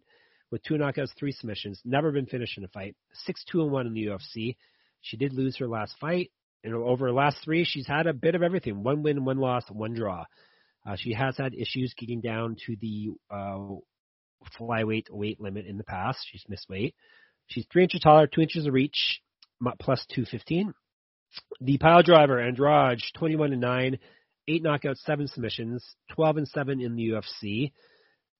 with 0.50 0.62
two 0.62 0.74
knockouts, 0.74 1.10
three 1.18 1.32
submissions. 1.32 1.78
Never 1.84 2.10
been 2.10 2.26
finished 2.26 2.56
in 2.56 2.64
a 2.64 2.68
fight. 2.68 2.96
Six 3.12 3.44
two 3.50 3.60
and 3.60 3.70
one 3.70 3.86
in 3.86 3.92
the 3.92 4.06
UFC. 4.06 4.56
She 5.02 5.18
did 5.18 5.34
lose 5.34 5.58
her 5.58 5.68
last 5.68 5.94
fight. 6.00 6.30
And 6.64 6.74
over 6.74 7.06
her 7.06 7.12
last 7.12 7.38
three, 7.44 7.64
she's 7.64 7.86
had 7.86 8.06
a 8.06 8.14
bit 8.14 8.34
of 8.34 8.42
everything: 8.42 8.82
one 8.82 9.02
win, 9.02 9.24
one 9.24 9.38
loss, 9.38 9.64
one 9.70 9.94
draw. 9.94 10.24
Uh, 10.86 10.96
she 10.98 11.12
has 11.12 11.36
had 11.36 11.54
issues 11.54 11.94
getting 11.96 12.20
down 12.20 12.56
to 12.66 12.76
the 12.80 13.10
uh, 13.30 13.76
flyweight 14.58 15.10
weight 15.10 15.40
limit 15.40 15.66
in 15.66 15.78
the 15.78 15.84
past. 15.84 16.18
She's 16.30 16.44
missed 16.48 16.68
weight. 16.68 16.94
She's 17.48 17.66
three 17.70 17.82
inches 17.82 18.00
taller, 18.00 18.26
two 18.26 18.40
inches 18.40 18.66
of 18.66 18.72
reach, 18.72 19.20
plus 19.80 20.04
two 20.14 20.24
fifteen. 20.24 20.72
The 21.60 21.78
pile 21.78 22.02
driver 22.02 22.40
Andrade, 22.40 23.00
twenty 23.16 23.36
one 23.36 23.52
and 23.52 23.60
nine, 23.60 23.98
eight 24.48 24.62
knockouts, 24.62 24.98
seven 25.04 25.28
submissions, 25.28 25.84
twelve 26.12 26.36
and 26.36 26.48
seven 26.48 26.80
in 26.80 26.96
the 26.96 27.10
UFC. 27.10 27.72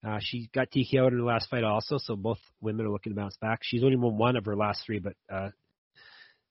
Uh, 0.06 0.18
she 0.20 0.50
got 0.54 0.70
TKO'd 0.70 1.12
in 1.12 1.18
the 1.18 1.24
last 1.24 1.48
fight 1.48 1.64
also, 1.64 1.96
so 1.96 2.14
both 2.14 2.38
women 2.60 2.84
are 2.84 2.90
looking 2.90 3.12
to 3.12 3.16
bounce 3.16 3.38
back. 3.38 3.60
She's 3.62 3.82
only 3.82 3.96
won 3.96 4.18
one 4.18 4.36
of 4.36 4.44
her 4.44 4.54
last 4.54 4.82
three, 4.84 4.98
but 4.98 5.14
uh, 5.32 5.48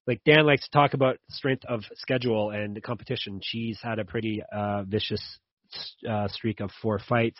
like 0.07 0.21
Dan 0.25 0.45
likes 0.45 0.65
to 0.65 0.71
talk 0.71 0.93
about 0.93 1.17
strength 1.29 1.63
of 1.65 1.81
schedule 1.95 2.51
and 2.51 2.81
competition. 2.83 3.39
She's 3.41 3.79
had 3.81 3.99
a 3.99 4.05
pretty 4.05 4.41
uh, 4.51 4.83
vicious 4.83 5.39
uh, 6.09 6.27
streak 6.27 6.59
of 6.59 6.71
four 6.81 6.99
fights. 6.99 7.39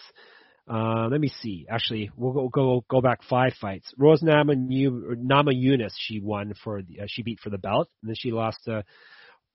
Uh, 0.69 1.07
let 1.11 1.19
me 1.19 1.27
see. 1.27 1.65
Actually, 1.69 2.09
we'll 2.15 2.31
go 2.33 2.47
go 2.47 2.85
go 2.89 3.01
back 3.01 3.21
five 3.29 3.53
fights. 3.59 3.93
Rose 3.97 4.23
Nama 4.23 4.55
Namajunas 4.55 5.91
she 5.97 6.21
won 6.21 6.53
for 6.63 6.81
the, 6.81 7.01
uh, 7.01 7.05
she 7.07 7.21
beat 7.21 7.39
for 7.41 7.49
the 7.49 7.57
belt, 7.57 7.89
and 8.01 8.09
then 8.09 8.15
she 8.17 8.31
lost 8.31 8.59
to 8.63 8.83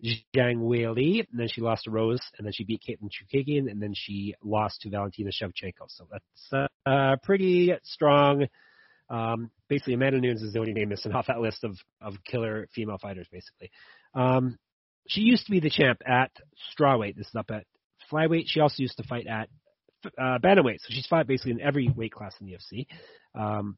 Zhang 0.05 0.59
Weili, 0.59 1.27
and 1.31 1.41
then 1.41 1.49
she 1.49 1.63
lost 1.63 1.85
to 1.85 1.91
Rose, 1.91 2.21
and 2.37 2.47
then 2.47 2.53
she 2.53 2.65
beat 2.65 2.83
Katlyn 2.87 3.09
Chookagian, 3.09 3.71
and 3.71 3.81
then 3.81 3.95
she 3.95 4.35
lost 4.45 4.83
to 4.83 4.91
Valentina 4.91 5.31
Shevchenko. 5.31 5.87
So 5.89 6.07
that's 6.13 6.69
uh, 6.85 7.17
pretty 7.23 7.73
strong. 7.85 8.47
Um, 9.11 9.51
basically, 9.69 9.95
Amanda 9.95 10.21
Nunes 10.21 10.43
is 10.43 10.53
the 10.53 10.59
only 10.59 10.73
name 10.73 10.89
missing 10.91 11.13
off 11.15 11.27
that 11.27 11.41
list 11.41 11.65
of, 11.65 11.77
of 12.01 12.15
killer 12.25 12.69
female 12.75 12.99
fighters, 12.99 13.29
basically. 13.31 13.71
Um, 14.15 14.59
she 15.09 15.23
used 15.23 15.47
to 15.47 15.51
be 15.51 15.61
the 15.61 15.71
champ 15.71 16.03
at 16.07 16.31
strawweight. 16.79 17.17
This 17.17 17.29
is 17.29 17.35
up 17.35 17.51
at 17.51 17.65
flyweight. 18.13 18.45
She 18.47 18.61
also 18.61 18.83
used 18.83 18.97
to 18.99 19.03
fight 19.05 19.27
at 19.27 19.49
uh, 20.19 20.39
bantamweight. 20.39 20.79
So 20.81 20.89
she's 20.91 21.07
fought 21.07 21.27
basically 21.27 21.53
in 21.53 21.61
every 21.61 21.89
weight 21.89 22.13
class 22.13 22.35
in 22.41 22.47
the 22.47 22.53
UFC. 22.53 22.87
Um, 23.35 23.77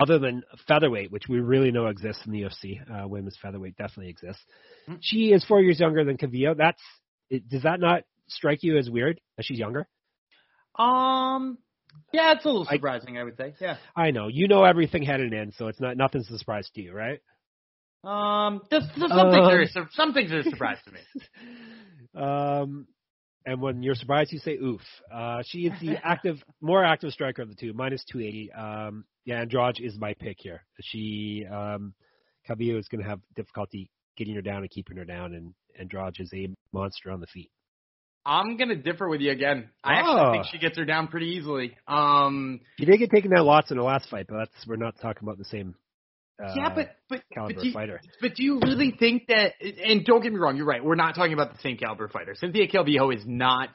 other 0.00 0.18
than 0.18 0.42
featherweight, 0.66 1.12
which 1.12 1.28
we 1.28 1.38
really 1.38 1.70
know 1.70 1.86
exists 1.86 2.22
in 2.26 2.32
the 2.32 2.42
UFC, 2.42 2.80
uh, 2.90 3.06
women's 3.06 3.38
featherweight 3.40 3.76
definitely 3.76 4.10
exists. 4.10 4.42
Mm-hmm. 4.88 4.98
She 5.00 5.32
is 5.32 5.44
four 5.44 5.60
years 5.60 5.78
younger 5.78 6.04
than 6.04 6.16
Calvillo. 6.16 6.56
That's 6.56 6.82
it, 7.30 7.48
does 7.48 7.62
that 7.62 7.78
not 7.78 8.02
strike 8.28 8.62
you 8.62 8.76
as 8.76 8.90
weird 8.90 9.20
that 9.36 9.44
she's 9.44 9.58
younger? 9.58 9.86
Um, 10.76 11.58
yeah, 12.12 12.32
it's 12.32 12.44
a 12.44 12.48
little 12.48 12.64
surprising, 12.64 13.16
I, 13.16 13.20
I 13.20 13.24
would 13.24 13.36
say. 13.36 13.54
Yeah, 13.60 13.76
I 13.96 14.10
know 14.10 14.28
you 14.28 14.48
know 14.48 14.64
everything 14.64 15.02
had 15.02 15.20
an 15.20 15.34
end, 15.34 15.54
so 15.56 15.68
it's 15.68 15.80
not 15.80 15.96
nothing's 15.96 16.30
a 16.30 16.38
surprise 16.38 16.68
to 16.74 16.82
you, 16.82 16.92
right? 16.92 17.20
Um, 18.04 18.60
some 18.70 19.30
things 19.30 19.76
are 19.76 19.88
some 19.92 20.12
things 20.12 20.32
are 20.32 20.40
a 20.40 20.44
surprise 20.44 20.78
to 20.84 20.92
me. 20.92 21.00
Um, 22.14 22.86
and 23.46 23.60
when 23.60 23.82
you're 23.82 23.94
surprised, 23.94 24.32
you 24.32 24.38
say 24.38 24.52
oof. 24.52 24.80
Uh, 25.12 25.42
she 25.44 25.66
is 25.66 25.72
the 25.80 25.96
active, 26.04 26.42
more 26.60 26.84
active 26.84 27.12
striker 27.12 27.42
of 27.42 27.48
the 27.48 27.54
two, 27.54 27.72
minus 27.72 28.04
280. 28.04 28.52
Um, 28.52 29.04
yeah, 29.24 29.40
Andrade 29.40 29.80
is 29.80 29.98
my 29.98 30.14
pick 30.14 30.36
here. 30.38 30.62
She, 30.80 31.44
um, 31.50 31.92
Calvillo 32.48 32.78
is 32.78 32.88
going 32.88 33.02
to 33.02 33.08
have 33.08 33.20
difficulty 33.34 33.90
getting 34.16 34.34
her 34.34 34.42
down 34.42 34.58
and 34.58 34.70
keeping 34.70 34.96
her 34.96 35.04
down, 35.04 35.34
and 35.34 35.54
Andrade 35.78 36.20
is 36.20 36.30
a 36.32 36.48
monster 36.72 37.10
on 37.10 37.20
the 37.20 37.26
feet. 37.26 37.50
I'm 38.26 38.56
gonna 38.56 38.76
differ 38.76 39.08
with 39.08 39.20
you 39.20 39.30
again. 39.32 39.68
I 39.82 39.94
oh. 39.94 39.96
actually 39.96 40.32
think 40.32 40.46
she 40.52 40.58
gets 40.58 40.78
her 40.78 40.84
down 40.84 41.08
pretty 41.08 41.26
easily. 41.26 41.76
Um, 41.86 42.60
she 42.78 42.86
did 42.86 42.98
get 42.98 43.10
taken 43.10 43.30
down 43.30 43.44
lots 43.44 43.70
in 43.70 43.76
the 43.76 43.82
last 43.82 44.08
fight, 44.08 44.26
but 44.28 44.38
that's 44.38 44.66
we're 44.66 44.76
not 44.76 44.94
talking 45.00 45.22
about 45.22 45.38
the 45.38 45.44
same. 45.44 45.74
Uh, 46.42 46.52
yeah, 46.56 46.74
but 46.74 46.96
but 47.08 47.22
caliber 47.32 47.54
but 47.54 47.62
do, 47.62 47.68
you, 47.68 47.74
fighter. 47.74 48.00
but 48.20 48.34
do 48.34 48.42
you 48.42 48.60
really 48.60 48.94
think 48.98 49.26
that? 49.28 49.52
And 49.60 50.04
don't 50.04 50.22
get 50.22 50.32
me 50.32 50.38
wrong, 50.38 50.56
you're 50.56 50.66
right. 50.66 50.84
We're 50.84 50.96
not 50.96 51.14
talking 51.14 51.32
about 51.32 51.52
the 51.52 51.60
same 51.60 51.76
caliber 51.76 52.08
fighter. 52.08 52.34
Cynthia 52.34 52.66
Calvillo 52.66 53.14
is 53.14 53.22
not 53.26 53.68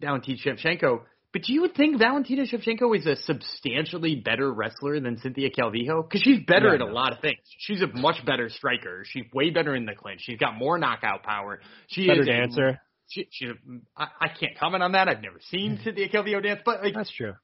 Valentina 0.00 0.38
Shevchenko. 0.44 1.02
But 1.32 1.42
do 1.42 1.52
you 1.52 1.68
think 1.68 1.98
Valentina 1.98 2.44
Shevchenko 2.44 2.96
is 2.96 3.04
a 3.04 3.14
substantially 3.14 4.14
better 4.14 4.50
wrestler 4.50 4.98
than 5.00 5.18
Cynthia 5.18 5.50
Calvillo? 5.50 6.02
Because 6.02 6.22
she's 6.22 6.40
better 6.46 6.68
yeah, 6.68 6.76
at 6.76 6.80
a 6.80 6.86
lot 6.86 7.12
of 7.12 7.20
things. 7.20 7.40
She's 7.58 7.82
a 7.82 7.88
much 7.88 8.24
better 8.24 8.48
striker. 8.48 9.04
She's 9.04 9.24
way 9.34 9.50
better 9.50 9.74
in 9.74 9.84
the 9.84 9.94
clinch. 9.94 10.22
She's 10.22 10.38
got 10.38 10.56
more 10.56 10.78
knockout 10.78 11.24
power. 11.24 11.60
She 11.88 12.02
is 12.02 12.08
better 12.08 12.20
is 12.22 12.26
dancer. 12.26 12.80
She, 13.08 13.28
she, 13.30 13.52
I, 13.96 14.06
I 14.20 14.28
can't 14.28 14.58
comment 14.58 14.82
on 14.82 14.92
that. 14.92 15.08
I've 15.08 15.22
never 15.22 15.40
seen 15.50 15.78
Cynthia 15.84 16.08
Calvillo 16.08 16.42
dance, 16.42 16.60
but 16.64 16.82
like 16.82 16.94
that's 16.94 17.12
true. 17.12 17.34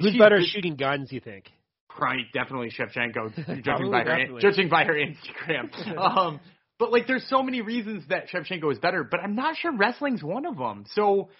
Who's 0.00 0.16
better 0.16 0.40
shooting 0.44 0.76
guns? 0.76 1.10
You 1.10 1.20
think? 1.20 1.50
Probably 1.88 2.26
definitely 2.32 2.70
Shevchenko, 2.70 3.62
judging 3.64 3.90
by 3.90 4.04
her 4.04 4.40
judging 4.40 4.68
by 4.68 4.84
her 4.84 4.94
Instagram. 4.94 5.98
um, 5.98 6.40
but 6.78 6.92
like, 6.92 7.06
there's 7.06 7.28
so 7.28 7.42
many 7.42 7.60
reasons 7.60 8.04
that 8.08 8.28
Shevchenko 8.28 8.72
is 8.72 8.78
better, 8.78 9.04
but 9.04 9.20
I'm 9.20 9.34
not 9.34 9.56
sure 9.56 9.76
wrestling's 9.76 10.22
one 10.22 10.46
of 10.46 10.56
them. 10.56 10.84
So. 10.94 11.30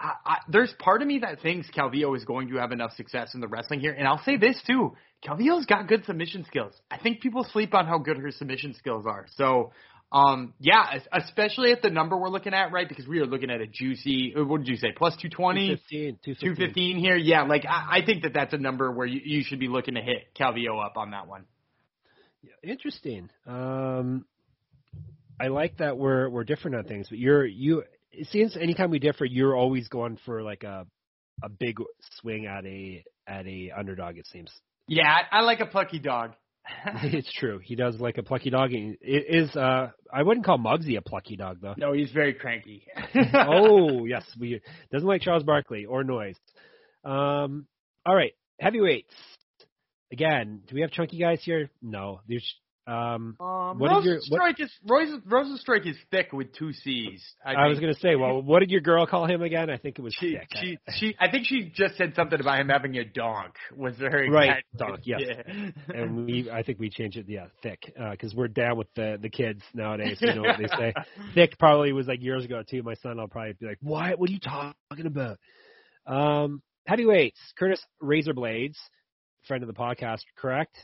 I, 0.00 0.12
I, 0.24 0.36
there's 0.48 0.72
part 0.78 1.02
of 1.02 1.06
me 1.06 1.18
that 1.18 1.42
thinks 1.42 1.68
Calvillo 1.70 2.16
is 2.16 2.24
going 2.24 2.48
to 2.48 2.56
have 2.56 2.72
enough 2.72 2.92
success 2.94 3.34
in 3.34 3.42
the 3.42 3.46
wrestling 3.46 3.78
here, 3.78 3.92
and 3.92 4.08
I'll 4.08 4.22
say 4.24 4.38
this 4.38 4.58
too: 4.66 4.96
Calvillo's 5.22 5.66
got 5.66 5.86
good 5.86 6.06
submission 6.06 6.46
skills. 6.46 6.72
I 6.90 6.96
think 6.98 7.20
people 7.20 7.44
sleep 7.44 7.74
on 7.74 7.86
how 7.86 7.98
good 7.98 8.16
her 8.16 8.30
submission 8.30 8.72
skills 8.74 9.04
are. 9.06 9.26
So 9.36 9.70
um, 10.12 10.52
yeah, 10.60 10.98
especially 11.10 11.72
at 11.72 11.80
the 11.80 11.88
number 11.88 12.18
we're 12.18 12.28
looking 12.28 12.52
at, 12.52 12.70
right? 12.70 12.86
Because 12.86 13.06
we 13.06 13.18
are 13.20 13.26
looking 13.26 13.50
at 13.50 13.62
a 13.62 13.66
juicy, 13.66 14.34
uh, 14.36 14.44
what 14.44 14.58
did 14.58 14.68
you 14.68 14.76
say, 14.76 14.92
plus 14.94 15.14
220? 15.14 15.68
215, 15.68 16.18
215. 16.22 16.56
215 16.56 16.98
here. 16.98 17.16
Yeah, 17.16 17.42
like 17.44 17.64
I, 17.64 17.98
I 17.98 18.04
think 18.04 18.24
that 18.24 18.34
that's 18.34 18.52
a 18.52 18.58
number 18.58 18.92
where 18.92 19.06
you, 19.06 19.20
you 19.24 19.42
should 19.42 19.58
be 19.58 19.68
looking 19.68 19.94
to 19.94 20.02
hit 20.02 20.34
Calvillo 20.38 20.84
up 20.84 20.98
on 20.98 21.12
that 21.12 21.26
one. 21.26 21.46
Yeah, 22.42 22.72
interesting. 22.72 23.30
Um, 23.46 24.26
I 25.40 25.48
like 25.48 25.78
that 25.78 25.96
we're 25.96 26.28
we're 26.28 26.44
different 26.44 26.76
on 26.76 26.84
things, 26.84 27.06
but 27.08 27.18
you're 27.18 27.46
you 27.46 27.84
it 28.10 28.28
seems 28.28 28.54
anytime 28.54 28.90
we 28.90 28.98
differ, 28.98 29.24
you're 29.24 29.56
always 29.56 29.88
going 29.88 30.18
for 30.26 30.42
like 30.42 30.62
a 30.62 30.86
a 31.42 31.48
big 31.48 31.78
swing 32.20 32.44
at 32.46 32.66
a 32.66 33.02
at 33.26 33.46
a 33.46 33.72
underdog. 33.76 34.18
It 34.18 34.26
seems. 34.26 34.52
Yeah, 34.88 35.08
I, 35.08 35.38
I 35.38 35.40
like 35.40 35.60
a 35.60 35.66
plucky 35.66 36.00
dog. 36.00 36.32
it's 37.04 37.32
true. 37.32 37.60
He 37.62 37.74
does 37.74 37.98
like 37.98 38.18
a 38.18 38.22
plucky 38.22 38.50
dog. 38.50 38.70
It 38.72 38.98
is 39.02 39.54
uh 39.56 39.90
I 40.12 40.22
wouldn't 40.22 40.46
call 40.46 40.58
Muggsy 40.58 40.96
a 40.96 41.02
plucky 41.02 41.36
dog 41.36 41.58
though. 41.60 41.74
No, 41.76 41.92
he's 41.92 42.10
very 42.10 42.34
cranky. 42.34 42.86
oh 43.34 44.04
yes, 44.04 44.24
we 44.38 44.60
doesn't 44.92 45.06
like 45.06 45.22
Charles 45.22 45.42
Barkley 45.42 45.84
or 45.84 46.04
noise. 46.04 46.36
Um, 47.04 47.66
all 48.06 48.14
right, 48.14 48.32
heavyweights. 48.60 49.14
Again, 50.12 50.62
do 50.68 50.74
we 50.74 50.82
have 50.82 50.90
chunky 50.90 51.18
guys 51.18 51.40
here? 51.42 51.70
No. 51.80 52.20
There's 52.28 52.46
um, 52.92 53.36
um 53.40 53.78
what 53.78 54.04
your, 54.04 54.20
what, 54.28 54.60
is 54.60 54.70
is 55.86 55.96
thick 56.10 56.32
with 56.32 56.52
two 56.54 56.72
C's. 56.72 57.22
I, 57.44 57.54
I 57.54 57.68
was 57.68 57.80
going 57.80 57.92
to 57.92 57.98
say, 58.00 58.16
well, 58.16 58.42
what 58.42 58.60
did 58.60 58.70
your 58.70 58.80
girl 58.80 59.06
call 59.06 59.26
him 59.26 59.42
again? 59.42 59.70
I 59.70 59.76
think 59.76 59.98
it 59.98 60.02
was 60.02 60.14
she, 60.18 60.36
thick. 60.36 60.48
She, 60.60 60.78
she, 60.96 61.16
I 61.18 61.30
think 61.30 61.46
she 61.46 61.72
just 61.74 61.96
said 61.96 62.14
something 62.14 62.38
about 62.40 62.60
him 62.60 62.68
having 62.68 62.96
a 62.96 63.04
donk. 63.04 63.54
Was 63.74 63.96
very 63.96 64.30
right 64.30 64.64
donk? 64.76 65.00
Yes, 65.04 65.22
yeah. 65.24 65.70
and 65.88 66.26
we, 66.26 66.50
I 66.50 66.62
think 66.62 66.78
we 66.78 66.90
changed 66.90 67.16
it. 67.16 67.26
Yeah, 67.28 67.46
thick, 67.62 67.92
because 68.10 68.32
uh, 68.32 68.36
we're 68.36 68.48
down 68.48 68.76
with 68.76 68.88
the 68.94 69.18
the 69.20 69.30
kids 69.30 69.62
nowadays. 69.74 70.18
You 70.20 70.34
know 70.34 70.42
what 70.42 70.58
they 70.58 70.68
say. 70.68 70.92
thick 71.34 71.58
probably 71.58 71.92
was 71.92 72.06
like 72.06 72.22
years 72.22 72.44
ago 72.44 72.62
too. 72.68 72.82
My 72.82 72.94
son 72.94 73.18
will 73.18 73.28
probably 73.28 73.54
be 73.54 73.66
like, 73.66 73.78
"What? 73.80 74.18
What 74.18 74.28
are 74.28 74.32
you 74.32 74.40
talking 74.40 75.06
about?" 75.06 75.38
Um, 76.06 76.62
heavyweights, 76.86 77.38
Curtis 77.58 77.80
Razorblades, 78.02 78.76
friend 79.46 79.62
of 79.62 79.68
the 79.68 79.74
podcast, 79.74 80.22
correct? 80.36 80.76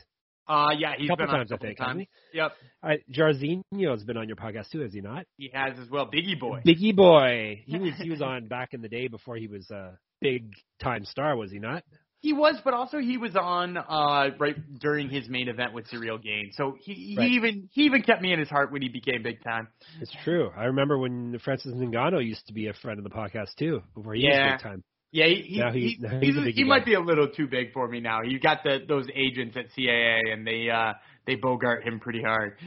Uh, 0.49 0.71
yeah, 0.77 0.93
he's 0.97 1.05
a 1.05 1.09
couple 1.09 1.27
been 1.27 1.35
times, 1.35 1.51
on 1.51 1.59
I 1.59 1.61
think. 1.61 1.77
Times. 1.77 2.05
Yep. 2.33 2.51
All 2.83 2.89
right, 2.89 3.03
Jairzinho's 3.13 4.03
been 4.03 4.17
on 4.17 4.27
your 4.27 4.35
podcast 4.35 4.71
too, 4.71 4.79
has 4.79 4.91
he 4.91 4.99
not? 4.99 5.25
He 5.37 5.51
has 5.53 5.77
as 5.79 5.89
well. 5.89 6.07
Biggie 6.07 6.39
Boy. 6.39 6.61
Biggie 6.65 6.95
Boy. 6.95 7.61
He 7.67 7.77
was 7.77 7.93
he 8.01 8.09
was 8.09 8.21
on 8.23 8.47
back 8.47 8.73
in 8.73 8.81
the 8.81 8.89
day 8.89 9.07
before 9.07 9.35
he 9.35 9.47
was 9.47 9.69
a 9.69 9.99
big 10.21 10.51
time 10.81 11.05
star, 11.05 11.35
was 11.35 11.51
he 11.51 11.59
not? 11.59 11.83
He 12.21 12.33
was, 12.33 12.55
but 12.65 12.73
also 12.73 12.97
he 12.97 13.17
was 13.17 13.35
on 13.35 13.77
uh 13.77 14.31
right 14.39 14.55
during 14.79 15.09
his 15.09 15.29
main 15.29 15.49
event 15.49 15.73
with 15.73 15.87
Ciryl 15.87 16.21
Gane. 16.21 16.49
So 16.53 16.75
he, 16.81 16.93
he 16.93 17.15
right. 17.17 17.29
even 17.29 17.69
he 17.71 17.83
even 17.83 18.01
kept 18.01 18.21
me 18.21 18.33
in 18.33 18.39
his 18.39 18.49
heart 18.49 18.71
when 18.71 18.81
he 18.81 18.89
became 18.89 19.21
big 19.21 19.43
time. 19.43 19.67
It's 20.01 20.11
true. 20.23 20.49
I 20.57 20.65
remember 20.65 20.97
when 20.97 21.37
Francis 21.45 21.73
Ngannou 21.73 22.25
used 22.25 22.47
to 22.47 22.53
be 22.53 22.67
a 22.67 22.73
friend 22.73 22.97
of 22.97 23.03
the 23.03 23.11
podcast 23.11 23.53
too 23.59 23.83
before 23.95 24.15
he 24.15 24.23
yeah. 24.23 24.53
was 24.53 24.53
big 24.53 24.63
time. 24.63 24.83
Yeah, 25.11 25.25
he 25.27 25.41
he, 25.41 25.97
he, 25.97 26.31
he, 26.31 26.51
he 26.51 26.63
might 26.63 26.85
be 26.85 26.93
a 26.93 26.99
little 26.99 27.27
too 27.29 27.47
big 27.47 27.73
for 27.73 27.87
me 27.87 27.99
now. 27.99 28.21
You 28.21 28.39
got 28.39 28.63
the 28.63 28.79
those 28.87 29.07
agents 29.15 29.57
at 29.57 29.65
CAA, 29.75 30.31
and 30.31 30.45
they 30.45 30.69
uh 30.69 30.93
they 31.25 31.35
bogart 31.35 31.83
him 31.83 31.99
pretty 31.99 32.21
hard. 32.21 32.57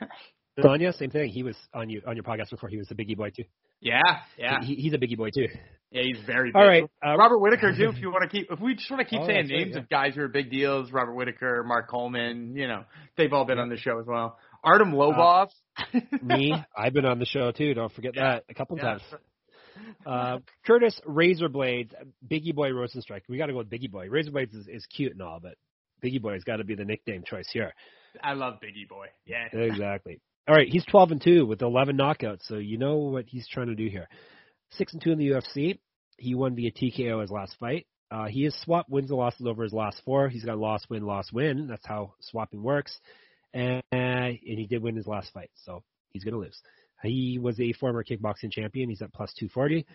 Sonya, 0.62 0.92
same 0.92 1.10
thing. 1.10 1.28
He 1.30 1.42
was 1.42 1.56
on 1.74 1.88
you 1.90 2.02
on 2.06 2.16
your 2.16 2.24
podcast 2.24 2.50
before. 2.50 2.68
He 2.68 2.76
was 2.76 2.90
a 2.90 2.94
biggie 2.94 3.16
boy 3.16 3.30
too. 3.30 3.44
Yeah, 3.80 4.00
yeah. 4.38 4.62
He, 4.62 4.74
he's 4.74 4.94
a 4.94 4.98
biggie 4.98 5.16
boy 5.16 5.30
too. 5.30 5.48
Yeah, 5.90 6.02
he's 6.02 6.18
very. 6.26 6.48
Big. 6.50 6.56
All 6.56 6.66
right, 6.66 6.84
uh, 7.04 7.16
Robert 7.16 7.38
Whitaker 7.38 7.74
too. 7.76 7.88
If 7.94 7.98
you 8.00 8.10
want 8.10 8.22
to 8.22 8.28
keep, 8.28 8.50
if 8.50 8.60
we 8.60 8.74
just 8.74 8.90
want 8.90 9.00
to 9.00 9.08
keep 9.08 9.20
oh, 9.20 9.26
saying 9.26 9.48
right, 9.48 9.58
names 9.58 9.72
yeah. 9.74 9.80
of 9.80 9.88
guys 9.88 10.14
who 10.14 10.22
are 10.22 10.28
big 10.28 10.50
deals, 10.50 10.90
Robert 10.92 11.14
Whitaker, 11.14 11.62
Mark 11.64 11.88
Coleman, 11.88 12.56
you 12.56 12.68
know, 12.68 12.84
they've 13.16 13.32
all 13.32 13.44
been 13.44 13.58
on 13.58 13.68
the 13.68 13.76
show 13.76 13.98
as 14.00 14.06
well. 14.06 14.38
Artem 14.64 14.92
Lobov. 14.92 15.48
Uh, 15.78 16.00
me, 16.22 16.54
I've 16.76 16.92
been 16.92 17.04
on 17.04 17.18
the 17.18 17.26
show 17.26 17.52
too. 17.52 17.74
Don't 17.74 17.92
forget 17.92 18.12
Yeah. 18.16 18.32
that 18.32 18.44
a 18.48 18.54
couple 18.54 18.76
Yeah. 18.78 18.84
times. 18.84 19.02
Uh, 20.06 20.38
Curtis 20.64 21.00
Razorblades, 21.04 21.90
Biggie 22.30 22.54
Boy 22.54 22.70
Rozenstruik. 22.70 23.22
We 23.28 23.38
got 23.38 23.46
to 23.46 23.52
go 23.52 23.58
with 23.58 23.70
Biggie 23.70 23.90
Boy. 23.90 24.06
Razorblades 24.06 24.54
is, 24.54 24.68
is 24.68 24.86
cute 24.86 25.10
and 25.10 25.20
all, 25.20 25.40
but 25.42 25.56
Biggie 26.00 26.22
Boy 26.22 26.34
has 26.34 26.44
got 26.44 26.58
to 26.58 26.64
be 26.64 26.76
the 26.76 26.84
nickname 26.84 27.24
choice 27.26 27.48
here. 27.52 27.72
I 28.22 28.34
love 28.34 28.54
Biggie 28.62 28.88
Boy. 28.88 29.06
Yeah. 29.24 29.48
Exactly. 29.52 30.20
All 30.48 30.54
right, 30.54 30.68
he's 30.68 30.84
12 30.84 31.10
and 31.10 31.20
2 31.20 31.44
with 31.44 31.60
11 31.60 31.98
knockouts, 31.98 32.46
so 32.46 32.54
you 32.54 32.78
know 32.78 32.98
what 32.98 33.24
he's 33.26 33.48
trying 33.48 33.66
to 33.66 33.74
do 33.74 33.88
here. 33.88 34.08
6 34.72 34.92
and 34.92 35.02
2 35.02 35.10
in 35.10 35.18
the 35.18 35.30
UFC. 35.30 35.78
He 36.18 36.36
won 36.36 36.54
via 36.54 36.70
TKO 36.70 37.20
his 37.20 37.32
last 37.32 37.56
fight. 37.58 37.86
Uh, 38.12 38.26
he 38.26 38.44
has 38.44 38.54
swapped 38.62 38.88
wins 38.88 39.10
and 39.10 39.18
losses 39.18 39.44
over 39.46 39.64
his 39.64 39.72
last 39.72 40.00
four. 40.04 40.28
He's 40.28 40.44
got 40.44 40.58
loss, 40.58 40.82
win, 40.88 41.02
loss, 41.02 41.32
win. 41.32 41.66
That's 41.66 41.84
how 41.84 42.14
swapping 42.20 42.62
works. 42.62 42.96
And, 43.52 43.82
and 43.90 44.38
he 44.40 44.66
did 44.70 44.82
win 44.82 44.94
his 44.94 45.08
last 45.08 45.32
fight, 45.32 45.50
so 45.64 45.82
he's 46.10 46.22
going 46.22 46.34
to 46.34 46.40
lose. 46.40 46.60
He 47.02 47.38
was 47.40 47.58
a 47.60 47.72
former 47.74 48.04
kickboxing 48.04 48.50
champion. 48.50 48.88
He's 48.88 49.02
at 49.02 49.12
plus 49.12 49.32
240. 49.38 49.86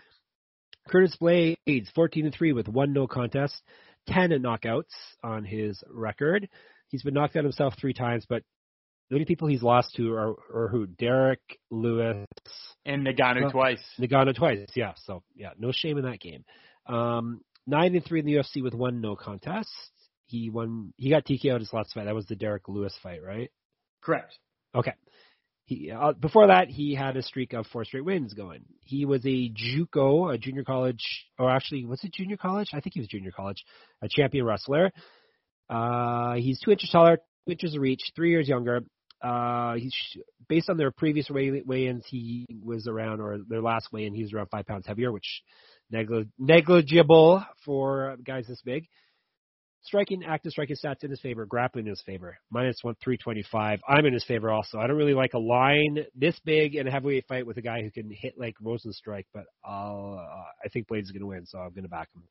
Curtis 0.88 1.15
Blaydes, 1.22 1.91
14 1.94 2.26
and 2.26 2.34
3 2.34 2.53
with 2.53 2.68
one 2.68 2.94
no 2.94 3.07
contest, 3.07 3.61
10 4.07 4.32
knockouts 4.32 4.94
on 5.23 5.44
his 5.44 5.84
record. 5.90 6.49
He's 6.90 7.03
been 7.03 7.14
knocked 7.14 7.36
out 7.36 7.44
himself 7.44 7.76
three 7.80 7.94
times, 7.94 8.26
but 8.28 8.44
the 9.10 9.15
only 9.15 9.26
people 9.26 9.48
he's 9.48 9.61
lost 9.61 9.94
to 9.95 10.14
are, 10.14 10.36
are 10.53 10.69
who? 10.69 10.88
Derrick 10.88 11.41
Lewis, 11.69 12.26
And 12.86 13.06
Ngannou 13.06 13.41
Well, 13.44 13.52
twice. 13.52 13.84
Ngannou 13.99 14.36
twice. 14.36 14.68
Yeah, 14.76 14.94
so 15.03 15.22
yeah, 15.36 15.52
no 15.60 15.72
shame 15.73 15.98
in 15.98 16.06
that 16.06 16.19
game. 16.19 16.44
Um, 16.88 17.41
nine 17.68 17.94
and 17.95 18.03
three 18.06 18.19
in 18.22 18.26
the 18.26 18.36
UFC 18.36 18.64
with 18.64 18.73
one 18.73 19.02
no 19.02 19.15
contest. 19.15 19.69
He 20.28 20.49
won. 20.49 20.94
He 20.95 21.10
got 21.10 21.26
TKO 21.26 21.60
his 21.60 21.73
last 21.73 21.94
fight. 21.94 22.06
That 22.06 22.15
was 22.15 22.26
the 22.26 22.38
Derrick 22.38 22.69
Lewis 22.69 22.95
fight, 23.03 23.22
right? 23.22 23.52
Correct. 24.02 24.38
Okay. 24.73 24.94
He 25.72 25.89
uh, 25.89 26.11
before 26.11 26.48
that 26.48 26.68
he 26.68 26.93
had 26.95 27.15
a 27.15 27.23
streak 27.23 27.53
of 27.53 27.65
four 27.68 27.85
straight 27.85 28.03
wins 28.03 28.34
going. 28.34 28.65
He 28.84 29.06
was 29.06 29.26
a 29.26 29.49
JUCO, 29.49 30.34
a 30.34 30.38
junior 30.38 30.65
college, 30.65 31.02
or 31.39 31.49
actually 31.49 31.85
was 31.85 32.03
it 32.03 32.14
junior 32.14 32.35
college? 32.35 32.72
I 32.73 32.81
think 32.81 32.93
he 32.93 32.99
was 32.99 33.07
junior 33.07 33.31
college, 33.31 33.64
a 34.02 34.10
champion 34.10 34.43
wrestler. 34.45 34.91
Uh, 35.69 36.34
he's 36.34 36.60
two 36.60 36.72
inches 36.72 36.89
taller, 36.89 37.19
two 37.45 37.53
inches 37.53 37.73
of 37.73 37.81
reach, 37.81 38.02
three 38.18 38.31
years 38.31 38.49
younger. 38.49 38.81
Uh, 39.23 39.76
he's 39.76 39.95
based 40.49 40.69
on 40.69 40.76
their 40.76 40.91
previous 40.91 41.30
weigh, 41.30 41.61
weigh-ins, 41.65 42.03
he 42.06 42.45
was 42.61 42.85
around, 42.88 43.22
or 43.22 43.38
their 43.48 43.61
last 43.61 43.93
weigh-in, 43.93 44.14
he 44.14 44.23
was 44.23 44.34
around 44.34 44.48
five 44.48 44.65
pounds 44.65 44.85
heavier, 44.85 45.10
which 45.10 45.41
negli- 45.89 46.27
negligible 46.38 47.45
for 47.64 48.18
guys 48.26 48.45
this 48.48 48.61
big. 48.65 48.88
Striking, 49.83 50.23
active 50.23 50.51
striking 50.51 50.75
stats 50.75 51.03
in 51.03 51.09
his 51.09 51.19
favor, 51.21 51.45
grappling 51.45 51.85
in 51.85 51.89
his 51.89 52.01
favor. 52.03 52.37
Minus 52.51 52.77
one 52.83 52.95
three 53.03 53.17
twenty 53.17 53.43
five. 53.51 53.79
I'm 53.87 54.05
in 54.05 54.13
his 54.13 54.23
favor 54.23 54.51
also. 54.51 54.77
I 54.77 54.85
don't 54.85 54.95
really 54.95 55.15
like 55.15 55.33
a 55.33 55.39
line 55.39 56.05
this 56.15 56.39
big 56.45 56.75
in 56.75 56.87
a 56.87 56.91
heavyweight 56.91 57.25
fight 57.27 57.47
with 57.47 57.57
a 57.57 57.61
guy 57.63 57.81
who 57.81 57.89
can 57.89 58.11
hit 58.11 58.35
like 58.37 58.55
Rozenstruik, 58.63 59.25
but 59.33 59.45
I'll, 59.65 60.19
uh, 60.21 60.43
I 60.63 60.69
think 60.71 60.87
Blaydes 60.87 61.03
is 61.03 61.11
going 61.11 61.21
to 61.21 61.27
win, 61.27 61.45
so 61.47 61.57
I'm 61.57 61.71
going 61.71 61.83
to 61.83 61.89
back 61.89 62.09
him. 62.13 62.21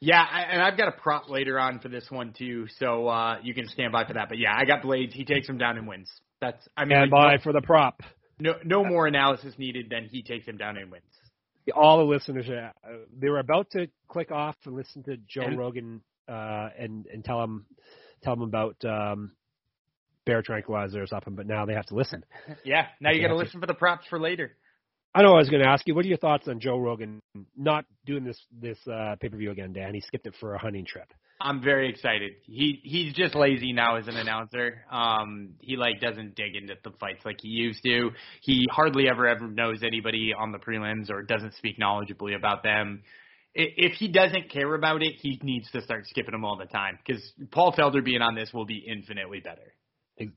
Yeah, 0.00 0.22
I, 0.22 0.42
and 0.42 0.62
I've 0.62 0.76
got 0.76 0.88
a 0.88 0.92
prop 0.92 1.28
later 1.30 1.58
on 1.58 1.80
for 1.80 1.88
this 1.88 2.04
one 2.10 2.32
too, 2.36 2.66
so 2.78 3.08
uh 3.08 3.38
you 3.42 3.54
can 3.54 3.66
stand 3.68 3.90
by 3.92 4.04
for 4.06 4.12
that. 4.12 4.28
But 4.28 4.38
yeah, 4.38 4.54
I 4.54 4.64
got 4.66 4.82
Blaydes. 4.82 5.12
He 5.12 5.24
takes 5.24 5.48
him 5.48 5.56
down 5.58 5.78
and 5.78 5.88
wins. 5.88 6.10
That's 6.40 6.68
I 6.76 6.84
mean, 6.84 6.98
And 6.98 7.10
like, 7.10 7.38
by 7.40 7.42
for 7.42 7.52
the 7.54 7.62
prop. 7.62 8.02
no, 8.38 8.52
no 8.64 8.84
more 8.84 9.06
analysis 9.06 9.54
needed 9.58 9.86
than 9.90 10.04
he 10.04 10.22
takes 10.22 10.46
him 10.46 10.56
down 10.58 10.76
and 10.76 10.90
wins. 10.92 11.04
All 11.74 11.98
the 11.98 12.04
listeners, 12.04 12.48
uh, 12.48 12.70
they 13.18 13.28
were 13.28 13.40
about 13.40 13.70
to 13.72 13.88
click 14.08 14.30
off 14.30 14.56
and 14.66 14.74
listen 14.76 15.02
to 15.04 15.16
Joe 15.26 15.42
And- 15.42 15.58
Rogan 15.58 16.00
uh, 16.28 16.68
and 16.78 17.06
and 17.06 17.24
tell 17.24 17.40
them 17.40 17.66
tell 18.22 18.34
them 18.34 18.42
about 18.42 18.76
um, 18.84 19.32
bear 20.26 20.42
tranquilizer 20.42 21.02
or 21.02 21.06
something, 21.06 21.34
but 21.34 21.46
now 21.46 21.64
they 21.66 21.74
have 21.74 21.86
to 21.86 21.94
listen. 21.94 22.24
Yeah, 22.64 22.86
now 23.00 23.10
you 23.10 23.22
got 23.22 23.28
to 23.28 23.36
listen 23.36 23.60
for 23.60 23.66
the 23.66 23.74
props 23.74 24.06
for 24.08 24.20
later. 24.20 24.56
I 25.14 25.22
know 25.22 25.34
I 25.34 25.38
was 25.38 25.48
going 25.48 25.62
to 25.62 25.68
ask 25.68 25.86
you, 25.88 25.94
what 25.94 26.04
are 26.04 26.08
your 26.08 26.18
thoughts 26.18 26.48
on 26.48 26.60
Joe 26.60 26.78
Rogan 26.78 27.20
not 27.56 27.86
doing 28.04 28.24
this 28.24 28.38
this 28.60 28.78
uh, 28.86 29.16
pay 29.20 29.28
per 29.28 29.36
view 29.36 29.50
again, 29.50 29.72
Dan? 29.72 29.94
He 29.94 30.00
skipped 30.00 30.26
it 30.26 30.34
for 30.38 30.54
a 30.54 30.58
hunting 30.58 30.84
trip. 30.84 31.12
I'm 31.40 31.62
very 31.62 31.88
excited. 31.88 32.32
He 32.42 32.80
he's 32.82 33.14
just 33.14 33.34
lazy 33.34 33.72
now 33.72 33.96
as 33.96 34.08
an 34.08 34.16
announcer. 34.16 34.84
Um, 34.90 35.54
he 35.60 35.76
like 35.76 36.00
doesn't 36.00 36.34
dig 36.34 36.56
into 36.56 36.74
the 36.82 36.90
fights 36.98 37.24
like 37.24 37.36
he 37.40 37.48
used 37.48 37.82
to. 37.84 38.10
He 38.42 38.66
hardly 38.70 39.08
ever 39.08 39.26
ever 39.26 39.46
knows 39.46 39.82
anybody 39.84 40.32
on 40.36 40.52
the 40.52 40.58
prelims 40.58 41.10
or 41.10 41.22
doesn't 41.22 41.54
speak 41.54 41.78
knowledgeably 41.78 42.36
about 42.36 42.62
them. 42.62 43.02
If 43.60 43.94
he 43.94 44.06
doesn't 44.06 44.50
care 44.50 44.72
about 44.74 45.02
it, 45.02 45.14
he 45.20 45.40
needs 45.42 45.68
to 45.72 45.82
start 45.82 46.06
skipping 46.06 46.30
them 46.32 46.44
all 46.44 46.56
the 46.56 46.66
time 46.66 46.96
because 47.04 47.20
Paul 47.50 47.72
Felder 47.72 48.04
being 48.04 48.22
on 48.22 48.36
this 48.36 48.52
will 48.52 48.64
be 48.66 48.78
infinitely 48.86 49.40
better. 49.40 49.74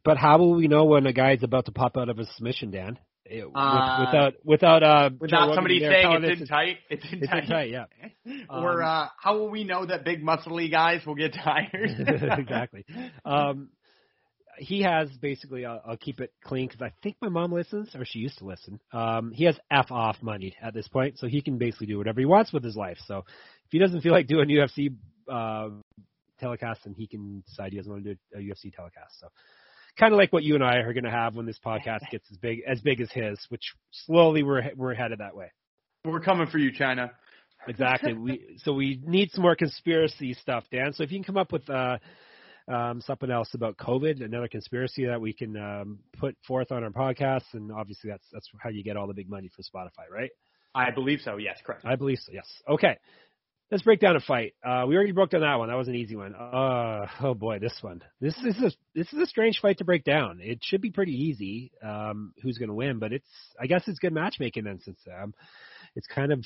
But 0.04 0.18
how 0.18 0.40
will 0.40 0.56
we 0.56 0.68
know 0.68 0.86
when 0.86 1.06
a 1.06 1.14
guy's 1.14 1.44
about 1.44 1.66
to 1.66 1.72
pop 1.72 1.98
out 1.98 2.10
of 2.10 2.18
his 2.18 2.28
submission, 2.36 2.72
Dan? 2.72 2.98
It- 3.26 3.46
with- 3.46 3.56
Uh, 3.56 4.06
without 4.12 4.34
without 4.44 4.84
uh, 4.84 5.10
Without 5.20 5.54
somebody 5.54 5.80
saying 5.80 6.24
it's 6.24 6.42
in 6.42 6.48
tight, 6.48 6.78
it's 6.90 7.06
in 7.12 7.20
It's 7.20 7.28
tight. 7.32 7.44
in 7.44 7.50
tight, 7.50 7.70
yeah. 7.70 7.86
or 8.50 8.82
Um, 8.82 8.90
uh, 8.90 9.08
how 9.20 9.38
will 9.38 9.50
we 9.50 9.64
know 9.64 9.86
that 9.86 10.04
big 10.04 10.24
muscly 10.24 10.70
guys 10.72 11.06
will 11.06 11.16
get 11.16 11.34
tired? 11.34 11.92
exactly. 12.40 12.86
Um, 13.24 13.70
he 14.62 14.84
has 14.84 15.10
basically. 15.22 15.66
I'll, 15.66 15.82
I'll 15.86 15.98
keep 15.98 16.22
it 16.22 16.32
clean 16.44 16.68
because 16.68 16.82
I 16.82 16.94
think 17.02 17.18
my 17.20 17.30
mom 17.30 17.52
listens, 17.52 17.96
or 17.96 18.06
she 18.06 18.20
used 18.20 18.38
to 18.38 18.46
listen. 18.46 18.80
Um, 18.94 19.32
he 19.34 19.46
has 19.46 19.58
f 19.72 19.92
off 19.92 20.18
money 20.22 20.56
at 20.62 20.74
this 20.74 20.88
point, 20.88 21.18
so 21.18 21.28
he 21.28 21.42
can 21.42 21.58
basically 21.58 21.88
do 21.88 21.98
whatever 21.98 22.20
he 22.20 22.26
wants 22.26 22.54
with 22.54 22.64
his 22.64 22.76
life. 22.76 22.98
So 23.08 23.18
if 23.18 23.72
he 23.72 23.80
doesn't 23.80 24.02
feel 24.02 24.12
like 24.12 24.28
doing 24.28 24.48
UFC 24.48 24.96
uh, 25.30 25.70
telecast, 26.40 26.82
then 26.86 26.94
he 26.94 27.08
can 27.08 27.44
decide 27.48 27.72
he 27.72 27.78
doesn't 27.78 27.92
want 27.92 28.04
to 28.04 28.14
do 28.14 28.20
a 28.36 28.38
UFC 28.38 28.72
telecast. 28.74 29.20
So 29.20 29.28
kind 29.98 30.14
of 30.14 30.18
like 30.18 30.32
what 30.32 30.44
you 30.44 30.54
and 30.54 30.64
I 30.64 30.78
are 30.78 30.94
going 30.94 31.06
to 31.06 31.12
have 31.12 31.36
when 31.36 31.48
this 31.48 31.60
podcast 31.66 32.02
gets 32.12 32.26
as 32.32 32.38
big 32.38 32.60
as 32.68 32.80
big 32.82 33.02
as 33.02 33.12
his, 33.12 33.40
which 33.50 33.74
slowly 34.06 34.44
we're 34.44 34.62
we're 34.76 34.94
headed 34.94 35.20
that 35.20 35.36
way. 35.36 35.52
We're 36.06 36.22
coming 36.22 36.48
for 36.48 36.60
you, 36.60 36.72
China. 36.72 37.12
Exactly. 37.68 38.14
we 38.14 38.58
so 38.64 38.74
we 38.74 39.00
need 39.04 39.32
some 39.32 39.42
more 39.42 39.56
conspiracy 39.56 40.36
stuff, 40.36 40.66
Dan. 40.72 40.94
So 40.94 41.04
if 41.04 41.12
you 41.12 41.18
can 41.18 41.24
come 41.24 41.38
up 41.38 41.52
with 41.52 41.68
uh, 41.68 41.98
um, 42.68 43.02
something 43.02 43.32
else 43.32 43.54
about 43.54 43.78
COVID, 43.78 44.24
another 44.24 44.48
conspiracy 44.48 45.06
that 45.06 45.20
we 45.20 45.34
can 45.34 45.56
um, 45.58 46.00
put 46.18 46.36
forth 46.48 46.72
on 46.72 46.84
our 46.84 46.90
podcast, 46.90 47.54
and 47.54 47.72
obviously 47.72 48.10
that's 48.10 48.26
that's 48.32 48.50
how 48.60 48.70
you 48.70 48.84
get 48.84 48.98
all 48.98 49.08
the 49.08 49.14
big 49.14 49.30
money 49.30 49.50
for 49.56 49.62
Spotify, 49.62 50.10
right? 50.12 50.32
I 50.74 50.92
believe 50.92 51.20
so. 51.22 51.38
Yes, 51.38 51.60
correct. 51.66 51.84
I 51.86 51.96
believe 51.96 52.20
so. 52.20 52.32
Yes. 52.32 52.48
Okay. 52.68 52.98
Let's 53.70 53.84
break 53.84 54.02
down 54.02 54.18
a 54.18 54.20
fight. 54.20 54.54
Uh, 54.66 54.84
we 54.86 54.96
already 54.98 55.14
broke 55.14 55.30
down 55.30 55.42
that 55.42 55.56
one. 55.56 55.70
That 55.70 55.78
was 55.78 55.88
an 55.88 55.96
easy 55.96 56.18
one. 56.18 56.36
Uh, 56.36 57.08
oh 57.22 57.34
boy, 57.34 57.60
this 57.60 57.78
one. 57.80 58.02
This, 58.20 58.36
this 58.44 58.58
is 58.58 58.64
a, 58.64 58.72
this 58.94 59.14
is 59.14 59.20
a 59.20 59.26
strange 59.26 59.60
fight 59.62 59.78
to 59.78 59.86
break 59.86 60.04
down. 60.04 60.40
It 60.42 60.60
should 60.62 60.82
be 60.82 60.92
pretty 60.92 61.14
easy. 61.14 61.72
Um, 61.82 62.34
who's 62.44 62.58
going 62.58 62.68
to 62.68 62.76
win? 62.76 63.00
But 63.00 63.14
it's 63.14 63.30
I 63.60 63.68
guess 63.68 63.84
it's 63.88 64.00
good 64.00 64.12
matchmaking 64.12 64.66
then, 64.66 64.82
since 64.84 65.00
um, 65.08 65.34
it's 65.96 66.08
kind 66.08 66.34
of 66.34 66.44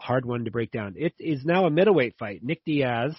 hard 0.00 0.24
one 0.24 0.46
to 0.46 0.50
break 0.50 0.70
down. 0.70 0.94
It 0.96 1.12
is 1.18 1.44
now 1.44 1.66
a 1.66 1.70
middleweight 1.70 2.16
fight. 2.18 2.42
Nick 2.42 2.64
Diaz 2.64 3.14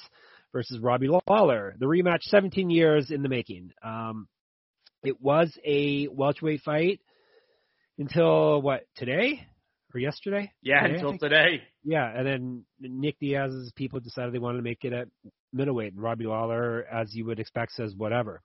versus 0.55 0.79
Robbie 0.79 1.09
Lawler. 1.27 1.75
The 1.77 1.85
rematch, 1.85 2.21
17 2.23 2.69
years 2.69 3.11
in 3.11 3.21
the 3.21 3.27
making. 3.27 3.71
Um, 3.83 4.29
it 5.03 5.19
was 5.21 5.51
a 5.65 6.07
welterweight 6.07 6.61
fight 6.61 7.01
until 7.99 8.61
what 8.61 8.85
today 8.95 9.45
or 9.93 9.99
yesterday? 9.99 10.53
Yeah, 10.61 10.81
Today, 10.83 10.93
until 10.95 11.17
today. 11.17 11.61
Yeah, 11.83 12.09
and 12.09 12.25
then 12.25 12.65
Nick 12.79 13.19
Diaz's 13.19 13.73
people 13.75 13.99
decided 13.99 14.33
they 14.33 14.39
wanted 14.39 14.59
to 14.59 14.63
make 14.63 14.85
it 14.85 14.93
at 14.93 15.09
middleweight, 15.51 15.91
and 15.93 16.01
Robbie 16.01 16.23
Lawler, 16.25 16.85
as 16.89 17.13
you 17.13 17.25
would 17.25 17.39
expect, 17.39 17.73
says 17.73 17.93
whatever. 17.95 18.41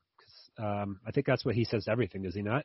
um, 0.58 0.98
I 1.06 1.12
think 1.12 1.26
that's 1.26 1.44
what 1.44 1.54
he 1.54 1.64
says 1.64 1.84
to 1.84 1.92
everything, 1.92 2.22
does 2.22 2.34
he 2.34 2.42
not? 2.42 2.64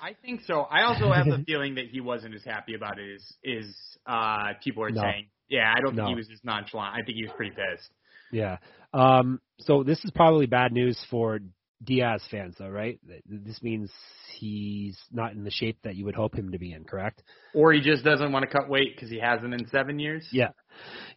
I 0.00 0.14
think 0.22 0.42
so. 0.46 0.60
I 0.62 0.82
also 0.84 1.10
have 1.12 1.26
the 1.26 1.42
feeling 1.46 1.74
that 1.76 1.86
he 1.90 2.00
wasn't 2.00 2.34
as 2.36 2.44
happy 2.44 2.74
about 2.74 2.98
it 3.00 3.12
as 3.16 3.24
is 3.42 3.74
uh 4.06 4.52
people 4.62 4.84
are 4.84 4.90
No. 4.90 5.02
saying. 5.02 5.26
Yeah, 5.48 5.72
I 5.76 5.80
don't 5.80 5.96
No. 5.96 6.04
think 6.04 6.10
he 6.10 6.14
was 6.14 6.30
as 6.32 6.40
nonchalant. 6.44 6.94
I 6.94 7.02
think 7.04 7.16
he 7.16 7.24
was 7.24 7.32
pretty 7.36 7.50
pissed. 7.54 7.90
Yeah. 8.32 8.56
Um, 8.94 9.40
so 9.60 9.82
this 9.82 10.02
is 10.04 10.10
probably 10.14 10.46
bad 10.46 10.72
news 10.72 10.98
for 11.10 11.40
Diaz 11.82 12.22
fans, 12.30 12.54
though, 12.58 12.68
right? 12.68 12.98
This 13.26 13.60
means 13.62 13.90
he's 14.38 14.98
not 15.12 15.32
in 15.32 15.44
the 15.44 15.50
shape 15.50 15.78
that 15.84 15.96
you 15.96 16.04
would 16.06 16.14
hope 16.14 16.34
him 16.34 16.52
to 16.52 16.58
be 16.58 16.72
in, 16.72 16.84
correct? 16.84 17.22
Or 17.54 17.72
he 17.72 17.80
just 17.80 18.04
doesn't 18.04 18.32
want 18.32 18.44
to 18.44 18.50
cut 18.50 18.68
weight 18.68 18.94
because 18.94 19.10
he 19.10 19.18
hasn't 19.18 19.52
in 19.52 19.66
seven 19.68 19.98
years. 19.98 20.26
Yeah. 20.32 20.48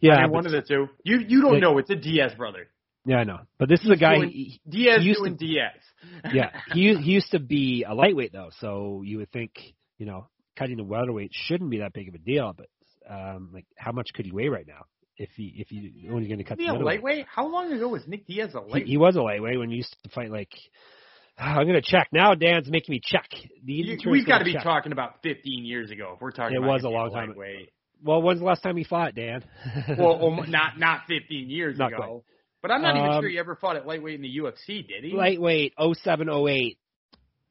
Yeah. 0.00 0.14
I 0.14 0.22
mean, 0.24 0.32
one 0.32 0.46
of 0.46 0.52
the 0.52 0.62
two. 0.62 0.88
You 1.04 1.18
you 1.26 1.40
don't 1.40 1.54
Like- 1.54 1.62
know. 1.62 1.78
It's 1.78 1.90
a 1.90 1.96
Diaz 1.96 2.32
brother. 2.36 2.68
yeah, 3.04 3.16
I 3.18 3.24
know. 3.24 3.40
But 3.58 3.68
this 3.68 3.80
is 3.82 3.90
a 3.90 3.96
guy. 3.96 4.16
doing- 4.16 4.30
he- 4.30 4.60
Diaz 4.68 5.00
He 5.02 5.08
used 5.08 5.20
doing 5.20 5.36
Diaz. 5.36 5.72
yeah, 6.32 6.50
he 6.72 6.94
he 6.96 7.12
used 7.12 7.30
to 7.32 7.38
be 7.40 7.84
a 7.84 7.94
lightweight 7.94 8.32
though, 8.32 8.50
so 8.60 9.02
you 9.04 9.18
would 9.18 9.30
think 9.32 9.52
you 9.98 10.06
know 10.06 10.28
cutting 10.56 10.76
the 10.76 10.84
welterweight 10.84 11.30
shouldn't 11.32 11.70
be 11.70 11.78
that 11.78 11.92
big 11.92 12.08
of 12.08 12.14
a 12.14 12.18
deal. 12.18 12.52
But 12.56 12.66
um, 13.08 13.50
like, 13.54 13.66
how 13.76 13.92
much 13.92 14.10
could 14.14 14.26
he 14.26 14.32
weigh 14.32 14.48
right 14.48 14.66
now 14.66 14.84
if 15.18 15.30
he 15.36 15.54
if 15.56 15.68
he 15.68 16.08
only 16.10 16.26
going 16.28 16.38
to 16.38 16.44
cut 16.44 16.58
Is 16.58 16.66
he 16.66 16.70
the 16.72 16.78
a 16.78 16.84
lightweight? 16.84 17.26
How 17.28 17.46
long 17.48 17.72
ago 17.72 17.88
was 17.88 18.06
Nick 18.06 18.26
Diaz 18.26 18.54
a 18.54 18.60
lightweight? 18.60 18.86
he 18.86 18.96
was 18.96 19.16
a 19.16 19.22
lightweight 19.22 19.58
when 19.58 19.70
he 19.70 19.76
used 19.76 19.94
to 20.04 20.08
fight 20.10 20.30
like. 20.30 20.52
I'm 21.40 21.66
gonna 21.66 21.80
check 21.82 22.08
now. 22.12 22.34
Dan's 22.34 22.68
making 22.68 22.92
me 22.94 23.00
check. 23.02 23.28
The 23.64 23.72
You- 23.72 23.98
We've 24.10 24.26
got 24.26 24.34
gonna 24.40 24.44
be 24.46 24.52
check. 24.54 24.62
talking 24.64 24.90
about 24.92 25.22
15 25.22 25.64
years 25.64 25.90
ago 25.90 26.12
if 26.16 26.20
we're 26.20 26.32
talking. 26.32 26.56
It 26.56 26.58
about 26.58 26.68
was 26.72 26.84
a 26.84 26.88
long 26.88 27.10
time- 27.12 27.28
Lightweight. 27.28 27.70
Well, 28.02 28.22
when's 28.22 28.38
the 28.40 28.46
last 28.46 28.62
time 28.62 28.76
he 28.76 28.84
fought, 28.84 29.14
Dan? 29.16 29.44
well, 29.98 30.24
um, 30.24 30.50
not 30.50 30.78
not 30.78 31.00
15 31.08 31.50
years 31.50 31.78
Not 31.78 31.92
ago. 31.92 31.96
quite. 31.96 32.20
But 32.62 32.70
I'm 32.72 32.82
not 32.82 32.96
even 32.96 33.08
Um, 33.10 33.22
sure 33.22 33.28
he 33.30 33.38
ever 33.38 33.54
fought 33.56 33.76
at 33.76 33.86
lightweight 33.86 34.16
in 34.16 34.22
the 34.22 34.36
UFC, 34.38 34.86
did 34.86 35.04
he? 35.04 35.12
lightweight 35.12 35.74
0708. 35.78 36.76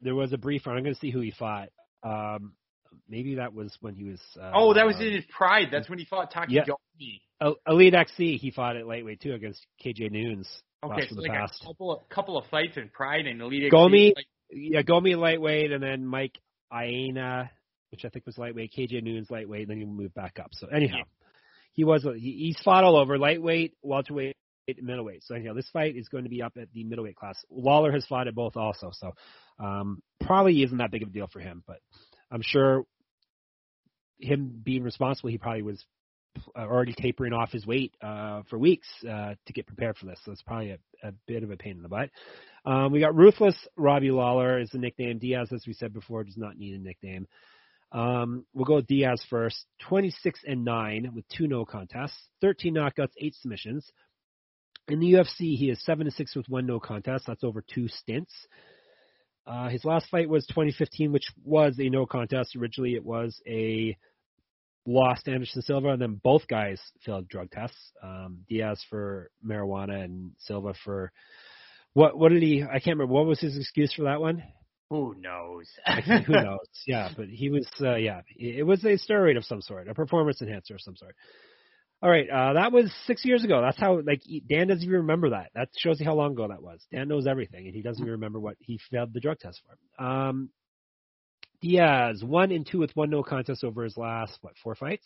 There 0.01 0.15
was 0.15 0.33
a 0.33 0.37
brief 0.37 0.65
run. 0.67 0.77
I'm 0.77 0.83
gonna 0.83 0.95
see 0.95 1.11
who 1.11 1.21
he 1.21 1.31
fought. 1.31 1.69
Um, 2.03 2.53
maybe 3.09 3.35
that 3.35 3.53
was 3.53 3.75
when 3.81 3.95
he 3.95 4.03
was. 4.03 4.21
Uh, 4.39 4.51
oh, 4.53 4.73
that 4.73 4.85
was 4.85 4.99
in 4.99 5.13
his 5.13 5.25
pride. 5.35 5.67
That's 5.71 5.89
when 5.89 5.99
he 5.99 6.05
fought 6.05 6.33
Yeah. 6.49 6.63
Takiyomi. 6.63 7.21
El- 7.39 7.57
Elite 7.67 7.93
XC. 7.93 8.37
He 8.37 8.51
fought 8.51 8.75
at 8.77 8.87
lightweight 8.87 9.21
too 9.21 9.33
against 9.33 9.65
KJ 9.83 10.11
Noons. 10.11 10.47
Okay, 10.83 11.07
so 11.09 11.15
like 11.21 11.31
past. 11.31 11.61
a 11.63 11.67
couple 11.67 11.91
of 11.91 12.09
couple 12.09 12.37
of 12.37 12.45
fights 12.51 12.77
in 12.77 12.89
Pride 12.89 13.25
and 13.27 13.41
Elite. 13.41 13.71
Gomi- 13.71 14.09
XC, 14.09 14.13
like, 14.15 14.25
Yeah, 14.51 14.81
Gomi 14.83 15.17
lightweight, 15.17 15.71
and 15.71 15.81
then 15.83 16.05
Mike 16.05 16.37
Aina, 16.73 17.49
which 17.91 18.05
I 18.05 18.09
think 18.09 18.25
was 18.25 18.37
lightweight. 18.37 18.73
KJ 18.77 19.01
Noons 19.03 19.29
lightweight, 19.31 19.61
and 19.63 19.69
then 19.71 19.77
he 19.79 19.85
moved 19.85 20.13
back 20.13 20.39
up. 20.39 20.49
So 20.53 20.67
anyhow, 20.67 20.97
Yeah. 20.97 21.03
he 21.73 21.83
was 21.83 22.03
he, 22.03 22.31
he's 22.31 22.59
fought 22.63 22.83
all 22.83 22.95
over 22.97 23.17
lightweight, 23.17 23.73
welterweight, 23.81 24.35
middleweight. 24.81 25.23
So 25.23 25.35
anyhow, 25.35 25.53
this 25.53 25.69
fight 25.69 25.95
is 25.95 26.07
going 26.09 26.23
to 26.25 26.29
be 26.29 26.41
up 26.41 26.53
at 26.61 26.71
the 26.73 26.83
middleweight 26.83 27.15
class. 27.15 27.37
Lawler 27.49 27.91
has 27.91 28.05
fought 28.05 28.27
at 28.27 28.35
both 28.35 28.55
also, 28.57 28.91
so 28.93 29.13
um, 29.59 30.01
probably 30.21 30.61
isn't 30.63 30.77
that 30.77 30.91
big 30.91 31.03
of 31.03 31.09
a 31.09 31.11
deal 31.11 31.27
for 31.27 31.39
him. 31.39 31.63
But 31.65 31.77
I'm 32.31 32.41
sure 32.43 32.83
him 34.19 34.61
being 34.63 34.83
responsible, 34.83 35.29
he 35.29 35.37
probably 35.37 35.61
was 35.61 35.83
uh, 36.55 36.61
already 36.61 36.93
tapering 36.93 37.33
off 37.33 37.51
his 37.51 37.65
weight 37.65 37.93
uh, 38.01 38.41
for 38.49 38.57
weeks 38.57 38.87
uh, 39.09 39.33
to 39.45 39.53
get 39.53 39.67
prepared 39.67 39.97
for 39.97 40.05
this. 40.05 40.19
So 40.23 40.31
it's 40.31 40.41
probably 40.41 40.71
a, 40.71 41.07
a 41.07 41.11
bit 41.27 41.43
of 41.43 41.51
a 41.51 41.57
pain 41.57 41.77
in 41.77 41.83
the 41.83 41.89
butt. 41.89 42.09
Um, 42.65 42.91
we 42.91 42.99
got 42.99 43.15
Ruthless 43.15 43.55
Robbie 43.75 44.11
Lawler 44.11 44.59
is 44.59 44.69
the 44.71 44.77
nickname. 44.77 45.19
Diaz, 45.19 45.49
as 45.53 45.63
we 45.65 45.73
said 45.73 45.93
before, 45.93 46.23
does 46.23 46.37
not 46.37 46.57
need 46.57 46.75
a 46.75 46.83
nickname. 46.83 47.27
Um, 47.91 48.45
we'll 48.53 48.65
go 48.65 48.75
with 48.75 48.87
Diaz 48.87 49.23
first. 49.29 49.65
26 49.87 50.41
and 50.45 50.65
9 50.65 51.11
with 51.15 51.25
two 51.29 51.47
no 51.47 51.65
contests, 51.65 52.27
13 52.41 52.73
knockouts, 52.73 53.13
8 53.17 53.33
submissions. 53.35 53.89
In 54.89 54.99
the 54.99 55.13
UFC, 55.13 55.57
he 55.57 55.69
is 55.69 55.83
7 55.83 56.07
and 56.07 56.13
6 56.13 56.35
with 56.35 56.49
one 56.49 56.65
no 56.65 56.79
contest. 56.79 57.25
That's 57.27 57.43
over 57.43 57.61
two 57.61 57.87
stints. 57.87 58.33
Uh, 59.47 59.69
his 59.69 59.85
last 59.85 60.09
fight 60.09 60.29
was 60.29 60.45
2015, 60.47 61.11
which 61.11 61.27
was 61.43 61.77
a 61.79 61.89
no 61.89 62.05
contest. 62.05 62.55
Originally, 62.55 62.95
it 62.95 63.05
was 63.05 63.39
a 63.47 63.97
loss 64.85 65.23
to 65.23 65.31
Anderson 65.31 65.61
Silva, 65.61 65.89
and 65.89 66.01
then 66.01 66.19
both 66.21 66.47
guys 66.47 66.81
failed 67.05 67.29
drug 67.29 67.49
tests. 67.51 67.91
Um, 68.03 68.39
Diaz 68.49 68.83
for 68.89 69.31
marijuana 69.45 70.03
and 70.03 70.31
Silva 70.39 70.73
for 70.83 71.11
what? 71.93 72.17
What 72.17 72.29
did 72.29 72.43
he? 72.43 72.63
I 72.63 72.79
can't 72.79 72.97
remember. 72.97 73.13
What 73.13 73.25
was 73.25 73.39
his 73.39 73.57
excuse 73.57 73.93
for 73.93 74.03
that 74.03 74.19
one? 74.19 74.43
who 74.89 75.15
knows? 75.19 75.69
Who 76.27 76.33
knows? 76.33 76.67
Yeah, 76.85 77.09
but 77.15 77.27
he 77.27 77.49
was. 77.49 77.67
Uh, 77.81 77.95
yeah, 77.95 78.21
it 78.37 78.65
was 78.65 78.83
a 78.83 78.97
steroid 78.97 79.37
of 79.37 79.45
some 79.45 79.61
sort, 79.61 79.87
a 79.87 79.93
performance 79.93 80.41
enhancer 80.41 80.75
of 80.75 80.81
some 80.81 80.95
sort. 80.95 81.15
All 82.01 82.09
right, 82.11 82.29
uh, 82.29 82.53
that 82.53 82.71
was 82.71 82.93
six 83.05 83.25
years 83.25 83.43
ago. 83.43 83.59
That's 83.61 83.79
how 83.79 83.99
like 84.01 84.21
Dan 84.47 84.67
doesn't 84.67 84.83
even 84.83 84.97
remember 84.97 85.31
that. 85.31 85.49
That 85.55 85.69
shows 85.77 85.99
you 85.99 86.05
how 86.05 86.13
long 86.13 86.33
ago 86.33 86.47
that 86.47 86.61
was. 86.61 86.85
Dan 86.91 87.07
knows 87.07 87.25
everything, 87.25 87.65
and 87.65 87.75
he 87.75 87.81
doesn't 87.81 88.01
even 88.01 88.11
remember 88.11 88.39
what 88.39 88.55
he 88.59 88.79
failed 88.91 89.13
the 89.13 89.19
drug 89.19 89.39
test 89.39 89.61
for. 89.65 90.05
Um, 90.05 90.49
Diaz 91.61 92.23
one 92.23 92.51
and 92.51 92.67
two 92.67 92.77
with 92.77 92.95
one 92.95 93.09
no 93.09 93.23
contest 93.23 93.63
over 93.63 93.83
his 93.83 93.97
last 93.97 94.37
what 94.41 94.53
four 94.63 94.75
fights. 94.75 95.05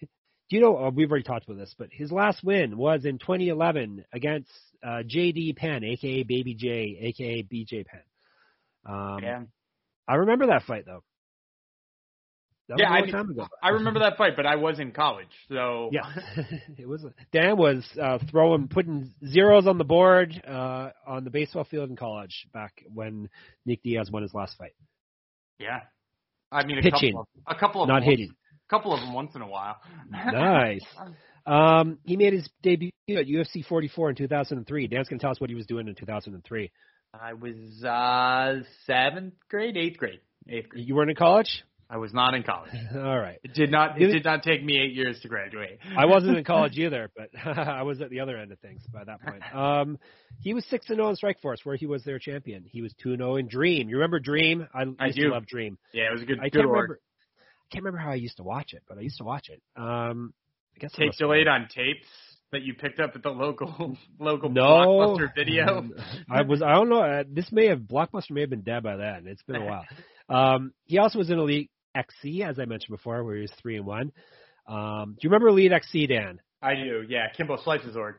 Do 0.00 0.56
you 0.56 0.60
know? 0.60 0.76
Uh, 0.76 0.90
we've 0.90 1.08
already 1.08 1.22
talked 1.22 1.44
about 1.44 1.58
this, 1.58 1.74
but 1.78 1.88
his 1.92 2.10
last 2.10 2.42
win 2.42 2.76
was 2.76 3.04
in 3.04 3.18
2011 3.18 4.04
against 4.12 4.50
uh, 4.82 5.02
JD 5.06 5.56
Penn, 5.56 5.84
aka 5.84 6.24
Baby 6.24 6.54
J, 6.54 6.98
aka 7.00 7.42
BJ 7.44 7.86
Penn. 7.86 8.00
Um, 8.84 9.18
yeah, 9.22 9.42
I 10.08 10.16
remember 10.16 10.48
that 10.48 10.64
fight 10.64 10.84
though. 10.84 11.04
That 12.68 12.74
was 12.74 12.80
Yeah, 12.80 12.88
a 12.88 12.90
I 12.90 12.94
long 12.96 13.02
mean, 13.06 13.12
time 13.12 13.30
ago. 13.30 13.46
I 13.62 13.68
remember 13.70 14.00
that 14.00 14.16
fight, 14.16 14.34
but 14.36 14.46
I 14.46 14.56
was 14.56 14.78
in 14.80 14.92
college, 14.92 15.28
so 15.48 15.90
Yeah, 15.92 16.02
it 16.78 16.88
was. 16.88 17.04
Dan 17.32 17.56
was 17.56 17.84
uh, 18.00 18.18
throwing, 18.30 18.68
putting 18.68 19.12
zeros 19.26 19.66
on 19.66 19.76
the 19.78 19.84
board 19.84 20.32
uh, 20.48 20.90
on 21.06 21.24
the 21.24 21.30
baseball 21.30 21.64
field 21.64 21.90
in 21.90 21.96
college 21.96 22.46
back 22.52 22.82
when 22.92 23.28
Nick 23.66 23.82
Diaz 23.82 24.10
won 24.10 24.22
his 24.22 24.32
last 24.34 24.56
fight. 24.56 24.74
yeah. 25.58 25.80
I 26.52 26.64
mean, 26.64 26.78
a 26.78 26.82
Pitching, 26.82 27.14
couple 27.14 27.28
of, 27.46 27.56
a 27.56 27.58
couple 27.58 27.82
of 27.82 27.88
not 27.88 28.00
them, 28.00 28.10
hitting. 28.10 28.30
a 28.30 28.70
couple 28.70 28.94
of 28.94 29.00
them 29.00 29.12
once 29.12 29.34
in 29.34 29.42
a 29.42 29.48
while. 29.48 29.76
Nice. 30.10 30.84
Um, 31.46 31.98
he 32.04 32.16
made 32.16 32.32
his 32.32 32.48
debut 32.62 32.90
at 33.10 33.26
UFC 33.26 33.62
44 33.66 34.08
in 34.08 34.16
2003. 34.16 34.86
Dan's 34.86 35.08
gonna 35.10 35.20
tell 35.20 35.30
us 35.30 35.38
what 35.42 35.50
he 35.50 35.54
was 35.54 35.66
doing 35.66 35.88
in 35.88 35.94
2003. 35.94 36.70
I 37.12 37.34
was 37.34 37.84
uh 37.84 38.62
seventh 38.86 39.34
grade, 39.50 39.76
eighth 39.76 39.98
grade, 39.98 40.20
eighth 40.48 40.70
grade. 40.70 40.86
You 40.88 40.94
weren't 40.94 41.10
in 41.10 41.16
college. 41.16 41.62
I 41.88 41.98
was 41.98 42.12
not 42.14 42.34
in 42.34 42.42
college. 42.42 42.70
All 42.94 43.18
right. 43.18 43.38
It 43.42 43.54
did 43.54 43.70
not. 43.70 44.00
It 44.00 44.06
Did 44.12 44.24
not 44.24 44.42
take 44.42 44.64
me 44.64 44.78
eight 44.80 44.94
years 44.94 45.20
to 45.20 45.28
graduate. 45.28 45.78
I 45.96 46.06
wasn't 46.06 46.36
in 46.38 46.44
college 46.44 46.78
either, 46.78 47.10
but 47.16 47.28
I 47.46 47.82
was 47.82 48.00
at 48.00 48.10
the 48.10 48.20
other 48.20 48.36
end 48.38 48.52
of 48.52 48.58
things 48.60 48.82
by 48.92 49.04
that 49.04 49.20
point. 49.22 49.42
Um, 49.54 49.98
he 50.40 50.54
was 50.54 50.64
six 50.66 50.88
and 50.88 50.96
zero 50.96 51.10
in 51.10 51.16
Strikeforce, 51.16 51.58
where 51.64 51.76
he 51.76 51.86
was 51.86 52.02
their 52.04 52.18
champion. 52.18 52.64
He 52.66 52.82
was 52.82 52.92
two 53.02 53.10
and 53.10 53.18
zero 53.18 53.36
in 53.36 53.48
Dream. 53.48 53.88
You 53.88 53.96
remember 53.96 54.18
Dream? 54.18 54.66
I 54.74 54.82
used 54.84 54.96
I 55.00 55.08
to 55.10 55.12
do. 55.12 55.30
love 55.30 55.46
Dream. 55.46 55.78
Yeah, 55.92 56.04
it 56.10 56.12
was 56.14 56.22
a 56.22 56.26
good. 56.26 56.38
I 56.40 56.44
good 56.44 56.52
can't 56.60 56.66
org. 56.66 56.74
remember. 56.76 57.00
I 57.38 57.66
can't 57.74 57.84
remember 57.84 57.98
how 58.04 58.10
I 58.12 58.16
used 58.16 58.36
to 58.38 58.42
watch 58.44 58.72
it, 58.72 58.82
but 58.88 58.98
I 58.98 59.02
used 59.02 59.18
to 59.18 59.24
watch 59.24 59.48
it. 59.48 59.60
Um, 59.76 60.32
I 60.76 60.80
guess 60.80 60.92
Tape 60.92 61.12
delayed 61.18 61.48
on 61.48 61.68
tapes 61.74 62.06
that 62.52 62.62
you 62.62 62.74
picked 62.74 63.00
up 63.00 63.12
at 63.14 63.22
the 63.22 63.30
local 63.30 63.96
local 64.18 64.48
No, 64.50 64.62
blockbuster 64.62 65.34
video. 65.34 65.88
I 66.30 66.42
was. 66.42 66.62
I 66.62 66.72
don't 66.72 66.88
know. 66.88 67.00
Uh, 67.02 67.24
this 67.28 67.50
may 67.52 67.66
have 67.68 67.80
Blockbuster 67.80 68.30
may 68.30 68.40
have 68.42 68.50
been 68.50 68.62
dead 68.62 68.82
by 68.82 68.96
then. 68.96 69.24
It's 69.26 69.42
been 69.42 69.56
a 69.56 69.64
while. 69.64 69.84
Um, 70.28 70.72
he 70.84 70.98
also 70.98 71.18
was 71.18 71.30
in 71.30 71.38
Elite 71.38 71.70
XC, 71.94 72.42
as 72.42 72.58
I 72.58 72.64
mentioned 72.64 72.96
before, 72.96 73.22
where 73.24 73.36
he 73.36 73.42
was 73.42 73.52
three 73.60 73.76
and 73.76 73.86
one. 73.86 74.12
Um, 74.66 75.12
do 75.20 75.26
you 75.26 75.30
remember 75.30 75.48
Elite 75.48 75.72
XC, 75.72 76.06
Dan? 76.06 76.40
I 76.62 76.74
do. 76.74 77.04
Yeah, 77.08 77.28
Kimbo 77.36 77.56
Slices 77.62 77.96
org. 77.96 78.16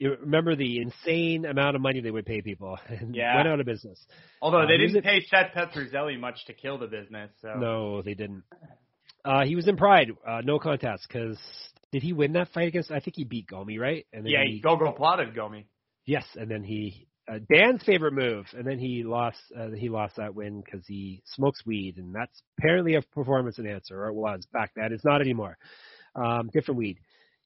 You 0.00 0.16
remember 0.20 0.56
the 0.56 0.78
insane 0.80 1.44
amount 1.44 1.76
of 1.76 1.82
money 1.82 2.00
they 2.00 2.10
would 2.10 2.26
pay 2.26 2.42
people 2.42 2.76
and 2.88 3.14
Yeah. 3.14 3.36
went 3.36 3.48
out 3.48 3.60
of 3.60 3.66
business. 3.66 4.04
Although 4.42 4.62
Uh, 4.62 4.66
they 4.66 4.76
who's 4.78 4.92
didn't 4.92 5.04
pay 5.04 5.20
Seth 5.24 5.52
Petruzelli 5.54 6.18
much 6.18 6.44
to 6.46 6.52
kill 6.52 6.78
the 6.78 6.88
business. 6.88 7.30
So 7.40 7.54
No, 7.60 8.02
they 8.02 8.14
didn't. 8.14 8.42
Uh, 9.24 9.44
he 9.44 9.54
was 9.56 9.68
in 9.68 9.76
Pride, 9.76 10.10
uh, 10.26 10.42
no 10.44 10.58
contest, 10.58 11.06
because 11.08 11.38
did 11.92 12.02
he 12.02 12.12
win 12.12 12.32
that 12.32 12.48
fight 12.48 12.68
against? 12.68 12.90
I 12.90 12.98
think 13.00 13.14
he 13.16 13.24
beat 13.24 13.46
Gomi, 13.46 13.78
right? 13.78 14.04
And 14.12 14.24
then 14.26 14.32
yeah, 14.32 14.44
he, 14.44 14.60
Gogo 14.60 14.92
plotted 14.92 15.34
Gomi. 15.34 15.64
yes, 16.04 16.26
and 16.34 16.50
then 16.50 16.62
he 16.64 17.06
uh, 17.26 17.38
Dan's 17.50 17.82
favorite 17.84 18.12
move, 18.12 18.46
and 18.52 18.66
then 18.66 18.78
he 18.78 19.02
lost. 19.02 19.38
Uh, 19.56 19.70
he 19.70 19.88
lost 19.88 20.16
that 20.16 20.34
win 20.34 20.62
because 20.62 20.86
he 20.86 21.22
smokes 21.24 21.64
weed, 21.64 21.96
and 21.96 22.14
that's 22.14 22.42
apparently 22.58 22.94
a 22.94 23.02
performance 23.02 23.58
enhancer, 23.58 24.02
or 24.02 24.08
it 24.08 24.14
was 24.14 24.46
back 24.52 24.72
then. 24.76 24.92
It's 24.92 25.04
not 25.04 25.20
anymore. 25.20 25.56
Um, 26.14 26.50
different 26.52 26.78
weed. 26.78 26.98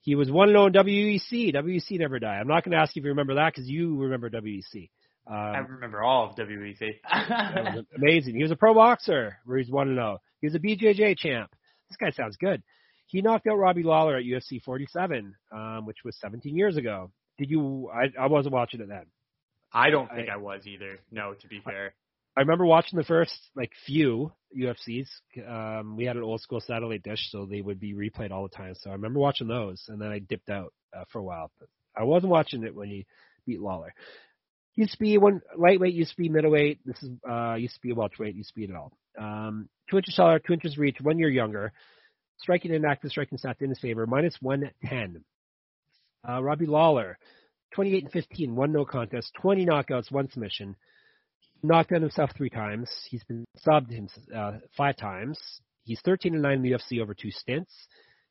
He 0.03 0.15
was 0.15 0.31
one 0.31 0.49
and 0.55 0.73
zero 0.73 0.85
WEC. 0.85 1.55
WEC 1.55 1.99
never 1.99 2.19
die. 2.19 2.37
I'm 2.37 2.49
not 2.49 2.65
going 2.65 2.73
to 2.73 2.79
ask 2.79 2.95
you 2.97 3.01
if 3.01 3.05
you 3.05 3.11
remember 3.11 3.35
that 3.37 3.53
because 3.55 3.69
you 3.69 3.97
remember 3.97 4.31
WEC. 4.31 4.91
Um, 5.27 5.37
I 5.37 5.59
remember 5.59 6.03
all 6.03 6.31
of 6.31 6.37
WEC. 6.37 6.95
amazing. 7.97 8.35
He 8.35 8.43
was 8.43 8.51
a 8.51 8.57
pro 8.57 8.75
boxer 8.75 9.37
where 9.45 9.59
he's 9.59 9.71
one 9.71 9.89
and 9.89 9.97
zero. 9.97 10.19
He 10.41 10.47
was 10.47 10.55
a 10.55 10.59
BJJ 10.59 11.19
champ. 11.19 11.51
This 11.89 11.97
guy 11.97 12.11
sounds 12.11 12.37
good. 12.37 12.63
He 13.07 13.23
knocked 13.23 13.47
out 13.47 13.57
Robbie 13.57 13.83
Lawler 13.83 14.17
at 14.17 14.25
UFC 14.25 14.63
47, 14.63 15.35
um, 15.53 15.87
which 15.87 15.99
was 16.05 16.17
17 16.21 16.57
years 16.57 16.77
ago. 16.77 17.11
Did 17.39 17.51
you? 17.51 17.91
I, 17.93 18.25
I 18.25 18.27
wasn't 18.27 18.55
watching 18.55 18.81
it 18.81 18.89
then. 18.89 19.07
I 19.73 19.90
don't 19.90 20.09
think 20.11 20.28
I, 20.28 20.35
I 20.35 20.36
was 20.36 20.66
either. 20.66 20.99
No, 21.11 21.35
to 21.35 21.49
be 21.49 21.61
fair. 21.65 21.95
I 22.36 22.40
remember 22.40 22.66
watching 22.66 22.97
the 22.97 23.05
first 23.05 23.36
like 23.57 23.73
few 23.85 24.32
UFCs. 24.57 25.09
Um, 25.49 25.97
we 25.97 26.05
had 26.05 26.16
an 26.16 26.23
old 26.23 26.40
school 26.40 26.61
satellite 26.61 27.03
dish, 27.03 27.28
so 27.31 27.47
they 27.47 27.61
would 27.61 27.81
be 27.81 27.95
replayed 27.95 28.31
all 28.31 28.45
the 28.45 28.57
time. 28.57 28.74
So 28.77 28.90
I 28.90 28.93
remember 28.93 29.19
watching 29.19 29.49
those, 29.49 29.82
and 29.89 30.01
then 30.01 30.11
I 30.11 30.20
dipped 30.20 30.49
out 30.49 30.73
uh, 30.97 31.05
for 31.11 31.19
a 31.19 31.23
while. 31.23 31.51
But 31.59 31.69
I 31.97 32.05
wasn't 32.05 32.31
watching 32.31 32.62
it 32.62 32.74
when 32.74 32.89
he 32.89 33.07
beat 33.45 33.61
Lawler. 33.61 33.93
Used 34.77 34.93
to 34.93 34.99
be 34.99 35.19
one 35.19 35.43
lightweight, 35.57 35.95
used 35.95 36.12
to 36.12 36.16
be 36.16 36.28
middleweight. 36.28 36.78
This 36.86 37.03
is 37.03 37.11
uh, 37.28 37.55
used 37.55 37.74
to 37.74 37.81
be 37.81 37.90
a 37.90 37.95
welterweight, 37.97 38.36
used 38.36 38.51
to 38.51 38.55
be 38.55 38.65
it 38.65 38.74
all. 38.74 38.93
Um, 39.19 39.69
two 39.90 39.97
inches 39.97 40.15
taller, 40.15 40.39
two 40.39 40.53
inches 40.53 40.78
reach, 40.78 40.99
one 41.01 41.19
year 41.19 41.28
younger. 41.28 41.73
Striking 42.39 42.73
and 42.73 42.86
active 42.86 43.11
striking 43.11 43.36
stats 43.36 43.61
in 43.61 43.70
his 43.70 43.81
favor, 43.81 44.07
minus 44.07 44.36
one 44.40 44.70
ten. 44.85 45.24
Uh, 46.28 46.40
Robbie 46.40 46.66
Lawler, 46.66 47.19
28 47.74 48.05
and 48.05 48.12
15, 48.12 48.57
one 48.57 48.73
no 48.73 48.85
contest, 48.85 49.32
20 49.40 49.66
knockouts, 49.66 50.11
one 50.11 50.31
submission. 50.31 50.77
Knocked 51.62 51.93
out 51.93 52.03
himself 52.03 52.31
three 52.36 52.51
times. 52.51 52.90
He's 53.11 53.24
been 53.24 53.45
subbed 53.66 53.90
him, 53.90 54.09
uh, 54.35 54.59
five 54.77 54.97
times. 54.97 55.39
He's 55.85 56.01
13 56.05 56.35
and 56.35 56.43
9 56.43 56.53
in 56.53 56.62
the 56.62 56.73
UFC 56.73 57.01
over 57.01 57.15
two 57.15 57.31
stints. 57.31 57.73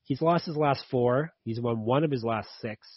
He's 0.03 0.21
lost 0.21 0.45
his 0.45 0.55
last 0.55 0.85
four. 0.89 1.33
He's 1.43 1.59
won 1.59 1.81
one 1.81 2.03
of 2.05 2.11
his 2.11 2.23
last 2.23 2.47
six. 2.61 2.87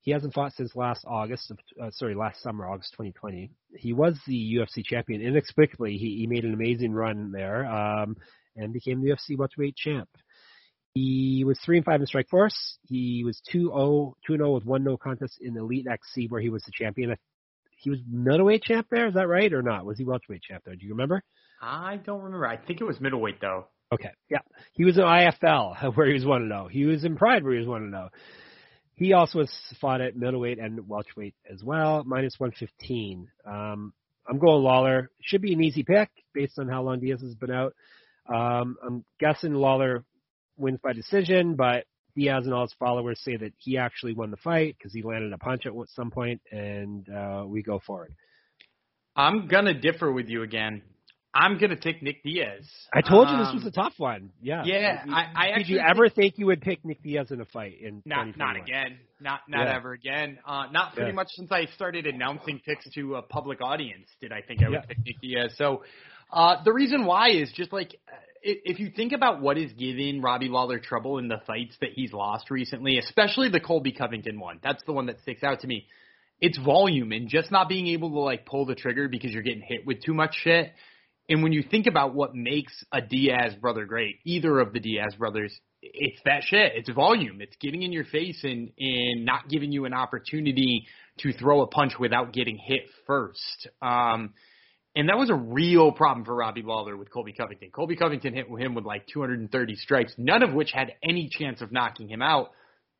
He 0.00 0.10
hasn't 0.12 0.34
fought 0.34 0.54
since 0.54 0.74
last 0.74 1.04
August, 1.06 1.50
of, 1.50 1.58
uh, 1.80 1.90
sorry, 1.90 2.14
last 2.14 2.42
summer, 2.42 2.66
August 2.66 2.92
2020. 2.94 3.50
He 3.76 3.92
was 3.92 4.18
the 4.26 4.56
UFC 4.58 4.82
champion. 4.84 5.20
Inexplicably, 5.20 5.98
he, 5.98 6.16
he 6.20 6.26
made 6.26 6.44
an 6.44 6.54
amazing 6.54 6.92
run 6.92 7.30
there 7.32 7.66
um, 7.66 8.16
and 8.56 8.72
became 8.72 9.02
the 9.02 9.10
UFC 9.10 9.38
welterweight 9.38 9.76
champ. 9.76 10.08
He 10.94 11.44
was 11.46 11.58
three 11.64 11.76
and 11.76 11.84
five 11.84 12.00
in 12.00 12.06
Strikeforce. 12.06 12.78
He 12.82 13.22
was 13.24 13.40
2-0, 13.52 14.14
2-0 14.28 14.54
with 14.54 14.64
one 14.64 14.82
no 14.82 14.96
contest 14.96 15.38
in 15.40 15.56
Elite 15.56 15.86
XC 15.86 16.26
where 16.28 16.40
he 16.40 16.50
was 16.50 16.62
the 16.64 16.72
champion. 16.74 17.14
He 17.76 17.90
was 17.90 18.00
middleweight 18.10 18.62
champ 18.62 18.88
there. 18.90 19.06
Is 19.06 19.14
that 19.14 19.28
right 19.28 19.52
or 19.52 19.62
not? 19.62 19.86
Was 19.86 19.98
he 19.98 20.04
welterweight 20.04 20.42
champ 20.42 20.64
there? 20.64 20.74
Do 20.74 20.84
you 20.84 20.92
remember? 20.92 21.22
I 21.62 21.96
don't 21.96 22.22
remember. 22.22 22.46
I 22.46 22.56
think 22.56 22.80
it 22.80 22.84
was 22.84 23.00
middleweight 23.00 23.40
though. 23.40 23.66
Okay, 23.92 24.10
yeah. 24.28 24.38
He 24.72 24.84
was 24.84 24.96
in 24.98 25.04
IFL 25.04 25.94
where 25.96 26.06
he 26.06 26.14
was 26.14 26.24
one 26.24 26.42
to 26.42 26.48
zero. 26.48 26.68
He 26.68 26.84
was 26.86 27.04
in 27.04 27.16
Pride 27.16 27.44
where 27.44 27.52
he 27.52 27.58
was 27.60 27.68
one 27.68 27.82
to 27.82 27.90
zero. 27.90 28.08
He 28.94 29.12
also 29.14 29.38
has 29.38 29.50
fought 29.80 30.00
at 30.02 30.16
middleweight 30.16 30.58
and 30.58 30.86
welterweight 30.86 31.34
as 31.50 31.64
well, 31.64 32.04
minus 32.04 32.34
115. 32.38 33.28
Um, 33.46 33.94
I'm 34.28 34.38
going 34.38 34.62
Lawler. 34.62 35.10
Should 35.22 35.40
be 35.40 35.54
an 35.54 35.64
easy 35.64 35.84
pick 35.84 36.10
based 36.34 36.58
on 36.58 36.68
how 36.68 36.82
long 36.82 37.00
Diaz 37.00 37.22
has 37.22 37.34
been 37.34 37.50
out. 37.50 37.74
Um, 38.28 38.76
I'm 38.86 39.04
guessing 39.18 39.54
Lawler 39.54 40.04
wins 40.60 40.78
by 40.82 40.92
decision, 40.92 41.54
but 41.54 41.84
Diaz 42.16 42.44
and 42.44 42.54
all 42.54 42.62
his 42.62 42.74
followers 42.78 43.20
say 43.24 43.36
that 43.36 43.52
he 43.58 43.78
actually 43.78 44.14
won 44.14 44.30
the 44.30 44.36
fight 44.36 44.76
because 44.78 44.92
he 44.92 45.02
landed 45.02 45.32
a 45.32 45.38
punch 45.38 45.66
at 45.66 45.72
some 45.94 46.10
point, 46.10 46.40
and 46.50 47.08
uh, 47.08 47.44
we 47.46 47.62
go 47.62 47.80
forward. 47.86 48.14
I'm 49.16 49.48
gonna 49.48 49.74
differ 49.74 50.10
with 50.10 50.28
you 50.28 50.42
again. 50.42 50.82
I'm 51.32 51.58
gonna 51.58 51.76
take 51.76 52.02
Nick 52.02 52.24
Diaz. 52.24 52.68
I 52.92 53.02
told 53.02 53.28
you 53.28 53.36
this 53.36 53.54
was 53.54 53.62
um, 53.62 53.68
a 53.68 53.70
tough 53.70 53.92
one. 53.98 54.30
Yeah. 54.42 54.64
Yeah. 54.64 55.04
I, 55.08 55.52
I 55.52 55.58
did 55.58 55.68
you 55.68 55.78
ever 55.78 56.08
think, 56.08 56.16
think, 56.16 56.38
you 56.38 56.46
would 56.46 56.60
pick 56.60 56.84
Nick 56.84 57.02
Diaz 57.02 57.30
in 57.30 57.40
a 57.40 57.44
fight 57.44 57.74
in? 57.80 58.02
Not 58.04 58.36
not 58.36 58.56
again. 58.56 58.98
Not 59.20 59.40
not 59.48 59.66
yeah. 59.66 59.76
ever 59.76 59.92
again. 59.92 60.38
Uh, 60.44 60.64
not 60.72 60.94
pretty 60.94 61.10
yeah. 61.10 61.14
much 61.14 61.28
since 61.30 61.52
I 61.52 61.66
started 61.76 62.06
announcing 62.06 62.60
picks 62.64 62.88
to 62.94 63.16
a 63.16 63.22
public 63.22 63.60
audience 63.62 64.08
did 64.20 64.32
I 64.32 64.40
think 64.42 64.62
I 64.62 64.70
would 64.70 64.74
yeah. 64.74 64.80
pick 64.80 64.98
Nick 65.04 65.20
Diaz. 65.20 65.54
So 65.56 65.84
uh, 66.32 66.64
the 66.64 66.72
reason 66.72 67.04
why 67.04 67.30
is 67.30 67.52
just 67.54 67.72
like 67.72 67.94
if 68.42 68.78
you 68.78 68.90
think 68.94 69.12
about 69.12 69.40
what 69.40 69.58
is 69.58 69.72
giving 69.72 70.22
Robbie 70.22 70.48
Lawler 70.48 70.78
trouble 70.78 71.18
in 71.18 71.28
the 71.28 71.40
fights 71.46 71.76
that 71.80 71.90
he's 71.94 72.12
lost 72.12 72.50
recently, 72.50 72.98
especially 72.98 73.48
the 73.48 73.60
Colby 73.60 73.92
Covington 73.92 74.38
one, 74.38 74.60
that's 74.62 74.82
the 74.84 74.92
one 74.92 75.06
that 75.06 75.20
sticks 75.20 75.42
out 75.42 75.60
to 75.60 75.66
me. 75.66 75.86
It's 76.40 76.58
volume 76.58 77.12
and 77.12 77.28
just 77.28 77.50
not 77.50 77.68
being 77.68 77.88
able 77.88 78.10
to 78.10 78.20
like 78.20 78.46
pull 78.46 78.64
the 78.64 78.74
trigger 78.74 79.08
because 79.08 79.30
you're 79.32 79.42
getting 79.42 79.62
hit 79.66 79.86
with 79.86 80.02
too 80.02 80.14
much 80.14 80.34
shit. 80.42 80.72
And 81.28 81.42
when 81.42 81.52
you 81.52 81.62
think 81.62 81.86
about 81.86 82.14
what 82.14 82.34
makes 82.34 82.72
a 82.92 83.00
Diaz 83.00 83.54
brother 83.60 83.84
great, 83.84 84.16
either 84.24 84.58
of 84.58 84.72
the 84.72 84.80
Diaz 84.80 85.14
brothers, 85.18 85.56
it's 85.82 86.20
that 86.24 86.42
shit. 86.42 86.72
It's 86.74 86.90
volume. 86.90 87.40
It's 87.40 87.56
getting 87.60 87.82
in 87.82 87.92
your 87.92 88.04
face 88.04 88.40
and 88.42 88.70
and 88.78 89.24
not 89.24 89.48
giving 89.48 89.70
you 89.70 89.84
an 89.84 89.94
opportunity 89.94 90.86
to 91.18 91.32
throw 91.32 91.62
a 91.62 91.66
punch 91.66 91.92
without 92.00 92.32
getting 92.32 92.58
hit 92.58 92.82
first. 93.06 93.68
Um, 93.82 94.34
and 94.96 95.08
that 95.08 95.16
was 95.16 95.30
a 95.30 95.34
real 95.34 95.92
problem 95.92 96.24
for 96.24 96.34
Robbie 96.34 96.62
Lawler 96.62 96.96
with 96.96 97.10
Colby 97.10 97.32
Covington. 97.32 97.70
Colby 97.70 97.96
Covington 97.96 98.34
hit 98.34 98.46
him 98.48 98.74
with 98.74 98.84
like 98.84 99.06
230 99.06 99.76
strikes, 99.76 100.14
none 100.18 100.42
of 100.42 100.52
which 100.52 100.72
had 100.72 100.94
any 101.02 101.28
chance 101.30 101.60
of 101.60 101.70
knocking 101.70 102.08
him 102.08 102.22
out. 102.22 102.50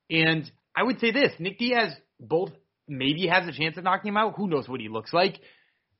And 0.09 0.51
I 0.77 0.85
would 0.85 1.01
say 1.01 1.11
this, 1.11 1.33
Nick 1.39 1.59
Diaz 1.59 1.93
both 2.21 2.51
maybe 2.87 3.27
has 3.27 3.49
a 3.49 3.53
chance 3.53 3.77
of 3.77 3.85
knocking 3.85 4.11
him 4.11 4.17
out. 4.17 4.35
Who 4.37 4.47
knows 4.47 4.69
what 4.69 4.81
he 4.81 4.89
looks 4.89 5.13
like? 5.13 5.41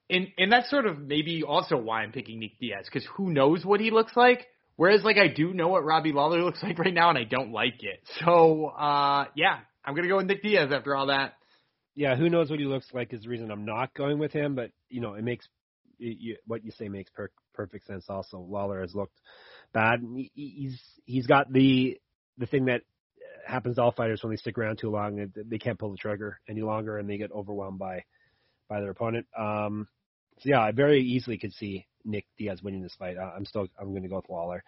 And 0.09 0.29
and 0.39 0.53
that's 0.53 0.71
sort 0.71 0.87
of 0.87 0.99
maybe 0.99 1.43
also 1.43 1.77
why 1.77 2.03
I'm 2.03 2.13
picking 2.13 2.41
Nick 2.41 2.59
Diaz 2.61 2.85
because 2.85 3.09
who 3.17 3.33
knows 3.33 3.65
what 3.65 3.81
he 3.81 3.91
looks 3.91 4.17
like. 4.17 4.47
Whereas 4.77 5.05
like 5.05 5.19
I 5.19 5.29
do 5.29 5.53
know 5.53 5.69
what 5.69 5.85
Robbie 5.85 6.13
Lawler 6.13 6.43
looks 6.45 6.63
like 6.63 6.79
right 6.79 6.95
now, 6.95 7.11
and 7.11 7.19
I 7.19 7.25
don't 7.25 7.53
like 7.53 7.83
it. 7.83 8.01
So 8.25 8.67
uh, 8.67 9.27
yeah, 9.35 9.59
I'm 9.85 9.95
gonna 9.95 10.09
go 10.09 10.17
with 10.19 10.27
Nick 10.27 10.43
Diaz 10.43 10.71
after 10.73 10.95
all 10.95 11.07
that. 11.07 11.35
Yeah, 11.97 12.17
who 12.17 12.31
knows 12.31 12.49
what 12.49 12.61
he 12.61 12.65
looks 12.65 12.87
like 12.93 13.13
is 13.13 13.23
the 13.23 13.29
reason 13.29 13.51
I'm 13.51 13.65
not 13.65 13.93
going 13.95 14.19
with 14.19 14.33
him. 14.33 14.55
But 14.55 14.71
you 14.89 15.01
know, 15.01 15.15
it 15.15 15.23
makes 15.23 15.47
you, 16.01 16.37
what 16.47 16.65
you 16.65 16.71
say 16.73 16.89
makes 16.89 17.11
per- 17.11 17.31
perfect 17.55 17.87
sense. 17.87 18.07
Also, 18.09 18.39
Lawler 18.39 18.81
has 18.81 18.95
looked 18.95 19.19
bad. 19.73 20.01
He, 20.15 20.31
he's 20.35 20.81
he's 21.05 21.27
got 21.27 21.53
the 21.53 21.99
the 22.39 22.47
thing 22.47 22.67
that 22.67 22.83
happens 23.47 23.77
to 23.77 23.83
all 23.83 23.93
fighters 23.93 24.23
when 24.23 24.31
they 24.31 24.37
stick 24.37 24.59
around 24.59 24.79
too 24.79 24.91
long. 24.91 25.31
They 25.35 25.59
can't 25.59 25.79
pull 25.79 25.91
the 25.91 25.97
trigger 25.97 26.41
any 26.49 26.63
longer, 26.63 26.99
and 26.99 27.09
they 27.09 27.19
get 27.19 27.33
overwhelmed 27.33 27.79
by 27.79 28.05
by 28.69 28.81
their 28.81 28.91
opponent. 28.91 29.27
Um, 29.39 29.89
so 30.41 30.49
yeah, 30.49 30.61
I 30.61 30.73
very 30.73 31.03
easily 31.03 31.39
could 31.39 31.53
see 31.53 31.87
Nick 32.05 32.27
Diaz 32.39 32.63
winning 32.63 32.83
this 32.83 32.95
fight. 32.99 33.17
I'm 33.19 33.45
still 33.45 33.67
I'm 33.79 33.91
going 33.91 34.03
to 34.03 34.09
go 34.09 34.17
with 34.17 34.31
Lawler 34.31 34.65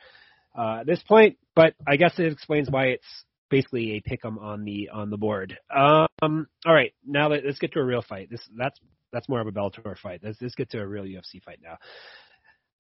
uh, 0.57 0.81
at 0.81 0.87
this 0.87 1.03
point, 1.03 1.39
but 1.55 1.75
I 1.87 1.97
guess 1.97 2.19
it 2.19 2.31
explains 2.33 2.71
why 2.71 2.87
it's 2.87 3.25
basically 3.51 3.93
a 3.93 4.11
pick'em 4.11 4.41
on 4.41 4.65
the 4.65 4.91
on 4.93 5.11
the 5.11 5.17
board. 5.17 5.59
Um, 5.75 6.09
all 6.23 6.75
right, 6.75 6.93
now 7.07 7.29
let, 7.29 7.45
us 7.47 7.59
get 7.59 7.73
to 7.73 7.81
a 7.81 7.85
real 7.85 8.03
fight. 8.03 8.29
This 8.31 8.41
that's 8.57 8.79
that's 9.13 9.29
more 9.29 9.41
of 9.41 9.47
a 9.47 9.53
Bellator 9.53 9.99
fight. 9.99 10.21
Let's, 10.23 10.39
let's 10.41 10.55
get 10.55 10.71
to 10.71 10.81
a 10.81 10.87
real 10.87 11.05
UFC 11.05 11.43
fight 11.45 11.61
now. 11.63 11.79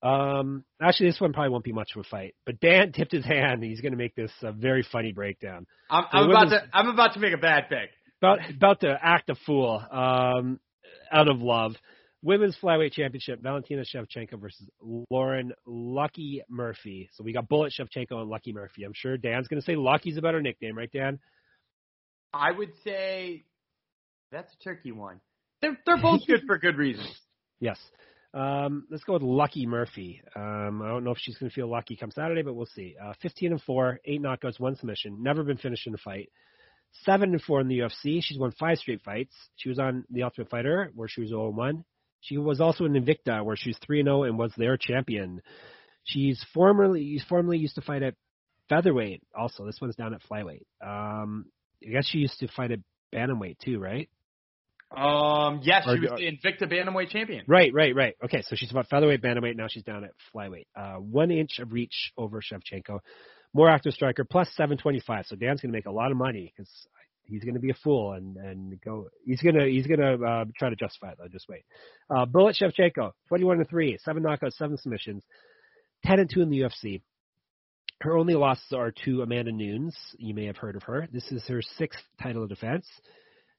Um, 0.02 0.64
actually, 0.80 1.10
this 1.10 1.20
one 1.20 1.32
probably 1.32 1.50
won't 1.50 1.64
be 1.64 1.72
much 1.72 1.90
of 1.94 2.00
a 2.00 2.08
fight. 2.08 2.34
But 2.44 2.58
Dan 2.60 2.92
tipped 2.92 3.12
his 3.12 3.24
hand. 3.24 3.62
He's 3.62 3.80
going 3.80 3.92
to 3.92 3.98
make 3.98 4.14
this 4.14 4.32
a 4.42 4.52
very 4.52 4.84
funny 4.90 5.12
breakdown. 5.12 5.66
I'm, 5.90 6.04
I'm 6.10 6.30
about 6.30 6.48
to. 6.50 6.62
I'm 6.72 6.88
about 6.88 7.14
to 7.14 7.20
make 7.20 7.34
a 7.34 7.38
bad 7.38 7.68
pick. 7.68 7.90
About 8.20 8.38
about 8.50 8.80
to 8.80 8.98
act 9.00 9.30
a 9.30 9.36
fool. 9.46 9.80
Um, 9.90 10.58
out 11.12 11.28
of 11.28 11.40
love. 11.40 11.74
Women's 12.24 12.56
Flyweight 12.62 12.92
Championship, 12.92 13.42
Valentina 13.42 13.82
Shevchenko 13.82 14.40
versus 14.40 14.68
Lauren 15.10 15.52
Lucky 15.66 16.42
Murphy. 16.48 17.10
So 17.14 17.24
we 17.24 17.32
got 17.32 17.48
Bullet 17.48 17.74
Shevchenko 17.76 18.12
and 18.12 18.30
Lucky 18.30 18.52
Murphy. 18.52 18.84
I'm 18.84 18.92
sure 18.94 19.16
Dan's 19.16 19.48
going 19.48 19.60
to 19.60 19.64
say 19.64 19.74
Lucky's 19.74 20.16
a 20.16 20.22
better 20.22 20.40
nickname, 20.40 20.78
right, 20.78 20.90
Dan? 20.92 21.18
I 22.32 22.52
would 22.52 22.70
say 22.84 23.44
that's 24.30 24.52
a 24.54 24.62
tricky 24.62 24.92
one. 24.92 25.20
They're 25.62 25.78
they're 25.86 26.02
both 26.02 26.26
good 26.26 26.42
for 26.46 26.58
good 26.58 26.76
reasons. 26.76 27.08
Yes. 27.60 27.78
Um, 28.34 28.86
let's 28.90 29.04
go 29.04 29.12
with 29.14 29.22
Lucky 29.22 29.66
Murphy. 29.66 30.22
Um, 30.34 30.82
I 30.82 30.88
don't 30.88 31.04
know 31.04 31.12
if 31.12 31.18
she's 31.18 31.36
going 31.36 31.50
to 31.50 31.54
feel 31.54 31.68
lucky 31.68 31.96
come 31.96 32.10
Saturday, 32.10 32.42
but 32.42 32.54
we'll 32.54 32.66
see. 32.66 32.96
Uh, 33.02 33.12
15 33.20 33.52
and 33.52 33.62
four, 33.62 34.00
eight 34.06 34.22
knockouts, 34.22 34.58
one 34.58 34.74
submission. 34.74 35.22
Never 35.22 35.44
been 35.44 35.58
finished 35.58 35.86
in 35.86 35.94
a 35.94 35.98
fight 35.98 36.30
seven 37.04 37.32
and 37.32 37.42
four 37.42 37.60
in 37.60 37.68
the 37.68 37.78
UFC. 37.78 38.20
She's 38.22 38.38
won 38.38 38.52
five 38.52 38.78
straight 38.78 39.02
fights. 39.02 39.34
She 39.56 39.68
was 39.68 39.78
on 39.78 40.04
The 40.10 40.22
Ultimate 40.22 40.50
Fighter 40.50 40.90
where 40.94 41.08
she 41.08 41.20
was 41.20 41.30
0 41.30 41.50
1. 41.50 41.84
She 42.20 42.38
was 42.38 42.60
also 42.60 42.84
in 42.84 42.92
Invicta 42.92 43.44
where 43.44 43.56
she 43.56 43.70
was 43.70 43.78
3 43.84 44.02
0 44.02 44.24
and 44.24 44.38
was 44.38 44.52
their 44.56 44.76
champion. 44.76 45.42
She's 46.04 46.44
formerly 46.54 47.20
formerly 47.28 47.58
used 47.58 47.76
to 47.76 47.82
fight 47.82 48.02
at 48.02 48.14
featherweight. 48.68 49.22
Also, 49.36 49.64
this 49.64 49.78
one's 49.80 49.96
down 49.96 50.14
at 50.14 50.22
flyweight. 50.30 50.64
Um, 50.84 51.46
I 51.86 51.90
guess 51.90 52.06
she 52.06 52.18
used 52.18 52.38
to 52.40 52.48
fight 52.48 52.70
at 52.70 52.80
bantamweight 53.12 53.58
too, 53.58 53.78
right? 53.78 54.08
Um, 54.96 55.60
yes, 55.62 55.84
or, 55.86 55.96
she 55.96 56.00
was 56.00 56.10
the 56.16 56.26
Invicta 56.26 56.70
bantamweight 56.70 57.10
champion. 57.10 57.44
Right, 57.46 57.72
right, 57.72 57.94
right. 57.94 58.14
Okay, 58.24 58.42
so 58.42 58.56
she's 58.56 58.70
about 58.70 58.88
featherweight, 58.88 59.22
bantamweight. 59.22 59.56
Now 59.56 59.66
she's 59.68 59.84
down 59.84 60.04
at 60.04 60.10
flyweight. 60.34 60.66
Uh, 60.76 60.96
one 60.96 61.30
inch 61.30 61.58
of 61.58 61.72
reach 61.72 62.12
over 62.16 62.40
Shevchenko 62.40 63.00
more 63.54 63.68
active 63.68 63.92
striker, 63.92 64.24
plus 64.24 64.48
725. 64.56 65.26
So 65.26 65.36
Dan's 65.36 65.60
going 65.60 65.70
to 65.70 65.76
make 65.76 65.84
a 65.84 65.90
lot 65.90 66.10
of 66.10 66.16
money 66.16 66.50
because 66.56 66.70
He's 67.24 67.42
going 67.42 67.54
to 67.54 67.60
be 67.60 67.70
a 67.70 67.74
fool 67.82 68.12
and 68.12 68.36
and 68.36 68.80
go. 68.80 69.08
He's 69.24 69.40
gonna 69.40 69.64
he's 69.66 69.86
gonna 69.86 70.22
uh, 70.22 70.44
try 70.58 70.70
to 70.70 70.76
justify 70.76 71.12
it 71.12 71.18
though. 71.18 71.28
Just 71.28 71.48
wait. 71.48 71.64
Uh, 72.10 72.26
Bullet 72.26 72.56
Shevchenko, 72.60 73.12
21 73.28 73.58
and 73.58 73.68
three, 73.68 73.96
seven 74.04 74.22
knockouts, 74.22 74.54
seven 74.54 74.76
submissions, 74.76 75.22
10 76.04 76.20
and 76.20 76.30
two 76.30 76.42
in 76.42 76.50
the 76.50 76.60
UFC. 76.60 77.00
Her 78.00 78.18
only 78.18 78.34
losses 78.34 78.72
are 78.72 78.92
to 79.04 79.22
Amanda 79.22 79.52
Nunes. 79.52 79.96
You 80.18 80.34
may 80.34 80.46
have 80.46 80.56
heard 80.56 80.74
of 80.74 80.82
her. 80.84 81.06
This 81.12 81.30
is 81.30 81.46
her 81.46 81.62
sixth 81.62 82.02
title 82.20 82.42
of 82.42 82.48
defense. 82.48 82.86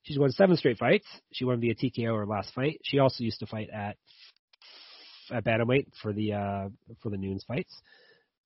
She's 0.04 0.20
won 0.20 0.32
seven 0.32 0.58
straight 0.58 0.78
fights. 0.78 1.08
She 1.32 1.46
won 1.46 1.60
via 1.60 1.76
TKO 1.76 2.18
her 2.18 2.26
last 2.26 2.54
fight. 2.54 2.80
She 2.84 3.00
also 3.00 3.24
used 3.24 3.40
to 3.40 3.46
fight 3.46 3.70
at 3.70 3.98
at 5.32 5.46
bantamweight 5.46 5.88
for 6.02 6.14
the 6.14 6.34
uh, 6.34 6.70
for 7.02 7.10
the 7.10 7.18
Nunes 7.18 7.46
fights. 7.48 7.74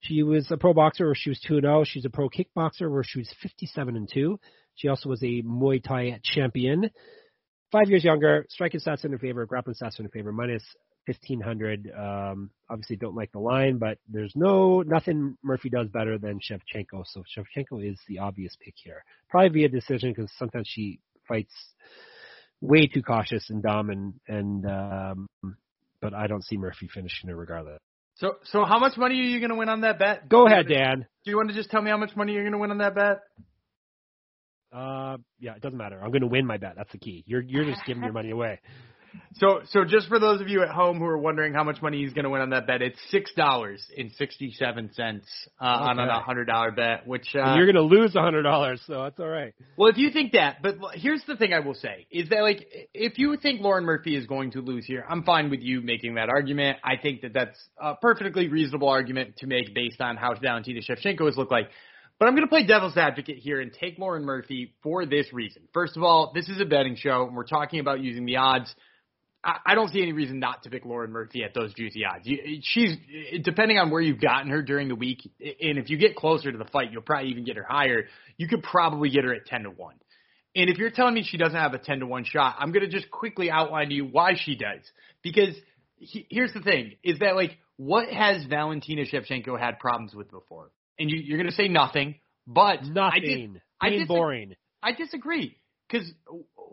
She 0.02 0.22
was 0.24 0.50
a 0.52 0.58
pro 0.58 0.74
boxer 0.74 1.06
where 1.06 1.16
she 1.16 1.30
was 1.30 1.40
2 1.48 1.62
0. 1.62 1.84
She's 1.84 2.06
a 2.06 2.10
pro 2.10 2.30
kickboxer 2.30 2.92
where 2.92 3.04
she 3.04 3.20
was 3.20 3.34
57 3.42 3.96
and 3.96 4.10
2. 4.12 4.40
She 4.76 4.88
also 4.88 5.10
was 5.10 5.24
a 5.24 5.42
Muay 5.42 5.84
Thai 5.84 6.20
champion. 6.24 6.90
Five 7.72 7.90
years 7.90 8.04
younger, 8.04 8.46
striking 8.50 8.80
stats 8.80 9.04
in 9.04 9.12
her 9.12 9.18
favor, 9.18 9.46
grappling 9.46 9.76
stats 9.76 10.00
in 10.00 10.06
her 10.06 10.12
favor, 10.12 10.32
minus 10.32 10.64
1500. 11.08 11.92
Um, 11.98 12.52
obviously, 12.70 12.96
don't 12.96 13.16
like 13.16 13.32
the 13.32 13.40
line, 13.40 13.78
but 13.78 13.98
there's 14.08 14.34
no 14.36 14.84
nothing 14.84 15.38
Murphy 15.44 15.70
does 15.70 15.88
better 15.90 16.18
than 16.18 16.40
Shevchenko. 16.40 17.04
So 17.06 17.24
Shevchenko 17.24 17.90
is 17.90 18.00
the 18.08 18.20
obvious 18.20 18.56
pick 18.64 18.76
here. 18.78 19.04
Probably 19.30 19.50
via 19.50 19.70
decision 19.70 20.14
because 20.16 20.32
sometimes 20.38 20.68
she 20.70 21.00
fights 21.28 21.54
way 22.62 22.88
too 22.88 23.02
cautious 23.02 23.50
and 23.50 23.62
dumb, 23.62 23.90
and 23.90 24.14
and 24.28 24.66
um, 24.66 25.28
but 26.02 26.14
I 26.14 26.28
don't 26.28 26.44
see 26.44 26.58
Murphy 26.58 26.88
finishing 26.94 27.30
her 27.30 27.36
regardless. 27.36 27.80
So, 28.16 28.34
so 28.46 28.66
how 28.66 28.80
much 28.80 28.98
money 28.98 29.20
are 29.20 29.24
you 29.24 29.40
going 29.40 29.52
to 29.52 29.56
win 29.56 29.70
on 29.70 29.82
that 29.82 30.00
bet? 30.00 30.28
Go 30.28 30.48
ahead, 30.48 30.68
Dan. 30.68 31.06
Do 31.24 31.32
you 31.32 31.38
want 31.38 31.50
to 31.50 31.56
just 31.56 31.70
tell 31.70 31.84
me 31.84 31.92
how 31.92 31.98
much 31.98 32.16
money 32.16 32.34
you're 32.34 32.42
going 32.42 32.54
to 32.54 32.58
win 32.58 32.72
on 32.72 32.80
that 32.80 32.96
bet? 32.96 33.20
Uh, 34.74 35.18
yeah, 35.40 35.56
it 35.56 35.62
doesn't 35.62 35.78
matter. 35.78 36.00
I'm 36.02 36.10
going 36.10 36.22
to 36.22 36.28
win 36.28 36.46
my 36.46 36.58
bet. 36.58 36.74
That's 36.76 36.92
the 36.92 36.98
key. 36.98 37.24
You're 37.28 37.42
you're 37.42 37.66
just 37.66 37.82
giving 37.86 38.04
your 38.04 38.14
money 38.14 38.32
away. 38.32 38.60
So, 39.34 39.62
so 39.70 39.86
just 39.86 40.08
for 40.08 40.20
those 40.20 40.42
of 40.42 40.48
you 40.48 40.64
at 40.64 40.70
home 40.70 40.98
who 40.98 41.06
are 41.06 41.18
wondering 41.18 41.54
how 41.54 41.64
much 41.64 41.82
money 41.82 42.04
he's 42.04 42.14
going 42.14 42.24
to 42.24 42.30
win 42.30 42.42
on 42.42 42.50
that 42.52 42.66
bet, 42.66 42.82
it's 42.82 43.00
six 43.10 43.32
dollars 43.34 43.86
and 43.96 44.12
sixty-seven 44.14 44.94
cents 44.94 45.26
uh, 45.62 45.90
okay. 45.92 46.00
on 46.02 46.10
a 46.10 46.20
hundred 46.20 46.46
dollar 46.46 46.72
bet. 46.72 47.06
Which 47.06 47.28
uh, 47.36 47.56
you're 47.56 47.72
going 47.72 47.76
to 47.76 47.84
lose 47.84 48.16
a 48.16 48.22
hundred 48.22 48.44
dollars, 48.44 48.82
so 48.88 49.04
that's 49.04 49.20
all 49.20 49.28
right. 49.28 49.54
Well, 49.78 49.90
if 49.90 49.98
you 49.98 50.12
think 50.12 50.32
that, 50.32 50.62
but 50.62 50.78
here's 50.94 51.24
the 51.28 51.36
thing 51.36 51.54
I 51.54 51.60
will 51.60 51.76
say 51.76 52.08
is 52.10 52.30
that 52.30 52.42
like 52.42 52.68
if 52.94 53.20
you 53.20 53.38
think 53.38 53.62
Lauren 53.62 53.86
Murphy 53.86 54.16
is 54.16 54.26
going 54.26 54.52
to 54.52 54.62
lose 54.62 54.86
here, 54.86 55.06
I'm 55.08 55.24
fine 55.24 55.50
with 55.50 55.62
you 55.62 55.82
making 55.82 56.16
that 56.16 56.30
argument. 56.30 56.78
I 56.84 56.98
think 56.98 57.22
that 57.22 57.34
that's 57.34 57.58
a 57.80 57.96
perfectly 57.96 58.48
reasonable 58.48 58.90
argument 58.90 59.38
to 59.38 59.48
make 59.48 59.74
based 59.76 60.02
on 60.02 60.18
how 60.18 60.34
Valentina 60.42 60.82
Shevchenko 60.82 61.26
has 61.26 61.38
looked 61.38 61.52
like. 61.52 61.70
But 62.20 62.28
I'm 62.28 62.34
going 62.34 62.46
to 62.46 62.50
play 62.50 62.66
devil's 62.66 62.98
advocate 62.98 63.38
here 63.38 63.62
and 63.62 63.72
take 63.72 64.00
Lauren 64.00 64.24
Murphy 64.26 64.74
for 64.82 65.06
this 65.06 65.32
reason. 65.32 65.62
First 65.72 65.96
of 65.96 66.02
all, 66.02 66.32
this 66.34 66.50
is 66.50 66.60
a 66.60 66.66
betting 66.66 66.96
show, 66.96 67.28
and 67.28 67.36
we're 67.36 67.44
talking 67.46 67.80
about 67.80 68.00
using 68.00 68.26
the 68.26 68.38
odds 68.38 68.74
I 69.66 69.76
don't 69.76 69.90
see 69.92 70.02
any 70.02 70.12
reason 70.12 70.40
not 70.40 70.64
to 70.64 70.70
pick 70.70 70.84
Lauren 70.84 71.12
Murphy 71.12 71.44
at 71.44 71.54
those 71.54 71.74
juicy 71.74 72.04
odds. 72.04 72.28
She's 72.64 72.98
depending 73.44 73.78
on 73.78 73.90
where 73.90 74.02
you've 74.02 74.20
gotten 74.20 74.52
her 74.52 74.62
during 74.62 74.90
the 74.90 74.96
week, 74.96 75.20
and 75.40 75.78
if 75.78 75.90
you 75.90 75.98
get 75.98 76.18
closer 76.18 76.52
to 76.52 76.58
the 76.58 76.66
fight, 76.66 76.92
you'll 76.92 77.02
probably 77.02 77.30
even 77.30 77.46
get 77.46 77.56
her 77.56 77.66
higher. 77.68 78.06
You 78.36 78.50
could 78.50 78.62
probably 78.62 79.10
get 79.10 79.24
her 79.24 79.34
at 79.34 79.46
ten 79.46 79.64
to 79.64 79.70
one. 79.70 79.96
And 80.54 80.70
if 80.70 80.78
you're 80.78 80.92
telling 80.92 81.14
me 81.14 81.24
she 81.24 81.38
doesn't 81.38 81.58
have 81.58 81.74
a 81.74 81.78
ten 81.78 82.00
to 82.00 82.06
one 82.06 82.26
shot, 82.26 82.58
I'm 82.60 82.74
going 82.74 82.84
to 82.84 82.92
just 82.92 83.10
quickly 83.10 83.50
outline 83.50 83.90
to 83.90 83.96
you 83.96 84.06
why 84.06 84.34
she 84.36 84.56
does. 84.56 84.82
Because 85.24 85.56
he, 85.96 86.28
here's 86.30 86.54
the 86.54 86.62
thing: 86.62 86.96
is 87.04 87.20
that 87.20 87.36
like 87.36 87.58
what 87.78 88.10
has 88.10 88.44
Valentina 88.46 89.04
Shevchenko 89.04 89.58
had 89.58 89.80
problems 89.80 90.14
with 90.14 90.30
before? 90.30 90.72
And 91.00 91.10
you, 91.10 91.20
you're 91.24 91.38
going 91.38 91.50
to 91.50 91.56
say 91.56 91.70
nothing, 91.70 92.16
but 92.46 92.84
nothing. 92.84 93.60
I, 93.80 93.90
dis- 93.90 93.96
I 93.96 93.98
dis- 94.00 94.08
boring. 94.08 94.56
I 94.84 94.92
disagree 94.92 95.58
because 95.90 96.12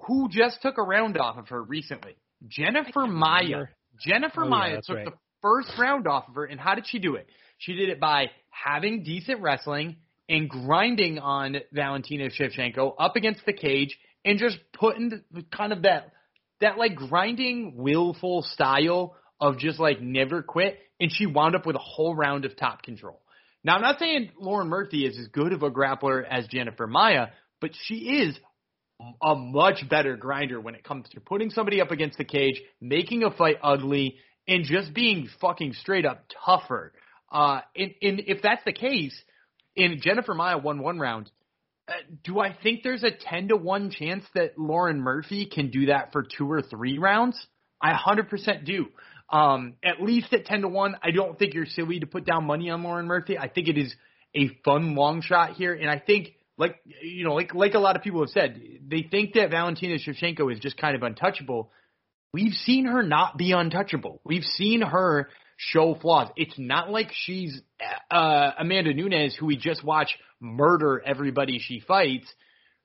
who 0.07 0.29
just 0.29 0.61
took 0.61 0.79
a 0.79 0.83
round 0.83 1.17
off 1.19 1.37
of 1.37 1.49
her 1.49 1.63
recently? 1.63 2.17
Jennifer 2.47 3.07
Maia. 3.07 3.67
Jennifer 4.01 4.45
oh, 4.45 4.49
Maia 4.49 4.75
yeah, 4.75 4.81
took 4.85 4.97
right. 4.97 5.05
the 5.07 5.13
first 5.41 5.71
round 5.79 6.07
off 6.07 6.29
of 6.29 6.35
her, 6.35 6.45
and 6.45 6.59
how 6.59 6.75
did 6.75 6.87
she 6.87 6.99
do 6.99 7.15
it? 7.17 7.29
She 7.59 7.75
did 7.75 7.89
it 7.89 8.01
by 8.01 8.31
having 8.51 9.03
decent 9.03 9.41
wrestling 9.41 9.97
and 10.29 10.49
grinding 10.49 11.19
on 11.19 11.57
Valentina 11.73 12.29
Shevchenko 12.31 12.95
up 12.99 13.17
against 13.17 13.45
the 13.47 13.53
cage 13.53 13.97
and 14.25 14.39
just 14.39 14.59
putting 14.73 15.23
kind 15.53 15.73
of 15.73 15.83
that 15.83 16.13
that 16.61 16.79
like 16.79 16.95
grinding 16.95 17.75
willful 17.77 18.43
style 18.43 19.17
of 19.41 19.59
just 19.59 19.79
like 19.79 20.01
never 20.01 20.43
quit 20.43 20.79
and 21.01 21.11
she 21.13 21.27
wound 21.27 21.55
up 21.55 21.67
with 21.67 21.77
a 21.77 21.81
whole 21.81 22.15
round 22.15 22.45
of 22.45 22.57
top 22.57 22.83
control. 22.83 23.21
Now 23.63 23.77
I'm 23.77 23.83
not 23.83 23.99
saying 23.99 24.31
Lauren 24.39 24.69
Murphy 24.69 25.05
is 25.05 25.19
as 25.19 25.27
good 25.29 25.53
of 25.53 25.63
a 25.63 25.71
grappler 25.71 26.23
as 26.29 26.47
Jennifer 26.47 26.87
Maia, 26.87 27.29
but 27.61 27.71
she 27.85 28.23
is 28.23 28.39
a 29.23 29.35
much 29.35 29.89
better 29.89 30.17
grinder 30.17 30.61
when 30.61 30.75
it 30.75 30.85
comes 30.85 31.09
to 31.11 31.21
putting 31.21 31.51
somebody 31.51 31.81
up 31.81 31.91
against 31.91 32.19
the 32.19 32.25
cage, 32.25 32.61
making 32.81 33.25
a 33.25 33.31
fight 33.31 33.57
ugly, 33.63 34.17
and 34.47 34.65
just 34.65 34.95
being 34.95 35.29
fucking 35.41 35.73
straight 35.75 36.07
up 36.07 36.25
tougher. 36.45 36.93
Uh, 37.33 37.61
and, 37.75 37.95
and 38.03 38.23
if 38.27 38.43
that's 38.43 38.65
the 38.65 38.73
case, 38.73 39.15
and 39.77 40.01
Jennifer 40.01 40.35
Maia 40.35 40.59
won 40.59 40.79
one 40.79 40.99
round, 40.99 41.31
uh, 41.89 41.93
do 42.23 42.39
I 42.39 42.57
think 42.63 42.83
there's 42.83 43.03
a 43.03 43.11
10 43.11 43.49
to 43.49 43.57
1 43.57 43.91
chance 43.91 44.25
that 44.35 44.59
Lauren 44.59 45.01
Murphy 45.01 45.47
can 45.47 45.71
do 45.71 45.87
that 45.87 46.13
for 46.13 46.23
two 46.23 46.51
or 46.51 46.63
three 46.63 46.99
rounds? 46.99 47.47
I 47.83 47.93
100% 47.93 48.65
do. 48.65 48.87
Um, 49.31 49.75
at 49.83 50.01
least 50.01 50.33
at 50.33 50.47
10 50.47 50.63
to 50.63 50.69
1, 50.69 50.97
I 51.03 51.11
don't 51.11 51.39
think 51.39 51.55
you're 51.55 51.67
silly 51.67 52.01
to 52.01 52.07
put 52.07 52.25
down 52.25 52.45
money 52.45 52.71
on 52.71 52.83
Lauren 52.83 53.07
Murphy. 53.07 53.37
I 53.37 53.49
think 53.49 53.69
it 53.69 53.77
is 53.77 53.95
a 54.35 54.49
fun 54.65 54.95
long 54.95 55.21
shot 55.21 55.55
here, 55.55 55.75
and 55.75 55.91
I 55.91 55.99
think 55.99 56.35
like 56.57 56.77
you 57.03 57.25
know, 57.25 57.35
like 57.35 57.55
like 57.55 57.75
a 57.75 57.79
lot 57.79 57.97
of 57.97 58.03
people 58.03 58.21
have 58.21 58.31
said, 58.31 58.61
they 58.87 59.03
think 59.03 59.35
that 59.35 59.51
Valentina 59.51 59.97
Shevchenko 59.97 60.53
is 60.53 60.61
just 60.61 60.77
kind 60.77 60.95
of 60.95 61.03
untouchable. 61.03 61.71
We've 62.33 62.53
seen 62.53 62.87
her 62.87 63.03
not 63.03 63.37
be 63.37 63.53
untouchable. 63.53 64.21
We've 64.25 64.45
seen 64.45 64.83
her 64.83 65.29
show 65.57 65.95
flaws. 65.95 66.29
It's 66.37 66.59
not 66.59 66.91
like 66.91 67.11
she's 67.13 67.61
uh, 68.11 68.51
Amanda 68.59 68.93
Nunes, 68.93 69.37
who 69.37 69.47
we 69.47 69.57
just 69.57 69.85
watch 69.85 70.17
murder 70.41 71.03
everybody 71.05 71.59
she 71.59 71.81
fights. 71.81 72.27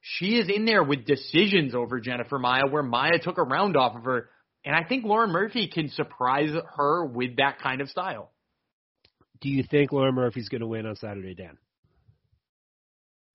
She 0.02 0.38
is 0.38 0.50
in 0.54 0.66
there 0.66 0.84
with 0.84 1.06
decisions 1.06 1.76
over 1.76 2.00
Jennifer 2.00 2.40
Maia, 2.40 2.68
where 2.68 2.84
Maia 2.84 3.20
took 3.20 3.38
a 3.38 3.44
round 3.44 3.76
off 3.76 3.96
of 3.96 4.04
her, 4.06 4.30
and 4.64 4.76
I 4.76 4.84
think 4.84 5.04
Lauren 5.04 5.32
Murphy 5.32 5.68
can 5.68 5.90
surprise 5.90 6.52
her 6.78 7.06
with 7.06 7.38
that 7.38 7.60
kind 7.60 7.82
of 7.82 7.90
style. 7.90 8.32
Do 9.42 9.50
you 9.50 9.64
think 9.64 9.92
Lauren 9.92 10.16
Murphy's 10.16 10.50
going 10.50 10.62
to 10.62 10.68
win 10.68 10.86
on 10.86 10.96
Saturday, 10.96 11.34
Dan? 11.34 11.58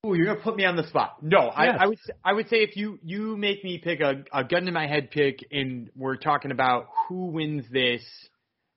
Oh, 0.05 0.13
you're 0.13 0.27
gonna 0.27 0.41
put 0.41 0.57
me 0.57 0.67
on 0.67 0.77
the 0.77 0.87
spot. 0.89 1.23
No. 1.23 1.39
I, 1.39 1.67
I 1.67 1.87
would 1.87 1.99
I 2.23 2.33
would 2.35 2.49
say 2.51 2.59
if 2.59 2.77
you 2.77 2.99
you 3.03 3.39
make 3.39 3.65
me 3.65 3.79
pick 3.83 4.01
a, 4.01 4.25
a 4.33 4.45
gun 4.45 4.67
to 4.67 4.73
my 4.73 4.87
head 4.87 5.11
pick, 5.11 5.39
and 5.51 5.91
we're 5.97 6.17
talking 6.17 6.51
about 6.51 6.89
who 7.09 7.27
wins 7.27 7.65
this, 7.73 8.03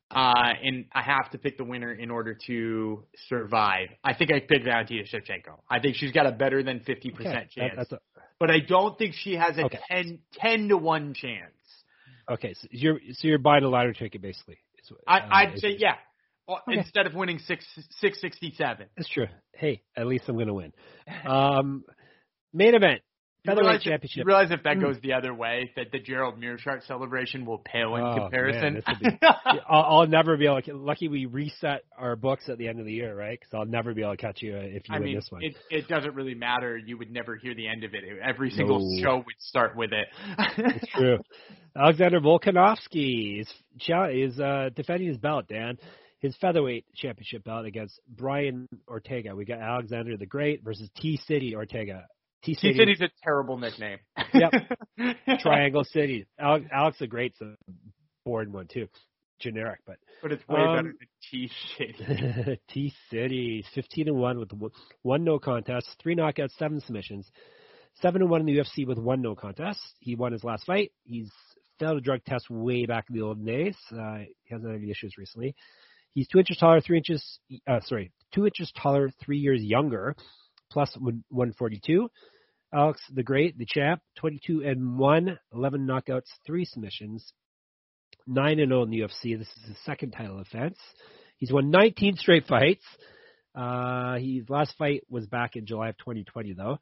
uh, 0.10 0.54
and 0.64 0.86
I 0.94 1.02
have 1.02 1.30
to 1.32 1.38
pick 1.38 1.58
the 1.58 1.66
winner 1.66 1.92
in 1.92 2.12
order 2.12 2.38
to 2.48 3.04
survive. 3.28 3.90
I 4.06 4.14
think 4.14 4.32
I 4.32 4.40
pick 4.40 4.64
Valentina 4.64 5.04
Shevchenko. 5.04 5.60
I 5.70 5.80
think 5.80 5.98
she's 5.98 6.14
got 6.14 6.28
a 6.28 6.32
better 6.32 6.64
than 6.64 6.80
fifty 6.80 7.10
okay. 7.10 7.18
percent 7.18 7.52
chance, 7.52 7.90
that, 7.90 7.92
a, 7.92 8.00
but 8.40 8.50
I 8.50 8.60
don't 8.60 8.98
think 8.98 9.14
she 9.14 9.34
has 9.34 9.58
a 9.58 9.66
okay. 9.66 9.80
10, 9.92 10.20
10 10.34 10.70
to 10.70 10.78
one 10.78 11.14
chance. 11.14 11.52
Okay, 12.32 12.54
so 12.54 12.68
you're 12.72 13.00
so 13.14 13.28
you're 13.28 13.38
buying 13.38 13.66
a 13.66 13.70
lottery 13.70 13.94
ticket 13.94 14.22
basically. 14.22 14.58
I, 15.06 15.20
I'd 15.30 15.54
uh, 15.56 15.58
say 15.58 15.76
yeah. 15.78 15.96
Well, 16.48 16.62
okay. 16.68 16.80
Instead 16.80 17.08
of 17.08 17.14
winning 17.14 17.40
six 17.40 17.66
six 18.00 18.22
sixty 18.22 18.54
seven. 18.58 18.88
That's 18.96 19.10
true. 19.10 19.28
Hey, 19.54 19.82
at 19.96 20.08
least 20.08 20.26
I'm 20.28 20.36
going 20.36 20.48
to 20.48 20.54
win. 20.54 20.74
Um, 21.28 21.84
main 22.54 22.76
event. 22.76 23.02
Featherweight 23.46 23.82
championship. 23.82 24.18
You 24.18 24.24
realize 24.26 24.52
if 24.52 24.64
that 24.64 24.78
mm. 24.78 24.82
goes 24.82 24.98
the 25.02 25.14
other 25.14 25.34
way, 25.34 25.72
that 25.78 25.92
the 25.92 26.00
Gerald 26.00 26.38
Meerschaert 26.38 26.86
celebration 26.86 27.46
will 27.46 27.60
pale 27.60 27.96
in 27.96 28.04
oh, 28.04 28.16
comparison. 28.16 28.82
Man, 28.86 29.00
be, 29.00 29.20
I'll, 29.70 30.00
I'll, 30.00 30.08
never 30.08 30.36
be 30.36 30.46
able. 30.46 30.62
To, 30.64 30.74
lucky 30.76 31.08
we 31.08 31.28
reset 31.28 31.84
our 31.98 32.18
books 32.18 32.50
at 32.50 32.58
the 32.58 32.68
end 32.68 32.80
of 32.80 32.86
the 32.86 32.92
year, 32.92 33.16
right? 33.16 33.40
Because 33.40 33.54
I'll 33.54 33.66
never 33.66 33.94
be 33.94 34.02
able 34.02 34.12
to 34.12 34.18
catch 34.18 34.42
you 34.42 34.58
if 34.58 34.90
you 34.90 34.96
I 34.96 35.00
win 35.00 35.06
mean, 35.06 35.16
this 35.16 35.28
one. 35.30 35.44
It, 35.44 35.56
it 35.70 35.88
doesn't 35.88 36.14
really 36.14 36.36
matter. 36.36 36.78
You 36.78 36.98
would 36.98 37.12
never 37.12 37.38
hear 37.38 37.56
the 37.56 37.68
end 37.70 37.86
of 37.86 37.94
it. 37.94 38.04
Every 38.22 38.50
single 38.50 38.80
no. 38.80 39.02
show 39.02 39.16
would 39.18 39.40
start 39.40 39.78
with 39.78 39.92
it. 39.94 40.08
it's 40.58 40.92
true. 40.98 41.20
Alexander 41.76 42.20
Volkanovski 42.20 43.42
is 43.42 43.54
is 44.12 44.40
uh, 44.40 44.70
defending 44.76 45.08
his 45.08 45.18
belt, 45.18 45.48
Dan 45.48 45.78
his 46.20 46.36
featherweight 46.38 46.86
championship 46.96 47.44
bout 47.44 47.66
against 47.66 48.00
Brian 48.08 48.68
Ortega. 48.88 49.36
We 49.36 49.46
got 49.46 49.60
Alexander 49.60 50.18
the 50.18 50.26
Great 50.26 50.64
versus 50.64 50.90
T 50.98 51.20
City 51.28 51.56
Ortega. 51.56 52.06
T 52.44 52.54
City's 52.54 53.02
a 53.02 53.10
terrible 53.24 53.58
nickname. 53.58 54.00
yep. 54.34 54.52
Triangle 55.40 55.84
City. 55.84 56.26
Alex, 56.40 56.66
Alex 56.72 56.98
the 57.00 57.08
Great's 57.08 57.40
a 57.42 57.54
boring 58.26 58.52
one 58.52 58.68
too. 58.68 58.88
Generic, 59.40 59.80
but 59.86 59.98
but 60.24 60.32
it's 60.32 60.48
way 60.48 60.60
um, 60.60 60.76
better 60.76 60.96
than 61.00 61.08
T 61.30 61.52
City. 61.78 62.60
T 62.70 62.94
City, 63.12 63.64
fifteen 63.76 64.08
and 64.08 64.18
one 64.18 64.40
with 64.40 64.50
one 65.04 65.24
no 65.24 65.38
contest, 65.38 65.88
three 66.02 66.16
knockouts, 66.16 66.58
seven 66.58 66.82
submissions, 66.82 67.30
seven 68.02 68.22
and 68.24 68.32
one 68.32 68.42
in 68.42 68.48
the 68.48 68.58
UFC 68.58 68.88
with 68.88 68.98
one 68.98 69.22
no 69.22 69.36
contest. 69.36 69.80
He 70.00 70.16
won 70.16 70.32
his 70.32 70.44
last 70.44 70.66
fight. 70.66 70.92
He's 71.04 71.30
failed 71.80 71.98
a 71.98 72.02
drug 72.02 72.24
test 72.26 72.50
way 72.50 72.88
back 72.88 73.06
in 73.10 73.16
the 73.16 73.24
old 73.24 73.46
days. 73.46 73.78
Uh, 73.92 74.20
he 74.44 74.54
hasn't 74.54 74.72
had 74.72 74.82
any 74.82 74.90
issues 74.90 75.14
recently. 75.20 75.56
He's 76.18 76.28
two 76.28 76.40
inches 76.40 76.58
taller, 76.58 76.82
three 76.82 76.98
inches, 76.98 77.40
uh, 77.68 77.80
sorry, 77.82 78.12
two 78.34 78.48
inches 78.48 78.72
taller, 78.76 79.12
three 79.24 79.38
years 79.38 79.62
younger, 79.62 80.16
plus 80.72 80.98
142. 81.00 82.10
Alex 82.74 83.00
the 83.14 83.22
Great, 83.22 83.56
the 83.56 83.68
champ, 83.68 84.02
22 84.16 84.64
and 84.66 84.98
1, 84.98 85.40
11 85.54 85.86
knockouts, 85.86 86.26
3 86.48 86.66
submissions, 86.66 87.34
9 88.26 88.60
and 88.60 88.72
0 88.72 88.82
in 88.82 88.90
the 88.90 89.02
UFC. 89.02 89.38
This 89.38 89.48
is 89.48 89.68
his 89.68 89.78
second 89.86 90.10
title 90.10 90.40
defense. 90.40 90.80
He's 91.38 91.52
won 91.52 91.70
19 91.70 92.16
straight 92.16 92.48
fights. 92.48 92.84
Uh, 93.54 94.16
his 94.16 94.50
last 94.50 94.74
fight 94.76 95.04
was 95.12 95.28
back 95.28 95.56
in 95.56 95.68
July 95.68 95.90
of 95.90 96.00
2020, 96.00 96.54
though. 96.54 96.80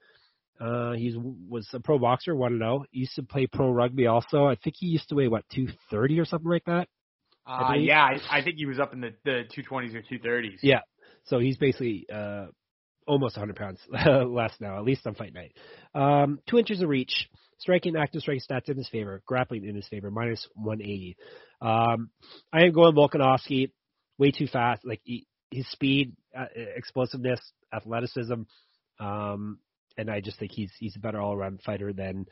Uh, 0.62 0.94
he 0.94 1.14
was 1.50 1.68
a 1.74 1.82
pro 1.82 2.00
boxer, 2.00 2.34
1 2.34 2.58
0. 2.58 2.86
He 2.90 3.02
used 3.02 3.16
to 3.16 3.24
play 3.24 3.48
pro 3.48 3.70
rugby 3.70 4.08
also. 4.08 4.46
I 4.46 4.56
think 4.56 4.78
he 4.80 4.86
used 4.86 5.10
to 5.10 5.16
weigh, 5.16 5.28
what, 5.28 5.44
230 5.54 6.22
or 6.22 6.26
something 6.26 6.50
like 6.50 6.64
that? 6.68 6.88
Uh, 7.48 7.74
yeah, 7.78 8.02
I, 8.02 8.40
I 8.40 8.44
think 8.44 8.58
he 8.58 8.66
was 8.66 8.80
up 8.80 8.94
in 8.94 9.02
the, 9.02 9.14
the 9.24 9.44
220s 9.56 9.94
or 9.94 10.02
230s. 10.02 10.58
Yeah. 10.62 10.80
So 11.26 11.40
he's 11.40 11.58
basically 11.58 12.06
uh, 12.12 12.48
almost 13.08 13.38
100 13.38 13.56
pounds 13.56 13.80
less 13.90 14.54
now, 14.60 14.78
at 14.78 14.84
least 14.84 15.06
on 15.06 15.16
fight 15.16 15.34
night. 15.34 15.54
Um, 15.94 16.40
two 16.50 16.58
inches 16.58 16.82
of 16.82 16.90
reach, 16.90 17.30
striking, 17.60 17.96
active 17.96 18.22
striking 18.22 18.42
stats 18.50 18.70
in 18.70 18.78
his 18.78 18.90
favor, 18.90 19.22
grappling 19.26 19.66
in 19.66 19.76
his 19.76 19.88
favor, 19.88 20.12
minus 20.12 20.48
180. 20.56 21.18
Um, 21.62 22.10
I 22.52 22.66
am 22.66 22.74
going 22.74 22.96
Volkanovski, 22.96 23.72
way 24.18 24.32
too 24.32 24.48
fast. 24.48 24.86
Like 24.86 25.02
he, 25.04 25.28
his 25.52 25.70
speed, 25.70 26.16
uh, 26.38 26.46
explosiveness, 26.76 27.40
athleticism, 27.74 28.42
um, 29.00 29.60
and 29.98 30.10
I 30.10 30.20
just 30.20 30.40
think 30.40 30.52
he's 30.52 30.72
he's 30.78 30.96
a 30.96 31.00
better 31.00 31.22
all 31.22 31.34
around 31.34 31.62
fighter 31.66 31.94
than 31.94 32.26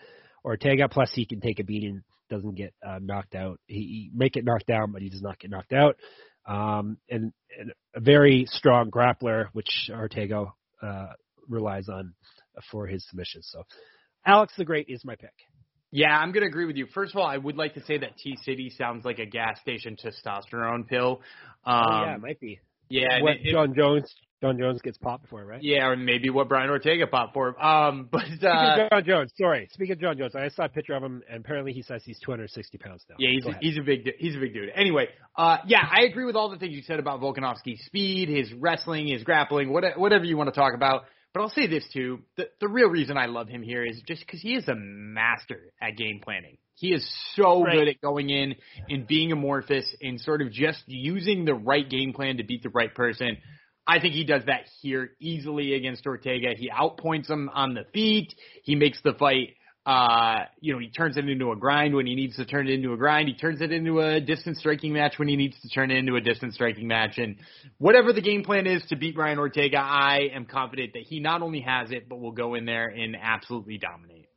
Ortega. 0.43 0.89
Plus, 0.89 1.11
he 1.13 1.25
can 1.25 1.39
take 1.39 1.59
a 1.59 1.63
beating, 1.63 2.03
doesn't 2.29 2.55
get 2.55 2.73
uh, 2.85 2.99
knocked 3.01 3.35
out. 3.35 3.59
He, 3.67 3.75
he 3.75 4.11
may 4.13 4.29
get 4.29 4.45
knocked 4.45 4.67
down, 4.67 4.91
but 4.91 5.01
he 5.01 5.09
does 5.09 5.21
not 5.21 5.39
get 5.39 5.51
knocked 5.51 5.73
out. 5.73 5.97
Um, 6.45 6.97
and, 7.09 7.31
and 7.57 7.71
a 7.95 7.99
very 7.99 8.45
strong 8.47 8.91
grappler, 8.91 9.47
which 9.53 9.89
Ortega 9.89 10.47
uh, 10.81 11.13
relies 11.47 11.87
on 11.89 12.13
for 12.71 12.87
his 12.87 13.05
submissions. 13.07 13.47
So, 13.51 13.63
Alex 14.25 14.53
the 14.57 14.65
Great 14.65 14.87
is 14.89 15.03
my 15.05 15.15
pick. 15.15 15.33
Yeah, 15.91 16.17
I'm 16.17 16.31
going 16.31 16.41
to 16.41 16.47
agree 16.47 16.65
with 16.65 16.75
you. 16.75 16.87
First 16.93 17.13
of 17.13 17.21
all, 17.21 17.27
I 17.27 17.37
would 17.37 17.55
like 17.55 17.75
to 17.75 17.83
say 17.85 17.99
that 17.99 18.17
T 18.17 18.35
City 18.43 18.71
sounds 18.75 19.05
like 19.05 19.19
a 19.19 19.27
gas 19.27 19.59
station 19.61 19.95
testosterone 19.95 20.87
pill. 20.87 21.21
Um, 21.65 21.75
oh, 21.87 22.03
yeah, 22.05 22.15
it 22.15 22.21
might 22.21 22.39
be. 22.39 22.59
Yeah, 22.89 23.21
what 23.21 23.33
it, 23.41 23.51
Jon 23.51 23.75
Jones 23.75 24.13
Jon 24.43 24.57
Jones 24.57 24.81
gets 24.81 24.97
popped 24.97 25.29
for, 25.29 25.45
right? 25.45 25.63
Yeah, 25.63 25.87
or 25.87 25.95
maybe 25.95 26.29
what 26.29 26.49
Brian 26.49 26.69
Ortega 26.69 27.07
popped 27.07 27.33
for. 27.33 27.57
Um, 27.63 28.09
but 28.11 28.25
uh, 28.45 28.89
Jon 28.89 29.03
Jones, 29.05 29.31
sorry. 29.39 29.69
Speaking 29.71 29.93
of 29.93 30.01
Jon 30.01 30.17
Jones, 30.17 30.35
I 30.35 30.49
saw 30.49 30.65
a 30.65 30.69
picture 30.69 30.93
of 30.95 31.01
him, 31.01 31.23
and 31.29 31.45
apparently 31.45 31.71
he 31.71 31.81
says 31.81 32.03
he's 32.03 32.19
260 32.19 32.77
pounds 32.77 33.05
now. 33.09 33.15
Yeah, 33.19 33.29
he's 33.31 33.45
a, 33.45 33.57
he's 33.61 33.77
a 33.77 33.81
big 33.81 34.09
he's 34.19 34.35
a 34.35 34.39
big 34.39 34.53
dude. 34.53 34.69
Anyway, 34.75 35.07
uh, 35.37 35.59
yeah, 35.65 35.87
I 35.89 36.01
agree 36.03 36.25
with 36.25 36.35
all 36.35 36.49
the 36.49 36.57
things 36.57 36.73
you 36.73 36.81
said 36.81 36.99
about 36.99 37.21
Volkanovski's 37.21 37.85
speed, 37.85 38.27
his 38.27 38.51
wrestling, 38.51 39.07
his 39.07 39.23
grappling, 39.23 39.71
whatever, 39.71 39.97
whatever 39.97 40.25
you 40.25 40.35
want 40.35 40.53
to 40.53 40.59
talk 40.59 40.73
about. 40.75 41.03
But 41.33 41.41
I'll 41.41 41.49
say 41.49 41.67
this 41.67 41.87
too: 41.93 42.19
the 42.35 42.49
the 42.59 42.67
real 42.67 42.89
reason 42.89 43.17
I 43.17 43.27
love 43.27 43.47
him 43.47 43.63
here 43.63 43.85
is 43.85 44.01
just 44.05 44.25
because 44.25 44.41
he 44.41 44.55
is 44.55 44.67
a 44.67 44.75
master 44.75 45.71
at 45.81 45.95
game 45.95 46.19
planning. 46.21 46.57
He 46.75 46.89
is 46.89 47.07
so 47.35 47.63
Right. 47.63 47.77
good 47.77 47.87
at 47.87 48.01
going 48.01 48.29
in 48.29 48.55
and 48.89 49.07
being 49.07 49.31
amorphous 49.31 49.85
and 50.01 50.19
sort 50.19 50.41
of 50.41 50.51
just 50.51 50.83
using 50.87 51.45
the 51.45 51.53
right 51.53 51.87
game 51.87 52.11
plan 52.13 52.37
to 52.37 52.43
beat 52.43 52.63
the 52.63 52.69
right 52.69 52.93
person. 52.93 53.37
I 53.85 53.99
think 53.99 54.13
he 54.13 54.23
does 54.23 54.43
that 54.45 54.61
here 54.81 55.11
easily 55.19 55.73
against 55.73 56.05
Ortega. 56.05 56.53
He 56.55 56.69
outpoints 56.69 57.29
him 57.29 57.49
on 57.53 57.73
the 57.73 57.83
feet. 57.93 58.33
He 58.63 58.75
makes 58.75 59.01
the 59.03 59.13
fight, 59.13 59.55
uh, 59.85 60.45
you 60.61 60.71
know, 60.71 60.79
he 60.79 60.89
turns 60.89 61.17
it 61.17 61.27
into 61.27 61.51
a 61.51 61.57
grind 61.57 61.93
when 61.93 62.05
he 62.05 62.15
needs 62.15 62.37
to 62.37 62.45
turn 62.45 62.67
it 62.69 62.73
into 62.73 62.93
a 62.93 62.97
grind. 62.97 63.27
He 63.27 63.33
turns 63.33 63.59
it 63.59 63.73
into 63.73 63.99
a 63.99 64.21
distance 64.21 64.59
striking 64.59 64.93
match 64.93 65.19
when 65.19 65.27
he 65.27 65.35
needs 65.35 65.59
to 65.61 65.69
turn 65.69 65.91
it 65.91 65.97
into 65.97 66.15
a 66.15 66.21
distance 66.21 66.55
striking 66.55 66.87
match. 66.87 67.17
And 67.17 67.35
whatever 67.77 68.13
the 68.13 68.21
game 68.21 68.43
plan 68.43 68.67
is 68.67 68.81
to 68.87 68.95
beat 68.95 69.15
Brian 69.15 69.37
Ortega, 69.37 69.79
I 69.79 70.29
am 70.33 70.45
confident 70.45 70.93
that 70.93 71.03
he 71.03 71.19
not 71.19 71.41
only 71.41 71.59
has 71.61 71.91
it, 71.91 72.07
but 72.07 72.21
will 72.21 72.31
go 72.31 72.55
in 72.55 72.65
there 72.65 72.87
and 72.87 73.17
absolutely 73.21 73.77
dominate. 73.77 74.29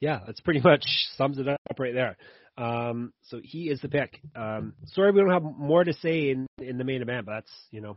Yeah, 0.00 0.18
that's 0.26 0.40
pretty 0.40 0.60
much 0.64 0.84
sums 1.16 1.38
it 1.38 1.46
up 1.46 1.60
right 1.78 1.94
there. 1.94 2.16
Um, 2.58 3.12
so 3.28 3.40
he 3.42 3.70
is 3.70 3.80
the 3.80 3.88
pick. 3.88 4.20
Um, 4.34 4.74
sorry, 4.86 5.12
we 5.12 5.20
don't 5.20 5.30
have 5.30 5.42
more 5.44 5.84
to 5.84 5.92
say 5.94 6.30
in 6.30 6.46
in 6.58 6.76
the 6.76 6.84
main 6.84 7.00
event, 7.00 7.26
but 7.26 7.32
that's 7.32 7.52
you 7.70 7.80
know 7.80 7.96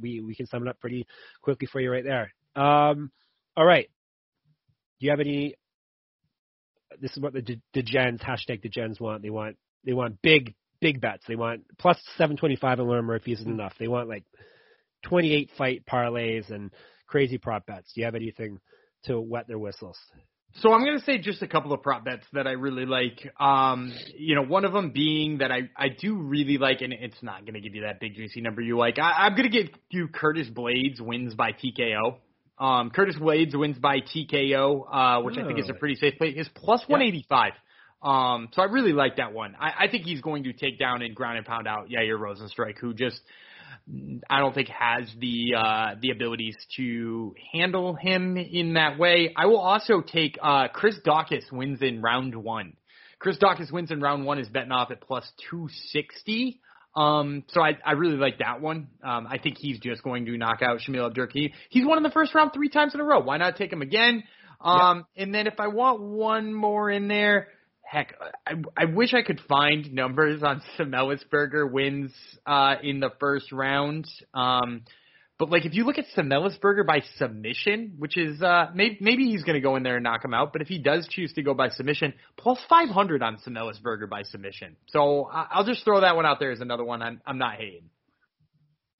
we 0.00 0.20
we 0.20 0.34
can 0.34 0.46
sum 0.46 0.62
it 0.66 0.68
up 0.68 0.80
pretty 0.80 1.06
quickly 1.42 1.68
for 1.70 1.80
you 1.80 1.90
right 1.90 2.04
there. 2.04 2.32
Um, 2.56 3.10
all 3.56 3.64
right. 3.64 3.88
Do 5.00 5.06
you 5.06 5.10
have 5.10 5.20
any? 5.20 5.54
This 7.00 7.12
is 7.12 7.22
what 7.22 7.32
the 7.32 7.60
the- 7.74 7.82
gens 7.82 8.20
hashtag 8.20 8.62
the 8.62 8.68
gens 8.68 8.98
want. 9.00 9.22
They 9.22 9.30
want 9.30 9.56
they 9.84 9.92
want 9.92 10.20
big 10.22 10.54
big 10.80 11.00
bets. 11.00 11.24
They 11.28 11.36
want 11.36 11.62
plus 11.78 11.98
seven 12.16 12.36
twenty 12.36 12.56
five 12.56 12.78
and 12.78 12.88
Lauren 12.88 13.04
Murphy 13.04 13.32
isn't 13.32 13.48
enough. 13.50 13.74
They 13.78 13.88
want 13.88 14.08
like 14.08 14.24
twenty 15.04 15.32
eight 15.32 15.50
fight 15.56 15.84
parlays 15.86 16.50
and 16.50 16.72
crazy 17.06 17.38
prop 17.38 17.66
bets. 17.66 17.92
Do 17.94 18.00
you 18.00 18.04
have 18.06 18.14
anything 18.14 18.58
to 19.04 19.20
wet 19.20 19.46
their 19.46 19.58
whistles? 19.58 19.98
So 20.60 20.72
I'm 20.72 20.84
going 20.84 20.98
to 20.98 21.04
say 21.04 21.18
just 21.18 21.40
a 21.42 21.46
couple 21.46 21.72
of 21.72 21.82
prop 21.82 22.04
bets 22.04 22.24
that 22.32 22.48
I 22.48 22.52
really 22.52 22.84
like. 22.84 23.30
Um, 23.38 23.94
you 24.16 24.34
know, 24.34 24.42
one 24.42 24.64
of 24.64 24.72
them 24.72 24.90
being 24.90 25.38
that 25.38 25.52
I, 25.52 25.68
I 25.76 25.88
do 25.88 26.16
really 26.16 26.58
like, 26.58 26.80
and 26.80 26.92
it's 26.92 27.22
not 27.22 27.42
going 27.42 27.54
to 27.54 27.60
give 27.60 27.76
you 27.76 27.82
that 27.82 28.00
big 28.00 28.16
juicy 28.16 28.40
number 28.40 28.60
you 28.60 28.76
like. 28.76 28.98
I, 28.98 29.26
I'm 29.26 29.36
going 29.36 29.48
to 29.48 29.56
give 29.56 29.68
you 29.90 30.08
Curtis 30.08 30.48
Blaydes 30.48 31.00
wins 31.00 31.34
by 31.34 31.52
TKO. 31.52 32.16
Um, 32.58 32.90
Curtis 32.90 33.14
Blaydes 33.16 33.56
wins 33.56 33.78
by 33.78 34.00
TKO, 34.00 34.84
uh, 34.90 35.22
which 35.22 35.38
I 35.38 35.46
think 35.46 35.60
is 35.60 35.68
a 35.68 35.74
pretty 35.74 35.94
safe 35.94 36.14
play. 36.18 36.30
Is 36.30 36.48
plus 36.56 36.82
185. 36.88 37.52
Um, 38.02 38.48
so 38.52 38.62
I 38.62 38.64
really 38.64 38.92
like 38.92 39.16
that 39.16 39.32
one. 39.32 39.54
I, 39.60 39.84
I 39.84 39.88
think 39.88 40.04
he's 40.04 40.20
going 40.20 40.42
to 40.44 40.52
take 40.52 40.78
down 40.78 41.02
and 41.02 41.14
ground 41.14 41.38
and 41.38 41.46
pound 41.46 41.68
out 41.68 41.88
Yair 41.88 42.18
Rozenstruik, 42.18 42.78
who 42.80 42.94
just 42.94 43.20
I 44.28 44.40
don't 44.40 44.54
think 44.54 44.68
has 44.68 45.08
the 45.18 45.54
uh, 45.56 45.94
the 46.00 46.10
abilities 46.10 46.56
to 46.76 47.34
handle 47.52 47.94
him 47.94 48.36
in 48.36 48.74
that 48.74 48.98
way. 48.98 49.32
I 49.36 49.46
will 49.46 49.60
also 49.60 50.02
take 50.02 50.38
uh, 50.42 50.68
Chris 50.68 50.96
Daukaus 51.06 51.50
wins 51.50 51.80
in 51.80 52.02
round 52.02 52.34
one. 52.34 52.74
Chris 53.18 53.38
Daukaus 53.38 53.72
wins 53.72 53.90
in 53.90 54.00
round 54.00 54.26
one 54.26 54.38
is 54.38 54.48
betting 54.48 54.72
off 54.72 54.90
at 54.90 55.00
plus 55.00 55.30
two 55.50 55.68
sixty. 55.90 56.60
Um, 56.94 57.44
so 57.48 57.62
I, 57.62 57.78
I 57.84 57.92
really 57.92 58.16
like 58.16 58.38
that 58.38 58.60
one. 58.60 58.88
Um, 59.04 59.26
I 59.30 59.38
think 59.38 59.56
he's 59.58 59.78
just 59.78 60.02
going 60.02 60.26
to 60.26 60.36
knock 60.36 60.62
out 60.62 60.80
Shamil 60.80 61.10
Abdurki. 61.12 61.52
He's 61.70 61.86
won 61.86 61.96
in 61.96 62.02
the 62.02 62.10
first 62.10 62.34
round 62.34 62.52
three 62.52 62.68
times 62.68 62.94
in 62.94 63.00
a 63.00 63.04
row. 63.04 63.20
Why 63.20 63.36
not 63.36 63.56
take 63.56 63.72
him 63.72 63.82
again? 63.82 64.24
Um, 64.60 65.06
and 65.16 65.32
then 65.32 65.46
if 65.46 65.60
I 65.60 65.68
want 65.68 66.00
one 66.02 66.52
more 66.52 66.90
in 66.90 67.06
there, 67.06 67.48
heck, 67.88 68.14
I, 68.46 68.54
I 68.76 68.84
wish 68.86 69.14
I 69.14 69.22
could 69.22 69.40
find 69.48 69.92
numbers 69.92 70.42
on 70.42 70.62
Semelsberger 70.78 71.70
wins 71.70 72.12
uh, 72.46 72.76
in 72.82 73.00
the 73.00 73.10
first 73.18 73.50
round. 73.52 74.06
Um, 74.34 74.82
but 75.38 75.50
like 75.50 75.64
if 75.64 75.74
you 75.74 75.84
look 75.84 75.98
at 75.98 76.04
Semelsberger 76.16 76.84
by 76.86 77.00
submission, 77.16 77.94
which 77.98 78.16
is 78.16 78.42
uh, 78.42 78.66
maybe 78.74 78.98
maybe 79.00 79.24
he's 79.26 79.44
going 79.44 79.54
to 79.54 79.60
go 79.60 79.76
in 79.76 79.84
there 79.84 79.94
and 79.94 80.02
knock 80.04 80.24
him 80.24 80.34
out. 80.34 80.52
But 80.52 80.62
if 80.62 80.68
he 80.68 80.78
does 80.78 81.06
choose 81.08 81.32
to 81.34 81.42
go 81.42 81.54
by 81.54 81.68
submission, 81.70 82.12
plus 82.36 82.58
500 82.68 83.22
on 83.22 83.38
Semelsberger 83.46 84.08
by 84.10 84.22
submission. 84.24 84.76
So 84.88 85.28
I- 85.32 85.46
I'll 85.52 85.64
just 85.64 85.84
throw 85.84 86.00
that 86.00 86.16
one 86.16 86.26
out 86.26 86.40
there 86.40 86.50
as 86.50 86.60
another 86.60 86.84
one. 86.84 87.02
I'm 87.02 87.20
I'm 87.24 87.38
not 87.38 87.54
hating. 87.54 87.88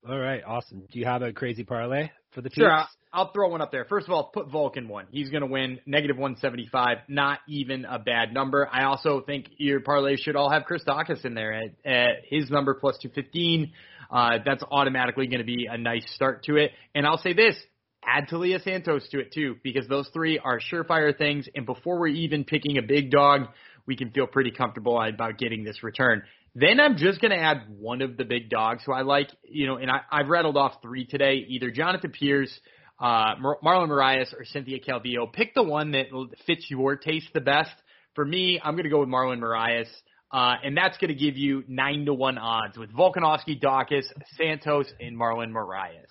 All 0.09 0.19
right, 0.19 0.43
awesome. 0.47 0.85
Do 0.93 0.99
you 1.01 1.07
have 1.07 1.23
a 1.23 1.33
crazy 1.33 1.65
parlay 1.65 2.11
for 2.31 2.41
the 2.41 2.51
Sure, 2.51 2.71
peeps? 2.71 2.97
I'll, 3.13 3.33
throw 3.33 3.49
one 3.49 3.61
up 3.61 3.73
there. 3.73 3.85
First 3.85 4.07
of 4.07 4.13
all, 4.13 4.31
put 4.33 4.51
Vulcan 4.51 4.89
one. 4.89 5.07
He's 5.11 5.31
going 5.31 5.43
to 5.43 5.47
win 5.47 5.81
negative 5.87 6.17
175. 6.17 6.99
Not 7.09 7.41
even 7.49 7.85
a 7.85 7.99
bad 7.99 8.33
number. 8.33 8.69
I 8.71 8.85
also 8.85 9.21
think 9.21 9.47
your 9.57 9.81
parlay 9.81 10.17
should 10.17 10.37
all 10.37 10.51
have 10.51 10.65
Chris 10.65 10.83
Daukaus 10.87 11.25
in 11.25 11.35
there 11.35 11.53
at, 11.53 11.71
at 11.85 12.09
his 12.29 12.51
number 12.51 12.75
plus 12.75 12.99
215. 13.03 13.73
Uh, 14.11 14.39
that's 14.45 14.63
automatically 14.71 15.27
going 15.27 15.41
to 15.41 15.45
be 15.45 15.67
a 15.71 15.77
nice 15.77 16.05
start 16.15 16.45
to 16.45 16.57
it. 16.57 16.73
And 16.95 17.07
I'll 17.07 17.19
say 17.19 17.33
this. 17.33 17.57
Add 18.05 18.29
Taila 18.29 18.63
Santos 18.63 19.09
to 19.11 19.19
it 19.19 19.33
too, 19.35 19.57
because 19.63 19.87
those 19.89 20.09
three 20.15 20.39
are 20.39 20.61
surefire 20.61 21.17
things. 21.17 21.49
And 21.55 21.67
before 21.67 21.99
we're 21.99 22.09
even 22.09 22.45
picking 22.45 22.79
a 22.79 22.83
big 22.83 23.11
dog, 23.11 23.49
we 23.87 23.97
can 23.97 24.11
feel 24.11 24.27
pretty 24.27 24.51
comfortable 24.51 25.01
about 25.01 25.39
getting 25.39 25.65
this 25.65 25.83
return. 25.83 26.23
Then 26.55 26.81
I'm 26.81 26.97
just 26.97 27.21
going 27.21 27.31
to 27.31 27.39
add 27.39 27.63
one 27.79 28.03
of 28.03 28.17
the 28.17 28.25
big 28.25 28.51
dogs 28.51 28.83
who 28.85 28.93
I 28.93 29.03
like, 29.03 29.29
you 29.45 29.67
know, 29.67 29.77
and 29.77 29.91
I, 29.91 30.01
I've 30.11 30.29
rattled 30.29 30.57
off 30.57 30.81
three 30.83 31.07
today, 31.07 31.45
either 31.49 31.71
Jonathan 31.71 32.11
Pierce, 32.11 32.53
uh, 33.01 33.35
Mar- 33.41 33.59
Marlon 33.63 33.89
Moraes, 33.89 34.33
or 34.33 34.45
Cynthia 34.45 34.79
Calvillo. 34.81 35.33
Pick 35.33 35.55
the 35.55 35.63
one 35.63 35.93
that 35.93 36.07
fits 36.47 36.67
your 36.69 36.97
taste 36.97 37.29
the 37.35 37.41
best. 37.41 37.71
For 38.15 38.25
me, 38.25 38.61
I'm 38.63 38.75
going 38.75 38.85
to 38.85 38.91
go 38.91 39.01
with 39.01 39.09
Marlon 39.09 39.41
Moraes. 39.41 39.89
Uh, 40.31 40.57
and 40.63 40.77
that's 40.77 40.99
going 40.99 41.09
to 41.09 41.15
give 41.15 41.39
you 41.39 41.65
nine 41.69 42.05
to 42.05 42.13
one 42.13 42.37
odds 42.37 42.77
with 42.77 42.93
Volkanovski, 42.93 43.61
Daukaus, 43.61 44.05
Santos, 44.37 44.87
and 45.01 45.17
Marlon 45.17 45.53
Moraes. 45.53 46.11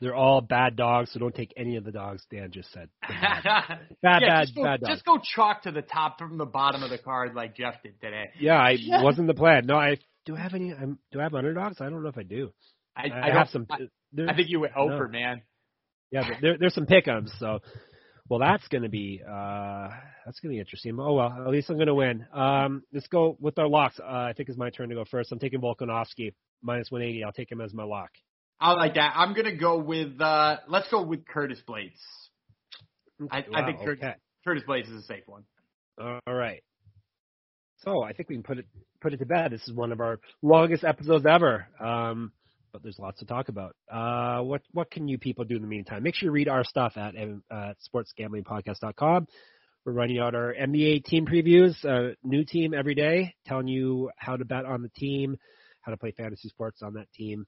They're 0.00 0.14
all 0.14 0.42
bad 0.42 0.76
dogs, 0.76 1.12
so 1.12 1.18
don't 1.18 1.34
take 1.34 1.54
any 1.56 1.76
of 1.76 1.84
the 1.84 1.92
dogs 1.92 2.22
Dan 2.30 2.50
just 2.50 2.70
said. 2.72 2.90
Bad. 3.00 3.42
bad, 3.44 3.68
Bad, 4.02 4.22
yeah, 4.22 4.28
bad, 4.28 4.42
just 4.42 4.54
go, 4.54 4.62
bad 4.64 4.80
dogs. 4.80 4.92
Just 4.92 5.04
go 5.06 5.18
chalk 5.34 5.62
to 5.62 5.70
the 5.70 5.80
top 5.80 6.18
from 6.18 6.36
the 6.36 6.44
bottom 6.44 6.82
of 6.82 6.90
the 6.90 6.98
card 6.98 7.34
like 7.34 7.56
Jeff 7.56 7.82
did 7.82 7.98
today. 8.02 8.26
Yeah, 8.38 8.56
I 8.56 8.76
wasn't 9.02 9.28
the 9.28 9.34
plan. 9.34 9.64
No, 9.64 9.76
I 9.76 9.96
do 10.26 10.36
I 10.36 10.40
have 10.40 10.52
any? 10.54 10.74
I'm, 10.74 10.98
do 11.12 11.20
I 11.20 11.22
have 11.22 11.34
underdogs? 11.34 11.80
I 11.80 11.88
don't 11.88 12.02
know 12.02 12.08
if 12.08 12.18
I 12.18 12.22
do. 12.22 12.52
I, 12.96 13.08
I, 13.08 13.30
I, 13.30 13.32
have 13.32 13.48
some. 13.48 13.66
I, 13.70 13.86
I 14.28 14.34
think 14.34 14.50
you 14.50 14.60
went 14.60 14.74
no. 14.76 14.82
over, 14.82 15.08
man. 15.08 15.42
Yeah, 16.14 16.30
there, 16.40 16.56
there's 16.58 16.74
some 16.74 16.86
pick'ems. 16.86 17.28
So, 17.40 17.58
well, 18.28 18.38
that's 18.38 18.66
gonna 18.68 18.88
be 18.88 19.20
uh, 19.20 19.88
that's 20.24 20.38
gonna 20.38 20.52
be 20.52 20.60
interesting. 20.60 20.96
Oh 21.00 21.14
well, 21.14 21.42
at 21.44 21.50
least 21.50 21.68
I'm 21.70 21.76
gonna 21.76 21.94
win. 21.94 22.24
Um, 22.32 22.84
let's 22.92 23.08
go 23.08 23.36
with 23.40 23.58
our 23.58 23.66
locks. 23.66 23.98
Uh, 23.98 24.06
I 24.06 24.32
think 24.36 24.48
it's 24.48 24.56
my 24.56 24.70
turn 24.70 24.90
to 24.90 24.94
go 24.94 25.04
first. 25.10 25.32
I'm 25.32 25.40
taking 25.40 25.60
Volkanovski 25.60 26.32
minus 26.62 26.92
180. 26.92 27.24
I'll 27.24 27.32
take 27.32 27.50
him 27.50 27.60
as 27.60 27.74
my 27.74 27.82
lock. 27.82 28.10
I 28.60 28.72
like 28.74 28.94
that. 28.94 29.14
I'm 29.16 29.34
gonna 29.34 29.56
go 29.56 29.78
with 29.78 30.20
uh 30.20 30.58
let's 30.68 30.88
go 30.88 31.02
with 31.02 31.26
Curtis 31.26 31.58
Blaydes. 31.68 31.98
I, 33.30 33.44
Wow, 33.50 33.62
I 33.62 33.66
think 33.66 33.80
Curtis, 33.84 34.04
okay. 34.04 34.14
Curtis 34.44 34.62
Blaydes 34.68 34.88
is 34.94 35.02
a 35.02 35.06
safe 35.06 35.24
one. 35.26 35.42
All 36.00 36.20
right. 36.28 36.62
So 37.78 38.04
I 38.04 38.12
think 38.12 38.28
we 38.28 38.36
can 38.36 38.44
put 38.44 38.58
it 38.58 38.66
put 39.00 39.12
it 39.12 39.16
to 39.18 39.26
bed. 39.26 39.50
This 39.50 39.66
is 39.66 39.74
one 39.74 39.90
of 39.90 40.00
our 40.00 40.20
longest 40.42 40.84
episodes 40.84 41.26
ever. 41.26 41.66
Um, 41.80 42.30
but 42.74 42.82
there's 42.82 42.98
lots 42.98 43.20
to 43.20 43.24
talk 43.24 43.48
about. 43.48 43.76
Uh, 43.90 44.42
what 44.42 44.60
what 44.72 44.90
can 44.90 45.06
you 45.06 45.16
people 45.16 45.44
do 45.44 45.54
in 45.54 45.62
the 45.62 45.68
meantime? 45.68 46.02
Make 46.02 46.16
sure 46.16 46.26
you 46.26 46.32
read 46.32 46.48
our 46.48 46.64
stuff 46.64 46.96
at 46.96 47.14
uh, 47.16 47.72
sportsgamblingpodcast.com. 47.88 49.28
We're 49.86 49.92
running 49.92 50.18
out 50.18 50.34
our 50.34 50.52
NBA 50.52 51.04
team 51.04 51.24
previews, 51.24 51.72
uh, 51.84 52.14
new 52.24 52.44
team 52.44 52.74
every 52.74 52.96
day, 52.96 53.36
telling 53.46 53.68
you 53.68 54.10
how 54.16 54.36
to 54.36 54.44
bet 54.44 54.64
on 54.64 54.82
the 54.82 54.88
team, 54.88 55.36
how 55.82 55.92
to 55.92 55.96
play 55.96 56.10
fantasy 56.16 56.48
sports 56.48 56.80
on 56.82 56.94
that 56.94 57.06
team, 57.14 57.46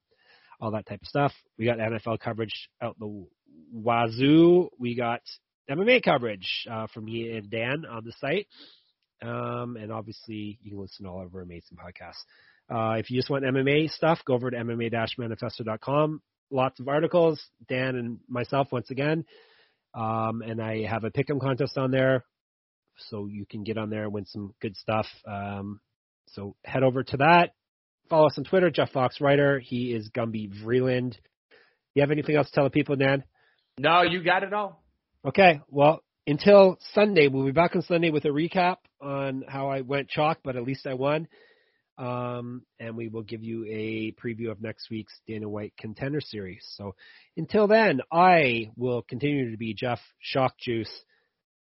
all 0.61 0.71
that 0.71 0.87
type 0.87 1.01
of 1.03 1.09
stuff. 1.09 1.33
We 1.59 1.65
got 1.65 1.79
NFL 1.79 2.21
coverage 2.21 2.69
out 2.81 2.97
the 3.01 3.27
wazoo. 3.75 4.69
We 4.79 4.95
got 4.95 5.23
MMA 5.69 6.05
coverage 6.05 6.67
uh, 6.71 6.87
from 6.95 7.07
me 7.07 7.33
and 7.33 7.51
Dan 7.51 7.85
on 7.91 8.05
the 8.05 8.13
site. 8.21 8.47
Um, 9.23 9.77
and 9.77 9.91
obviously, 9.91 10.61
you 10.63 10.71
can 10.71 10.81
listen 10.81 11.05
to 11.05 11.11
all 11.11 11.23
of 11.25 11.35
our 11.35 11.41
amazing 11.41 11.79
podcasts. 11.79 12.23
Uh, 12.69 12.95
if 12.99 13.11
you 13.11 13.19
just 13.19 13.31
want 13.31 13.45
MMA 13.45 13.91
stuff, 13.91 14.21
go 14.27 14.35
over 14.35 14.51
to 14.51 14.57
MMA-manifesto.com. 14.57 16.21
Lots 16.51 16.81
of 16.81 16.89
articles. 16.89 17.41
Dan 17.69 17.97
and 17.97 18.19
myself, 18.29 18.69
once 18.73 18.91
again. 18.91 19.25
Um, 19.95 20.43
and 20.43 20.61
I 20.61 20.85
have 20.85 21.05
a 21.05 21.11
pick'em 21.11 21.41
contest 21.41 21.79
on 21.79 21.91
there, 21.91 22.25
so 23.09 23.27
you 23.27 23.47
can 23.47 23.65
get 23.65 23.79
on 23.79 23.89
there 23.89 24.05
and 24.05 24.13
win 24.13 24.27
some 24.27 24.55
good 24.61 24.77
stuff. 24.77 25.07
Um, 25.27 25.81
so 26.29 26.55
head 26.65 26.83
over 26.83 27.03
to 27.03 27.17
that. 27.19 27.53
Follow 28.11 28.27
us 28.27 28.39
on 28.39 28.45
Twitter, 28.45 28.71
Jeff 28.71 28.93
Fox 28.93 29.21
Writer. 29.21 29.59
He 29.59 29.93
is 29.93 30.11
Gumby 30.11 30.53
Vreeland. 30.63 31.17
You 31.95 32.03
have 32.03 32.11
anything 32.11 32.37
else 32.37 32.49
to 32.49 32.55
tell 32.55 32.65
the 32.65 32.71
people, 32.71 32.97
Dan? 32.97 33.25
No, 33.79 34.03
you 34.03 34.23
got 34.23 34.43
it 34.43 34.53
all. 34.53 34.83
Okay, 35.27 35.61
well, 35.69 36.03
until 36.27 36.79
Sunday, 36.93 37.29
we'll 37.29 37.47
be 37.47 37.53
back 37.53 37.75
on 37.75 37.83
Sunday 37.83 38.11
with 38.11 38.25
a 38.27 38.29
recap 38.29 38.77
on 39.01 39.45
how 39.49 39.69
I 39.69 39.81
went 39.81 40.09
chalk, 40.09 40.39
but 40.45 40.57
at 40.57 40.63
least 40.63 40.87
I 40.87 40.95
won. 40.95 41.27
Um, 41.99 42.63
and 42.79 42.95
we 42.97 43.09
will 43.09 43.23
give 43.23 43.43
you 43.43 43.65
a 43.65 44.13
preview 44.13 44.51
of 44.51 44.61
next 44.61 44.91
week's 44.91 45.19
Dana 45.27 45.49
White 45.49 45.73
Contender 45.79 46.21
Series. 46.21 46.63
So 46.77 46.95
until 47.37 47.67
then, 47.67 48.01
I 48.13 48.71
will 48.77 49.03
continue 49.03 49.51
to 49.51 49.57
be 49.57 49.73
Jeff 49.73 50.01
Shock 50.21 50.59
Juice 50.59 50.91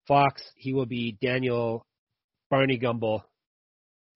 Fox. 0.08 0.42
He 0.56 0.72
will 0.72 0.86
be 0.86 1.16
Daniel 1.22 1.86
Barney 2.50 2.78
Gumble 2.78 3.24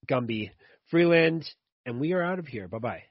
Gumby 0.08 0.50
Freeland, 0.90 1.48
and 1.86 2.00
we 2.00 2.12
are 2.12 2.22
out 2.22 2.38
of 2.38 2.46
here. 2.46 2.66
Bye 2.66 2.78
bye. 2.78 3.07